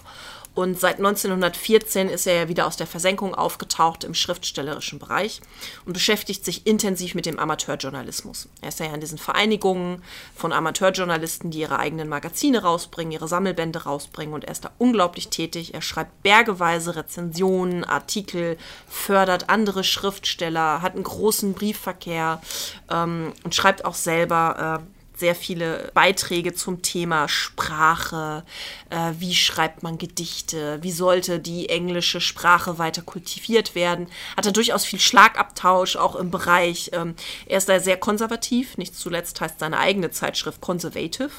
Und 0.58 0.80
seit 0.80 0.96
1914 0.96 2.08
ist 2.08 2.26
er 2.26 2.34
ja 2.34 2.48
wieder 2.48 2.66
aus 2.66 2.76
der 2.76 2.88
Versenkung 2.88 3.32
aufgetaucht 3.32 4.02
im 4.02 4.12
schriftstellerischen 4.12 4.98
Bereich 4.98 5.40
und 5.86 5.92
beschäftigt 5.92 6.44
sich 6.44 6.66
intensiv 6.66 7.14
mit 7.14 7.26
dem 7.26 7.38
Amateurjournalismus. 7.38 8.48
Er 8.60 8.70
ist 8.70 8.80
ja 8.80 8.86
in 8.86 9.00
diesen 9.00 9.18
Vereinigungen 9.18 10.02
von 10.34 10.52
Amateurjournalisten, 10.52 11.52
die 11.52 11.60
ihre 11.60 11.78
eigenen 11.78 12.08
Magazine 12.08 12.60
rausbringen, 12.60 13.12
ihre 13.12 13.28
Sammelbände 13.28 13.84
rausbringen 13.84 14.34
und 14.34 14.46
er 14.46 14.50
ist 14.50 14.64
da 14.64 14.72
unglaublich 14.78 15.28
tätig. 15.28 15.74
Er 15.74 15.80
schreibt 15.80 16.24
bergeweise 16.24 16.96
Rezensionen, 16.96 17.84
Artikel, 17.84 18.58
fördert 18.88 19.50
andere 19.50 19.84
Schriftsteller, 19.84 20.82
hat 20.82 20.96
einen 20.96 21.04
großen 21.04 21.52
Briefverkehr 21.52 22.42
ähm, 22.90 23.32
und 23.44 23.54
schreibt 23.54 23.84
auch 23.84 23.94
selber 23.94 24.80
äh, 24.82 24.97
sehr 25.18 25.34
viele 25.34 25.90
Beiträge 25.94 26.54
zum 26.54 26.82
Thema 26.82 27.28
Sprache, 27.28 28.44
äh, 28.90 29.12
wie 29.18 29.34
schreibt 29.34 29.82
man 29.82 29.98
Gedichte, 29.98 30.78
wie 30.82 30.92
sollte 30.92 31.40
die 31.40 31.68
englische 31.68 32.20
Sprache 32.20 32.78
weiter 32.78 33.02
kultiviert 33.02 33.74
werden. 33.74 34.08
Hat 34.36 34.46
er 34.46 34.52
durchaus 34.52 34.84
viel 34.84 35.00
Schlagabtausch, 35.00 35.96
auch 35.96 36.16
im 36.16 36.30
Bereich. 36.30 36.90
Ähm, 36.92 37.14
er 37.46 37.58
ist 37.58 37.68
da 37.68 37.80
sehr 37.80 37.96
konservativ, 37.96 38.76
nicht 38.76 38.94
zuletzt 38.94 39.40
heißt 39.40 39.58
seine 39.58 39.78
eigene 39.78 40.10
Zeitschrift 40.10 40.60
Conservative. 40.60 41.30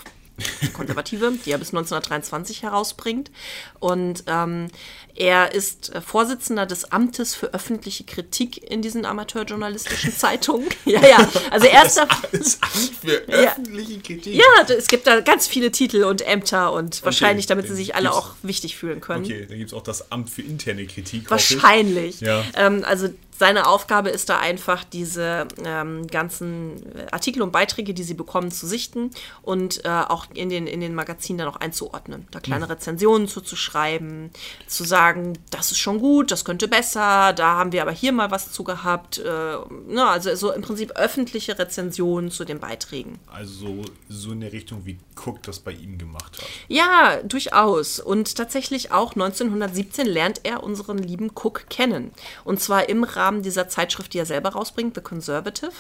Konservative, 0.73 1.31
die 1.45 1.51
er 1.51 1.57
bis 1.57 1.69
1923 1.69 2.63
herausbringt. 2.63 3.31
Und 3.79 4.23
ähm, 4.27 4.67
er 5.15 5.53
ist 5.53 5.93
äh, 5.93 6.01
Vorsitzender 6.01 6.65
des 6.65 6.91
Amtes 6.91 7.35
für 7.35 7.53
öffentliche 7.53 8.03
Kritik 8.05 8.69
in 8.71 8.81
diesen 8.81 9.05
amateurjournalistischen 9.05 10.13
Zeitungen. 10.17 10.67
ja, 10.85 11.05
ja. 11.05 11.29
Also 11.51 11.67
er 11.67 11.85
ist 11.85 11.97
da. 11.97 12.07
Das 12.31 12.59
Amt 12.61 12.91
für 13.01 13.23
Ja. 13.31 13.51
öffentliche 13.51 13.99
Kritik. 13.99 14.35
Ja, 14.35 14.75
es 14.75 14.87
gibt 14.87 15.07
da 15.07 15.19
ganz 15.21 15.47
viele 15.47 15.71
Titel 15.71 16.03
und 16.03 16.25
Ämter 16.25 16.71
und 16.73 17.03
wahrscheinlich, 17.03 17.45
damit 17.47 17.67
sie 17.67 17.75
sich 17.75 17.95
alle 17.95 18.13
auch 18.13 18.35
wichtig 18.43 18.77
fühlen 18.77 19.01
können. 19.01 19.25
Okay, 19.25 19.45
dann 19.47 19.57
gibt 19.57 19.71
es 19.71 19.73
auch 19.73 19.83
das 19.83 20.11
Amt 20.11 20.29
für 20.29 20.41
interne 20.41 20.85
Kritik. 20.85 21.29
Wahrscheinlich. 21.29 22.21
Ja. 22.21 22.43
Ähm, 22.55 22.83
also 22.85 23.09
seine 23.39 23.67
Aufgabe 23.67 24.09
ist 24.09 24.27
da 24.27 24.37
einfach, 24.37 24.83
diese 24.83 25.47
ähm, 25.63 26.07
ganzen 26.07 26.83
Artikel 27.09 27.41
und 27.41 27.53
Beiträge, 27.53 27.93
die 27.93 28.03
sie 28.03 28.13
bekommen, 28.13 28.51
zu 28.51 28.67
sichten 28.67 29.11
und 29.41 29.85
äh, 29.85 29.87
auch 29.87 30.25
in 30.33 30.49
den, 30.49 30.67
in 30.67 30.81
den 30.81 30.93
Magazinen 30.93 31.37
dann 31.37 31.47
auch 31.47 31.55
einzuordnen. 31.55 32.27
Da 32.31 32.41
kleine 32.41 32.65
Hm. 32.65 32.71
Rezensionen 32.71 33.29
zu, 33.29 33.39
zu 33.39 33.55
schreiben, 33.55 34.31
zu 34.67 34.83
sagen, 34.83 35.39
das 35.51 35.71
ist 35.71 35.77
schon 35.77 35.99
gut, 35.99 36.31
das 36.31 36.43
könnte 36.43 36.67
besser, 36.67 37.31
da 37.31 37.55
haben 37.55 37.71
wir 37.71 37.81
aber 37.81 37.93
hier 37.93 38.11
mal 38.11 38.29
was 38.29 38.51
zu 38.51 38.65
gehabt. 38.65 39.19
Äh, 39.19 39.55
na, 39.87 40.11
also 40.11 40.35
so 40.35 40.51
im 40.51 40.61
Prinzip 40.61 40.91
öffentliche 40.97 41.57
Rezensionen 41.57 42.31
zu 42.31 42.43
den 42.43 42.59
Beiträgen. 42.59 43.19
Also 43.31 43.53
so, 43.53 43.81
so 44.09 44.31
in 44.33 44.41
der 44.41 44.51
Richtung, 44.51 44.85
wie 44.85 44.99
Cook 45.15 45.43
das 45.43 45.59
bei 45.59 45.71
ihm 45.71 45.97
gemacht 45.97 46.37
hat. 46.37 46.45
Ja, 46.67 47.21
durchaus. 47.23 48.01
Und 48.01 48.35
tatsächlich 48.35 48.91
auch 48.91 49.13
1917 49.13 50.05
lernt 50.05 50.41
er 50.43 50.61
unseren 50.61 50.97
lieben 50.97 51.31
Cook 51.33 51.69
kennen. 51.69 52.11
Und 52.43 52.59
zwar 52.59 52.89
im 52.89 53.05
Rahmen 53.05 53.28
dieser 53.41 53.67
Zeitschrift, 53.67 54.13
die 54.13 54.19
er 54.19 54.25
selber 54.25 54.49
rausbringt, 54.49 54.95
The 54.95 55.01
Conservative. 55.01 55.71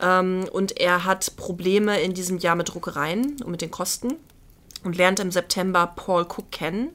Ähm, 0.00 0.46
und 0.52 0.78
er 0.78 1.04
hat 1.04 1.36
Probleme 1.36 2.00
in 2.00 2.14
diesem 2.14 2.38
Jahr 2.38 2.56
mit 2.56 2.72
Druckereien 2.72 3.36
und 3.42 3.50
mit 3.50 3.60
den 3.60 3.70
Kosten. 3.70 4.14
Und 4.82 4.98
lernt 4.98 5.18
im 5.18 5.30
September 5.30 5.94
Paul 5.96 6.24
Cook 6.24 6.50
kennen, 6.50 6.90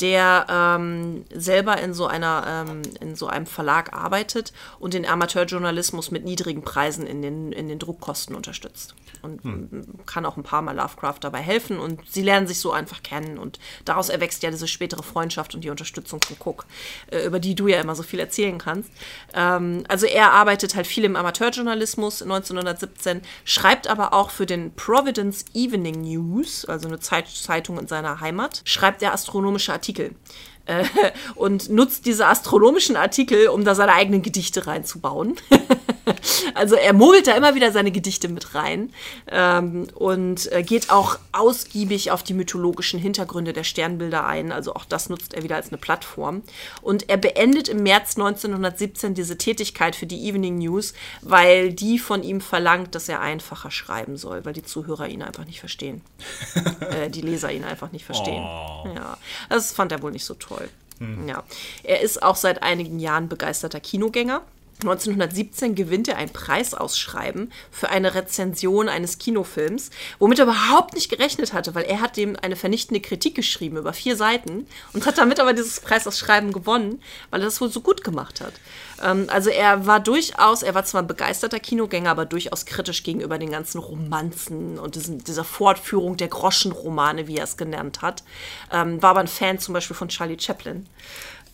der 0.00 0.46
ähm, 0.48 1.26
selber 1.30 1.78
in 1.78 1.92
so, 1.92 2.06
einer, 2.06 2.66
ähm, 2.66 2.80
in 3.00 3.16
so 3.16 3.26
einem 3.26 3.44
Verlag 3.44 3.92
arbeitet 3.92 4.54
und 4.78 4.94
den 4.94 5.04
Amateurjournalismus 5.04 6.10
mit 6.10 6.24
niedrigen 6.24 6.62
Preisen 6.62 7.06
in 7.06 7.20
den, 7.20 7.52
in 7.52 7.68
den 7.68 7.78
Druckkosten 7.78 8.34
unterstützt. 8.34 8.94
Und 9.24 9.44
m, 9.44 9.84
kann 10.06 10.26
auch 10.26 10.36
ein 10.36 10.42
paar 10.42 10.62
Mal 10.62 10.76
Lovecraft 10.76 11.18
dabei 11.20 11.40
helfen. 11.40 11.78
Und 11.78 12.00
sie 12.08 12.22
lernen 12.22 12.46
sich 12.46 12.60
so 12.60 12.72
einfach 12.72 13.02
kennen. 13.02 13.38
Und 13.38 13.58
daraus 13.84 14.08
erwächst 14.08 14.42
ja 14.42 14.50
diese 14.50 14.68
spätere 14.68 15.02
Freundschaft 15.02 15.54
und 15.54 15.64
die 15.64 15.70
Unterstützung 15.70 16.20
von 16.22 16.36
Cook, 16.38 16.66
äh, 17.10 17.24
über 17.24 17.40
die 17.40 17.54
du 17.54 17.66
ja 17.66 17.80
immer 17.80 17.94
so 17.94 18.02
viel 18.02 18.20
erzählen 18.20 18.58
kannst. 18.58 18.90
Ähm, 19.34 19.84
also 19.88 20.06
er 20.06 20.32
arbeitet 20.32 20.76
halt 20.76 20.86
viel 20.86 21.04
im 21.04 21.16
Amateurjournalismus 21.16 22.22
1917, 22.22 23.22
schreibt 23.44 23.88
aber 23.88 24.12
auch 24.12 24.30
für 24.30 24.46
den 24.46 24.74
Providence 24.74 25.44
Evening 25.54 26.02
News, 26.02 26.64
also 26.64 26.88
eine 26.88 27.00
Zeit 27.00 27.28
Zeitung 27.28 27.78
in 27.78 27.86
seiner 27.86 28.20
Heimat, 28.20 28.62
schreibt 28.64 29.02
er 29.02 29.12
astronomische 29.12 29.72
Artikel. 29.72 30.14
Äh, 30.66 30.84
und 31.34 31.70
nutzt 31.70 32.06
diese 32.06 32.26
astronomischen 32.26 32.96
Artikel, 32.96 33.48
um 33.48 33.64
da 33.64 33.74
seine 33.74 33.92
eigenen 33.92 34.22
Gedichte 34.22 34.66
reinzubauen. 34.66 35.36
also 36.54 36.76
er 36.76 36.92
mogelt 36.92 37.26
da 37.26 37.36
immer 37.36 37.54
wieder 37.54 37.72
seine 37.72 37.90
Gedichte 37.90 38.28
mit 38.28 38.54
rein 38.54 38.92
ähm, 39.30 39.88
und 39.94 40.50
äh, 40.52 40.62
geht 40.62 40.90
auch 40.90 41.18
ausgiebig 41.32 42.10
auf 42.10 42.22
die 42.22 42.34
mythologischen 42.34 43.00
Hintergründe 43.00 43.52
der 43.52 43.64
Sternbilder 43.64 44.26
ein. 44.26 44.52
Also 44.52 44.74
auch 44.74 44.84
das 44.84 45.08
nutzt 45.08 45.34
er 45.34 45.42
wieder 45.42 45.56
als 45.56 45.68
eine 45.68 45.78
Plattform. 45.78 46.42
Und 46.82 47.08
er 47.08 47.16
beendet 47.16 47.68
im 47.68 47.82
März 47.82 48.16
1917 48.16 49.14
diese 49.14 49.38
Tätigkeit 49.38 49.96
für 49.96 50.06
die 50.06 50.28
Evening 50.28 50.58
News, 50.58 50.94
weil 51.22 51.72
die 51.72 51.98
von 51.98 52.22
ihm 52.22 52.40
verlangt, 52.40 52.94
dass 52.94 53.08
er 53.08 53.20
einfacher 53.20 53.70
schreiben 53.70 54.16
soll, 54.16 54.44
weil 54.44 54.52
die 54.52 54.62
Zuhörer 54.62 55.08
ihn 55.08 55.22
einfach 55.22 55.44
nicht 55.44 55.60
verstehen. 55.60 56.02
äh, 56.80 57.10
die 57.10 57.22
Leser 57.22 57.52
ihn 57.52 57.64
einfach 57.64 57.92
nicht 57.92 58.04
verstehen. 58.04 58.42
Ja, 58.94 59.16
das 59.48 59.72
fand 59.72 59.92
er 59.92 60.02
wohl 60.02 60.12
nicht 60.12 60.24
so 60.24 60.34
toll. 60.34 60.68
Ja. 61.26 61.42
Er 61.82 62.00
ist 62.00 62.22
auch 62.22 62.36
seit 62.36 62.62
einigen 62.62 62.98
Jahren 62.98 63.28
begeisterter 63.28 63.80
Kinogänger. 63.80 64.42
1917 64.84 65.74
gewinnt 65.74 66.08
er 66.08 66.16
ein 66.16 66.30
Preisausschreiben 66.30 67.52
für 67.70 67.88
eine 67.88 68.14
Rezension 68.14 68.88
eines 68.88 69.18
Kinofilms, 69.18 69.90
womit 70.18 70.38
er 70.38 70.44
überhaupt 70.44 70.94
nicht 70.94 71.10
gerechnet 71.10 71.52
hatte, 71.52 71.74
weil 71.74 71.84
er 71.84 72.00
hat 72.00 72.16
dem 72.16 72.36
eine 72.40 72.56
vernichtende 72.56 73.00
Kritik 73.00 73.34
geschrieben 73.34 73.76
über 73.76 73.92
vier 73.92 74.16
Seiten 74.16 74.66
und 74.92 75.06
hat 75.06 75.18
damit 75.18 75.40
aber 75.40 75.52
dieses 75.52 75.80
Preisausschreiben 75.80 76.52
gewonnen, 76.52 77.02
weil 77.30 77.40
er 77.40 77.46
das 77.46 77.60
wohl 77.60 77.70
so 77.70 77.80
gut 77.80 78.04
gemacht 78.04 78.40
hat. 78.40 78.54
Ähm, 79.02 79.26
also 79.28 79.50
er 79.50 79.86
war 79.86 80.00
durchaus, 80.00 80.62
er 80.62 80.74
war 80.74 80.84
zwar 80.84 81.02
ein 81.02 81.06
begeisterter 81.06 81.60
Kinogänger, 81.60 82.10
aber 82.10 82.26
durchaus 82.26 82.66
kritisch 82.66 83.02
gegenüber 83.02 83.38
den 83.38 83.50
ganzen 83.50 83.78
Romanzen 83.78 84.78
und 84.78 84.94
diesen, 84.94 85.24
dieser 85.24 85.44
Fortführung 85.44 86.16
der 86.16 86.28
Groschenromane, 86.28 87.26
wie 87.26 87.38
er 87.38 87.44
es 87.44 87.56
genannt 87.56 88.02
hat. 88.02 88.22
Ähm, 88.70 89.02
war 89.02 89.10
aber 89.10 89.20
ein 89.20 89.28
Fan 89.28 89.58
zum 89.58 89.74
Beispiel 89.74 89.96
von 89.96 90.08
Charlie 90.08 90.38
Chaplin. 90.38 90.86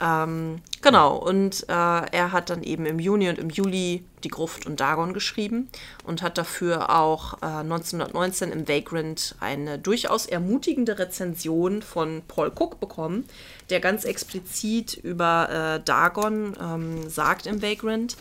Ähm, 0.01 0.63
genau, 0.81 1.17
und 1.17 1.69
äh, 1.69 1.73
er 1.73 2.33
hat 2.33 2.49
dann 2.49 2.63
eben 2.63 2.87
im 2.87 2.99
Juni 2.99 3.29
und 3.29 3.39
im 3.39 3.51
Juli 3.51 4.03
Die 4.25 4.29
Gruft 4.29 4.67
und 4.67 4.81
Dagon 4.81 5.13
geschrieben 5.13 5.69
und 6.05 6.23
hat 6.23 6.39
dafür 6.39 6.91
auch 6.91 7.35
äh, 7.43 7.47
1919 7.47 8.51
im 8.51 8.67
Vagrant 8.67 9.35
eine 9.41 9.79
durchaus 9.79 10.27
ermutigende 10.27 10.99
Rezension 10.99 11.83
von 11.83 12.23
Paul 12.29 12.49
Cook 12.49 12.81
bekommen, 12.81 13.27
der 13.69 13.81
ganz 13.81 14.05
explizit 14.05 14.95
über 14.95 15.77
äh, 15.81 15.85
Dagon 15.85 16.57
ähm, 16.61 17.09
sagt 17.11 17.47
im 17.47 17.61
Vagrant. 17.61 18.17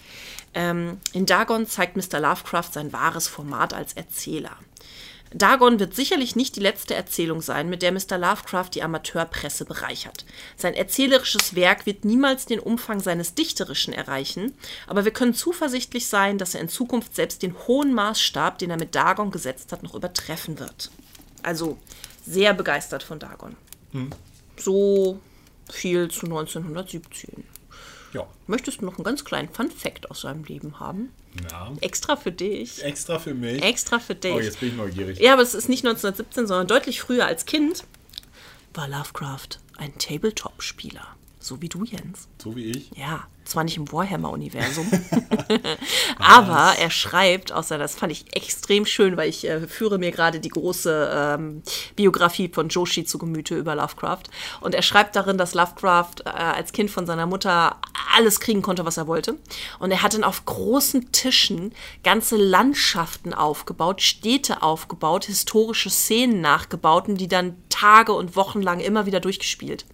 Ähm, 0.53 0.97
in 1.13 1.25
Dagon 1.25 1.65
zeigt 1.65 1.95
Mr. 1.95 2.19
Lovecraft 2.19 2.73
sein 2.73 2.91
wahres 2.91 3.27
Format 3.27 3.73
als 3.73 3.93
Erzähler. 3.93 4.57
Dagon 5.31 5.79
wird 5.79 5.93
sicherlich 5.93 6.35
nicht 6.35 6.55
die 6.55 6.61
letzte 6.61 6.95
Erzählung 6.95 7.41
sein, 7.41 7.69
mit 7.69 7.81
der 7.81 7.91
Mr. 7.91 8.17
Lovecraft 8.17 8.71
die 8.73 8.81
Amateurpresse 8.81 9.65
bereichert. 9.65 10.25
Sein 10.57 10.73
erzählerisches 10.73 11.55
Werk 11.55 11.85
wird 11.85 12.03
niemals 12.03 12.45
den 12.47 12.59
Umfang 12.59 12.99
seines 12.99 13.35
Dichterischen 13.35 13.93
erreichen, 13.93 14.53
aber 14.87 15.05
wir 15.05 15.11
können 15.11 15.35
zuversichtlich 15.35 16.07
sein, 16.07 16.37
dass 16.37 16.55
er 16.55 16.61
in 16.61 16.69
Zukunft 16.69 17.15
selbst 17.15 17.43
den 17.43 17.55
hohen 17.67 17.93
Maßstab, 17.93 18.57
den 18.57 18.71
er 18.71 18.77
mit 18.77 18.95
Dagon 18.95 19.29
gesetzt 19.29 19.71
hat, 19.71 19.83
noch 19.83 19.93
übertreffen 19.93 20.59
wird. 20.59 20.89
Also 21.43 21.77
sehr 22.25 22.53
begeistert 22.53 23.03
von 23.03 23.19
Dagon. 23.19 23.55
So 24.57 25.19
viel 25.69 26.09
zu 26.09 26.25
1917. 26.25 27.43
Ja. 28.13 28.27
Möchtest 28.47 28.81
du 28.81 28.85
noch 28.85 28.97
einen 28.97 29.03
ganz 29.03 29.23
kleinen 29.23 29.49
Fun-Fact 29.49 30.09
aus 30.09 30.21
seinem 30.21 30.43
Leben 30.43 30.79
haben? 30.79 31.11
ja. 31.51 31.71
Extra 31.81 32.15
für 32.15 32.31
dich. 32.31 32.83
Extra 32.83 33.19
für 33.19 33.33
mich. 33.33 33.61
Extra 33.63 33.99
für 33.99 34.15
dich. 34.15 34.33
Oh, 34.33 34.39
jetzt 34.39 34.59
bin 34.59 34.69
ich 34.69 34.75
neugierig. 34.75 35.19
Ja, 35.19 35.33
aber 35.33 35.41
es 35.41 35.53
ist 35.53 35.69
nicht 35.69 35.85
1917, 35.85 36.47
sondern 36.47 36.67
deutlich 36.67 37.01
früher 37.01 37.25
als 37.25 37.45
Kind 37.45 37.83
war 38.73 38.87
Lovecraft 38.87 39.59
ein 39.77 39.97
Tabletop-Spieler. 39.97 41.07
So 41.39 41.61
wie 41.61 41.69
du, 41.69 41.83
Jens. 41.83 42.27
So 42.41 42.55
wie 42.55 42.71
ich. 42.71 42.91
Ja, 42.95 43.27
Zwar 43.49 43.63
nicht 43.63 43.77
im 43.77 43.91
Warhammer-Universum, 43.91 44.87
aber 46.19 46.75
er 46.77 46.91
schreibt, 46.91 47.51
außer 47.51 47.79
das 47.79 47.95
fand 47.95 48.11
ich 48.11 48.35
extrem 48.35 48.85
schön, 48.85 49.17
weil 49.17 49.27
ich 49.27 49.47
äh, 49.47 49.67
führe 49.67 49.97
mir 49.97 50.11
gerade 50.11 50.39
die 50.39 50.49
große 50.49 51.11
ähm, 51.11 51.63
Biografie 51.95 52.47
von 52.53 52.69
Joshi 52.69 53.05
zu 53.05 53.17
Gemüte 53.17 53.57
über 53.57 53.73
Lovecraft. 53.73 54.25
Und 54.61 54.75
er 54.75 54.83
schreibt 54.83 55.15
darin, 55.15 55.39
dass 55.39 55.55
Lovecraft 55.55 56.25
äh, 56.25 56.29
als 56.29 56.73
Kind 56.73 56.91
von 56.91 57.07
seiner 57.07 57.25
Mutter 57.25 57.77
alles 58.15 58.39
kriegen 58.39 58.61
konnte, 58.61 58.85
was 58.85 58.97
er 58.97 59.07
wollte. 59.07 59.39
Und 59.79 59.89
er 59.89 60.03
hat 60.03 60.13
dann 60.13 60.23
auf 60.23 60.45
großen 60.45 61.11
Tischen 61.11 61.73
ganze 62.03 62.37
Landschaften 62.37 63.33
aufgebaut, 63.33 64.03
Städte 64.03 64.61
aufgebaut, 64.61 65.25
historische 65.25 65.89
Szenen 65.89 66.39
nachgebaut 66.39 67.07
und 67.07 67.17
die 67.17 67.27
dann 67.27 67.55
Tage 67.69 68.13
und 68.13 68.35
Wochen 68.35 68.61
lang 68.61 68.79
immer 68.79 69.07
wieder 69.07 69.19
durchgespielt. 69.19 69.85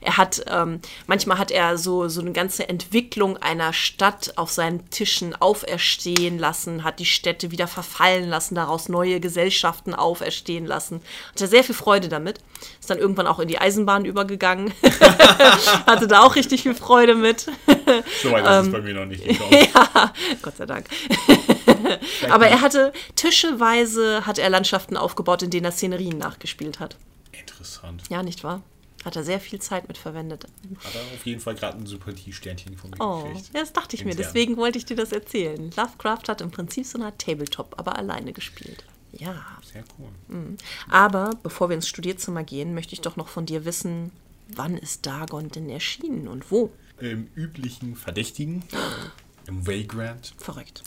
Er 0.00 0.16
hat, 0.16 0.44
ähm, 0.48 0.80
manchmal 1.06 1.38
hat 1.38 1.52
er 1.52 1.78
so, 1.78 2.08
so 2.08 2.20
eine 2.20 2.32
ganze 2.32 2.68
Entwicklung 2.68 3.03
einer 3.40 3.72
Stadt 3.72 4.32
auf 4.36 4.50
seinen 4.50 4.88
Tischen 4.90 5.34
auferstehen 5.34 6.38
lassen, 6.38 6.84
hat 6.84 6.98
die 6.98 7.06
Städte 7.06 7.50
wieder 7.50 7.66
verfallen 7.66 8.28
lassen, 8.28 8.54
daraus 8.54 8.88
neue 8.88 9.20
Gesellschaften 9.20 9.94
auferstehen 9.94 10.66
lassen. 10.66 11.00
Hatte 11.30 11.46
sehr 11.46 11.64
viel 11.64 11.74
Freude 11.74 12.08
damit. 12.08 12.38
Ist 12.80 12.90
dann 12.90 12.98
irgendwann 12.98 13.26
auch 13.26 13.38
in 13.40 13.48
die 13.48 13.58
Eisenbahn 13.58 14.04
übergegangen. 14.04 14.72
Hatte 15.86 16.06
da 16.06 16.22
auch 16.22 16.34
richtig 16.36 16.62
viel 16.62 16.74
Freude 16.74 17.14
mit. 17.14 17.46
So 18.22 18.32
weit 18.32 18.44
ist 18.44 18.50
es 18.50 18.66
Ähm, 18.66 18.72
bei 18.72 18.80
mir 18.80 18.94
noch 18.94 19.04
nicht 19.04 19.24
gekommen. 19.28 19.52
ja, 19.74 20.12
Gott 20.42 20.56
sei 20.56 20.64
Dank. 20.66 20.86
Aber 22.30 22.46
er 22.48 22.60
hatte 22.62 22.92
tischeweise 23.14 24.26
hat 24.26 24.38
er 24.38 24.48
Landschaften 24.48 24.96
aufgebaut, 24.96 25.42
in 25.42 25.50
denen 25.50 25.66
er 25.66 25.72
Szenerien 25.72 26.16
nachgespielt 26.18 26.80
hat. 26.80 26.96
Interessant. 27.32 28.02
Ja, 28.08 28.22
nicht 28.22 28.42
wahr? 28.42 28.62
Hat 29.04 29.16
er 29.16 29.24
sehr 29.24 29.40
viel 29.40 29.60
Zeit 29.60 29.86
mit 29.88 29.98
verwendet. 29.98 30.44
Hat 30.44 30.94
er 30.94 31.00
auf 31.14 31.26
jeden 31.26 31.40
Fall 31.40 31.54
gerade 31.54 31.76
ein 31.78 31.86
Sympathiesternchen 31.86 32.76
von 32.76 32.90
mir 32.90 32.96
Oh, 33.00 33.24
gekriegt. 33.24 33.50
ja, 33.52 33.60
das 33.60 33.72
dachte 33.72 33.96
ich 33.96 34.04
mir. 34.04 34.12
Intern. 34.12 34.26
Deswegen 34.26 34.56
wollte 34.56 34.78
ich 34.78 34.86
dir 34.86 34.96
das 34.96 35.12
erzählen. 35.12 35.70
Lovecraft 35.76 36.28
hat 36.28 36.40
im 36.40 36.50
Prinzip 36.50 36.86
so 36.86 36.96
eine 36.98 37.06
Art 37.06 37.18
Tabletop, 37.18 37.74
aber 37.78 37.96
alleine 37.98 38.32
gespielt. 38.32 38.84
Ja. 39.12 39.44
Sehr 39.72 39.84
cool. 39.98 40.56
Aber 40.88 41.30
bevor 41.42 41.68
wir 41.68 41.76
ins 41.76 41.88
Studierzimmer 41.88 42.42
gehen, 42.44 42.74
möchte 42.74 42.94
ich 42.94 43.00
doch 43.00 43.16
noch 43.16 43.28
von 43.28 43.44
dir 43.46 43.64
wissen, 43.64 44.10
wann 44.48 44.76
ist 44.78 45.04
Dagon 45.06 45.48
denn 45.50 45.68
erschienen 45.68 46.26
und 46.28 46.50
wo? 46.50 46.70
Im 47.00 47.28
üblichen 47.34 47.96
Verdächtigen, 47.96 48.62
im 49.46 49.66
Vagrant. 49.66 50.34
Verrückt. 50.38 50.82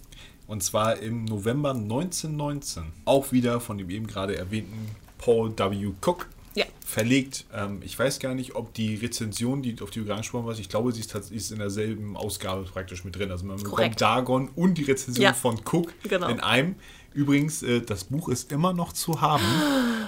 Und 0.48 0.64
zwar 0.64 0.98
im 0.99 1.26
November 1.26 1.72
1919. 1.72 2.94
Auch 3.06 3.31
wieder 3.31 3.60
von 3.60 3.77
dem 3.77 3.89
eben 3.89 4.07
gerade 4.07 4.38
erwähnten 4.38 4.95
Paul 5.18 5.52
W. 5.57 5.91
Cook. 6.06 6.27
Ja. 6.58 6.66
Verlegt. 6.86 7.46
Ähm, 7.54 7.82
ich 7.86 7.98
weiß 7.98 8.20
gar 8.20 8.34
nicht, 8.34 8.56
ob 8.56 8.74
die 8.74 8.96
Rezension, 8.96 9.62
die, 9.62 9.76
auf 9.82 9.92
die 9.92 10.00
du 10.00 10.06
gerade 10.06 10.22
gesprochen 10.22 10.48
hast, 10.50 10.60
ich 10.60 10.70
glaube, 10.70 10.92
sie 10.92 11.02
ist, 11.02 11.14
ist 11.32 11.52
in 11.52 11.60
derselben 11.60 12.18
Ausgabe 12.18 12.64
praktisch 12.64 13.04
mit 13.04 13.16
drin. 13.16 13.30
Also 13.30 13.46
man 13.46 13.58
bekommt 13.58 13.76
Korrekt. 13.76 14.02
Dagon 14.02 14.50
und 14.56 14.76
die 14.78 14.84
Rezension 14.84 15.24
Ja. 15.24 15.34
von 15.34 15.60
Cook 15.72 15.94
Genau. 16.04 16.28
in 16.30 16.40
einem. 16.40 16.76
Übrigens, 17.14 17.62
äh, 17.64 17.82
das 17.82 18.06
Buch 18.06 18.30
ist 18.30 18.52
immer 18.52 18.74
noch 18.74 18.94
zu 18.94 19.22
haben. 19.22 19.44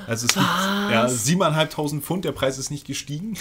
Also 0.07 0.25
es 0.27 0.33
gibt 0.33 0.45
ja, 0.45 1.05
7.500 1.07 2.01
Pfund, 2.01 2.25
der 2.25 2.31
Preis 2.31 2.57
ist 2.57 2.71
nicht 2.71 2.85
gestiegen. 2.87 3.35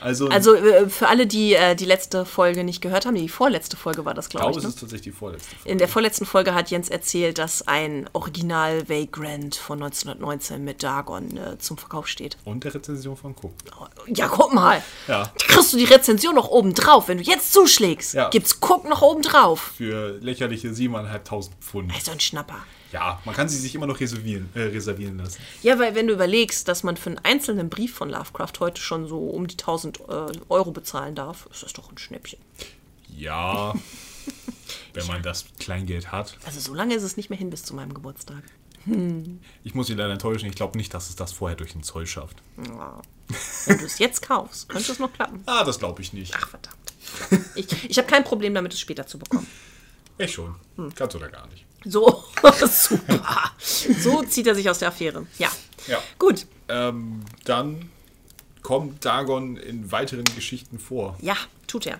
Also, 0.00 0.28
Also 0.28 0.54
äh, 0.54 0.88
für 0.88 1.08
alle, 1.08 1.26
die 1.26 1.54
äh, 1.54 1.74
die 1.74 1.84
letzte 1.84 2.24
Folge 2.24 2.64
nicht 2.64 2.80
gehört 2.80 3.06
haben, 3.06 3.14
die 3.14 3.28
vorletzte 3.28 3.76
Folge 3.76 4.04
war 4.04 4.14
das, 4.14 4.26
ich 4.26 4.30
glaube 4.30 4.44
glaube, 4.46 4.52
ich. 4.52 4.58
es 4.58 4.62
ne? 4.64 4.68
ist 4.70 4.80
tatsächlich 4.80 5.12
die 5.14 5.18
vorletzte 5.18 5.54
Folge. 5.56 5.70
In 5.70 5.78
der 5.78 5.88
vorletzten 5.88 6.26
Folge 6.26 6.54
hat 6.54 6.70
Jens 6.70 6.88
erzählt, 6.88 7.38
dass 7.38 7.66
ein 7.66 8.08
Original 8.12 8.88
Vagrant 8.88 9.56
von 9.56 9.82
1919 9.82 10.64
mit 10.64 10.82
Dagon 10.82 11.36
äh, 11.36 11.58
zum 11.58 11.78
Verkauf 11.78 12.06
steht. 12.08 12.36
Und 12.44 12.64
der 12.64 12.74
Rezension 12.74 13.16
von 13.16 13.34
Cook. 13.40 13.52
Ja, 14.06 14.28
guck 14.28 14.52
mal. 14.54 14.82
Ja. 15.06 15.24
Da 15.24 15.30
kriegst 15.46 15.72
du 15.72 15.76
die 15.76 15.84
Rezension 15.84 16.34
noch 16.34 16.48
oben 16.48 16.74
drauf. 16.74 17.08
Wenn 17.08 17.18
du 17.18 17.24
jetzt 17.24 17.52
zuschlägst, 17.52 18.14
Ja. 18.14 18.28
gibt's 18.30 18.60
Guck 18.60 18.88
noch 18.88 19.02
oben 19.02 19.22
drauf. 19.22 19.72
Für 19.76 20.18
lächerliche 20.20 20.68
7.500 20.68 21.50
Pfund. 21.60 21.92
Doch 22.06 22.12
ein 22.12 22.20
Schnapper. 22.20 22.58
Ja, 22.92 23.20
man 23.24 23.34
kann 23.34 23.48
sie 23.48 23.58
sich 23.58 23.74
immer 23.74 23.86
noch 23.86 24.00
reservieren, 24.00 24.48
äh, 24.54 24.60
reservieren 24.60 25.18
lassen. 25.18 25.40
Ja, 25.62 25.78
weil 25.78 25.94
wenn 25.94 26.06
du 26.06 26.14
überlegst, 26.14 26.68
dass 26.68 26.82
man 26.82 26.96
für 26.96 27.10
einen 27.10 27.18
einzelnen 27.18 27.68
Brief 27.68 27.94
von 27.94 28.08
Lovecraft 28.08 28.52
heute 28.60 28.80
schon 28.80 29.06
so 29.06 29.18
um 29.18 29.46
die 29.46 29.56
1000 29.56 30.00
äh, 30.00 30.02
Euro 30.48 30.70
bezahlen 30.70 31.14
darf, 31.14 31.48
ist 31.50 31.62
das 31.62 31.72
doch 31.74 31.90
ein 31.90 31.98
Schnäppchen. 31.98 32.38
Ja, 33.14 33.74
wenn 34.94 35.06
man 35.06 35.22
das 35.22 35.46
Kleingeld 35.58 36.12
hat. 36.12 36.36
Also 36.46 36.60
so 36.60 36.74
lange 36.74 36.94
ist 36.94 37.02
es 37.02 37.16
nicht 37.16 37.30
mehr 37.30 37.38
hin 37.38 37.50
bis 37.50 37.62
zu 37.62 37.74
meinem 37.74 37.92
Geburtstag. 37.94 38.42
Ich 39.64 39.74
muss 39.74 39.88
Sie 39.88 39.94
leider 39.94 40.12
enttäuschen, 40.12 40.48
ich 40.48 40.54
glaube 40.54 40.78
nicht, 40.78 40.94
dass 40.94 41.10
es 41.10 41.16
das 41.16 41.32
vorher 41.32 41.56
durch 41.56 41.72
den 41.72 41.82
Zoll 41.82 42.06
schafft. 42.06 42.38
Ja. 42.56 43.02
Wenn 43.66 43.78
du 43.78 43.84
es 43.84 43.98
jetzt 43.98 44.22
kaufst, 44.22 44.68
könnte 44.68 44.92
es 44.92 44.98
noch 44.98 45.12
klappen. 45.12 45.42
Ah, 45.44 45.62
das 45.64 45.78
glaube 45.78 46.00
ich 46.00 46.12
nicht. 46.14 46.34
Ach, 46.34 46.48
verdammt. 46.48 46.76
Ich, 47.54 47.90
ich 47.90 47.98
habe 47.98 48.08
kein 48.08 48.24
Problem 48.24 48.54
damit, 48.54 48.72
es 48.72 48.80
später 48.80 49.06
zu 49.06 49.18
bekommen. 49.18 49.46
Ich 50.16 50.32
schon. 50.32 50.54
Hm. 50.76 50.94
Ganz 50.94 51.14
oder 51.14 51.28
gar 51.28 51.46
nicht. 51.48 51.66
So, 51.90 52.22
super. 52.66 53.52
So 53.60 54.22
zieht 54.22 54.46
er 54.46 54.54
sich 54.54 54.68
aus 54.68 54.78
der 54.78 54.88
Affäre. 54.88 55.26
Ja. 55.38 55.48
Ja. 55.86 55.98
Gut. 56.18 56.46
Ähm, 56.68 57.24
dann 57.44 57.90
kommt 58.62 59.04
Dagon 59.04 59.56
in 59.56 59.90
weiteren 59.90 60.24
Geschichten 60.24 60.78
vor. 60.78 61.16
Ja, 61.20 61.36
tut 61.66 61.86
er. 61.86 61.98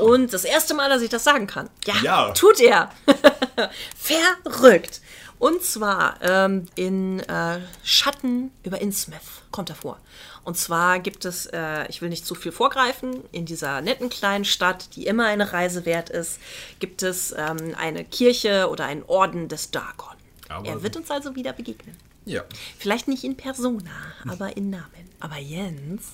Und 0.00 0.32
das 0.32 0.44
erste 0.44 0.74
Mal, 0.74 0.88
dass 0.88 1.02
ich 1.02 1.10
das 1.10 1.22
sagen 1.22 1.46
kann. 1.46 1.70
Ja, 1.86 1.94
Ja. 2.02 2.30
tut 2.32 2.58
er. 2.60 2.90
Verrückt. 3.96 5.00
Und 5.38 5.62
zwar 5.62 6.16
ähm, 6.22 6.66
in 6.74 7.20
äh, 7.20 7.60
Schatten 7.82 8.50
über 8.62 8.80
Innsmouth 8.80 9.20
kommt 9.50 9.68
er 9.68 9.76
vor. 9.76 9.98
Und 10.44 10.56
zwar 10.58 10.98
gibt 11.00 11.24
es, 11.24 11.46
äh, 11.46 11.86
ich 11.88 12.02
will 12.02 12.10
nicht 12.10 12.26
zu 12.26 12.34
viel 12.34 12.52
vorgreifen, 12.52 13.22
in 13.32 13.46
dieser 13.46 13.80
netten 13.80 14.10
kleinen 14.10 14.44
Stadt, 14.44 14.94
die 14.94 15.06
immer 15.06 15.26
eine 15.26 15.52
Reise 15.52 15.86
wert 15.86 16.10
ist, 16.10 16.38
gibt 16.80 17.02
es 17.02 17.34
ähm, 17.36 17.74
eine 17.78 18.04
Kirche 18.04 18.68
oder 18.68 18.84
einen 18.84 19.02
Orden 19.04 19.48
des 19.48 19.70
Dagon. 19.70 20.14
Aber- 20.48 20.68
er 20.68 20.82
wird 20.82 20.96
uns 20.96 21.10
also 21.10 21.34
wieder 21.34 21.52
begegnen. 21.54 21.96
Ja. 22.26 22.42
Vielleicht 22.78 23.08
nicht 23.08 23.24
in 23.24 23.36
Persona, 23.36 23.90
aber 24.28 24.56
in 24.56 24.70
Namen. 24.70 24.84
Aber 25.20 25.38
Jens, 25.38 26.12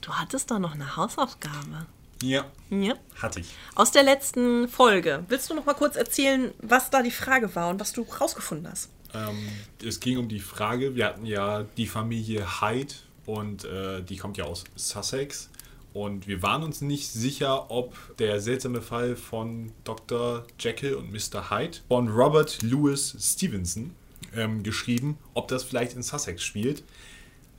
du 0.00 0.12
hattest 0.12 0.50
doch 0.50 0.58
noch 0.58 0.74
eine 0.74 0.96
Hausaufgabe. 0.96 1.86
Ja, 2.22 2.44
Ja. 2.70 2.94
hatte 3.20 3.40
ich. 3.40 3.48
Aus 3.74 3.90
der 3.90 4.04
letzten 4.04 4.68
Folge. 4.68 5.24
Willst 5.28 5.50
du 5.50 5.54
noch 5.54 5.64
mal 5.64 5.74
kurz 5.74 5.96
erzählen, 5.96 6.52
was 6.60 6.90
da 6.90 7.02
die 7.02 7.10
Frage 7.10 7.52
war 7.56 7.68
und 7.68 7.80
was 7.80 7.92
du 7.92 8.02
rausgefunden 8.02 8.70
hast? 8.70 8.90
Ähm, 9.14 9.36
es 9.84 9.98
ging 10.00 10.18
um 10.18 10.28
die 10.28 10.38
Frage, 10.40 10.94
wir 10.94 11.06
hatten 11.06 11.26
ja 11.26 11.64
die 11.76 11.86
Familie 11.88 12.60
Hyde 12.60 12.94
und 13.26 13.64
äh, 13.64 14.02
die 14.02 14.16
kommt 14.16 14.36
ja 14.36 14.44
aus 14.44 14.64
Sussex. 14.76 15.50
Und 15.92 16.26
wir 16.26 16.42
waren 16.42 16.62
uns 16.62 16.80
nicht 16.80 17.10
sicher, 17.10 17.70
ob 17.70 17.94
der 18.16 18.40
seltsame 18.40 18.80
Fall 18.80 19.14
von 19.14 19.72
Dr. 19.84 20.46
Jekyll 20.58 20.94
und 20.94 21.12
Mr. 21.12 21.50
Hyde 21.50 21.78
von 21.88 22.08
Robert 22.08 22.62
Louis 22.62 23.14
Stevenson 23.20 23.94
ähm, 24.34 24.62
geschrieben, 24.62 25.18
ob 25.34 25.48
das 25.48 25.64
vielleicht 25.64 25.94
in 25.94 26.02
Sussex 26.02 26.42
spielt. 26.42 26.82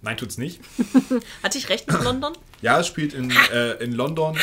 Nein, 0.02 0.18
tut's 0.18 0.38
nicht. 0.38 0.60
Hatte 1.44 1.58
ich 1.58 1.70
recht 1.70 1.90
mit 1.90 2.04
London? 2.04 2.34
Ja, 2.62 2.80
es 2.80 2.88
spielt 2.88 3.14
in, 3.14 3.32
äh, 3.54 3.76
in 3.76 3.94
London, 3.94 4.38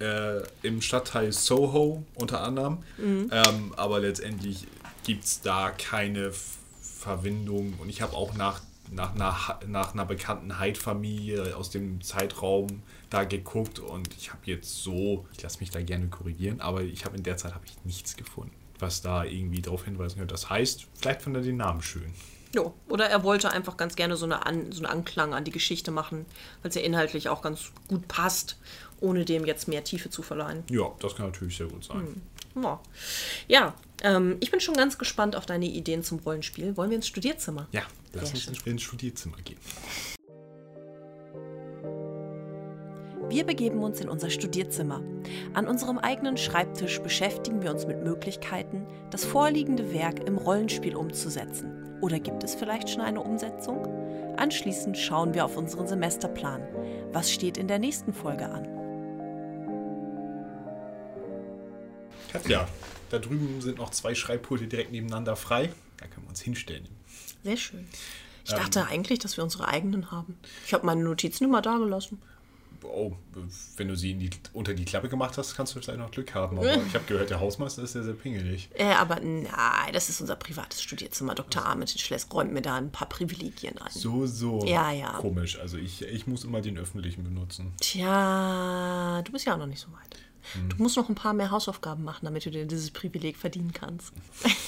äh, 0.00 0.42
im 0.62 0.82
Stadtteil 0.82 1.32
Soho 1.32 2.02
unter 2.14 2.42
anderem. 2.42 2.78
Ähm, 2.98 3.72
aber 3.76 4.00
letztendlich 4.00 4.66
gibt 5.04 5.24
es 5.24 5.40
da 5.40 5.70
keine 5.70 6.32
Verwindung. 6.82 7.74
Und 7.80 7.88
ich 7.88 8.02
habe 8.02 8.14
auch 8.14 8.34
nach, 8.34 8.60
nach, 8.90 9.14
nach, 9.14 9.60
nach 9.66 9.92
einer 9.92 10.04
bekannten 10.04 10.60
Hyde-Familie 10.60 11.56
aus 11.56 11.70
dem 11.70 12.00
Zeitraum 12.00 12.82
da 13.10 13.24
geguckt. 13.24 13.78
Und 13.78 14.14
ich 14.16 14.30
habe 14.30 14.40
jetzt 14.44 14.82
so, 14.82 15.26
ich 15.32 15.42
lasse 15.42 15.60
mich 15.60 15.70
da 15.70 15.80
gerne 15.82 16.08
korrigieren, 16.08 16.60
aber 16.60 16.82
ich 16.82 17.04
habe 17.04 17.16
in 17.16 17.22
der 17.22 17.36
Zeit 17.36 17.54
habe 17.54 17.64
ich 17.66 17.84
nichts 17.84 18.16
gefunden, 18.16 18.54
was 18.78 19.02
da 19.02 19.24
irgendwie 19.24 19.62
darauf 19.62 19.84
hinweisen 19.84 20.18
könnte. 20.18 20.32
Das 20.32 20.50
heißt, 20.50 20.86
vielleicht 20.94 21.22
fand 21.22 21.36
er 21.36 21.42
den 21.42 21.56
Namen 21.56 21.82
schön. 21.82 22.12
Jo. 22.54 22.72
Oder 22.88 23.08
er 23.08 23.24
wollte 23.24 23.50
einfach 23.50 23.76
ganz 23.76 23.94
gerne 23.94 24.16
so, 24.16 24.24
eine 24.24 24.46
an, 24.46 24.72
so 24.72 24.78
einen 24.84 24.86
Anklang 24.92 25.34
an 25.34 25.44
die 25.44 25.50
Geschichte 25.50 25.90
machen, 25.90 26.24
weil 26.62 26.70
es 26.70 26.74
ja 26.74 26.82
inhaltlich 26.82 27.28
auch 27.28 27.42
ganz 27.42 27.72
gut 27.88 28.08
passt, 28.08 28.58
ohne 29.00 29.24
dem 29.24 29.44
jetzt 29.44 29.68
mehr 29.68 29.84
Tiefe 29.84 30.10
zu 30.10 30.22
verleihen. 30.22 30.64
Ja, 30.70 30.90
das 31.00 31.14
kann 31.14 31.26
natürlich 31.26 31.56
sehr 31.56 31.66
gut 31.66 31.84
sein. 31.84 32.22
Ja, 32.56 32.80
ja 33.48 33.74
ähm, 34.02 34.36
ich 34.40 34.50
bin 34.50 34.60
schon 34.60 34.74
ganz 34.74 34.98
gespannt 34.98 35.36
auf 35.36 35.46
deine 35.46 35.66
Ideen 35.66 36.02
zum 36.02 36.18
Rollenspiel. 36.20 36.76
Wollen 36.76 36.90
wir 36.90 36.96
ins 36.96 37.06
Studierzimmer? 37.06 37.68
Ja, 37.72 37.82
lass 38.12 38.32
uns 38.32 38.46
ins- 38.48 38.66
ins 38.66 38.82
Studierzimmer 38.82 39.36
gehen. 39.44 39.58
Wir 43.28 43.44
begeben 43.44 43.82
uns 43.82 44.00
in 44.00 44.08
unser 44.08 44.30
Studierzimmer. 44.30 45.02
An 45.52 45.66
unserem 45.68 45.98
eigenen 45.98 46.38
Schreibtisch 46.38 46.98
beschäftigen 47.00 47.62
wir 47.62 47.70
uns 47.70 47.86
mit 47.86 48.02
Möglichkeiten, 48.02 48.86
das 49.10 49.24
vorliegende 49.24 49.92
Werk 49.92 50.26
im 50.26 50.38
Rollenspiel 50.38 50.96
umzusetzen. 50.96 51.98
Oder 52.00 52.20
gibt 52.20 52.42
es 52.42 52.54
vielleicht 52.54 52.88
schon 52.88 53.02
eine 53.02 53.20
Umsetzung? 53.20 53.86
Anschließend 54.38 54.96
schauen 54.96 55.34
wir 55.34 55.44
auf 55.44 55.56
unseren 55.58 55.86
Semesterplan. 55.86 56.62
Was 57.12 57.30
steht 57.30 57.58
in 57.58 57.68
der 57.68 57.78
nächsten 57.78 58.14
Folge 58.14 58.48
an? 58.48 58.66
Ja, 62.46 62.66
da 63.10 63.18
drüben 63.18 63.60
sind 63.60 63.78
noch 63.78 63.90
zwei 63.90 64.14
Schreibpulte 64.14 64.68
direkt 64.68 64.92
nebeneinander 64.92 65.36
frei. 65.36 65.70
Da 65.98 66.06
können 66.06 66.26
wir 66.26 66.30
uns 66.30 66.40
hinstellen. 66.40 66.86
Sehr 67.48 67.56
schön. 67.56 67.86
Ich 68.44 68.54
dachte 68.54 68.86
eigentlich, 68.86 69.18
dass 69.18 69.36
wir 69.36 69.44
unsere 69.44 69.68
eigenen 69.68 70.10
haben. 70.10 70.38
Ich 70.66 70.72
habe 70.72 70.86
meine 70.86 71.02
Notizen 71.02 71.44
immer 71.44 71.60
da 71.60 71.76
gelassen. 71.76 72.18
oh, 72.82 73.12
wenn 73.76 73.88
du 73.88 73.94
sie 73.96 74.14
die, 74.14 74.30
unter 74.54 74.72
die 74.72 74.84
Klappe 74.84 75.08
gemacht 75.08 75.36
hast, 75.36 75.54
kannst 75.54 75.74
du 75.74 75.80
vielleicht 75.80 75.98
noch 75.98 76.10
Glück 76.10 76.34
haben. 76.34 76.58
Aber 76.58 76.74
ich 76.74 76.94
habe 76.94 77.04
gehört, 77.06 77.28
der 77.28 77.40
Hausmeister 77.40 77.82
ist 77.82 77.92
sehr, 77.92 78.04
sehr 78.04 78.14
pingelig. 78.14 78.70
Äh, 78.74 78.94
aber 78.94 79.20
nein, 79.20 79.92
das 79.92 80.08
ist 80.08 80.20
unser 80.20 80.36
privates 80.36 80.82
Studierzimmer. 80.82 81.34
Dr. 81.34 81.64
Armitage 81.64 82.16
räumt 82.32 82.52
mir 82.52 82.62
da 82.62 82.76
ein 82.76 82.90
paar 82.90 83.08
Privilegien 83.08 83.76
ein. 83.78 83.90
So, 83.90 84.26
so. 84.26 84.64
Ja, 84.64 84.92
ja. 84.92 85.12
Komisch. 85.12 85.58
Also 85.58 85.76
ich, 85.76 86.02
ich 86.02 86.26
muss 86.26 86.44
immer 86.44 86.60
den 86.60 86.78
öffentlichen 86.78 87.24
benutzen. 87.24 87.72
Tja, 87.80 89.20
du 89.22 89.32
bist 89.32 89.44
ja 89.44 89.54
auch 89.54 89.58
noch 89.58 89.66
nicht 89.66 89.80
so 89.80 89.88
weit. 89.88 90.18
Du 90.68 90.82
musst 90.82 90.96
noch 90.96 91.08
ein 91.08 91.14
paar 91.14 91.34
mehr 91.34 91.50
Hausaufgaben 91.50 92.04
machen, 92.04 92.24
damit 92.24 92.46
du 92.46 92.50
dir 92.50 92.64
dieses 92.64 92.90
Privileg 92.90 93.36
verdienen 93.36 93.72
kannst. 93.72 94.14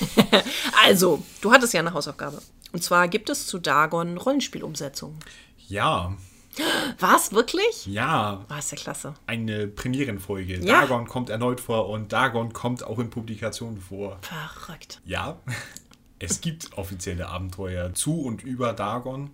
also, 0.85 1.23
du 1.40 1.52
hattest 1.52 1.73
ja 1.73 1.81
eine 1.81 1.94
Hausaufgabe. 1.94 2.43
Und 2.72 2.82
zwar 2.82 3.09
gibt 3.09 3.30
es 3.30 3.47
zu 3.47 3.59
Dagon 3.59 4.16
Rollenspielumsetzungen. 4.16 5.18
Ja, 5.68 6.16
Was, 6.98 7.32
wirklich? 7.32 7.86
ja. 7.86 8.44
War 8.48 8.59
es 8.59 8.70
ja 8.70 8.76
klasse. 8.76 9.14
Eine 9.26 9.66
Premierenfolge. 9.68 10.59
Ja. 10.64 10.80
Dagon 10.80 11.06
kommt 11.06 11.30
erneut 11.30 11.60
vor 11.60 11.88
und 11.88 12.12
Dagon 12.12 12.52
kommt 12.52 12.82
auch 12.82 12.98
in 12.98 13.09
Publikationen 13.10 13.80
vor. 13.80 14.18
Verrückt. 14.22 15.01
Ja, 15.05 15.38
es 16.18 16.40
gibt 16.40 16.76
offizielle 16.76 17.28
Abenteuer 17.28 17.94
zu 17.94 18.20
und 18.20 18.42
über 18.42 18.72
Dagon. 18.72 19.30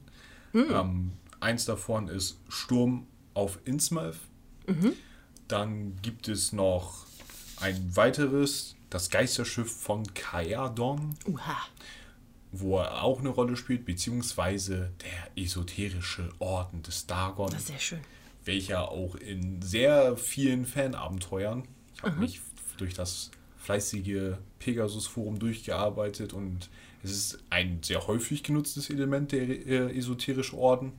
Ähm, 0.54 1.12
eins 1.40 1.64
davon 1.66 2.08
ist 2.08 2.38
Sturm 2.48 3.06
auf 3.34 3.58
Innsmouth. 3.64 4.16
Dann 5.48 5.96
gibt 6.02 6.28
es 6.28 6.52
noch 6.52 7.06
ein 7.60 7.96
weiteres, 7.96 8.74
das 8.90 9.10
Geisterschiff 9.10 9.70
von 9.74 10.02
Kaerdon, 10.14 11.16
Uha. 11.26 11.56
Wo 12.60 12.78
er 12.78 13.02
auch 13.02 13.20
eine 13.20 13.28
Rolle 13.30 13.56
spielt, 13.56 13.84
beziehungsweise 13.84 14.90
der 15.02 15.42
esoterische 15.44 16.30
Orden 16.38 16.82
des 16.82 17.06
Dagon, 17.06 17.50
Das 17.50 17.60
ist 17.60 17.66
sehr 17.68 17.78
schön. 17.78 18.00
welcher 18.44 18.90
auch 18.90 19.14
in 19.16 19.60
sehr 19.62 20.16
vielen 20.16 20.66
Fanabenteuern, 20.66 21.64
ich 21.96 22.02
habe 22.02 22.20
mich 22.20 22.40
durch 22.78 22.94
das 22.94 23.30
fleißige 23.58 24.34
Pegasus-Forum 24.58 25.38
durchgearbeitet 25.38 26.32
und 26.32 26.68
es 27.02 27.10
ist 27.10 27.38
ein 27.50 27.80
sehr 27.82 28.06
häufig 28.06 28.42
genutztes 28.42 28.90
Element 28.90 29.32
der 29.32 29.42
äh, 29.48 29.96
esoterische 29.98 30.56
Orden, 30.56 30.92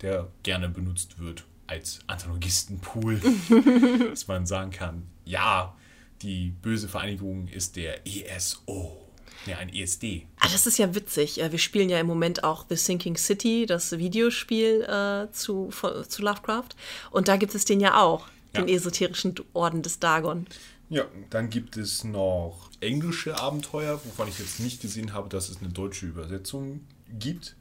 der 0.00 0.28
gerne 0.42 0.68
benutzt 0.68 1.18
wird 1.18 1.44
als 1.66 2.00
Antagonistenpool, 2.06 3.20
dass 4.10 4.26
man 4.26 4.44
sagen 4.46 4.70
kann, 4.70 5.04
ja, 5.24 5.76
die 6.22 6.50
böse 6.62 6.88
Vereinigung 6.88 7.48
ist 7.48 7.76
der 7.76 8.06
ESO, 8.06 9.09
ja, 9.46 9.56
ein 9.58 9.72
ESD. 9.72 10.26
Ah, 10.38 10.48
das 10.52 10.66
ist 10.66 10.78
ja 10.78 10.94
witzig. 10.94 11.40
Äh, 11.40 11.50
Wir 11.52 11.58
spielen 11.58 11.88
ja 11.88 11.98
im 12.00 12.06
Moment 12.06 12.44
auch 12.44 12.66
The 12.68 12.76
Sinking 12.76 13.16
City, 13.16 13.66
das 13.66 13.92
Videospiel 13.92 14.82
äh, 14.82 15.32
zu, 15.32 15.70
von- 15.70 16.08
zu 16.08 16.22
Lovecraft. 16.22 16.68
Und 17.10 17.28
da 17.28 17.36
gibt 17.36 17.54
es 17.54 17.64
den 17.64 17.80
ja 17.80 18.00
auch, 18.00 18.26
den 18.56 18.68
Ja. 18.68 18.74
esoterischen 18.74 19.34
Orden 19.52 19.82
des 19.82 19.98
Dagon. 19.98 20.46
Ja, 20.88 21.04
dann 21.30 21.50
gibt 21.50 21.76
es 21.76 22.02
noch 22.04 22.68
englische 22.80 23.38
Abenteuer, 23.38 24.00
wovon 24.04 24.26
ich 24.28 24.38
jetzt 24.40 24.58
nicht 24.60 24.82
gesehen 24.82 25.12
habe, 25.12 25.28
dass 25.28 25.48
es 25.48 25.58
eine 25.60 25.68
deutsche 25.68 26.06
Übersetzung 26.06 26.80
gibt. 27.18 27.54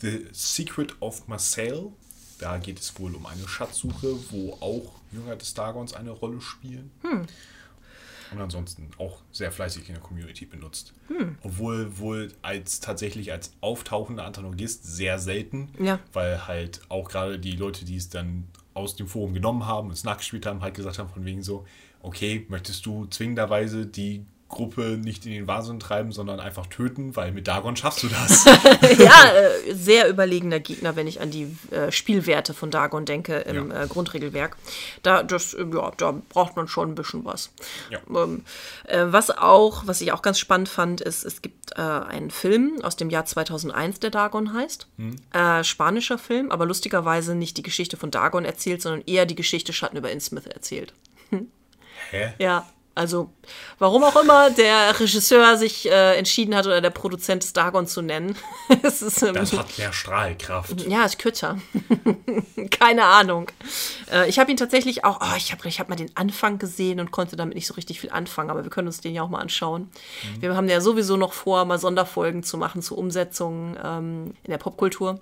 The 0.00 0.26
Secret 0.32 0.94
of 1.00 1.26
Marcel. 1.28 1.88
Da 2.38 2.56
geht 2.58 2.78
es 2.80 2.98
wohl 2.98 3.14
um 3.16 3.26
eine 3.26 3.46
Schatzsuche, 3.46 4.16
wo 4.30 4.52
auch 4.60 4.92
Jünger 5.12 5.36
des 5.36 5.52
Dagons 5.52 5.92
eine 5.94 6.10
Rolle 6.10 6.40
spielen. 6.40 6.90
Und 8.32 8.40
ansonsten 8.40 8.88
auch 8.98 9.22
sehr 9.32 9.50
fleißig 9.50 9.88
in 9.88 9.94
der 9.94 10.02
Community 10.02 10.46
benutzt. 10.46 10.94
Obwohl 11.42 11.98
wohl 11.98 12.32
als 12.42 12.80
tatsächlich 12.80 13.32
als 13.32 13.52
auftauchender 13.60 14.24
Antagonist 14.24 14.84
sehr 14.84 15.18
selten, 15.18 15.68
Ja. 15.78 15.98
weil 16.12 16.46
halt 16.46 16.80
auch 16.88 17.08
gerade 17.08 17.38
die 17.38 17.52
Leute, 17.56 17.84
die 17.84 17.96
es 17.96 18.08
dann 18.08 18.44
aus 18.74 18.94
dem 18.96 19.08
Forum 19.08 19.34
genommen 19.34 19.66
haben 19.66 19.88
und 19.88 19.94
es 19.94 20.04
nachgespielt 20.04 20.46
haben, 20.46 20.60
halt 20.62 20.74
gesagt 20.74 20.98
haben 20.98 21.08
von 21.10 21.24
wegen 21.24 21.42
so, 21.42 21.64
okay, 22.02 22.46
möchtest 22.48 22.86
du 22.86 23.06
zwingenderweise 23.06 23.84
die 23.86 24.24
Gruppe 24.50 24.98
nicht 25.02 25.24
in 25.24 25.32
den 25.32 25.46
Wahnsinn 25.46 25.80
treiben, 25.80 26.12
sondern 26.12 26.40
einfach 26.40 26.66
töten, 26.66 27.14
weil 27.16 27.30
mit 27.32 27.48
Dagon 27.48 27.76
schaffst 27.76 28.02
du 28.02 28.08
das. 28.08 28.44
ja, 28.98 29.32
äh, 29.32 29.72
sehr 29.72 30.08
überlegener 30.08 30.58
Gegner, 30.60 30.96
wenn 30.96 31.06
ich 31.06 31.20
an 31.20 31.30
die 31.30 31.56
äh, 31.70 31.90
Spielwerte 31.92 32.52
von 32.52 32.70
Dagon 32.70 33.04
denke 33.06 33.36
im 33.38 33.70
Ja. 33.70 33.84
äh, 33.84 33.86
Grundregelwerk. 33.86 34.56
Da, 35.02 35.22
das, 35.22 35.54
äh, 35.54 35.64
ja, 35.72 35.92
da 35.96 36.14
braucht 36.28 36.56
man 36.56 36.66
schon 36.68 36.90
ein 36.90 36.94
bisschen 36.96 37.24
was. 37.24 37.50
Ja. 37.90 38.00
Ähm, 38.14 38.44
äh, 38.84 39.06
was 39.06 39.30
auch, 39.30 39.86
was 39.86 40.00
ich 40.00 40.12
auch 40.12 40.20
ganz 40.20 40.38
spannend 40.38 40.68
fand, 40.68 41.00
ist, 41.00 41.24
es 41.24 41.42
gibt 41.42 41.72
äh, 41.76 41.80
einen 41.80 42.30
Film 42.30 42.80
aus 42.82 42.96
dem 42.96 43.08
Jahr 43.08 43.24
2001, 43.24 44.00
der 44.00 44.10
Dagon 44.10 44.52
heißt. 44.52 44.88
Äh, 45.32 45.62
spanischer 45.64 46.18
Film, 46.18 46.50
aber 46.50 46.66
lustigerweise 46.66 47.36
nicht 47.36 47.56
die 47.56 47.62
Geschichte 47.62 47.96
von 47.96 48.10
Dagon 48.10 48.44
erzählt, 48.44 48.82
sondern 48.82 49.02
eher 49.06 49.26
die 49.26 49.36
Geschichte 49.36 49.72
Schatten 49.72 49.96
über 49.96 50.10
Innsmouth 50.10 50.48
erzählt. 50.48 50.92
Hä? 52.10 52.32
Ja, 52.38 52.66
also 53.00 53.30
warum 53.78 54.04
auch 54.04 54.14
immer 54.22 54.50
der 54.50 55.00
Regisseur 55.00 55.56
sich 55.56 55.90
äh, 55.90 56.18
entschieden 56.18 56.54
hat 56.54 56.66
oder 56.66 56.82
der 56.82 56.90
Produzent 56.90 57.42
des 57.42 57.54
Dagon 57.54 57.86
zu 57.86 58.02
nennen. 58.02 58.36
es 58.82 59.00
ist, 59.00 59.22
ähm, 59.22 59.32
Das 59.32 59.54
hat 59.54 59.78
mehr 59.78 59.90
Strahlkraft. 59.90 60.86
ja, 60.86 61.06
ist 61.06 61.18
kürzer. 61.18 61.56
Keine 62.70 63.04
Ahnung. 63.04 63.50
Äh, 64.12 64.28
ich 64.28 64.38
habe 64.38 64.50
ihn 64.50 64.58
tatsächlich 64.58 65.02
auch, 65.06 65.20
oh, 65.22 65.36
ich 65.38 65.50
habe 65.50 65.66
ich 65.66 65.80
hab 65.80 65.88
mal 65.88 65.96
den 65.96 66.14
Anfang 66.14 66.58
gesehen 66.58 67.00
und 67.00 67.10
konnte 67.10 67.36
damit 67.36 67.54
nicht 67.54 67.66
so 67.66 67.72
richtig 67.72 68.00
viel 68.00 68.10
anfangen, 68.10 68.50
aber 68.50 68.64
wir 68.64 68.70
können 68.70 68.88
uns 68.88 69.00
den 69.00 69.14
ja 69.14 69.22
auch 69.22 69.30
mal 69.30 69.40
anschauen. 69.40 69.88
Wir 70.40 70.54
haben 70.54 70.68
ja 70.68 70.82
sowieso 70.82 71.16
noch 71.16 71.32
vor, 71.32 71.64
mal 71.64 71.78
Sonderfolgen 71.78 72.42
zu 72.42 72.58
machen 72.58 72.82
zu 72.82 72.98
Umsetzungen 72.98 73.78
ähm, 73.82 74.34
in 74.42 74.50
der 74.50 74.58
Popkultur. 74.58 75.20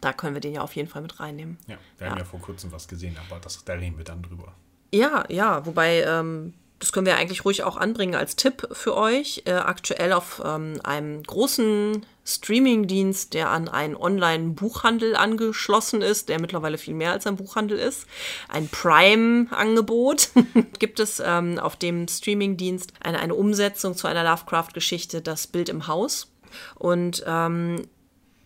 Da 0.00 0.12
können 0.12 0.34
wir 0.34 0.40
den 0.40 0.54
ja 0.54 0.62
auf 0.62 0.76
jeden 0.76 0.88
Fall 0.88 1.02
mit 1.02 1.18
reinnehmen. 1.18 1.58
Ja, 1.66 1.76
wir 1.98 2.10
haben 2.10 2.18
ja 2.18 2.24
vor 2.24 2.40
kurzem 2.40 2.70
was 2.70 2.86
gesehen, 2.86 3.16
aber 3.28 3.40
das, 3.40 3.62
da 3.64 3.72
reden 3.72 3.98
wir 3.98 4.04
dann 4.04 4.22
drüber. 4.22 4.54
Ja, 4.94 5.24
ja, 5.28 5.64
wobei, 5.64 6.02
ähm, 6.02 6.52
das 6.82 6.90
können 6.90 7.06
wir 7.06 7.16
eigentlich 7.16 7.44
ruhig 7.44 7.62
auch 7.62 7.76
anbringen 7.76 8.16
als 8.16 8.34
Tipp 8.34 8.66
für 8.72 8.96
euch. 8.96 9.42
Äh, 9.44 9.52
aktuell 9.52 10.12
auf 10.12 10.42
ähm, 10.44 10.80
einem 10.82 11.22
großen 11.22 12.04
Streamingdienst, 12.24 13.34
der 13.34 13.50
an 13.50 13.68
einen 13.68 13.94
Online-Buchhandel 13.94 15.14
angeschlossen 15.14 16.02
ist, 16.02 16.28
der 16.28 16.40
mittlerweile 16.40 16.78
viel 16.78 16.94
mehr 16.94 17.12
als 17.12 17.28
ein 17.28 17.36
Buchhandel 17.36 17.78
ist. 17.78 18.08
Ein 18.48 18.66
Prime-Angebot 18.66 20.30
gibt 20.80 20.98
es 20.98 21.22
ähm, 21.24 21.60
auf 21.60 21.76
dem 21.76 22.08
Streamingdienst 22.08 22.94
eine, 23.00 23.20
eine 23.20 23.36
Umsetzung 23.36 23.96
zu 23.96 24.08
einer 24.08 24.24
Lovecraft-Geschichte, 24.24 25.22
das 25.22 25.46
Bild 25.46 25.68
im 25.68 25.86
Haus. 25.86 26.32
Und 26.74 27.22
ähm, 27.28 27.88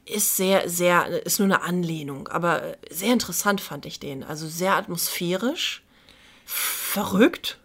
ist 0.04 0.36
sehr, 0.36 0.68
sehr, 0.68 1.24
ist 1.24 1.38
nur 1.38 1.46
eine 1.46 1.62
Anlehnung, 1.62 2.28
aber 2.28 2.76
sehr 2.90 3.14
interessant 3.14 3.62
fand 3.62 3.86
ich 3.86 3.98
den. 3.98 4.24
Also 4.24 4.46
sehr 4.46 4.76
atmosphärisch, 4.76 5.82
verrückt. 6.44 7.58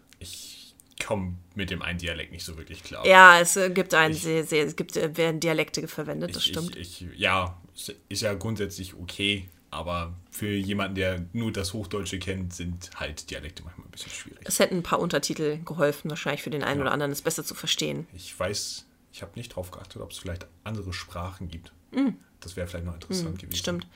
Ich 1.02 1.06
komme 1.08 1.34
mit 1.56 1.70
dem 1.70 1.82
einen 1.82 1.98
Dialekt 1.98 2.30
nicht 2.32 2.44
so 2.44 2.56
wirklich 2.56 2.82
klar. 2.84 3.04
Ja, 3.04 3.40
es 3.40 3.56
äh, 3.56 3.70
gibt 3.70 3.92
einen 3.92 4.14
sehr, 4.14 4.44
sehr, 4.44 4.64
es 4.64 4.76
gibt, 4.76 4.96
äh, 4.96 5.16
werden 5.16 5.40
Dialekte 5.40 5.86
verwendet, 5.88 6.36
das 6.36 6.46
ich, 6.46 6.52
stimmt. 6.52 6.76
Ich, 6.76 7.02
ich, 7.02 7.18
ja, 7.18 7.60
ist- 7.74 7.94
ist 8.08 8.22
ja 8.22 8.34
grundsätzlich 8.34 8.94
okay, 8.94 9.48
aber 9.70 10.14
für 10.30 10.48
jemanden, 10.54 10.94
der 10.94 11.24
nur 11.32 11.50
das 11.52 11.72
Hochdeutsche 11.72 12.18
kennt, 12.20 12.54
sind 12.54 12.90
halt 12.96 13.30
Dialekte 13.30 13.64
manchmal 13.64 13.86
ein 13.88 13.90
bisschen 13.90 14.12
schwierig. 14.12 14.40
es 14.44 14.58
hätten 14.60 14.76
ein 14.76 14.82
paar 14.84 15.00
Untertitel 15.00 15.58
geholfen, 15.64 16.08
wahrscheinlich 16.08 16.42
für 16.42 16.50
den 16.50 16.62
einen 16.62 16.80
oder 16.80 16.92
anderen, 16.92 17.10
es 17.10 17.22
besser 17.22 17.42
zu 17.44 17.54
verstehen. 17.54 18.06
Ich 18.14 18.38
weiß, 18.38 18.86
ich 19.12 19.22
habe 19.22 19.32
nicht 19.34 19.56
drauf 19.56 19.70
geachtet, 19.72 20.00
ob 20.02 20.12
es 20.12 20.18
vielleicht 20.18 20.46
andere 20.62 20.92
Sprachen 20.92 21.48
gibt. 21.48 21.72
Das 22.40 22.56
wäre 22.56 22.66
vielleicht 22.68 22.86
noch 22.86 22.94
interessant 22.94 23.38
gewesen. 23.38 23.56
Mm. 23.56 23.58
Stimmt. 23.58 23.86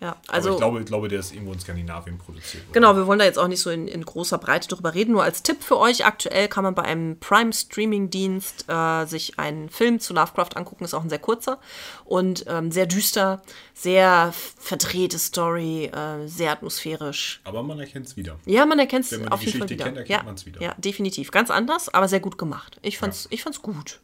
Ja, 0.00 0.16
Also 0.28 0.52
ich 0.52 0.56
glaube, 0.58 0.78
ich 0.78 0.86
glaube, 0.86 1.08
der 1.08 1.18
ist 1.18 1.32
irgendwo 1.32 1.52
in 1.52 1.58
Skandinavien 1.58 2.18
produziert 2.18 2.62
worden. 2.64 2.72
Genau, 2.72 2.94
wir 2.94 3.06
wollen 3.08 3.18
da 3.18 3.24
jetzt 3.24 3.38
auch 3.38 3.48
nicht 3.48 3.60
so 3.60 3.70
in, 3.70 3.88
in 3.88 4.04
großer 4.04 4.38
Breite 4.38 4.68
drüber 4.68 4.94
reden. 4.94 5.10
Nur 5.12 5.24
als 5.24 5.42
Tipp 5.42 5.60
für 5.62 5.76
euch, 5.76 6.06
aktuell 6.06 6.46
kann 6.46 6.62
man 6.62 6.74
bei 6.76 6.82
einem 6.82 7.18
Prime-Streaming-Dienst 7.18 8.66
äh, 8.68 9.06
sich 9.06 9.38
einen 9.40 9.68
Film 9.70 9.98
zu 9.98 10.14
Lovecraft 10.14 10.56
angucken. 10.56 10.84
Ist 10.84 10.94
auch 10.94 11.02
ein 11.02 11.08
sehr 11.08 11.18
kurzer 11.18 11.58
und 12.04 12.44
ähm, 12.46 12.70
sehr 12.70 12.86
düster, 12.86 13.42
sehr 13.74 14.32
verdrehte 14.58 15.18
Story, 15.18 15.86
äh, 15.86 16.26
sehr 16.28 16.52
atmosphärisch. 16.52 17.40
Aber 17.42 17.64
man 17.64 17.80
erkennt 17.80 18.06
es 18.06 18.16
wieder. 18.16 18.38
Ja, 18.46 18.66
man 18.66 18.78
erkennt 18.78 19.06
es 19.06 19.12
Wenn 19.12 19.20
man 19.20 19.28
die 19.30 19.32
auf 19.32 19.40
jeden 19.42 19.58
Fall 19.58 19.66
Geschichte 19.66 19.74
wieder. 19.74 19.84
kennt, 19.84 19.96
erkennt 19.98 20.20
ja, 20.20 20.24
man's 20.24 20.46
wieder. 20.46 20.62
Ja, 20.62 20.74
definitiv. 20.78 21.32
Ganz 21.32 21.50
anders, 21.50 21.88
aber 21.88 22.06
sehr 22.06 22.20
gut 22.20 22.38
gemacht. 22.38 22.78
Ich 22.82 22.98
fand's, 22.98 23.26
ich 23.30 23.42
fand's 23.42 23.62
gut. 23.62 24.00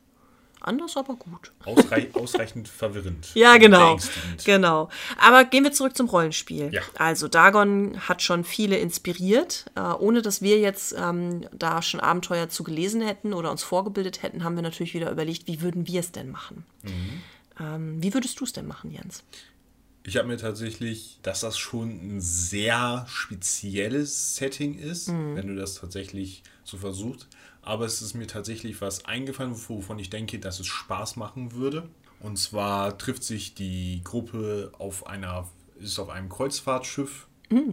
Anders, 0.67 0.97
aber 0.97 1.15
gut. 1.17 1.53
Ausrei 1.65 2.09
ausreichend 2.15 2.69
verwirrend. 2.69 3.29
Ja, 3.35 3.59
genau. 3.59 3.99
Genau. 4.45 4.89
Aber 5.19 5.45
gehen 5.45 5.63
wir 5.65 5.73
zurück 5.73 5.95
zum 5.97 6.09
Rollenspiel. 6.09 6.73
Ja. 6.73 6.81
Also 6.97 7.29
Dagon 7.29 8.01
hat 8.09 8.23
schon 8.23 8.45
viele 8.45 8.79
inspiriert. 8.79 9.67
Äh, 9.77 9.81
ohne 9.81 10.23
dass 10.23 10.41
wir 10.41 10.59
jetzt 10.59 10.95
ähm, 10.99 11.47
da 11.53 11.83
schon 11.83 12.01
Abenteuer 12.01 12.49
zu 12.49 12.65
gelesen 12.65 13.03
hätten 13.03 13.35
oder 13.35 13.51
uns 13.51 13.63
vorgebildet 13.63 14.23
hätten, 14.23 14.43
haben 14.43 14.57
wir 14.57 14.63
natürlich 14.63 14.95
wieder 14.95 15.11
überlegt, 15.11 15.47
wie 15.47 15.61
würden 15.61 15.87
wir 15.87 16.01
es 16.01 16.13
denn 16.13 16.31
machen? 16.31 16.65
Mhm. 16.83 17.23
Ähm, 17.61 18.03
wie 18.03 18.15
würdest 18.15 18.41
du 18.41 18.45
es 18.45 18.53
denn 18.55 18.67
machen, 18.67 18.91
Jens? 18.91 19.23
Ich 20.07 20.17
habe 20.17 20.29
mir 20.29 20.37
tatsächlich, 20.37 21.19
dass 21.23 21.41
das 21.41 21.57
schon 21.59 21.89
ein 22.17 22.21
sehr 22.21 23.07
spezielles 23.09 24.37
Setting 24.37 24.79
ist, 24.79 25.09
Mhm. 25.09 25.37
wenn 25.37 25.47
du 25.49 25.57
das 25.57 25.75
tatsächlich 25.77 26.43
so 26.65 26.77
versuchst. 26.79 27.27
Aber 27.65 27.85
es 27.87 28.03
ist 28.03 28.15
mir 28.15 28.27
tatsächlich 28.27 28.81
was 28.81 29.05
eingefallen, 29.05 29.55
wovon 29.69 29.99
ich 29.99 30.11
denke, 30.11 30.39
dass 30.39 30.61
es 30.61 30.67
Spaß 30.67 31.17
machen 31.17 31.53
würde. 31.53 31.89
Und 32.21 32.39
zwar 32.39 32.97
trifft 32.99 33.25
sich 33.25 33.55
die 33.55 34.01
Gruppe 34.05 34.73
auf 34.79 35.07
einer, 35.07 35.49
ist 35.79 35.99
auf 35.99 36.09
einem 36.09 36.29
Kreuzfahrtschiff 36.29 37.27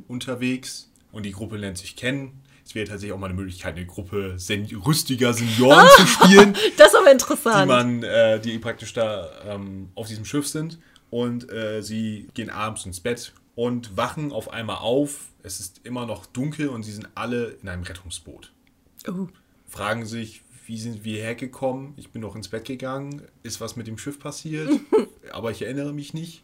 unterwegs 0.07 0.89
und 1.11 1.23
die 1.25 1.31
Gruppe 1.31 1.57
lernt 1.57 1.77
sich 1.77 1.95
kennen. 1.95 2.41
Es 2.65 2.75
wäre 2.75 2.87
tatsächlich 2.87 3.13
auch 3.13 3.19
mal 3.19 3.27
eine 3.27 3.35
Möglichkeit, 3.35 3.75
eine 3.75 3.85
Gruppe 3.85 4.35
sen 4.37 4.65
rüstiger 4.85 5.33
Senioren 5.33 5.87
zu 5.97 6.07
spielen, 6.07 6.55
Das 6.77 6.89
ist 6.89 6.95
aber 6.95 7.05
die 7.07 7.11
interessant. 7.11 7.67
man, 7.67 8.03
äh, 8.03 8.39
die 8.39 8.59
praktisch 8.59 8.93
da 8.93 9.29
ähm, 9.45 9.89
auf 9.95 10.07
diesem 10.07 10.25
Schiff 10.25 10.47
sind. 10.47 10.79
Und 11.09 11.51
äh, 11.51 11.81
sie 11.81 12.29
gehen 12.33 12.49
abends 12.49 12.85
ins 12.85 13.01
Bett 13.01 13.33
und 13.55 13.97
wachen 13.97 14.31
auf 14.31 14.53
einmal 14.53 14.77
auf. 14.77 15.31
Es 15.43 15.59
ist 15.59 15.81
immer 15.83 16.05
noch 16.05 16.25
dunkel 16.25 16.69
und 16.69 16.83
sie 16.83 16.93
sind 16.93 17.09
alle 17.15 17.57
in 17.61 17.67
einem 17.67 17.83
Rettungsboot. 17.83 18.51
Uh, 19.07 19.27
Fragen 19.71 20.05
sich, 20.05 20.41
wie 20.65 20.77
sind 20.77 21.05
wir 21.05 21.23
hergekommen? 21.23 21.93
Ich 21.95 22.11
bin 22.11 22.21
doch 22.21 22.35
ins 22.35 22.49
Bett 22.49 22.65
gegangen. 22.65 23.21
Ist 23.41 23.61
was 23.61 23.77
mit 23.77 23.87
dem 23.87 23.97
Schiff 23.97 24.19
passiert? 24.19 24.69
Aber 25.31 25.49
ich 25.51 25.61
erinnere 25.61 25.93
mich 25.93 26.13
nicht. 26.13 26.43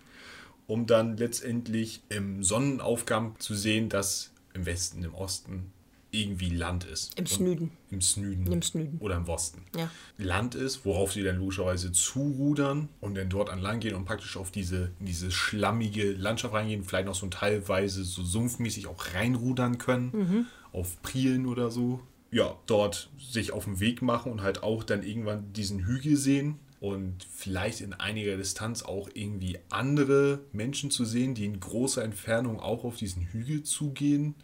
Um 0.65 0.85
dann 0.85 1.17
letztendlich 1.17 2.01
im 2.07 2.41
Sonnenaufgang 2.41 3.37
zu 3.37 3.53
sehen, 3.53 3.89
dass 3.89 4.31
im 4.53 4.65
Westen, 4.65 5.03
im 5.03 5.13
Osten 5.13 5.73
irgendwie 6.11 6.49
Land 6.49 6.85
ist. 6.85 7.19
Im 7.19 7.25
Snüden. 7.25 7.71
Im 7.91 7.99
Snüden. 7.99 8.49
Im 8.49 8.61
Snüden. 8.61 8.97
Oder 8.99 9.17
im 9.17 9.27
Osten. 9.27 9.61
Ja. 9.75 9.91
Land 10.17 10.55
ist, 10.55 10.85
worauf 10.85 11.11
sie 11.11 11.21
dann 11.21 11.37
logischerweise 11.37 11.91
zurudern 11.91 12.87
und 13.01 13.15
dann 13.15 13.29
dort 13.29 13.49
an 13.49 13.59
Land 13.59 13.81
gehen 13.81 13.93
und 13.93 14.05
praktisch 14.05 14.37
auf 14.37 14.51
diese, 14.51 14.91
diese 15.01 15.31
schlammige 15.31 16.13
Landschaft 16.13 16.53
reingehen, 16.53 16.85
vielleicht 16.85 17.07
noch 17.07 17.15
so 17.15 17.27
teilweise 17.27 18.05
so 18.05 18.23
sumpfmäßig 18.23 18.87
auch 18.87 19.13
reinrudern 19.13 19.77
können, 19.79 20.47
auf 20.71 21.01
Prielen 21.01 21.45
oder 21.45 21.71
so. 21.71 21.99
Ja, 22.31 22.57
dort 22.65 23.09
sich 23.17 23.51
auf 23.51 23.65
den 23.65 23.79
Weg 23.79 24.01
machen 24.01 24.31
und 24.31 24.41
halt 24.41 24.63
auch 24.63 24.83
dann 24.83 25.03
irgendwann 25.03 25.53
diesen 25.53 25.85
Hügel 25.85 26.17
sehen 26.17 26.59
und 26.79 27.25
vielleicht 27.33 27.81
in 27.81 27.93
einiger 27.93 28.37
Distanz 28.37 28.83
auch 28.83 29.09
irgendwie 29.13 29.59
andere 29.69 30.41
Menschen 30.51 30.91
zu 30.91 31.05
sehen, 31.05 31.33
die 31.33 31.45
in 31.45 31.59
großer 31.59 32.03
Entfernung 32.03 32.59
auch 32.59 32.83
auf 32.83 32.97
diesen 32.97 33.23
Hügel 33.23 33.63
zugehen. 33.63 34.35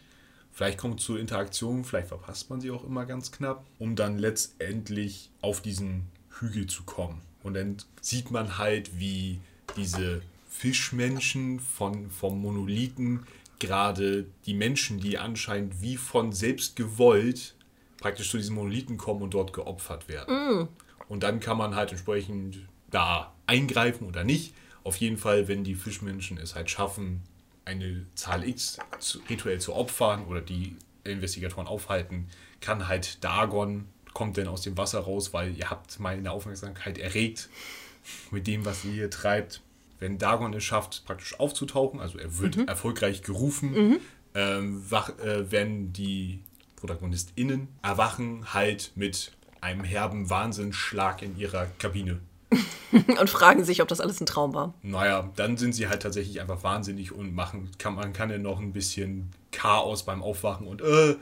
Vielleicht 0.51 0.77
kommt 0.77 0.99
es 0.99 1.05
zur 1.05 1.19
Interaktion, 1.19 1.83
vielleicht 1.83 2.07
verpasst 2.07 2.49
man 2.49 2.61
sie 2.61 2.71
auch 2.71 2.83
immer 2.83 3.05
ganz 3.05 3.31
knapp, 3.31 3.65
um 3.79 3.95
dann 3.95 4.17
letztendlich 4.17 5.29
auf 5.41 5.61
diesen 5.61 6.07
Hügel 6.39 6.67
zu 6.67 6.83
kommen. 6.83 7.21
Und 7.43 7.55
dann 7.55 7.77
sieht 8.01 8.31
man 8.31 8.57
halt, 8.57 8.99
wie 8.99 9.39
diese 9.75 10.21
Fischmenschen 10.47 11.59
von, 11.59 12.09
vom 12.09 12.41
Monolithen 12.41 13.25
gerade 13.59 14.25
die 14.45 14.53
Menschen, 14.53 14.99
die 14.99 15.17
anscheinend 15.17 15.81
wie 15.81 15.97
von 15.97 16.31
selbst 16.31 16.75
gewollt 16.75 17.55
praktisch 18.03 18.29
zu 18.29 18.35
diesem 18.35 18.55
Monolithen 18.55 18.97
kommen 18.97 19.21
und 19.21 19.33
dort 19.33 19.53
geopfert 19.53 20.09
werden. 20.09 20.35
Und 21.07 21.23
dann 21.23 21.39
kann 21.39 21.57
man 21.57 21.73
halt 21.73 21.91
entsprechend 21.91 22.67
da 22.91 23.33
eingreifen 23.47 24.05
oder 24.05 24.25
nicht. 24.25 24.53
Auf 24.83 24.97
jeden 24.97 25.15
Fall, 25.15 25.47
wenn 25.47 25.63
die 25.63 25.73
Fischmenschen 25.73 26.37
es 26.37 26.53
halt 26.53 26.69
schaffen, 26.69 27.21
eine 27.63 28.05
Zahl 28.15 28.45
X 28.45 28.77
zu, 28.99 29.19
rituell 29.29 29.61
zu 29.61 29.73
opfern 29.73 30.25
oder 30.25 30.41
die 30.41 30.75
Investigatoren 31.05 31.65
aufhalten, 31.65 32.27
kann 32.59 32.89
halt 32.89 33.23
Dagon, 33.23 33.85
kommt 34.13 34.37
dann 34.37 34.49
aus 34.49 34.63
dem 34.63 34.77
Wasser 34.77 34.99
raus, 34.99 35.33
weil 35.33 35.55
ihr 35.55 35.69
habt 35.69 35.97
meine 36.01 36.29
Aufmerksamkeit 36.29 36.97
erregt 36.97 37.47
mit 38.31 38.47
dem, 38.47 38.65
was 38.65 38.83
ihr 38.83 38.91
hier 38.91 39.09
treibt. 39.09 39.61
Wenn 39.99 40.17
Dagon 40.17 40.53
es 40.53 40.65
schafft, 40.65 41.05
praktisch 41.05 41.39
aufzutauchen, 41.39 42.01
also 42.01 42.17
er 42.19 42.37
wird 42.37 42.67
erfolgreich 42.67 43.21
gerufen, 43.21 43.99
ähm, 44.35 44.83
wach, 44.91 45.17
äh, 45.19 45.49
werden 45.49 45.93
die 45.93 46.41
ProtagonistInnen 46.83 47.69
erwachen 47.81 48.53
halt 48.53 48.91
mit 48.95 49.31
einem 49.61 49.85
herben 49.85 50.29
Wahnsinnsschlag 50.29 51.21
in 51.21 51.37
ihrer 51.37 51.67
Kabine. 51.79 52.19
Und 52.91 53.29
fragen 53.29 53.63
sich, 53.63 53.81
ob 53.81 53.87
das 53.87 54.01
alles 54.01 54.19
ein 54.19 54.25
Traum 54.25 54.53
war. 54.53 54.73
Naja, 54.81 55.31
dann 55.37 55.55
sind 55.55 55.73
sie 55.73 55.87
halt 55.87 56.03
tatsächlich 56.03 56.41
einfach 56.41 56.61
wahnsinnig 56.61 57.11
und 57.11 57.33
machen, 57.33 57.71
kann, 57.79 57.95
man 57.95 58.13
kann 58.13 58.29
ja 58.29 58.37
noch 58.37 58.59
ein 58.59 58.73
bisschen 58.73 59.31
Chaos 59.51 60.03
beim 60.03 60.21
Aufwachen 60.21 60.67
und 60.67 60.81
äh, 60.81 61.15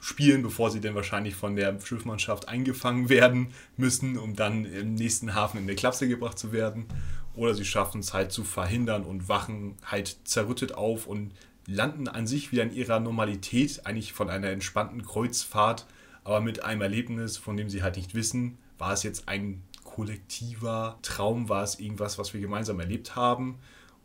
spielen, 0.00 0.42
bevor 0.42 0.70
sie 0.70 0.80
dann 0.80 0.94
wahrscheinlich 0.94 1.34
von 1.34 1.56
der 1.56 1.78
Schiffmannschaft 1.80 2.48
eingefangen 2.48 3.08
werden 3.10 3.48
müssen, 3.76 4.16
um 4.16 4.34
dann 4.36 4.64
im 4.64 4.94
nächsten 4.94 5.34
Hafen 5.34 5.58
in 5.58 5.64
eine 5.64 5.74
Klapse 5.74 6.08
gebracht 6.08 6.38
zu 6.38 6.52
werden. 6.52 6.86
Oder 7.34 7.54
sie 7.54 7.64
schaffen 7.64 8.00
es 8.00 8.14
halt 8.14 8.30
zu 8.32 8.44
verhindern 8.44 9.02
und 9.02 9.28
wachen 9.28 9.76
halt 9.84 10.16
zerrüttet 10.24 10.74
auf 10.74 11.06
und 11.06 11.32
landen 11.66 12.08
an 12.08 12.26
sich 12.26 12.52
wieder 12.52 12.62
in 12.62 12.72
ihrer 12.72 13.00
Normalität, 13.00 13.86
eigentlich 13.86 14.12
von 14.12 14.30
einer 14.30 14.48
entspannten 14.48 15.04
Kreuzfahrt, 15.04 15.86
aber 16.22 16.40
mit 16.40 16.64
einem 16.64 16.82
Erlebnis, 16.82 17.36
von 17.36 17.56
dem 17.56 17.68
sie 17.68 17.82
halt 17.82 17.96
nicht 17.96 18.14
wissen, 18.14 18.58
war 18.78 18.92
es 18.92 19.02
jetzt 19.02 19.28
ein 19.28 19.62
kollektiver 19.84 20.98
Traum, 21.02 21.48
war 21.48 21.62
es 21.62 21.78
irgendwas, 21.78 22.18
was 22.18 22.34
wir 22.34 22.40
gemeinsam 22.40 22.80
erlebt 22.80 23.16
haben 23.16 23.58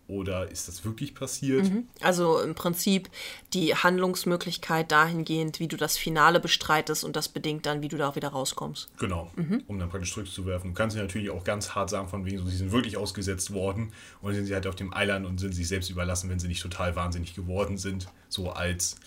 oder 0.10 0.49
ist 0.49 0.68
das 0.68 0.84
wirklich 0.84 1.14
passiert? 1.14 1.72
Also 2.02 2.41
im 2.41 2.56
Prinzip 2.56 3.10
die 3.53 3.76
Handlungsmöglichkeit 3.76 4.91
dahingehend, 4.91 5.60
wie 5.60 5.68
du 5.68 5.77
das 5.77 5.98
Finale 5.98 6.40
bestreitest 6.40 7.03
und 7.03 7.15
das 7.15 7.30
bedingt 7.30 7.65
dann, 7.65 7.81
wie 7.81 7.88
du 7.88 7.98
da 7.98 8.10
auch 8.10 8.15
wieder 8.15 8.30
rauskommst. 8.30 8.90
Genau, 8.98 9.31
um 9.68 9.80
dann 9.80 9.90
praktisch 9.90 10.14
zurückzuwerfen. 10.14 10.72
Du 10.72 10.73
kannst 10.73 10.95
sie 10.95 11.02
natürlich 11.02 11.30
auch 11.30 11.44
ganz 11.44 11.76
hart 11.76 11.90
sagen, 11.90 12.07
von 12.07 12.26
wegen 12.26 12.40
so, 12.40 12.45
sie 12.45 12.57
sind 12.57 12.72
wirklich 12.72 12.98
ausgesetzt 12.98 13.53
worden 13.53 13.94
und 14.22 14.34
sind 14.34 14.45
sie 14.45 14.53
halt 14.53 14.68
auf 14.68 14.76
dem 14.76 14.94
Eiland 14.94 15.26
und 15.26 15.40
sind 15.40 15.53
sich 15.53 15.68
selbst 15.68 15.90
überlassen, 15.90 16.30
wenn 16.30 16.40
sie 16.40 16.48
nicht 16.48 16.61
total 16.61 16.95
wahnsinnig 16.95 17.36
geworden 17.36 17.77
sind. 17.77 18.07
So 18.30 18.49
als, 18.52 18.98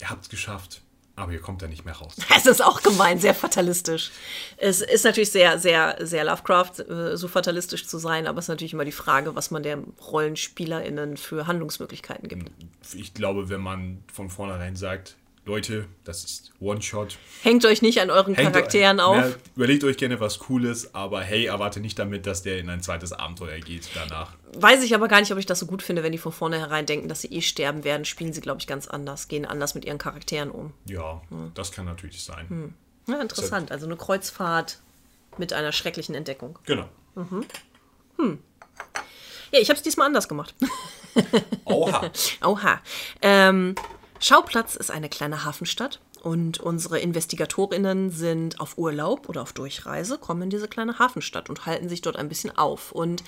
ihr 0.00 0.10
habt 0.10 0.24
es 0.24 0.28
geschafft, 0.28 0.82
aber 1.16 1.32
ihr 1.32 1.40
kommt 1.40 1.62
da 1.62 1.68
nicht 1.68 1.84
mehr 1.84 1.94
raus. 1.94 2.16
Es 2.36 2.46
ist 2.46 2.62
auch 2.62 2.82
gemein, 2.82 3.18
sehr 3.18 3.34
fatalistisch. 3.34 4.10
Es 4.56 4.80
ist 4.80 5.04
natürlich 5.04 5.30
sehr, 5.30 5.58
sehr, 5.58 5.96
sehr 6.00 6.24
Lovecraft, 6.24 6.80
äh, 6.88 7.16
so 7.16 7.28
fatalistisch 7.28 7.86
zu 7.86 7.98
sein, 7.98 8.26
aber 8.26 8.38
es 8.38 8.46
ist 8.46 8.48
natürlich 8.48 8.72
immer 8.72 8.84
die 8.84 8.92
Frage, 8.92 9.34
was 9.34 9.50
man 9.50 9.62
den 9.62 9.92
RollenspielerInnen 10.00 11.16
für 11.16 11.46
Handlungsmöglichkeiten 11.46 12.28
gibt. 12.28 12.50
Ich 12.94 13.14
glaube, 13.14 13.48
wenn 13.48 13.60
man 13.60 14.02
von 14.12 14.30
vornherein 14.30 14.76
sagt, 14.76 15.16
Leute, 15.44 15.86
das 16.04 16.22
ist 16.22 16.52
One-Shot, 16.60 17.18
Hängt 17.42 17.64
euch 17.64 17.82
nicht 17.82 18.00
an 18.00 18.10
euren 18.10 18.34
Hängt- 18.36 18.52
Charakteren 18.52 19.00
auf. 19.00 19.16
Na, 19.16 19.32
überlegt 19.56 19.82
euch 19.82 19.96
gerne 19.96 20.20
was 20.20 20.38
Cooles, 20.38 20.94
aber 20.94 21.20
hey, 21.20 21.46
erwarte 21.46 21.80
nicht 21.80 21.98
damit, 21.98 22.26
dass 22.26 22.42
der 22.42 22.58
in 22.58 22.70
ein 22.70 22.80
zweites 22.80 23.12
Abenteuer 23.12 23.58
geht 23.58 23.88
danach. 23.94 24.34
Weiß 24.54 24.84
ich 24.84 24.94
aber 24.94 25.08
gar 25.08 25.18
nicht, 25.20 25.32
ob 25.32 25.38
ich 25.38 25.46
das 25.46 25.58
so 25.58 25.66
gut 25.66 25.82
finde, 25.82 26.04
wenn 26.04 26.12
die 26.12 26.18
von 26.18 26.30
vornherein 26.30 26.86
denken, 26.86 27.08
dass 27.08 27.22
sie 27.22 27.28
eh 27.32 27.40
sterben 27.42 27.82
werden, 27.82 28.04
spielen 28.04 28.32
sie, 28.32 28.40
glaube 28.40 28.60
ich, 28.60 28.68
ganz 28.68 28.86
anders, 28.86 29.26
gehen 29.26 29.44
anders 29.44 29.74
mit 29.74 29.84
ihren 29.84 29.98
Charakteren 29.98 30.52
um. 30.52 30.72
Ja, 30.86 31.20
das 31.54 31.72
kann 31.72 31.86
natürlich 31.86 32.22
sein. 32.22 32.74
Ja, 33.08 33.20
interessant. 33.20 33.72
Also 33.72 33.86
eine 33.86 33.96
Kreuzfahrt 33.96 34.78
mit 35.38 35.52
einer 35.52 35.72
schrecklichen 35.72 36.14
Entdeckung. 36.14 36.56
Genau. 36.66 36.88
Ja, 39.50 39.58
ich 39.58 39.68
habe 39.68 39.76
es 39.76 39.82
diesmal 39.82 40.06
anders 40.06 40.28
gemacht. 40.28 40.54
Oha. 41.64 42.10
Oha. 42.44 42.80
Ähm, 43.20 43.74
Schauplatz 44.22 44.76
ist 44.76 44.92
eine 44.92 45.08
kleine 45.08 45.44
Hafenstadt 45.44 46.00
und 46.22 46.60
unsere 46.60 47.00
Investigatorinnen 47.00 48.10
sind 48.10 48.60
auf 48.60 48.78
Urlaub 48.78 49.28
oder 49.28 49.42
auf 49.42 49.52
Durchreise, 49.52 50.16
kommen 50.16 50.42
in 50.42 50.50
diese 50.50 50.68
kleine 50.68 51.00
Hafenstadt 51.00 51.50
und 51.50 51.66
halten 51.66 51.88
sich 51.88 52.02
dort 52.02 52.14
ein 52.14 52.28
bisschen 52.28 52.56
auf. 52.56 52.92
Und 52.92 53.24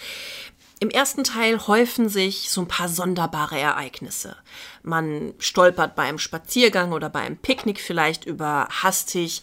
im 0.79 0.91
ersten 0.91 1.25
Teil 1.25 1.66
häufen 1.66 2.09
sich 2.09 2.51
so 2.51 2.61
ein 2.61 2.69
paar 2.69 2.89
sonderbare 2.89 3.59
Ereignisse. 3.59 4.37
Man 4.85 5.35
stolpert 5.39 5.97
beim 5.97 6.19
Spaziergang 6.19 6.93
oder 6.93 7.11
beim 7.11 7.39
Picknick 7.39 7.81
vielleicht 7.81 8.25
über 8.25 8.69
hastig 8.71 9.43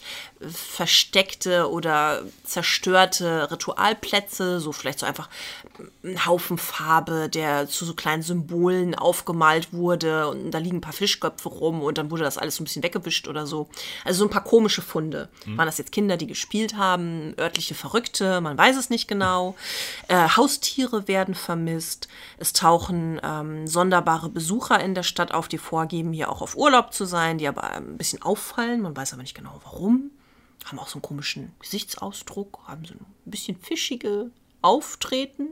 versteckte 0.50 1.70
oder 1.70 2.22
zerstörte 2.44 3.50
Ritualplätze, 3.50 4.60
so 4.60 4.72
vielleicht 4.72 4.98
so 4.98 5.06
einfach 5.06 5.28
ein 6.04 6.26
Haufen 6.26 6.58
Farbe, 6.58 7.28
der 7.28 7.68
zu 7.68 7.84
so 7.84 7.94
kleinen 7.94 8.22
Symbolen 8.22 8.94
aufgemalt 8.94 9.72
wurde 9.72 10.28
und 10.28 10.50
da 10.50 10.58
liegen 10.58 10.78
ein 10.78 10.82
paar 10.82 10.92
Fischköpfe 10.92 11.48
rum 11.48 11.82
und 11.82 11.98
dann 11.98 12.10
wurde 12.10 12.24
das 12.24 12.38
alles 12.38 12.56
so 12.56 12.62
ein 12.62 12.64
bisschen 12.64 12.82
weggewischt 12.82 13.28
oder 13.28 13.46
so. 13.46 13.68
Also 14.04 14.20
so 14.20 14.24
ein 14.26 14.30
paar 14.30 14.44
komische 14.44 14.82
Funde. 14.82 15.28
Waren 15.46 15.66
das 15.66 15.78
jetzt 15.78 15.92
Kinder, 15.92 16.16
die 16.16 16.26
gespielt 16.26 16.76
haben, 16.76 17.34
örtliche 17.38 17.74
Verrückte, 17.74 18.40
man 18.40 18.58
weiß 18.58 18.76
es 18.76 18.90
nicht 18.90 19.08
genau. 19.08 19.54
Äh, 20.08 20.28
Haustiere 20.28 21.08
werden 21.08 21.34
vermisst. 21.34 22.08
Es 22.38 22.52
tauchen 22.52 23.20
ähm, 23.22 23.66
sonderbare 23.66 24.28
Besucher 24.28 24.80
in 24.80 24.94
der 24.94 25.02
Stadt 25.02 25.32
auf, 25.32 25.48
die 25.48 25.58
vorgeben, 25.58 26.12
hier 26.12 26.30
auch 26.30 26.42
auf 26.42 26.56
Urlaub 26.56 26.92
zu 26.92 27.04
sein, 27.04 27.38
die 27.38 27.48
aber 27.48 27.64
ein 27.70 27.96
bisschen 27.96 28.22
auffallen. 28.22 28.80
Man 28.80 28.96
weiß 28.96 29.12
aber 29.12 29.22
nicht 29.22 29.34
genau 29.34 29.60
warum. 29.64 30.10
Haben 30.64 30.78
auch 30.78 30.88
so 30.88 30.94
einen 30.94 31.02
komischen 31.02 31.52
Gesichtsausdruck, 31.60 32.60
haben 32.66 32.84
so 32.84 32.94
ein 32.94 33.06
bisschen 33.24 33.56
fischige 33.56 34.30
Auftreten. 34.62 35.48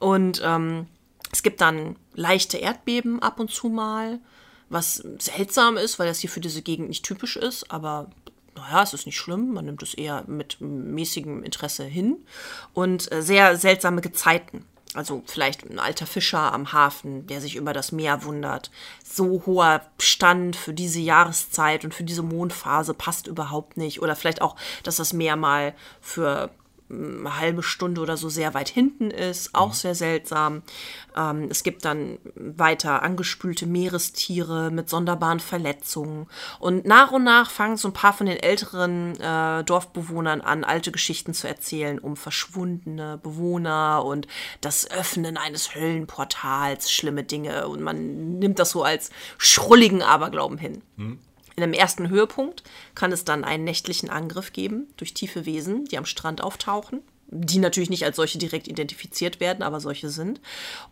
Und 0.00 0.40
ähm, 0.44 0.86
es 1.32 1.42
gibt 1.42 1.60
dann 1.60 1.96
leichte 2.14 2.58
Erdbeben 2.58 3.20
ab 3.22 3.40
und 3.40 3.50
zu 3.50 3.68
mal, 3.68 4.20
was 4.68 4.96
seltsam 5.18 5.76
ist, 5.76 5.98
weil 5.98 6.06
das 6.06 6.20
hier 6.20 6.30
für 6.30 6.40
diese 6.40 6.62
Gegend 6.62 6.88
nicht 6.88 7.04
typisch 7.04 7.36
ist, 7.36 7.70
aber 7.70 8.10
naja, 8.54 8.82
es 8.82 8.92
ist 8.92 9.06
nicht 9.06 9.16
schlimm, 9.16 9.54
man 9.54 9.64
nimmt 9.64 9.82
es 9.82 9.94
eher 9.94 10.24
mit 10.26 10.60
mäßigem 10.60 11.42
Interesse 11.42 11.84
hin. 11.84 12.18
Und 12.74 13.10
äh, 13.12 13.22
sehr 13.22 13.56
seltsame 13.56 14.00
Gezeiten. 14.00 14.64
Also 14.94 15.22
vielleicht 15.26 15.68
ein 15.68 15.78
alter 15.78 16.06
Fischer 16.06 16.52
am 16.52 16.72
Hafen, 16.72 17.26
der 17.26 17.40
sich 17.40 17.56
über 17.56 17.72
das 17.72 17.92
Meer 17.92 18.24
wundert. 18.24 18.70
So 19.04 19.42
hoher 19.44 19.82
Stand 19.98 20.56
für 20.56 20.72
diese 20.72 21.00
Jahreszeit 21.00 21.84
und 21.84 21.92
für 21.92 22.04
diese 22.04 22.22
Mondphase 22.22 22.94
passt 22.94 23.26
überhaupt 23.26 23.76
nicht. 23.76 24.00
Oder 24.00 24.16
vielleicht 24.16 24.40
auch, 24.40 24.56
dass 24.82 24.96
das 24.96 25.12
Meer 25.12 25.36
mal 25.36 25.74
für 26.00 26.50
eine 26.90 27.38
halbe 27.38 27.62
Stunde 27.62 28.00
oder 28.00 28.16
so 28.16 28.28
sehr 28.28 28.54
weit 28.54 28.68
hinten 28.68 29.10
ist, 29.10 29.54
auch 29.54 29.74
sehr 29.74 29.94
seltsam. 29.94 30.62
Ähm, 31.16 31.48
es 31.50 31.62
gibt 31.62 31.84
dann 31.84 32.18
weiter 32.34 33.02
angespülte 33.02 33.66
Meerestiere 33.66 34.70
mit 34.70 34.88
sonderbaren 34.88 35.40
Verletzungen. 35.40 36.26
Und 36.58 36.86
nach 36.86 37.12
und 37.12 37.24
nach 37.24 37.50
fangen 37.50 37.76
so 37.76 37.88
ein 37.88 37.94
paar 37.94 38.12
von 38.12 38.26
den 38.26 38.38
älteren 38.38 39.18
äh, 39.20 39.64
Dorfbewohnern 39.64 40.40
an, 40.40 40.64
alte 40.64 40.92
Geschichten 40.92 41.34
zu 41.34 41.46
erzählen 41.46 41.98
um 41.98 42.16
verschwundene 42.16 43.18
Bewohner 43.18 44.04
und 44.04 44.26
das 44.60 44.90
Öffnen 44.90 45.36
eines 45.36 45.74
Höllenportals, 45.74 46.90
schlimme 46.90 47.24
Dinge. 47.24 47.68
Und 47.68 47.82
man 47.82 48.38
nimmt 48.38 48.58
das 48.58 48.70
so 48.70 48.82
als 48.82 49.10
schrulligen 49.36 50.02
Aberglauben 50.02 50.58
hin. 50.58 50.82
Mhm. 50.96 51.18
In 51.58 51.64
einem 51.64 51.72
ersten 51.72 52.08
Höhepunkt 52.08 52.62
kann 52.94 53.10
es 53.10 53.24
dann 53.24 53.42
einen 53.42 53.64
nächtlichen 53.64 54.10
Angriff 54.10 54.52
geben 54.52 54.86
durch 54.96 55.12
tiefe 55.12 55.44
Wesen, 55.44 55.86
die 55.86 55.98
am 55.98 56.04
Strand 56.04 56.40
auftauchen 56.40 57.02
die 57.30 57.58
natürlich 57.58 57.90
nicht 57.90 58.04
als 58.04 58.16
solche 58.16 58.38
direkt 58.38 58.68
identifiziert 58.68 59.38
werden, 59.38 59.62
aber 59.62 59.80
solche 59.80 60.08
sind. 60.08 60.40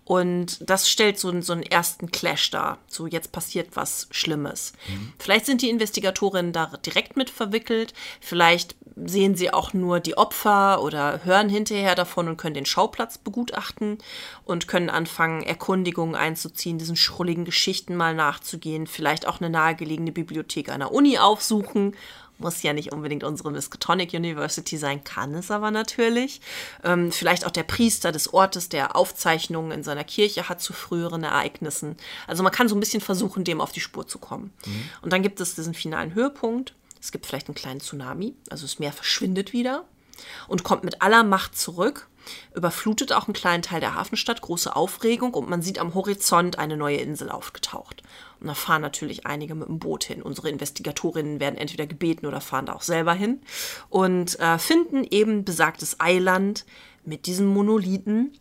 Und 0.04 0.58
das 0.68 0.88
stellt 0.88 1.18
so, 1.18 1.40
so 1.40 1.54
einen 1.54 1.62
ersten 1.62 2.10
Clash 2.10 2.50
dar. 2.50 2.78
So, 2.88 3.06
jetzt 3.06 3.32
passiert 3.32 3.70
was 3.74 4.06
Schlimmes. 4.10 4.74
Mhm. 4.88 5.12
Vielleicht 5.18 5.46
sind 5.46 5.62
die 5.62 5.70
Investigatorinnen 5.70 6.52
da 6.52 6.66
direkt 6.84 7.16
mit 7.16 7.30
verwickelt. 7.30 7.94
Vielleicht 8.20 8.76
sehen 8.96 9.34
sie 9.34 9.52
auch 9.52 9.72
nur 9.72 10.00
die 10.00 10.16
Opfer 10.18 10.82
oder 10.82 11.24
hören 11.24 11.48
hinterher 11.48 11.94
davon 11.94 12.28
und 12.28 12.36
können 12.36 12.54
den 12.54 12.66
Schauplatz 12.66 13.18
begutachten 13.18 13.98
und 14.44 14.68
können 14.68 14.90
anfangen, 14.90 15.42
Erkundigungen 15.42 16.14
einzuziehen, 16.14 16.78
diesen 16.78 16.96
schrulligen 16.96 17.44
Geschichten 17.44 17.96
mal 17.96 18.14
nachzugehen, 18.14 18.86
vielleicht 18.86 19.26
auch 19.26 19.40
eine 19.40 19.50
nahegelegene 19.50 20.12
Bibliothek 20.12 20.70
einer 20.70 20.92
Uni 20.92 21.18
aufsuchen 21.18 21.94
muss 22.38 22.62
ja 22.62 22.72
nicht 22.72 22.92
unbedingt 22.92 23.24
unsere 23.24 23.50
Miskatonic 23.50 24.12
University 24.12 24.76
sein, 24.76 25.04
kann 25.04 25.34
es 25.34 25.50
aber 25.50 25.70
natürlich. 25.70 26.40
Ähm, 26.84 27.12
vielleicht 27.12 27.46
auch 27.46 27.50
der 27.50 27.62
Priester 27.62 28.12
des 28.12 28.32
Ortes, 28.32 28.68
der 28.68 28.96
Aufzeichnungen 28.96 29.72
in 29.72 29.82
seiner 29.82 30.04
Kirche 30.04 30.48
hat 30.48 30.60
zu 30.60 30.72
früheren 30.72 31.24
Ereignissen. 31.24 31.96
Also 32.26 32.42
man 32.42 32.52
kann 32.52 32.68
so 32.68 32.76
ein 32.76 32.80
bisschen 32.80 33.00
versuchen, 33.00 33.44
dem 33.44 33.60
auf 33.60 33.72
die 33.72 33.80
Spur 33.80 34.06
zu 34.06 34.18
kommen. 34.18 34.52
Mhm. 34.66 34.90
Und 35.02 35.12
dann 35.12 35.22
gibt 35.22 35.40
es 35.40 35.54
diesen 35.54 35.74
finalen 35.74 36.14
Höhepunkt. 36.14 36.74
Es 37.00 37.12
gibt 37.12 37.26
vielleicht 37.26 37.48
einen 37.48 37.54
kleinen 37.54 37.80
Tsunami, 37.80 38.34
also 38.50 38.64
das 38.64 38.78
Meer 38.78 38.92
verschwindet 38.92 39.52
wieder 39.52 39.84
und 40.48 40.64
kommt 40.64 40.82
mit 40.82 41.02
aller 41.02 41.22
Macht 41.24 41.58
zurück 41.58 42.08
überflutet 42.54 43.12
auch 43.12 43.26
einen 43.26 43.34
kleinen 43.34 43.62
Teil 43.62 43.80
der 43.80 43.94
Hafenstadt, 43.94 44.40
große 44.40 44.74
Aufregung 44.74 45.34
und 45.34 45.48
man 45.48 45.62
sieht 45.62 45.78
am 45.78 45.94
Horizont 45.94 46.58
eine 46.58 46.76
neue 46.76 46.96
Insel 46.96 47.30
aufgetaucht. 47.30 48.02
Und 48.40 48.48
da 48.48 48.54
fahren 48.54 48.82
natürlich 48.82 49.26
einige 49.26 49.54
mit 49.54 49.68
dem 49.68 49.78
Boot 49.78 50.04
hin. 50.04 50.22
Unsere 50.22 50.50
Investigatorinnen 50.50 51.40
werden 51.40 51.56
entweder 51.56 51.86
gebeten 51.86 52.26
oder 52.26 52.40
fahren 52.40 52.66
da 52.66 52.74
auch 52.74 52.82
selber 52.82 53.14
hin 53.14 53.40
und 53.88 54.38
äh, 54.40 54.58
finden 54.58 55.04
eben 55.04 55.44
besagtes 55.44 56.00
Eiland 56.00 56.66
mit 57.04 57.26
diesen 57.26 57.46
Monolithen, 57.46 58.32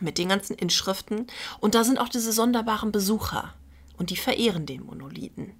mit 0.00 0.18
den 0.18 0.28
ganzen 0.28 0.54
Inschriften. 0.54 1.26
Und 1.60 1.74
da 1.74 1.82
sind 1.84 1.98
auch 1.98 2.08
diese 2.08 2.32
sonderbaren 2.32 2.92
Besucher. 2.92 3.54
Und 3.98 4.10
die 4.10 4.16
verehren 4.16 4.66
den 4.66 4.84
Monolithen. 4.84 5.52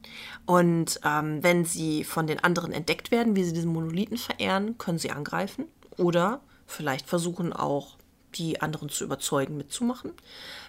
Und 0.45 1.01
ähm, 1.05 1.43
wenn 1.43 1.65
sie 1.65 2.05
von 2.05 2.27
den 2.27 2.39
anderen 2.45 2.71
entdeckt 2.71 3.11
werden, 3.11 3.35
wie 3.35 3.45
sie 3.45 3.55
diesen 3.55 3.73
Monolithen 3.73 4.19
verehren, 4.19 4.77
können 4.77 4.99
sie 4.99 5.11
angreifen 5.11 5.65
oder 5.97 6.43
vielleicht 6.67 7.09
versuchen 7.09 7.55
auch 7.55 7.97
die 8.35 8.61
anderen 8.61 8.89
zu 8.89 9.05
überzeugen, 9.05 9.57
mitzumachen. 9.57 10.13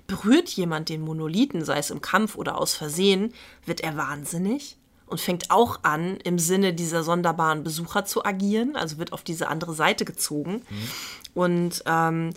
Berührt 0.07 0.49
jemand 0.49 0.89
den 0.89 1.01
Monolithen, 1.01 1.63
sei 1.63 1.79
es 1.79 1.91
im 1.91 2.01
Kampf 2.01 2.35
oder 2.35 2.57
aus 2.57 2.73
Versehen, 2.73 3.34
wird 3.65 3.81
er 3.81 3.97
wahnsinnig 3.97 4.77
und 5.07 5.19
fängt 5.21 5.51
auch 5.51 5.79
an, 5.84 6.17
im 6.23 6.38
Sinne 6.38 6.73
dieser 6.73 7.03
sonderbaren 7.03 7.63
Besucher 7.63 8.05
zu 8.05 8.25
agieren, 8.25 8.75
also 8.75 8.97
wird 8.97 9.13
auf 9.13 9.23
diese 9.23 9.47
andere 9.47 9.73
Seite 9.73 10.05
gezogen. 10.05 10.63
Mhm. 10.69 10.91
Und 11.34 11.84
ähm, 11.85 12.31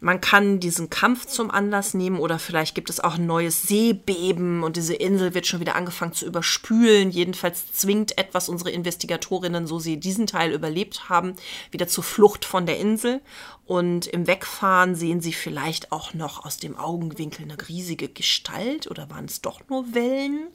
man 0.00 0.22
kann 0.22 0.60
diesen 0.60 0.88
Kampf 0.88 1.26
zum 1.26 1.50
Anlass 1.50 1.92
nehmen 1.92 2.18
oder 2.18 2.38
vielleicht 2.38 2.74
gibt 2.74 2.88
es 2.88 3.00
auch 3.00 3.16
ein 3.16 3.26
neues 3.26 3.64
Seebeben 3.64 4.62
und 4.62 4.76
diese 4.76 4.94
Insel 4.94 5.34
wird 5.34 5.46
schon 5.46 5.60
wieder 5.60 5.76
angefangen 5.76 6.14
zu 6.14 6.24
überspülen. 6.24 7.10
Jedenfalls 7.10 7.70
zwingt 7.72 8.16
etwas 8.16 8.48
unsere 8.48 8.70
Investigatorinnen, 8.70 9.66
so 9.66 9.78
sie 9.78 9.98
diesen 10.00 10.26
Teil 10.26 10.52
überlebt 10.52 11.10
haben, 11.10 11.34
wieder 11.70 11.86
zur 11.86 12.02
Flucht 12.02 12.46
von 12.46 12.64
der 12.64 12.78
Insel. 12.78 13.20
Und 13.66 14.06
im 14.06 14.26
Wegfahren 14.26 14.94
sehen 14.94 15.20
sie 15.20 15.34
vielleicht 15.34 15.92
auch 15.92 16.14
noch 16.14 16.46
aus 16.46 16.56
dem 16.56 16.78
Augenwinkel 16.78 17.42
eine 17.42 17.68
riesige 17.68 18.08
Gestalt 18.08 18.90
oder 18.90 19.10
waren 19.10 19.26
es 19.26 19.42
doch 19.42 19.60
nur 19.68 19.92
Wellen? 19.92 20.46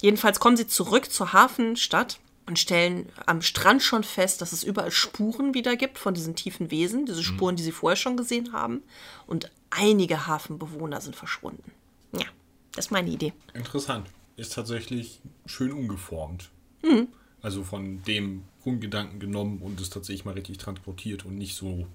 Jedenfalls 0.00 0.40
kommen 0.40 0.56
sie 0.56 0.66
zurück 0.66 1.10
zur 1.10 1.32
Hafenstadt 1.32 2.20
und 2.46 2.58
stellen 2.58 3.10
am 3.26 3.42
Strand 3.42 3.82
schon 3.82 4.04
fest, 4.04 4.40
dass 4.40 4.52
es 4.52 4.64
überall 4.64 4.90
Spuren 4.90 5.54
wieder 5.54 5.76
gibt 5.76 5.98
von 5.98 6.14
diesen 6.14 6.34
tiefen 6.34 6.70
Wesen, 6.70 7.04
diese 7.04 7.18
mhm. 7.18 7.24
Spuren, 7.24 7.56
die 7.56 7.62
sie 7.62 7.72
vorher 7.72 7.96
schon 7.96 8.16
gesehen 8.16 8.52
haben. 8.52 8.82
Und 9.26 9.50
einige 9.70 10.26
Hafenbewohner 10.26 11.00
sind 11.00 11.14
verschwunden. 11.14 11.72
Ja, 12.12 12.26
das 12.74 12.86
ist 12.86 12.90
meine 12.90 13.10
Idee. 13.10 13.34
Interessant. 13.52 14.08
Ist 14.36 14.54
tatsächlich 14.54 15.20
schön 15.46 15.72
umgeformt. 15.72 16.50
Mhm. 16.82 17.08
Also 17.42 17.64
von 17.64 18.02
dem 18.04 18.44
Grundgedanken 18.62 19.20
genommen 19.20 19.60
und 19.60 19.80
es 19.80 19.90
tatsächlich 19.90 20.24
mal 20.24 20.34
richtig 20.34 20.58
transportiert 20.58 21.24
und 21.24 21.36
nicht 21.36 21.54
so 21.54 21.86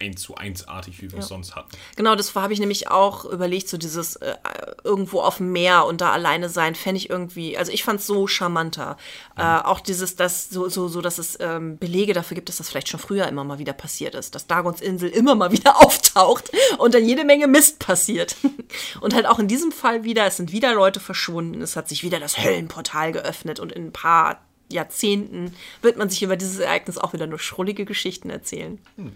eins 0.00 0.22
zu 0.22 0.34
eins 0.34 0.68
artig, 0.68 1.00
wie 1.00 1.10
wir 1.10 1.18
ja. 1.18 1.18
es 1.18 1.28
sonst 1.28 1.56
hatten. 1.56 1.70
Genau, 1.96 2.14
das 2.14 2.34
habe 2.34 2.52
ich 2.52 2.60
nämlich 2.60 2.88
auch 2.88 3.24
überlegt, 3.24 3.68
so 3.68 3.78
dieses 3.78 4.16
äh, 4.16 4.36
irgendwo 4.84 5.20
auf 5.20 5.38
dem 5.38 5.52
Meer 5.52 5.86
und 5.86 6.00
da 6.00 6.12
alleine 6.12 6.48
sein, 6.48 6.74
fände 6.74 6.98
ich 6.98 7.08
irgendwie, 7.08 7.56
also 7.56 7.72
ich 7.72 7.82
fand 7.82 8.00
es 8.00 8.06
so 8.06 8.26
charmanter. 8.26 8.96
Mhm. 9.36 9.42
Äh, 9.42 9.60
auch 9.62 9.80
dieses, 9.80 10.16
dass 10.16 10.50
so, 10.50 10.68
so, 10.68 10.88
so, 10.88 11.00
dass 11.00 11.18
es 11.18 11.38
ähm, 11.40 11.78
Belege 11.78 12.12
dafür 12.12 12.34
gibt, 12.34 12.48
dass 12.48 12.58
das 12.58 12.68
vielleicht 12.68 12.88
schon 12.88 13.00
früher 13.00 13.26
immer 13.26 13.44
mal 13.44 13.58
wieder 13.58 13.72
passiert 13.72 14.14
ist, 14.14 14.34
dass 14.34 14.46
Dagons 14.46 14.80
Insel 14.80 15.08
immer 15.08 15.34
mal 15.34 15.52
wieder 15.52 15.76
auftaucht 15.84 16.50
und 16.78 16.94
dann 16.94 17.04
jede 17.04 17.24
Menge 17.24 17.46
Mist 17.46 17.78
passiert. 17.78 18.36
und 19.00 19.14
halt 19.14 19.26
auch 19.26 19.38
in 19.38 19.48
diesem 19.48 19.72
Fall 19.72 20.04
wieder, 20.04 20.26
es 20.26 20.36
sind 20.36 20.52
wieder 20.52 20.74
Leute 20.74 21.00
verschwunden, 21.00 21.62
es 21.62 21.76
hat 21.76 21.88
sich 21.88 22.02
wieder 22.02 22.20
das 22.20 22.38
Höllenportal 22.38 23.12
geöffnet 23.12 23.60
und 23.60 23.72
in 23.72 23.86
ein 23.86 23.92
paar 23.92 24.45
Jahrzehnten 24.68 25.54
wird 25.82 25.96
man 25.96 26.10
sich 26.10 26.22
über 26.22 26.36
dieses 26.36 26.58
Ereignis 26.58 26.98
auch 26.98 27.12
wieder 27.12 27.26
nur 27.26 27.38
schrullige 27.38 27.84
Geschichten 27.84 28.30
erzählen. 28.30 28.78
Hm. 28.96 29.12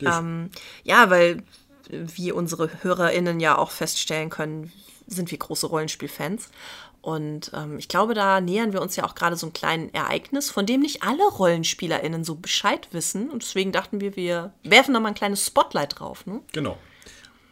Ja. 0.00 0.18
Ähm, 0.18 0.50
ja, 0.84 1.10
weil, 1.10 1.42
wie 1.90 2.32
unsere 2.32 2.82
HörerInnen 2.82 3.40
ja 3.40 3.58
auch 3.58 3.70
feststellen 3.70 4.30
können, 4.30 4.72
sind 5.06 5.30
wir 5.30 5.38
große 5.38 5.66
Rollenspielfans. 5.66 6.50
Und 7.00 7.50
ähm, 7.52 7.78
ich 7.78 7.88
glaube, 7.88 8.14
da 8.14 8.40
nähern 8.40 8.72
wir 8.72 8.80
uns 8.80 8.94
ja 8.94 9.04
auch 9.04 9.16
gerade 9.16 9.36
so 9.36 9.46
einem 9.46 9.52
kleinen 9.52 9.92
Ereignis, 9.92 10.50
von 10.50 10.66
dem 10.66 10.80
nicht 10.80 11.02
alle 11.02 11.24
RollenspielerInnen 11.24 12.22
so 12.22 12.36
Bescheid 12.36 12.88
wissen. 12.92 13.28
Und 13.28 13.42
deswegen 13.42 13.72
dachten 13.72 14.00
wir, 14.00 14.14
wir 14.14 14.52
werfen 14.62 14.94
da 14.94 15.00
mal 15.00 15.08
ein 15.08 15.14
kleines 15.14 15.44
Spotlight 15.44 15.98
drauf. 15.98 16.26
Ne? 16.26 16.40
Genau. 16.52 16.78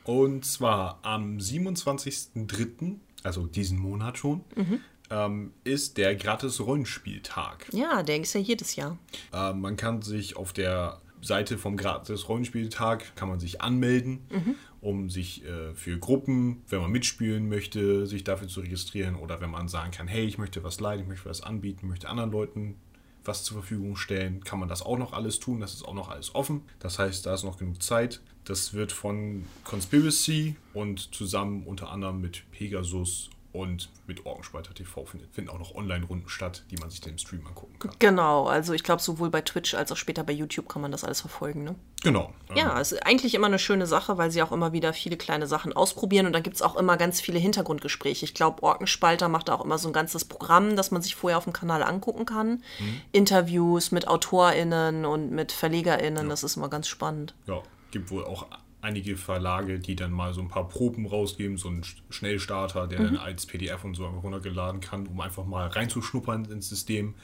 Und 0.04 0.46
zwar 0.46 1.00
am 1.02 1.38
27.03., 1.38 2.98
also 3.24 3.46
diesen 3.46 3.78
Monat 3.78 4.18
schon, 4.18 4.44
mhm 4.54 4.80
ähm, 5.10 5.52
ist 5.64 5.96
der 5.96 6.14
gratis 6.14 6.60
Rollenspieltag. 6.60 7.66
Ja, 7.72 8.02
der 8.02 8.20
ist 8.20 8.32
ja 8.34 8.40
jedes 8.40 8.76
Jahr. 8.76 8.98
Äh, 9.32 9.52
man 9.52 9.76
kann 9.76 10.02
sich 10.02 10.36
auf 10.36 10.52
der 10.52 11.00
Seite 11.22 11.58
vom 11.58 11.76
gratis 11.76 12.28
Rollenspieltag 12.28 13.14
kann 13.14 13.28
man 13.28 13.40
sich 13.40 13.60
anmelden, 13.60 14.20
mhm. 14.30 14.54
um 14.80 15.10
sich 15.10 15.44
äh, 15.44 15.74
für 15.74 15.98
Gruppen, 15.98 16.62
wenn 16.68 16.80
man 16.80 16.90
mitspielen 16.90 17.48
möchte, 17.48 18.06
sich 18.06 18.24
dafür 18.24 18.48
zu 18.48 18.60
registrieren 18.60 19.16
oder 19.16 19.40
wenn 19.40 19.50
man 19.50 19.68
sagen 19.68 19.90
kann, 19.90 20.08
hey, 20.08 20.24
ich 20.24 20.38
möchte 20.38 20.64
was 20.64 20.80
leiden, 20.80 21.02
ich 21.02 21.08
möchte 21.08 21.28
was 21.28 21.42
anbieten, 21.42 21.88
möchte 21.88 22.08
anderen 22.08 22.30
Leuten 22.30 22.76
was 23.22 23.44
zur 23.44 23.58
Verfügung 23.58 23.96
stellen, 23.96 24.42
kann 24.44 24.58
man 24.58 24.68
das 24.70 24.80
auch 24.80 24.96
noch 24.96 25.12
alles 25.12 25.40
tun. 25.40 25.60
Das 25.60 25.74
ist 25.74 25.84
auch 25.84 25.92
noch 25.92 26.08
alles 26.08 26.34
offen. 26.34 26.62
Das 26.78 26.98
heißt, 26.98 27.26
da 27.26 27.34
ist 27.34 27.44
noch 27.44 27.58
genug 27.58 27.82
Zeit. 27.82 28.22
Das 28.44 28.72
wird 28.72 28.92
von 28.92 29.44
Conspiracy 29.64 30.56
und 30.72 31.14
zusammen 31.14 31.66
unter 31.66 31.90
anderem 31.90 32.22
mit 32.22 32.50
Pegasus 32.50 33.28
und 33.52 33.90
mit 34.06 34.26
Orgenspalter 34.26 34.72
TV 34.74 35.04
finden 35.04 35.50
auch 35.50 35.58
noch 35.58 35.74
Online-Runden 35.74 36.28
statt, 36.28 36.64
die 36.70 36.76
man 36.76 36.88
sich 36.90 37.00
dann 37.00 37.12
im 37.12 37.18
Stream 37.18 37.44
angucken 37.46 37.78
kann. 37.78 37.92
Genau, 37.98 38.46
also 38.46 38.72
ich 38.74 38.84
glaube, 38.84 39.02
sowohl 39.02 39.30
bei 39.30 39.40
Twitch 39.40 39.74
als 39.74 39.90
auch 39.90 39.96
später 39.96 40.22
bei 40.22 40.32
YouTube 40.32 40.68
kann 40.68 40.82
man 40.82 40.92
das 40.92 41.02
alles 41.02 41.20
verfolgen. 41.20 41.64
Ne? 41.64 41.74
Genau. 42.02 42.32
Ja, 42.54 42.80
es 42.80 42.92
ist 42.92 43.04
eigentlich 43.04 43.34
immer 43.34 43.48
eine 43.48 43.58
schöne 43.58 43.86
Sache, 43.86 44.18
weil 44.18 44.30
sie 44.30 44.42
auch 44.42 44.52
immer 44.52 44.72
wieder 44.72 44.92
viele 44.92 45.16
kleine 45.16 45.48
Sachen 45.48 45.72
ausprobieren 45.72 46.26
und 46.26 46.32
da 46.32 46.40
gibt 46.40 46.56
es 46.56 46.62
auch 46.62 46.76
immer 46.76 46.96
ganz 46.96 47.20
viele 47.20 47.40
Hintergrundgespräche. 47.40 48.24
Ich 48.24 48.34
glaube, 48.34 48.62
Orkenspalter 48.62 49.28
macht 49.28 49.50
auch 49.50 49.64
immer 49.64 49.78
so 49.78 49.88
ein 49.88 49.92
ganzes 49.92 50.24
Programm, 50.24 50.76
das 50.76 50.92
man 50.92 51.02
sich 51.02 51.16
vorher 51.16 51.36
auf 51.36 51.44
dem 51.44 51.52
Kanal 51.52 51.82
angucken 51.82 52.26
kann. 52.26 52.62
Mhm. 52.78 53.00
Interviews 53.10 53.90
mit 53.90 54.06
AutorInnen 54.06 55.04
und 55.04 55.32
mit 55.32 55.50
VerlegerInnen, 55.50 56.24
ja. 56.24 56.28
das 56.28 56.44
ist 56.44 56.56
immer 56.56 56.68
ganz 56.68 56.86
spannend. 56.86 57.34
Ja, 57.46 57.62
gibt 57.90 58.10
wohl 58.10 58.24
auch 58.24 58.46
einige 58.82 59.16
Verlage, 59.16 59.78
die 59.78 59.96
dann 59.96 60.12
mal 60.12 60.32
so 60.32 60.40
ein 60.40 60.48
paar 60.48 60.68
Proben 60.68 61.06
rausgeben, 61.06 61.56
so 61.56 61.68
einen 61.68 61.82
Schnellstarter, 62.10 62.86
der 62.86 63.00
mhm. 63.00 63.04
dann 63.04 63.16
als 63.16 63.46
PDF 63.46 63.84
und 63.84 63.94
so 63.94 64.06
runtergeladen 64.06 64.80
kann, 64.80 65.06
um 65.06 65.20
einfach 65.20 65.44
mal 65.44 65.68
reinzuschnuppern 65.68 66.46
ins 66.46 66.68
System. 66.68 67.14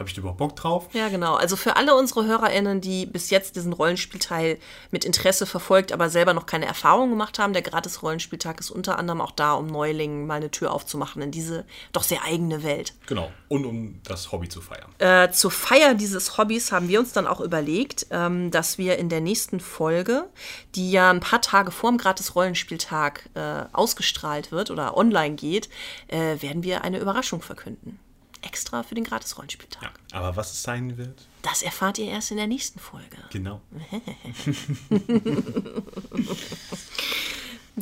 Habe 0.00 0.08
ich 0.08 0.14
da 0.14 0.20
überhaupt 0.20 0.38
Bock 0.38 0.56
drauf? 0.56 0.88
Ja, 0.94 1.10
genau. 1.10 1.34
Also 1.34 1.56
für 1.56 1.76
alle 1.76 1.94
unsere 1.94 2.24
HörerInnen, 2.24 2.80
die 2.80 3.04
bis 3.04 3.28
jetzt 3.28 3.54
diesen 3.54 3.74
Rollenspielteil 3.74 4.58
mit 4.90 5.04
Interesse 5.04 5.44
verfolgt, 5.44 5.92
aber 5.92 6.08
selber 6.08 6.32
noch 6.32 6.46
keine 6.46 6.64
Erfahrung 6.64 7.10
gemacht 7.10 7.38
haben, 7.38 7.52
der 7.52 7.60
Gratis-Rollenspieltag 7.60 8.60
ist 8.60 8.70
unter 8.70 8.98
anderem 8.98 9.20
auch 9.20 9.32
da, 9.32 9.52
um 9.52 9.66
Neulingen 9.66 10.26
mal 10.26 10.36
eine 10.36 10.50
Tür 10.50 10.72
aufzumachen 10.72 11.20
in 11.20 11.30
diese 11.30 11.66
doch 11.92 12.02
sehr 12.02 12.24
eigene 12.24 12.62
Welt. 12.62 12.94
Genau. 13.08 13.30
Und 13.48 13.66
um 13.66 14.00
das 14.02 14.32
Hobby 14.32 14.48
zu 14.48 14.62
feiern. 14.62 14.88
Äh, 15.00 15.32
zur 15.32 15.50
Feier 15.50 15.92
dieses 15.92 16.38
Hobbys 16.38 16.72
haben 16.72 16.88
wir 16.88 16.98
uns 16.98 17.12
dann 17.12 17.26
auch 17.26 17.42
überlegt, 17.42 18.06
ähm, 18.10 18.50
dass 18.50 18.78
wir 18.78 18.96
in 18.96 19.10
der 19.10 19.20
nächsten 19.20 19.60
Folge, 19.60 20.30
die 20.76 20.90
ja 20.90 21.10
ein 21.10 21.20
paar 21.20 21.42
Tage 21.42 21.72
vor 21.72 21.90
dem 21.90 21.98
Gratis-Rollenspieltag 21.98 23.28
äh, 23.34 23.64
ausgestrahlt 23.74 24.50
wird 24.50 24.70
oder 24.70 24.96
online 24.96 25.34
geht, 25.34 25.68
äh, 26.08 26.40
werden 26.40 26.62
wir 26.62 26.84
eine 26.84 27.00
Überraschung 27.00 27.42
verkünden. 27.42 27.98
Extra 28.42 28.82
für 28.82 28.94
den 28.94 29.04
Gratis-Rollenspieltag. 29.04 29.92
Ja. 30.12 30.18
Aber 30.18 30.36
was 30.36 30.52
es 30.52 30.62
sein 30.62 30.96
wird? 30.96 31.26
Das 31.42 31.62
erfahrt 31.62 31.98
ihr 31.98 32.06
erst 32.06 32.30
in 32.30 32.36
der 32.36 32.46
nächsten 32.46 32.78
Folge. 32.78 33.18
Genau. 33.30 33.60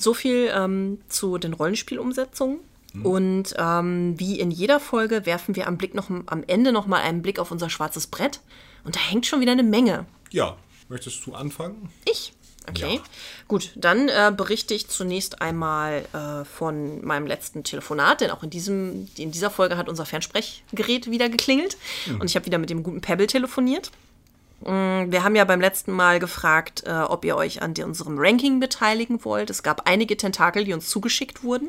So 0.00 0.14
viel 0.14 0.50
ähm, 0.54 0.98
zu 1.08 1.38
den 1.38 1.52
Rollenspielumsetzungen. 1.54 2.60
Und 3.02 3.54
ähm, 3.58 4.18
wie 4.18 4.40
in 4.40 4.50
jeder 4.50 4.80
Folge 4.80 5.26
werfen 5.26 5.54
wir 5.56 5.68
am, 5.68 5.76
Blick 5.76 5.94
noch, 5.94 6.08
am 6.08 6.44
Ende 6.46 6.72
noch 6.72 6.86
mal 6.86 7.00
einen 7.00 7.22
Blick 7.22 7.38
auf 7.38 7.50
unser 7.50 7.70
schwarzes 7.70 8.06
Brett. 8.06 8.40
Und 8.82 8.96
da 8.96 9.00
hängt 9.00 9.26
schon 9.26 9.40
wieder 9.40 9.52
eine 9.52 9.62
Menge. 9.62 10.06
Ja. 10.30 10.56
Möchtest 10.88 11.24
du 11.26 11.34
anfangen? 11.34 11.90
Ich. 12.06 12.32
Okay. 12.70 12.96
Ja. 12.96 13.00
Gut, 13.48 13.70
dann 13.76 14.08
äh, 14.08 14.32
berichte 14.36 14.74
ich 14.74 14.88
zunächst 14.88 15.40
einmal 15.40 16.04
äh, 16.12 16.44
von 16.44 17.04
meinem 17.04 17.26
letzten 17.26 17.64
Telefonat, 17.64 18.20
denn 18.20 18.30
auch 18.30 18.42
in, 18.42 18.50
diesem, 18.50 19.08
in 19.16 19.30
dieser 19.30 19.50
Folge 19.50 19.76
hat 19.76 19.88
unser 19.88 20.04
Fernsprechgerät 20.06 21.10
wieder 21.10 21.28
geklingelt 21.28 21.76
und 22.18 22.24
ich 22.28 22.36
habe 22.36 22.46
wieder 22.46 22.58
mit 22.58 22.70
dem 22.70 22.82
guten 22.82 23.00
Pebble 23.00 23.26
telefoniert. 23.26 23.90
Mm, 24.60 25.10
Wir 25.12 25.22
haben 25.22 25.36
ja 25.36 25.44
beim 25.44 25.60
letzten 25.60 25.92
Mal 25.92 26.18
gefragt, 26.18 26.82
äh, 26.84 26.90
ob 26.90 27.24
ihr 27.24 27.36
euch 27.36 27.62
an 27.62 27.74
unserem 27.84 28.16
Ranking 28.18 28.58
beteiligen 28.58 29.24
wollt. 29.24 29.50
Es 29.50 29.62
gab 29.62 29.88
einige 29.88 30.16
Tentakel, 30.16 30.64
die 30.64 30.72
uns 30.72 30.88
zugeschickt 30.88 31.44
wurden. 31.44 31.68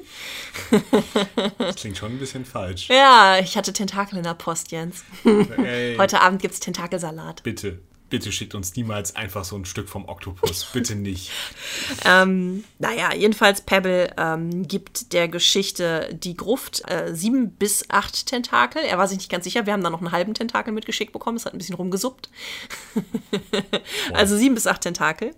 Das 1.60 1.76
klingt 1.76 1.98
schon 1.98 2.14
ein 2.14 2.20
bisschen 2.20 2.46
falsch. 2.46 2.88
Ja, 2.90 3.38
ich 3.40 3.56
hatte 3.58 3.74
Tentakel 3.74 4.18
in 4.18 4.24
der 4.24 4.34
Post, 4.34 4.72
Jens. 4.72 5.04
Ey, 5.24 5.98
Heute 5.98 6.22
Abend 6.22 6.42
gibt 6.42 6.56
es 6.56 6.60
Tentakelsalat. 6.60 7.44
bitte, 7.44 7.80
bitte 8.10 8.32
schickt 8.32 8.56
uns 8.56 8.76
niemals 8.76 9.16
einfach 9.16 9.44
so 9.44 9.56
ein 9.56 9.66
Stück 9.66 9.90
vom 9.90 10.08
Oktopus. 10.08 10.66
Bitte 10.74 10.96
nicht. 10.96 11.32
Ähm, 12.06 12.64
naja, 12.80 13.14
jedenfalls 13.14 13.62
Pebble 13.62 14.14
ähm, 14.18 14.68
gibt 14.68 15.14
der 15.14 15.28
Geschichte 15.28 16.10
die 16.12 16.36
Gruft 16.36 16.82
äh, 16.90 17.14
sieben 17.16 17.52
bis 17.52 17.86
acht 17.90 18.26
Tentakel. 18.26 18.82
Er 18.84 18.98
war 18.98 19.08
sich 19.08 19.18
nicht 19.18 19.32
ganz 19.32 19.44
sicher. 19.44 19.66
Wir 19.66 19.74
haben 19.74 19.84
da 19.84 19.90
noch 19.90 20.00
einen 20.00 20.12
halben 20.12 20.34
Tentakel 20.34 20.74
mitgeschickt 20.74 21.14
bekommen. 21.14 21.38
Es 21.38 21.46
hat 21.46 21.54
ein 21.54 21.58
bisschen 21.58 21.76
rumgesuppt. 21.76 22.30
also 24.14 24.36
sieben 24.38 24.56
bis 24.56 24.68
acht 24.68 24.82
Tentakel. 24.82 25.36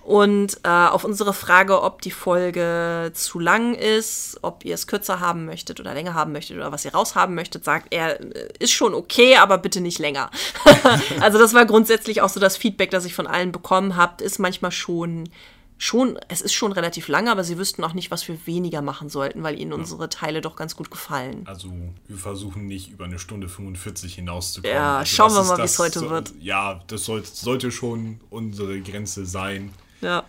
Und 0.00 0.58
äh, 0.64 0.68
auf 0.68 1.04
unsere 1.04 1.34
Frage, 1.34 1.82
ob 1.82 2.02
die 2.02 2.10
Folge 2.10 3.12
zu 3.14 3.38
lang 3.38 3.74
ist, 3.74 4.38
ob 4.42 4.64
ihr 4.64 4.74
es 4.74 4.86
kürzer 4.86 5.20
haben 5.20 5.44
möchtet 5.44 5.80
oder 5.80 5.94
länger 5.94 6.14
haben 6.14 6.32
möchtet 6.32 6.56
oder 6.56 6.72
was 6.72 6.84
ihr 6.84 6.94
raushaben 6.94 7.34
möchtet, 7.34 7.64
sagt 7.64 7.88
er, 7.90 8.20
äh, 8.20 8.48
ist 8.58 8.72
schon 8.72 8.94
okay, 8.94 9.36
aber 9.36 9.58
bitte 9.58 9.80
nicht 9.80 9.98
länger. 9.98 10.30
also 11.20 11.38
das 11.38 11.54
war 11.54 11.66
grundsätzlich 11.66 12.13
auch 12.22 12.28
so 12.28 12.40
das 12.40 12.56
Feedback, 12.56 12.90
das 12.90 13.04
ich 13.04 13.14
von 13.14 13.26
allen 13.26 13.52
bekommen 13.52 13.96
habe, 13.96 14.22
ist 14.24 14.38
manchmal 14.38 14.72
schon 14.72 15.28
schon, 15.76 16.18
es 16.28 16.40
ist 16.40 16.52
schon 16.54 16.70
relativ 16.70 17.08
lang, 17.08 17.28
aber 17.28 17.42
sie 17.42 17.58
wüssten 17.58 17.82
auch 17.82 17.94
nicht, 17.94 18.12
was 18.12 18.26
wir 18.28 18.38
weniger 18.46 18.80
machen 18.80 19.08
sollten, 19.08 19.42
weil 19.42 19.58
ihnen 19.58 19.72
unsere 19.72 20.08
Teile 20.08 20.40
doch 20.40 20.54
ganz 20.54 20.76
gut 20.76 20.88
gefallen. 20.88 21.42
Also, 21.46 21.68
wir 22.06 22.16
versuchen 22.16 22.66
nicht 22.68 22.92
über 22.92 23.06
eine 23.06 23.18
Stunde 23.18 23.48
45 23.48 24.14
hinauszukommen. 24.14 24.74
Ja, 24.74 24.98
also, 24.98 25.14
schauen 25.16 25.32
wir 25.34 25.42
mal, 25.42 25.56
das 25.56 25.72
wie's 25.72 25.78
heute 25.80 25.98
so- 25.98 26.10
wird. 26.10 26.32
Ja, 26.40 26.80
das 26.86 27.04
sollte, 27.04 27.28
sollte 27.28 27.72
schon 27.72 28.20
unsere 28.30 28.80
Grenze 28.82 29.26
sein. 29.26 29.72
Ja. 30.00 30.24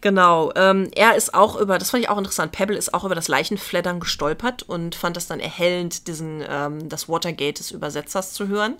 Genau. 0.00 0.52
Ähm, 0.56 0.90
er 0.94 1.16
ist 1.16 1.34
auch 1.34 1.56
über, 1.56 1.78
das 1.78 1.90
fand 1.90 2.02
ich 2.02 2.08
auch 2.08 2.18
interessant, 2.18 2.52
Pebble 2.52 2.76
ist 2.76 2.94
auch 2.94 3.04
über 3.04 3.14
das 3.14 3.28
Leichenfleddern 3.28 4.00
gestolpert 4.00 4.62
und 4.62 4.94
fand 4.94 5.16
das 5.16 5.26
dann 5.26 5.40
erhellend, 5.40 6.06
diesen, 6.06 6.44
ähm, 6.48 6.88
das 6.88 7.08
Watergate 7.08 7.58
des 7.58 7.70
Übersetzers 7.70 8.32
zu 8.32 8.48
hören. 8.48 8.76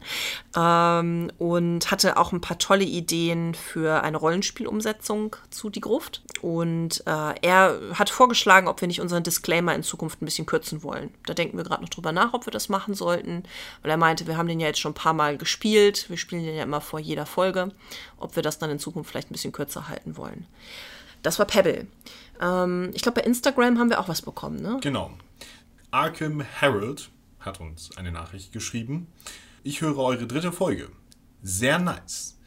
Ähm, 0.56 1.30
und 1.38 1.90
hatte 1.90 2.16
auch 2.16 2.32
ein 2.32 2.40
paar 2.40 2.58
tolle 2.58 2.84
Ideen 2.84 3.54
für 3.54 4.02
eine 4.02 4.16
Rollenspielumsetzung 4.16 5.36
zu 5.50 5.70
Die 5.70 5.80
Gruft. 5.80 6.22
Und 6.40 7.02
äh, 7.06 7.34
er 7.42 7.78
hat 7.94 8.10
vorgeschlagen, 8.10 8.68
ob 8.68 8.80
wir 8.80 8.88
nicht 8.88 9.00
unseren 9.00 9.22
Disclaimer 9.22 9.74
in 9.74 9.82
Zukunft 9.82 10.20
ein 10.20 10.24
bisschen 10.24 10.46
kürzen 10.46 10.82
wollen. 10.82 11.14
Da 11.26 11.34
denken 11.34 11.56
wir 11.56 11.64
gerade 11.64 11.82
noch 11.82 11.88
drüber 11.88 12.12
nach, 12.12 12.34
ob 12.34 12.46
wir 12.46 12.50
das 12.50 12.68
machen 12.68 12.94
sollten. 12.94 13.44
Weil 13.82 13.90
er 13.90 13.96
meinte, 13.96 14.26
wir 14.26 14.36
haben 14.36 14.48
den 14.48 14.60
ja 14.60 14.66
jetzt 14.66 14.80
schon 14.80 14.92
ein 14.92 14.94
paar 14.94 15.12
Mal 15.12 15.36
gespielt. 15.38 16.08
Wir 16.08 16.16
spielen 16.16 16.44
den 16.44 16.56
ja 16.56 16.62
immer 16.62 16.80
vor 16.80 16.98
jeder 16.98 17.26
Folge. 17.26 17.70
Ob 18.22 18.36
wir 18.36 18.42
das 18.42 18.58
dann 18.58 18.70
in 18.70 18.78
Zukunft 18.78 19.10
vielleicht 19.10 19.30
ein 19.30 19.34
bisschen 19.34 19.52
kürzer 19.52 19.88
halten 19.88 20.16
wollen. 20.16 20.46
Das 21.22 21.38
war 21.38 21.46
Pebble. 21.46 21.86
Ähm, 22.40 22.90
ich 22.94 23.02
glaube, 23.02 23.20
bei 23.20 23.26
Instagram 23.26 23.78
haben 23.78 23.90
wir 23.90 24.00
auch 24.00 24.08
was 24.08 24.22
bekommen, 24.22 24.60
ne? 24.60 24.78
Genau. 24.80 25.12
Arkham 25.90 26.40
Herald 26.40 27.10
hat 27.40 27.60
uns 27.60 27.96
eine 27.96 28.12
Nachricht 28.12 28.52
geschrieben. 28.52 29.06
Ich 29.62 29.80
höre 29.80 29.98
eure 29.98 30.26
dritte 30.26 30.52
Folge. 30.52 30.88
Sehr 31.42 31.78
nice. 31.78 32.38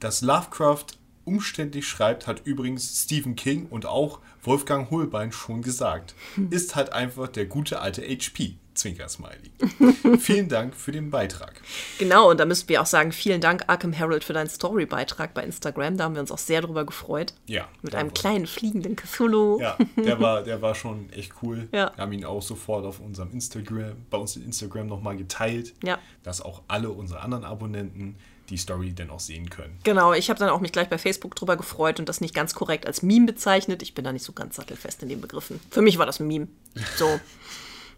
Dass 0.00 0.20
Lovecraft 0.20 0.98
umständlich 1.24 1.86
schreibt, 1.86 2.26
hat 2.26 2.46
übrigens 2.46 3.04
Stephen 3.04 3.36
King 3.36 3.66
und 3.66 3.86
auch 3.86 4.20
Wolfgang 4.42 4.90
Holbein 4.90 5.32
schon 5.32 5.62
gesagt. 5.62 6.14
Ist 6.50 6.74
halt 6.74 6.92
einfach 6.92 7.28
der 7.28 7.46
gute 7.46 7.80
alte 7.80 8.02
HP. 8.02 8.56
Zwinker-Smiley. 8.78 10.18
Vielen 10.18 10.48
Dank 10.48 10.74
für 10.74 10.92
den 10.92 11.10
Beitrag. 11.10 11.60
Genau, 11.98 12.30
und 12.30 12.38
da 12.40 12.44
müssen 12.44 12.68
wir 12.68 12.80
auch 12.80 12.86
sagen, 12.86 13.12
vielen 13.12 13.40
Dank, 13.40 13.64
Arkham 13.66 13.92
Herald, 13.92 14.24
für 14.24 14.32
deinen 14.32 14.48
Story-Beitrag 14.48 15.34
bei 15.34 15.42
Instagram. 15.42 15.96
Da 15.96 16.04
haben 16.04 16.14
wir 16.14 16.20
uns 16.20 16.30
auch 16.32 16.38
sehr 16.38 16.60
drüber 16.62 16.86
gefreut. 16.86 17.34
Ja. 17.46 17.68
Mit 17.82 17.94
einem 17.94 18.14
kleinen 18.14 18.46
fliegenden 18.46 18.96
Cthulhu. 18.96 19.60
Ja, 19.60 19.76
der 19.96 20.20
war, 20.20 20.42
der 20.42 20.62
war 20.62 20.74
schon 20.74 21.10
echt 21.12 21.32
cool. 21.42 21.68
Ja. 21.72 21.92
Wir 21.94 22.02
haben 22.02 22.12
ihn 22.12 22.24
auch 22.24 22.42
sofort 22.42 22.84
auf 22.86 23.00
unserem 23.00 23.30
Instagram, 23.32 23.96
bei 24.10 24.18
uns 24.18 24.36
in 24.36 24.44
Instagram 24.44 24.86
nochmal 24.86 25.16
geteilt, 25.16 25.74
Ja. 25.84 25.98
dass 26.22 26.40
auch 26.40 26.62
alle 26.68 26.90
unsere 26.90 27.20
anderen 27.20 27.44
Abonnenten 27.44 28.16
die 28.48 28.56
Story 28.56 28.94
dann 28.94 29.10
auch 29.10 29.20
sehen 29.20 29.50
können. 29.50 29.76
Genau, 29.84 30.14
ich 30.14 30.30
habe 30.30 30.38
dann 30.38 30.48
auch 30.48 30.60
mich 30.60 30.72
gleich 30.72 30.88
bei 30.88 30.96
Facebook 30.96 31.34
drüber 31.36 31.56
gefreut 31.58 32.00
und 32.00 32.08
das 32.08 32.22
nicht 32.22 32.34
ganz 32.34 32.54
korrekt 32.54 32.86
als 32.86 33.02
Meme 33.02 33.26
bezeichnet. 33.26 33.82
Ich 33.82 33.94
bin 33.94 34.04
da 34.04 34.12
nicht 34.12 34.24
so 34.24 34.32
ganz 34.32 34.56
sattelfest 34.56 35.02
in 35.02 35.10
den 35.10 35.20
Begriffen. 35.20 35.60
Für 35.70 35.82
mich 35.82 35.98
war 35.98 36.06
das 36.06 36.18
ein 36.20 36.26
Meme. 36.28 36.48
So. 36.96 37.20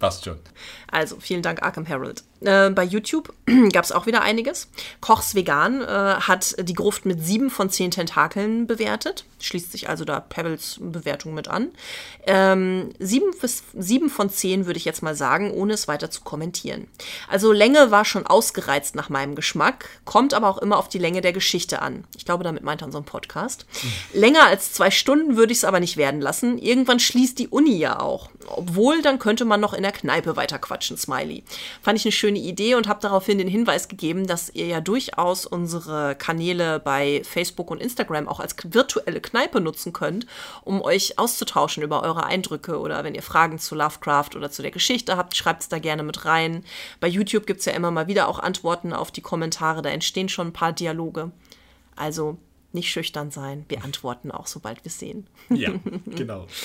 Passt 0.00 0.24
schon. 0.24 0.40
Also, 0.90 1.20
vielen 1.20 1.42
Dank, 1.42 1.62
Arkham 1.62 1.86
Herald. 1.86 2.24
Äh, 2.40 2.70
bei 2.70 2.84
YouTube 2.84 3.32
gab 3.72 3.84
es 3.84 3.92
auch 3.92 4.06
wieder 4.06 4.22
einiges. 4.22 4.68
Kochs 5.00 5.34
Vegan 5.34 5.82
äh, 5.82 5.86
hat 5.86 6.56
die 6.58 6.74
Gruft 6.74 7.04
mit 7.04 7.24
sieben 7.24 7.50
von 7.50 7.70
zehn 7.70 7.90
Tentakeln 7.90 8.66
bewertet. 8.66 9.24
Schließt 9.40 9.72
sich 9.72 9.88
also 9.88 10.04
da 10.04 10.20
Pebbles 10.20 10.78
Bewertung 10.80 11.34
mit 11.34 11.48
an. 11.48 11.68
Ähm, 12.26 12.90
sieben, 12.98 13.30
bis, 13.40 13.62
sieben 13.74 14.10
von 14.10 14.30
zehn 14.30 14.66
würde 14.66 14.78
ich 14.78 14.84
jetzt 14.84 15.02
mal 15.02 15.14
sagen, 15.14 15.50
ohne 15.50 15.74
es 15.74 15.88
weiter 15.88 16.10
zu 16.10 16.22
kommentieren. 16.22 16.86
Also 17.28 17.52
Länge 17.52 17.90
war 17.90 18.04
schon 18.04 18.26
ausgereizt 18.26 18.94
nach 18.94 19.08
meinem 19.08 19.34
Geschmack, 19.34 19.88
kommt 20.04 20.34
aber 20.34 20.48
auch 20.48 20.58
immer 20.58 20.78
auf 20.78 20.88
die 20.88 20.98
Länge 20.98 21.20
der 21.20 21.32
Geschichte 21.32 21.82
an. 21.82 22.04
Ich 22.16 22.24
glaube, 22.24 22.44
damit 22.44 22.62
meint 22.62 22.82
er 22.82 22.86
unseren 22.86 23.04
Podcast. 23.04 23.66
Länger 24.12 24.46
als 24.46 24.72
zwei 24.72 24.90
Stunden 24.90 25.36
würde 25.36 25.52
ich 25.52 25.58
es 25.58 25.64
aber 25.64 25.80
nicht 25.80 25.96
werden 25.96 26.20
lassen. 26.20 26.58
Irgendwann 26.58 27.00
schließt 27.00 27.38
die 27.38 27.48
Uni 27.48 27.76
ja 27.76 28.00
auch. 28.00 28.30
Obwohl, 28.46 29.02
dann 29.02 29.18
könnte 29.18 29.44
man 29.44 29.60
noch 29.60 29.74
in 29.74 29.82
der 29.82 29.92
Kneipe 29.92 30.36
weiterquatschen, 30.36 30.96
Smiley. 30.96 31.44
Fand 31.82 31.98
ich 31.98 32.04
eine 32.04 32.12
schöne 32.12 32.29
Idee 32.38 32.74
und 32.74 32.86
habe 32.86 33.00
daraufhin 33.00 33.38
den 33.38 33.48
Hinweis 33.48 33.88
gegeben, 33.88 34.26
dass 34.26 34.50
ihr 34.50 34.66
ja 34.66 34.80
durchaus 34.80 35.46
unsere 35.46 36.14
Kanäle 36.14 36.78
bei 36.78 37.22
Facebook 37.24 37.70
und 37.70 37.80
Instagram 37.80 38.28
auch 38.28 38.38
als 38.38 38.54
virtuelle 38.62 39.20
Kneipe 39.20 39.60
nutzen 39.60 39.92
könnt, 39.92 40.26
um 40.62 40.82
euch 40.82 41.18
auszutauschen 41.18 41.82
über 41.82 42.02
eure 42.02 42.24
Eindrücke 42.24 42.78
oder 42.78 43.02
wenn 43.04 43.14
ihr 43.14 43.22
Fragen 43.22 43.58
zu 43.58 43.74
Lovecraft 43.74 44.36
oder 44.36 44.50
zu 44.50 44.62
der 44.62 44.70
Geschichte 44.70 45.16
habt, 45.16 45.36
schreibt 45.36 45.62
es 45.62 45.68
da 45.68 45.78
gerne 45.78 46.02
mit 46.02 46.24
rein. 46.24 46.64
Bei 47.00 47.08
YouTube 47.08 47.46
gibt 47.46 47.60
es 47.60 47.66
ja 47.66 47.72
immer 47.72 47.90
mal 47.90 48.06
wieder 48.06 48.28
auch 48.28 48.38
Antworten 48.38 48.92
auf 48.92 49.10
die 49.10 49.22
Kommentare, 49.22 49.82
da 49.82 49.90
entstehen 49.90 50.28
schon 50.28 50.48
ein 50.48 50.52
paar 50.52 50.72
Dialoge. 50.72 51.30
Also 51.96 52.38
nicht 52.72 52.90
schüchtern 52.90 53.30
sein, 53.30 53.64
wir 53.68 53.84
antworten 53.84 54.30
auch, 54.30 54.46
sobald 54.46 54.78
wir 54.84 54.88
es 54.88 54.98
sehen. 54.98 55.26
Ja, 55.48 55.72
genau. 56.06 56.46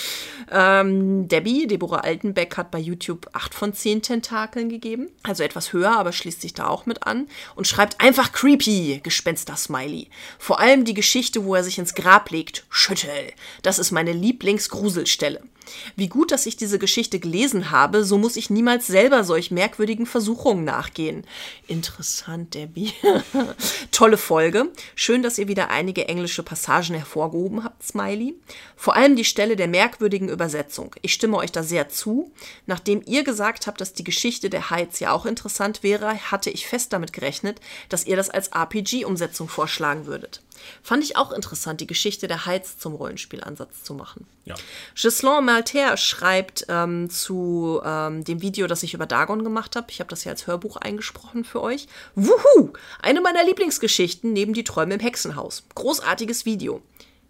Ähm, 0.52 1.28
Debbie, 1.28 1.66
Deborah 1.66 2.02
Altenbeck, 2.02 2.56
hat 2.58 2.70
bei 2.70 2.78
YouTube 2.78 3.28
8 3.34 3.54
von 3.54 3.74
10 3.74 4.04
Tentakeln 4.04 4.70
gegeben. 4.70 5.10
Also 5.24 5.44
etwas 5.44 5.74
höher, 5.74 5.98
aber 5.98 6.12
schließt 6.12 6.42
sich 6.42 6.54
da 6.54 6.68
auch 6.68 6.86
mit 6.86 7.04
an. 7.08 7.28
Und 7.56 7.68
schreibt 7.68 8.00
einfach 8.00 8.32
creepy, 8.32 9.00
Gespenster-Smiley. 9.02 10.10
Vor 10.38 10.60
allem 10.60 10.86
die 10.86 10.94
Geschichte, 10.94 11.46
wo 11.46 11.56
er 11.56 11.64
sich 11.64 11.80
ins 11.80 11.96
Grab 11.96 12.30
legt. 12.30 12.66
Schüttel. 12.70 13.32
Das 13.64 13.80
ist 13.80 13.92
meine 13.92 14.12
Lieblingsgruselstelle. 14.12 15.42
Wie 15.96 16.08
gut, 16.08 16.32
dass 16.32 16.46
ich 16.46 16.58
diese 16.58 16.80
Geschichte 16.80 17.20
gelesen 17.20 17.72
habe, 17.72 18.04
so 18.04 18.18
muss 18.18 18.38
ich 18.38 18.50
niemals 18.50 18.88
selber 18.88 19.24
solch 19.24 19.52
merkwürdigen 19.52 20.06
Versuchungen 20.06 20.64
nachgehen. 20.64 21.26
Interessant, 21.68 22.54
Debbie. 22.54 22.94
Tolle 23.92 24.18
Folge. 24.18 24.72
Schön, 24.96 25.24
dass 25.24 25.38
ihr 25.38 25.48
wieder 25.48 25.70
einige 25.70 26.08
englische 26.08 26.44
Passagen 26.44 26.96
hervorgehoben 26.96 27.64
habt, 27.64 27.84
Smiley. 27.84 28.36
Vor 28.76 28.96
allem 28.96 29.16
die 29.16 29.26
Stelle 29.26 29.56
der 29.56 29.68
merkwürdigen 29.68 30.30
Übersetzung. 30.30 30.96
Ich 31.02 31.14
stimme 31.14 31.38
euch 31.38 31.52
da 31.52 31.64
sehr 31.64 31.90
zu. 31.90 32.32
Nachdem 32.66 33.02
ihr 33.06 33.24
gesagt 33.24 33.68
habt, 33.68 33.82
dass 33.82 33.94
die 33.94 34.04
Geschichte 34.04 34.50
der 34.50 34.70
Heights 34.70 35.00
ja 35.00 35.12
auch 35.12 35.26
interessant 35.26 35.84
wäre, 35.84 36.16
hatte 36.32 36.50
ich 36.50 36.68
fest 36.68 36.94
damit 36.94 37.14
gerechnet, 37.14 37.60
dass 37.90 38.06
ihr 38.06 38.16
das 38.16 38.30
als 38.30 38.50
RPG-Umsetzung 38.50 39.48
vorschlagen 39.48 40.06
würdet. 40.06 40.42
Fand 40.82 41.04
ich 41.04 41.18
auch 41.18 41.32
interessant, 41.32 41.82
die 41.82 41.88
Geschichte 41.88 42.28
der 42.28 42.46
Heights 42.46 42.78
zum 42.78 42.96
Rollenspielansatz 42.96 43.84
zu 43.84 43.94
machen. 43.94 44.26
Ja. 44.46 44.56
Gislain 44.96 45.46
Malter 45.46 45.98
schreibt 45.98 46.66
ähm, 46.70 47.10
zu 47.10 47.82
ähm, 47.84 48.24
dem 48.24 48.42
Video, 48.42 48.68
das 48.68 48.84
ich 48.84 48.94
über 48.94 49.06
Dagon 49.06 49.44
gemacht 49.44 49.76
habe. 49.76 49.88
Ich 49.90 50.00
habe 50.00 50.10
das 50.10 50.24
ja 50.24 50.32
als 50.32 50.48
Hörbuch 50.48 50.78
eingesprochen 50.78 51.44
für 51.44 51.62
euch. 51.62 51.88
Wuhu! 52.16 52.74
Eine 53.02 53.22
meiner 53.22 53.44
Lieblingsgeschichten 53.44 54.34
neben 54.34 54.54
die 54.54 54.64
Träume 54.64 54.96
im 54.96 55.00
Hexenhaus. 55.00 55.64
Großartiges 55.76 56.46
Video. 56.46 56.82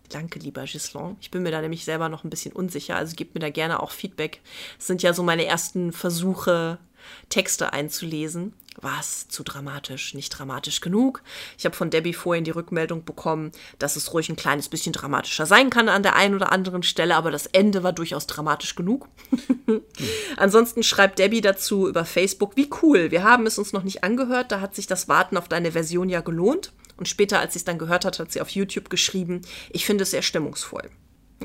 Danke, 0.10 0.40
lieber 0.40 0.64
Gislain. 0.66 1.18
Ich 1.20 1.32
bin 1.32 1.44
mir 1.44 1.52
da 1.52 1.62
nämlich 1.62 1.84
selber 1.84 2.10
noch 2.10 2.24
ein 2.24 2.30
bisschen 2.30 2.54
unsicher, 2.54 2.96
also 2.96 3.16
gebt 3.16 3.34
mir 3.34 3.42
da 3.42 3.50
gerne 3.50 3.82
auch 3.82 3.92
Feedback. 3.92 4.42
Das 4.78 4.88
sind 4.88 5.02
ja 5.02 5.14
so 5.14 5.24
meine 5.24 5.46
ersten 5.46 5.92
Versuche, 5.92 6.78
Texte 7.30 7.74
einzulesen. 7.74 8.54
Was 8.82 9.30
zu 9.30 9.44
dramatisch, 9.44 10.14
nicht 10.16 10.32
dramatisch 10.32 10.82
genug. 10.82 11.24
Ich 11.58 11.64
habe 11.64 11.76
von 11.76 11.90
Debbie 11.90 12.14
vorhin 12.14 12.44
die 12.44 12.52
Rückmeldung 12.52 13.06
bekommen, 13.06 13.54
dass 13.80 13.96
es 13.96 14.14
ruhig 14.14 14.28
ein 14.28 14.36
kleines 14.36 14.68
bisschen 14.68 14.92
dramatischer 14.92 15.46
sein 15.46 15.70
kann 15.70 15.88
an 15.88 16.04
der 16.04 16.18
einen 16.18 16.36
oder 16.36 16.52
anderen 16.52 16.84
Stelle, 16.84 17.16
aber 17.16 17.32
das 17.32 17.46
Ende 17.46 17.84
war 17.84 17.94
durchaus 17.94 18.28
dramatisch 18.28 18.76
genug. 18.76 19.08
Ansonsten 20.38 20.84
schreibt 20.84 21.20
Debbie 21.20 21.40
dazu 21.40 21.88
über 21.88 22.04
Facebook, 22.04 22.58
wie 22.58 22.70
cool, 22.82 23.12
wir 23.12 23.24
haben 23.24 23.46
es 23.46 23.58
uns 23.58 23.72
noch 23.72 23.84
nicht 23.84 24.04
angehört, 24.04 24.52
da 24.52 24.60
hat 24.60 24.76
sich 24.76 24.88
das 24.88 25.08
Warten 25.08 25.38
auf 25.38 25.48
deine 25.48 25.72
Version 25.72 26.10
ja 26.10 26.20
gelohnt. 26.20 26.74
Und 26.98 27.08
später, 27.08 27.40
als 27.40 27.54
sie 27.54 27.60
es 27.60 27.66
dann 27.66 27.78
gehört 27.78 28.04
hat, 28.06 28.20
hat 28.20 28.32
sie 28.32 28.42
auf 28.42 28.50
YouTube 28.50 28.90
geschrieben, 28.90 29.42
ich 29.70 29.86
finde 29.86 30.04
es 30.04 30.12
sehr 30.12 30.22
stimmungsvoll. 30.22 30.90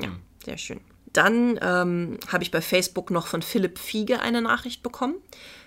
Ja, 0.01 0.09
sehr 0.45 0.57
schön. 0.57 0.81
Dann 1.13 1.59
ähm, 1.61 2.19
habe 2.27 2.43
ich 2.43 2.51
bei 2.51 2.61
Facebook 2.61 3.11
noch 3.11 3.27
von 3.27 3.41
Philipp 3.41 3.79
Fiege 3.79 4.21
eine 4.21 4.41
Nachricht 4.41 4.83
bekommen. 4.83 5.15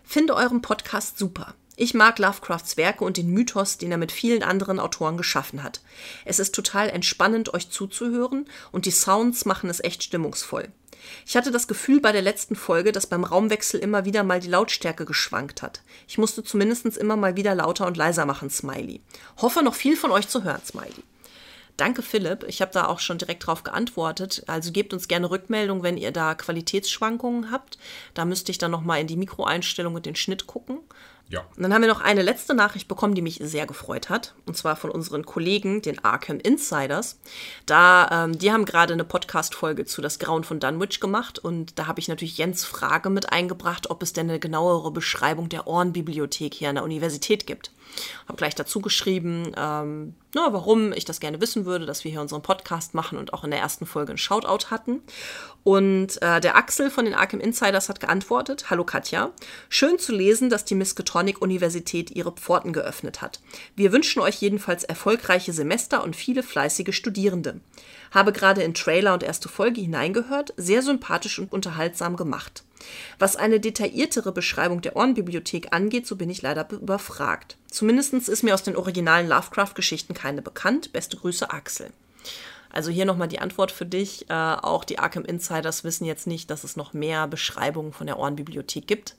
Finde 0.03 0.35
euren 0.35 0.63
Podcast 0.63 1.19
super. 1.19 1.55
Ich 1.77 1.93
mag 1.93 2.19
Lovecrafts 2.21 2.77
Werke 2.77 3.05
und 3.05 3.17
den 3.17 3.31
Mythos, 3.31 3.79
den 3.79 3.91
er 3.91 3.99
mit 3.99 4.13
vielen 4.13 4.45
anderen 4.45 4.79
Autoren 4.79 5.17
geschaffen 5.17 5.65
hat. 5.65 5.81
Es 6.25 6.39
ist 6.39 6.55
total 6.55 6.89
entspannend, 6.89 7.53
euch 7.53 7.69
zuzuhören 7.71 8.47
und 8.71 8.87
die 8.87 8.93
Sounds 8.93 9.45
machen 9.45 9.69
es 9.69 9.83
echt 9.83 10.05
stimmungsvoll. 10.05 10.69
Ich 11.27 11.37
hatte 11.37 11.51
das 11.51 11.67
Gefühl 11.67 12.01
bei 12.01 12.13
der 12.13 12.23
letzten 12.23 12.57
Folge, 12.57 12.93
dass 12.93 13.09
beim 13.09 13.25
Raumwechsel 13.25 13.81
immer 13.81 14.05
wieder 14.05 14.23
mal 14.23 14.41
die 14.41 14.49
Lautstärke 14.49 15.05
geschwankt 15.05 15.63
hat. 15.63 15.83
Ich 16.07 16.17
musste 16.17 16.45
zumindest 16.45 16.97
immer 16.97 17.17
mal 17.17 17.37
wieder 17.37 17.55
lauter 17.55 17.87
und 17.87 17.97
leiser 17.97 18.25
machen, 18.25 18.51
Smiley. 18.51 19.01
Hoffe 19.39 19.63
noch 19.63 19.75
viel 19.75 19.97
von 19.97 20.13
euch 20.13 20.29
zu 20.29 20.45
hören, 20.45 20.63
Smiley. 20.65 21.03
Danke, 21.77 22.03
Philipp. 22.03 22.45
Ich 22.47 22.61
habe 22.61 22.71
da 22.73 22.87
auch 22.87 23.01
schon 23.01 23.19
direkt 23.19 23.47
drauf 23.47 23.65
geantwortet. 23.65 24.45
Also 24.47 24.71
gebt 24.71 24.93
uns 24.93 25.09
gerne 25.09 25.31
Rückmeldung, 25.31 25.83
wenn 25.83 25.97
ihr 25.97 26.13
da 26.13 26.35
Qualitätsschwankungen 26.35 27.51
habt. 27.51 27.79
Da 28.15 28.25
müsste 28.25 28.53
ich 28.53 28.59
dann 28.59 28.71
nochmal 28.71 29.01
in 29.01 29.09
die 29.09 29.17
Mikroeinstellung 29.17 29.95
und 29.95 30.07
den 30.07 30.15
Schnitt 30.15 30.47
gucken. 30.47 30.79
Ja. 31.31 31.41
Und 31.57 31.63
dann 31.63 31.73
haben 31.73 31.81
wir 31.81 31.89
noch 31.89 32.03
eine 32.03 32.23
letzte 32.23 32.55
Nachricht 32.55 32.87
bekommen, 32.87 33.15
die 33.15 33.23
mich 33.23 33.41
sehr 33.43 33.67
gefreut 33.67 34.09
hat. 34.09 34.35
Und 34.47 34.57
zwar 34.57 34.77
von 34.77 34.91
unseren 34.91 35.25
Kollegen, 35.25 35.83
den 35.83 36.05
Arkham 36.05 36.39
Insiders. 36.39 37.19
Da, 37.67 38.25
ähm, 38.27 38.39
die 38.39 38.53
haben 38.53 38.67
gerade 38.67 38.93
eine 38.93 39.05
Podcast-Folge 39.05 39.85
zu 39.87 40.03
Das 40.03 40.19
Grauen 40.19 40.45
von 40.45 40.61
Dunwich 40.61 41.01
gemacht. 41.01 41.39
Und 41.39 41.79
da 41.79 41.87
habe 41.87 41.99
ich 41.99 42.09
natürlich 42.09 42.39
Jens 42.39 42.65
Frage 42.65 43.11
mit 43.11 43.33
eingebracht, 43.33 43.91
ob 43.91 44.03
es 44.03 44.13
denn 44.13 44.29
eine 44.29 44.39
genauere 44.39 44.91
Beschreibung 44.91 45.49
der 45.49 45.67
Ohrenbibliothek 45.67 46.55
hier 46.55 46.69
an 46.69 46.77
der 46.77 46.85
Universität 46.85 47.47
gibt. 47.47 47.73
Habe 48.27 48.37
gleich 48.37 48.55
dazu 48.55 48.81
geschrieben, 48.81 49.53
ähm, 49.57 50.15
na, 50.35 50.53
warum 50.53 50.93
ich 50.93 51.05
das 51.05 51.21
gerne 51.21 51.41
wissen 51.41 51.65
würde, 51.65 51.87
dass 51.87 52.05
wir 52.05 52.11
hier 52.11 52.21
unseren 52.21 52.43
Podcast 52.43 52.95
machen 52.95 53.19
und 53.19 53.33
auch 53.33 53.45
in 53.45 53.51
der 53.51 53.61
ersten 53.61 53.87
Folge 53.87 54.11
einen 54.11 54.19
Shoutout 54.19 54.71
hatten. 54.71 55.01
Und 55.63 56.21
äh, 56.21 56.41
der 56.41 56.57
Axel 56.57 56.91
von 56.91 57.05
den 57.05 57.15
Arkham 57.15 57.41
Insiders 57.41 57.89
hat 57.89 58.01
geantwortet: 58.01 58.69
Hallo 58.71 58.85
Katja, 58.85 59.31
schön 59.69 59.99
zu 59.99 60.13
lesen, 60.13 60.51
dass 60.51 60.65
die 60.65 60.75
Miskatonic 60.75 61.41
Universität 61.41 62.11
ihre 62.11 62.33
Pforten 62.33 62.73
geöffnet 62.73 63.23
hat. 63.23 63.41
Wir 63.77 63.93
wünschen 63.93 64.21
euch 64.21 64.37
jedenfalls 64.37 64.85
erfolgreiche 64.85 65.53
Semester 65.53 66.03
und 66.03 66.17
viele 66.17 66.43
fleißige 66.43 66.95
Studierende. 66.95 67.61
Habe 68.11 68.33
gerade 68.33 68.63
in 68.63 68.75
Trailer 68.75 69.15
und 69.15 69.23
erste 69.23 69.49
Folge 69.49 69.81
hineingehört, 69.81 70.53
sehr 70.57 70.83
sympathisch 70.83 71.39
und 71.39 71.53
unterhaltsam 71.53 72.17
gemacht. 72.17 72.65
Was 73.19 73.37
eine 73.37 73.61
detailliertere 73.61 74.33
Beschreibung 74.33 74.81
der 74.81 74.97
Ohrenbibliothek 74.97 75.73
angeht, 75.73 76.07
so 76.07 76.17
bin 76.17 76.31
ich 76.31 76.43
leider 76.43 76.69
überfragt. 76.71 77.57
Zumindest 77.71 78.15
ist 78.15 78.43
mir 78.43 78.55
aus 78.55 78.63
den 78.63 78.77
originalen 78.77 79.29
Lovecraft-Geschichten 79.29 80.15
keine 80.15 80.43
bekannt. 80.43 80.93
Beste 80.93 81.17
Grüße, 81.17 81.51
Axel. 81.51 81.91
Also 82.71 82.91
hier 82.91 83.05
nochmal 83.05 83.29
die 83.29 83.39
Antwort 83.39 83.71
für 83.71 83.87
dich. 83.87 84.29
Äh, 84.29 84.35
auch 84.35 84.83
die 84.83 84.99
Arkham 84.99 85.25
Insiders 85.25 85.85
wissen 85.85 86.05
jetzt 86.05 86.27
nicht, 86.27 86.51
dass 86.51 86.65
es 86.65 86.75
noch 86.75 86.93
mehr 86.93 87.29
Beschreibungen 87.29 87.93
von 87.93 88.09
der 88.09 88.19
Ohrenbibliothek 88.19 88.89
gibt. 88.89 89.15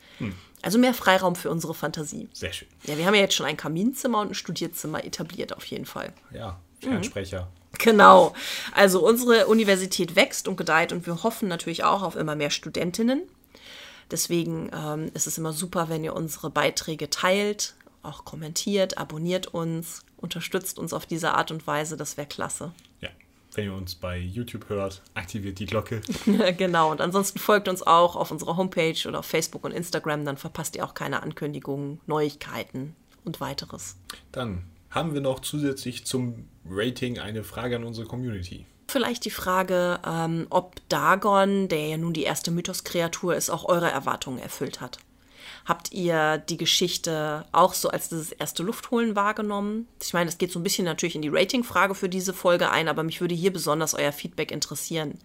Also 0.61 0.77
mehr 0.77 0.93
Freiraum 0.93 1.35
für 1.35 1.49
unsere 1.49 1.73
Fantasie. 1.73 2.27
Sehr 2.33 2.51
schön. 2.51 2.67
Ja, 2.83 2.97
wir 2.97 3.05
haben 3.05 3.13
ja 3.13 3.21
jetzt 3.21 3.35
schon 3.35 3.45
ein 3.45 3.55
Kaminzimmer 3.55 4.19
und 4.19 4.31
ein 4.31 4.33
Studierzimmer 4.33 5.05
etabliert, 5.05 5.55
auf 5.55 5.65
jeden 5.67 5.85
Fall. 5.85 6.11
Ja, 6.33 6.59
Fernsprecher. 6.81 7.47
Genau. 7.77 8.33
Also 8.73 9.05
unsere 9.05 9.47
Universität 9.47 10.15
wächst 10.15 10.47
und 10.47 10.57
gedeiht 10.57 10.91
und 10.91 11.05
wir 11.05 11.23
hoffen 11.23 11.47
natürlich 11.47 11.83
auch 11.83 12.03
auf 12.03 12.15
immer 12.15 12.35
mehr 12.35 12.49
Studentinnen. 12.49 13.21
Deswegen 14.11 14.69
ähm, 14.73 15.11
ist 15.13 15.27
es 15.27 15.37
immer 15.37 15.53
super, 15.53 15.89
wenn 15.89 16.03
ihr 16.03 16.15
unsere 16.15 16.49
Beiträge 16.49 17.09
teilt, 17.09 17.75
auch 18.03 18.25
kommentiert, 18.25 18.97
abonniert 18.97 19.47
uns, 19.47 20.05
unterstützt 20.17 20.79
uns 20.79 20.93
auf 20.93 21.05
diese 21.05 21.33
Art 21.33 21.51
und 21.51 21.65
Weise. 21.67 21.97
Das 21.97 22.17
wäre 22.17 22.27
klasse. 22.27 22.71
Ja. 23.01 23.09
Wenn 23.53 23.65
ihr 23.65 23.73
uns 23.73 23.95
bei 23.95 24.17
YouTube 24.17 24.69
hört, 24.69 25.01
aktiviert 25.13 25.59
die 25.59 25.65
Glocke. 25.65 26.01
genau. 26.57 26.91
Und 26.91 27.01
ansonsten 27.01 27.39
folgt 27.39 27.67
uns 27.67 27.81
auch 27.81 28.15
auf 28.15 28.31
unserer 28.31 28.57
Homepage 28.57 29.07
oder 29.07 29.19
auf 29.19 29.25
Facebook 29.25 29.63
und 29.63 29.71
Instagram. 29.71 30.25
Dann 30.25 30.37
verpasst 30.37 30.75
ihr 30.75 30.85
auch 30.85 30.93
keine 30.93 31.23
Ankündigungen, 31.23 32.01
Neuigkeiten 32.05 32.95
und 33.23 33.39
weiteres. 33.39 33.95
Dann 34.31 34.63
haben 34.89 35.13
wir 35.13 35.21
noch 35.21 35.39
zusätzlich 35.39 36.05
zum 36.05 36.47
Rating 36.69 37.19
eine 37.19 37.43
Frage 37.43 37.77
an 37.77 37.83
unsere 37.83 38.07
Community. 38.07 38.65
Vielleicht 38.87 39.25
die 39.25 39.31
Frage, 39.31 39.99
ähm, 40.05 40.47
ob 40.49 40.75
Dagon, 40.89 41.67
der 41.67 41.87
ja 41.87 41.97
nun 41.97 42.13
die 42.13 42.23
erste 42.23 42.51
Mythos-Kreatur 42.51 43.35
ist, 43.35 43.49
auch 43.49 43.65
eure 43.65 43.89
Erwartungen 43.89 44.39
erfüllt 44.39 44.79
hat. 44.81 44.99
Habt 45.65 45.91
ihr 45.91 46.37
die 46.37 46.57
Geschichte 46.57 47.45
auch 47.51 47.73
so 47.73 47.89
als 47.89 48.09
dieses 48.09 48.31
erste 48.31 48.61
Luftholen 48.61 49.15
wahrgenommen? 49.15 49.87
Ich 50.01 50.13
meine, 50.13 50.29
es 50.29 50.37
geht 50.37 50.51
so 50.51 50.59
ein 50.59 50.63
bisschen 50.63 50.85
natürlich 50.85 51.15
in 51.15 51.23
die 51.23 51.29
Rating-Frage 51.29 51.95
für 51.95 52.09
diese 52.09 52.33
Folge 52.33 52.69
ein, 52.69 52.87
aber 52.87 53.01
mich 53.01 53.19
würde 53.19 53.33
hier 53.33 53.51
besonders 53.51 53.95
euer 53.95 54.11
Feedback 54.11 54.51
interessieren. 54.51 55.17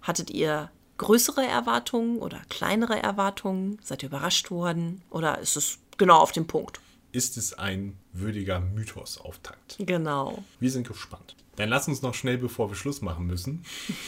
Hattet 0.00 0.30
ihr 0.30 0.70
größere 0.96 1.44
Erwartungen 1.44 2.18
oder 2.18 2.40
kleinere 2.48 3.02
Erwartungen? 3.02 3.78
Seid 3.82 4.02
ihr 4.02 4.08
überrascht 4.08 4.50
worden? 4.50 5.02
Oder 5.10 5.38
ist 5.38 5.56
es 5.56 5.78
genau 5.98 6.18
auf 6.18 6.32
den 6.32 6.46
Punkt? 6.46 6.80
Ist 7.12 7.36
es 7.36 7.52
ein 7.52 7.98
würdiger 8.12 8.60
Mythos-Auftakt? 8.60 9.76
Genau. 9.78 10.42
Wir 10.60 10.70
sind 10.70 10.88
gespannt. 10.88 11.36
Dann 11.56 11.68
lass 11.68 11.88
uns 11.88 12.02
noch 12.02 12.14
schnell, 12.14 12.38
bevor 12.38 12.68
wir 12.70 12.76
Schluss 12.76 13.00
machen 13.02 13.26
müssen. 13.26 13.64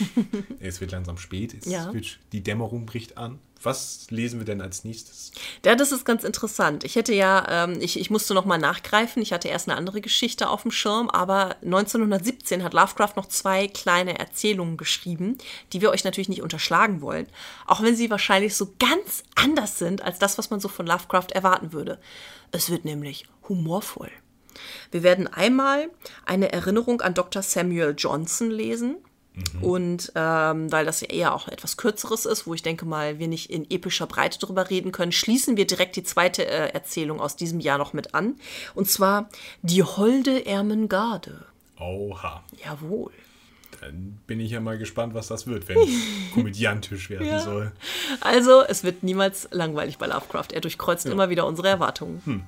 es 0.60 0.80
wird 0.80 0.92
langsam 0.92 1.18
spät, 1.18 1.54
es 1.54 1.66
Ja. 1.66 1.92
wird, 1.92 2.18
die 2.32 2.42
Dämmerung 2.42 2.86
bricht 2.86 3.16
an. 3.18 3.38
Was 3.62 4.10
lesen 4.10 4.38
wir 4.38 4.44
denn 4.44 4.60
als 4.60 4.84
nächstes? 4.84 5.32
Ja, 5.64 5.74
das 5.74 5.90
ist 5.90 6.04
ganz 6.04 6.24
interessant. 6.24 6.84
Ich 6.84 6.94
hätte 6.94 7.14
ja, 7.14 7.64
ähm, 7.64 7.78
ich, 7.80 7.98
ich 7.98 8.10
musste 8.10 8.34
noch 8.34 8.44
mal 8.44 8.58
nachgreifen. 8.58 9.22
Ich 9.22 9.32
hatte 9.32 9.48
erst 9.48 9.68
eine 9.68 9.78
andere 9.78 10.00
Geschichte 10.02 10.48
auf 10.50 10.62
dem 10.62 10.70
Schirm, 10.70 11.08
aber 11.08 11.56
1917 11.64 12.62
hat 12.62 12.74
Lovecraft 12.74 13.14
noch 13.16 13.26
zwei 13.26 13.66
kleine 13.66 14.18
Erzählungen 14.18 14.76
geschrieben, 14.76 15.38
die 15.72 15.80
wir 15.80 15.90
euch 15.90 16.04
natürlich 16.04 16.28
nicht 16.28 16.42
unterschlagen 16.42 17.00
wollen. 17.00 17.26
Auch 17.66 17.82
wenn 17.82 17.96
sie 17.96 18.10
wahrscheinlich 18.10 18.54
so 18.54 18.74
ganz 18.78 19.24
anders 19.34 19.78
sind 19.78 20.02
als 20.02 20.18
das, 20.18 20.36
was 20.38 20.50
man 20.50 20.60
so 20.60 20.68
von 20.68 20.86
Lovecraft 20.86 21.32
erwarten 21.32 21.72
würde. 21.72 21.98
Es 22.52 22.70
wird 22.70 22.84
nämlich 22.84 23.26
humorvoll. 23.48 24.10
Wir 24.90 25.02
werden 25.02 25.26
einmal 25.26 25.88
eine 26.24 26.52
Erinnerung 26.52 27.00
an 27.00 27.14
Dr. 27.14 27.42
Samuel 27.42 27.94
Johnson 27.96 28.50
lesen. 28.50 28.96
Und 29.60 30.12
ähm, 30.14 30.72
weil 30.72 30.86
das 30.86 31.02
ja 31.02 31.08
eher 31.08 31.34
auch 31.34 31.48
etwas 31.48 31.76
Kürzeres 31.76 32.24
ist, 32.24 32.46
wo 32.46 32.54
ich 32.54 32.62
denke 32.62 32.86
mal, 32.86 33.18
wir 33.18 33.28
nicht 33.28 33.50
in 33.50 33.70
epischer 33.70 34.06
Breite 34.06 34.38
drüber 34.38 34.70
reden 34.70 34.92
können, 34.92 35.12
schließen 35.12 35.58
wir 35.58 35.66
direkt 35.66 35.96
die 35.96 36.02
zweite 36.04 36.46
äh, 36.46 36.70
Erzählung 36.72 37.20
aus 37.20 37.36
diesem 37.36 37.60
Jahr 37.60 37.76
noch 37.76 37.92
mit 37.92 38.14
an. 38.14 38.36
Und 38.74 38.88
zwar 38.90 39.28
Die 39.60 39.82
Holde 39.82 40.46
Ermengarde. 40.46 41.44
Oha. 41.78 42.42
Jawohl. 42.64 43.12
Dann 43.82 44.18
bin 44.26 44.40
ich 44.40 44.52
ja 44.52 44.60
mal 44.60 44.78
gespannt, 44.78 45.12
was 45.12 45.26
das 45.28 45.46
wird, 45.46 45.68
wenn 45.68 45.76
komödiantisch 46.32 47.10
werden 47.10 47.26
Ja. 47.26 47.40
soll. 47.40 47.72
Also, 48.22 48.62
es 48.62 48.84
wird 48.84 49.02
niemals 49.02 49.48
langweilig 49.50 49.98
bei 49.98 50.06
Lovecraft. 50.06 50.46
Er 50.54 50.62
durchkreuzt 50.62 51.04
immer 51.04 51.28
wieder 51.28 51.46
unsere 51.46 51.68
Erwartungen. 51.68 52.46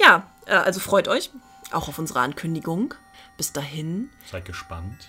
Ja, 0.00 0.16
äh, 0.16 0.31
also 0.46 0.80
freut 0.80 1.08
euch 1.08 1.30
auch 1.72 1.88
auf 1.88 1.98
unsere 1.98 2.20
Ankündigung. 2.20 2.94
Bis 3.36 3.52
dahin. 3.52 4.10
Seid 4.30 4.44
gespannt. 4.44 5.08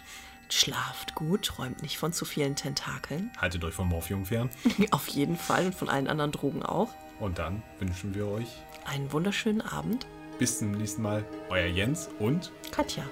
Schlaft 0.50 1.16
gut, 1.16 1.46
träumt 1.46 1.82
nicht 1.82 1.98
von 1.98 2.14
zu 2.14 2.26
vielen 2.26 2.56
Tentakeln. 2.56 3.32
Haltet 3.40 3.64
euch 3.64 3.74
vom 3.74 3.90
Morphium 3.90 4.26
fern. 4.26 4.50
Auf 4.92 5.08
jeden 5.08 5.36
Fall 5.38 5.66
und 5.66 5.76
von 5.76 5.90
allen 5.90 6.08
anderen 6.08 6.32
Drogen 6.32 6.64
auch. 6.64 6.94
Und 7.20 7.40
dann 7.40 7.64
wünschen 7.80 8.14
wir 8.14 8.28
euch 8.28 8.48
Einen 8.86 9.12
wunderschönen 9.12 9.62
Abend. 9.62 10.06
bis 10.40 10.60
zum 10.60 10.72
nächsten 10.72 11.02
Mal. 11.02 11.26
Euer 11.50 11.66
Jens 11.68 12.10
und 12.20 12.52
Katja. 12.72 13.04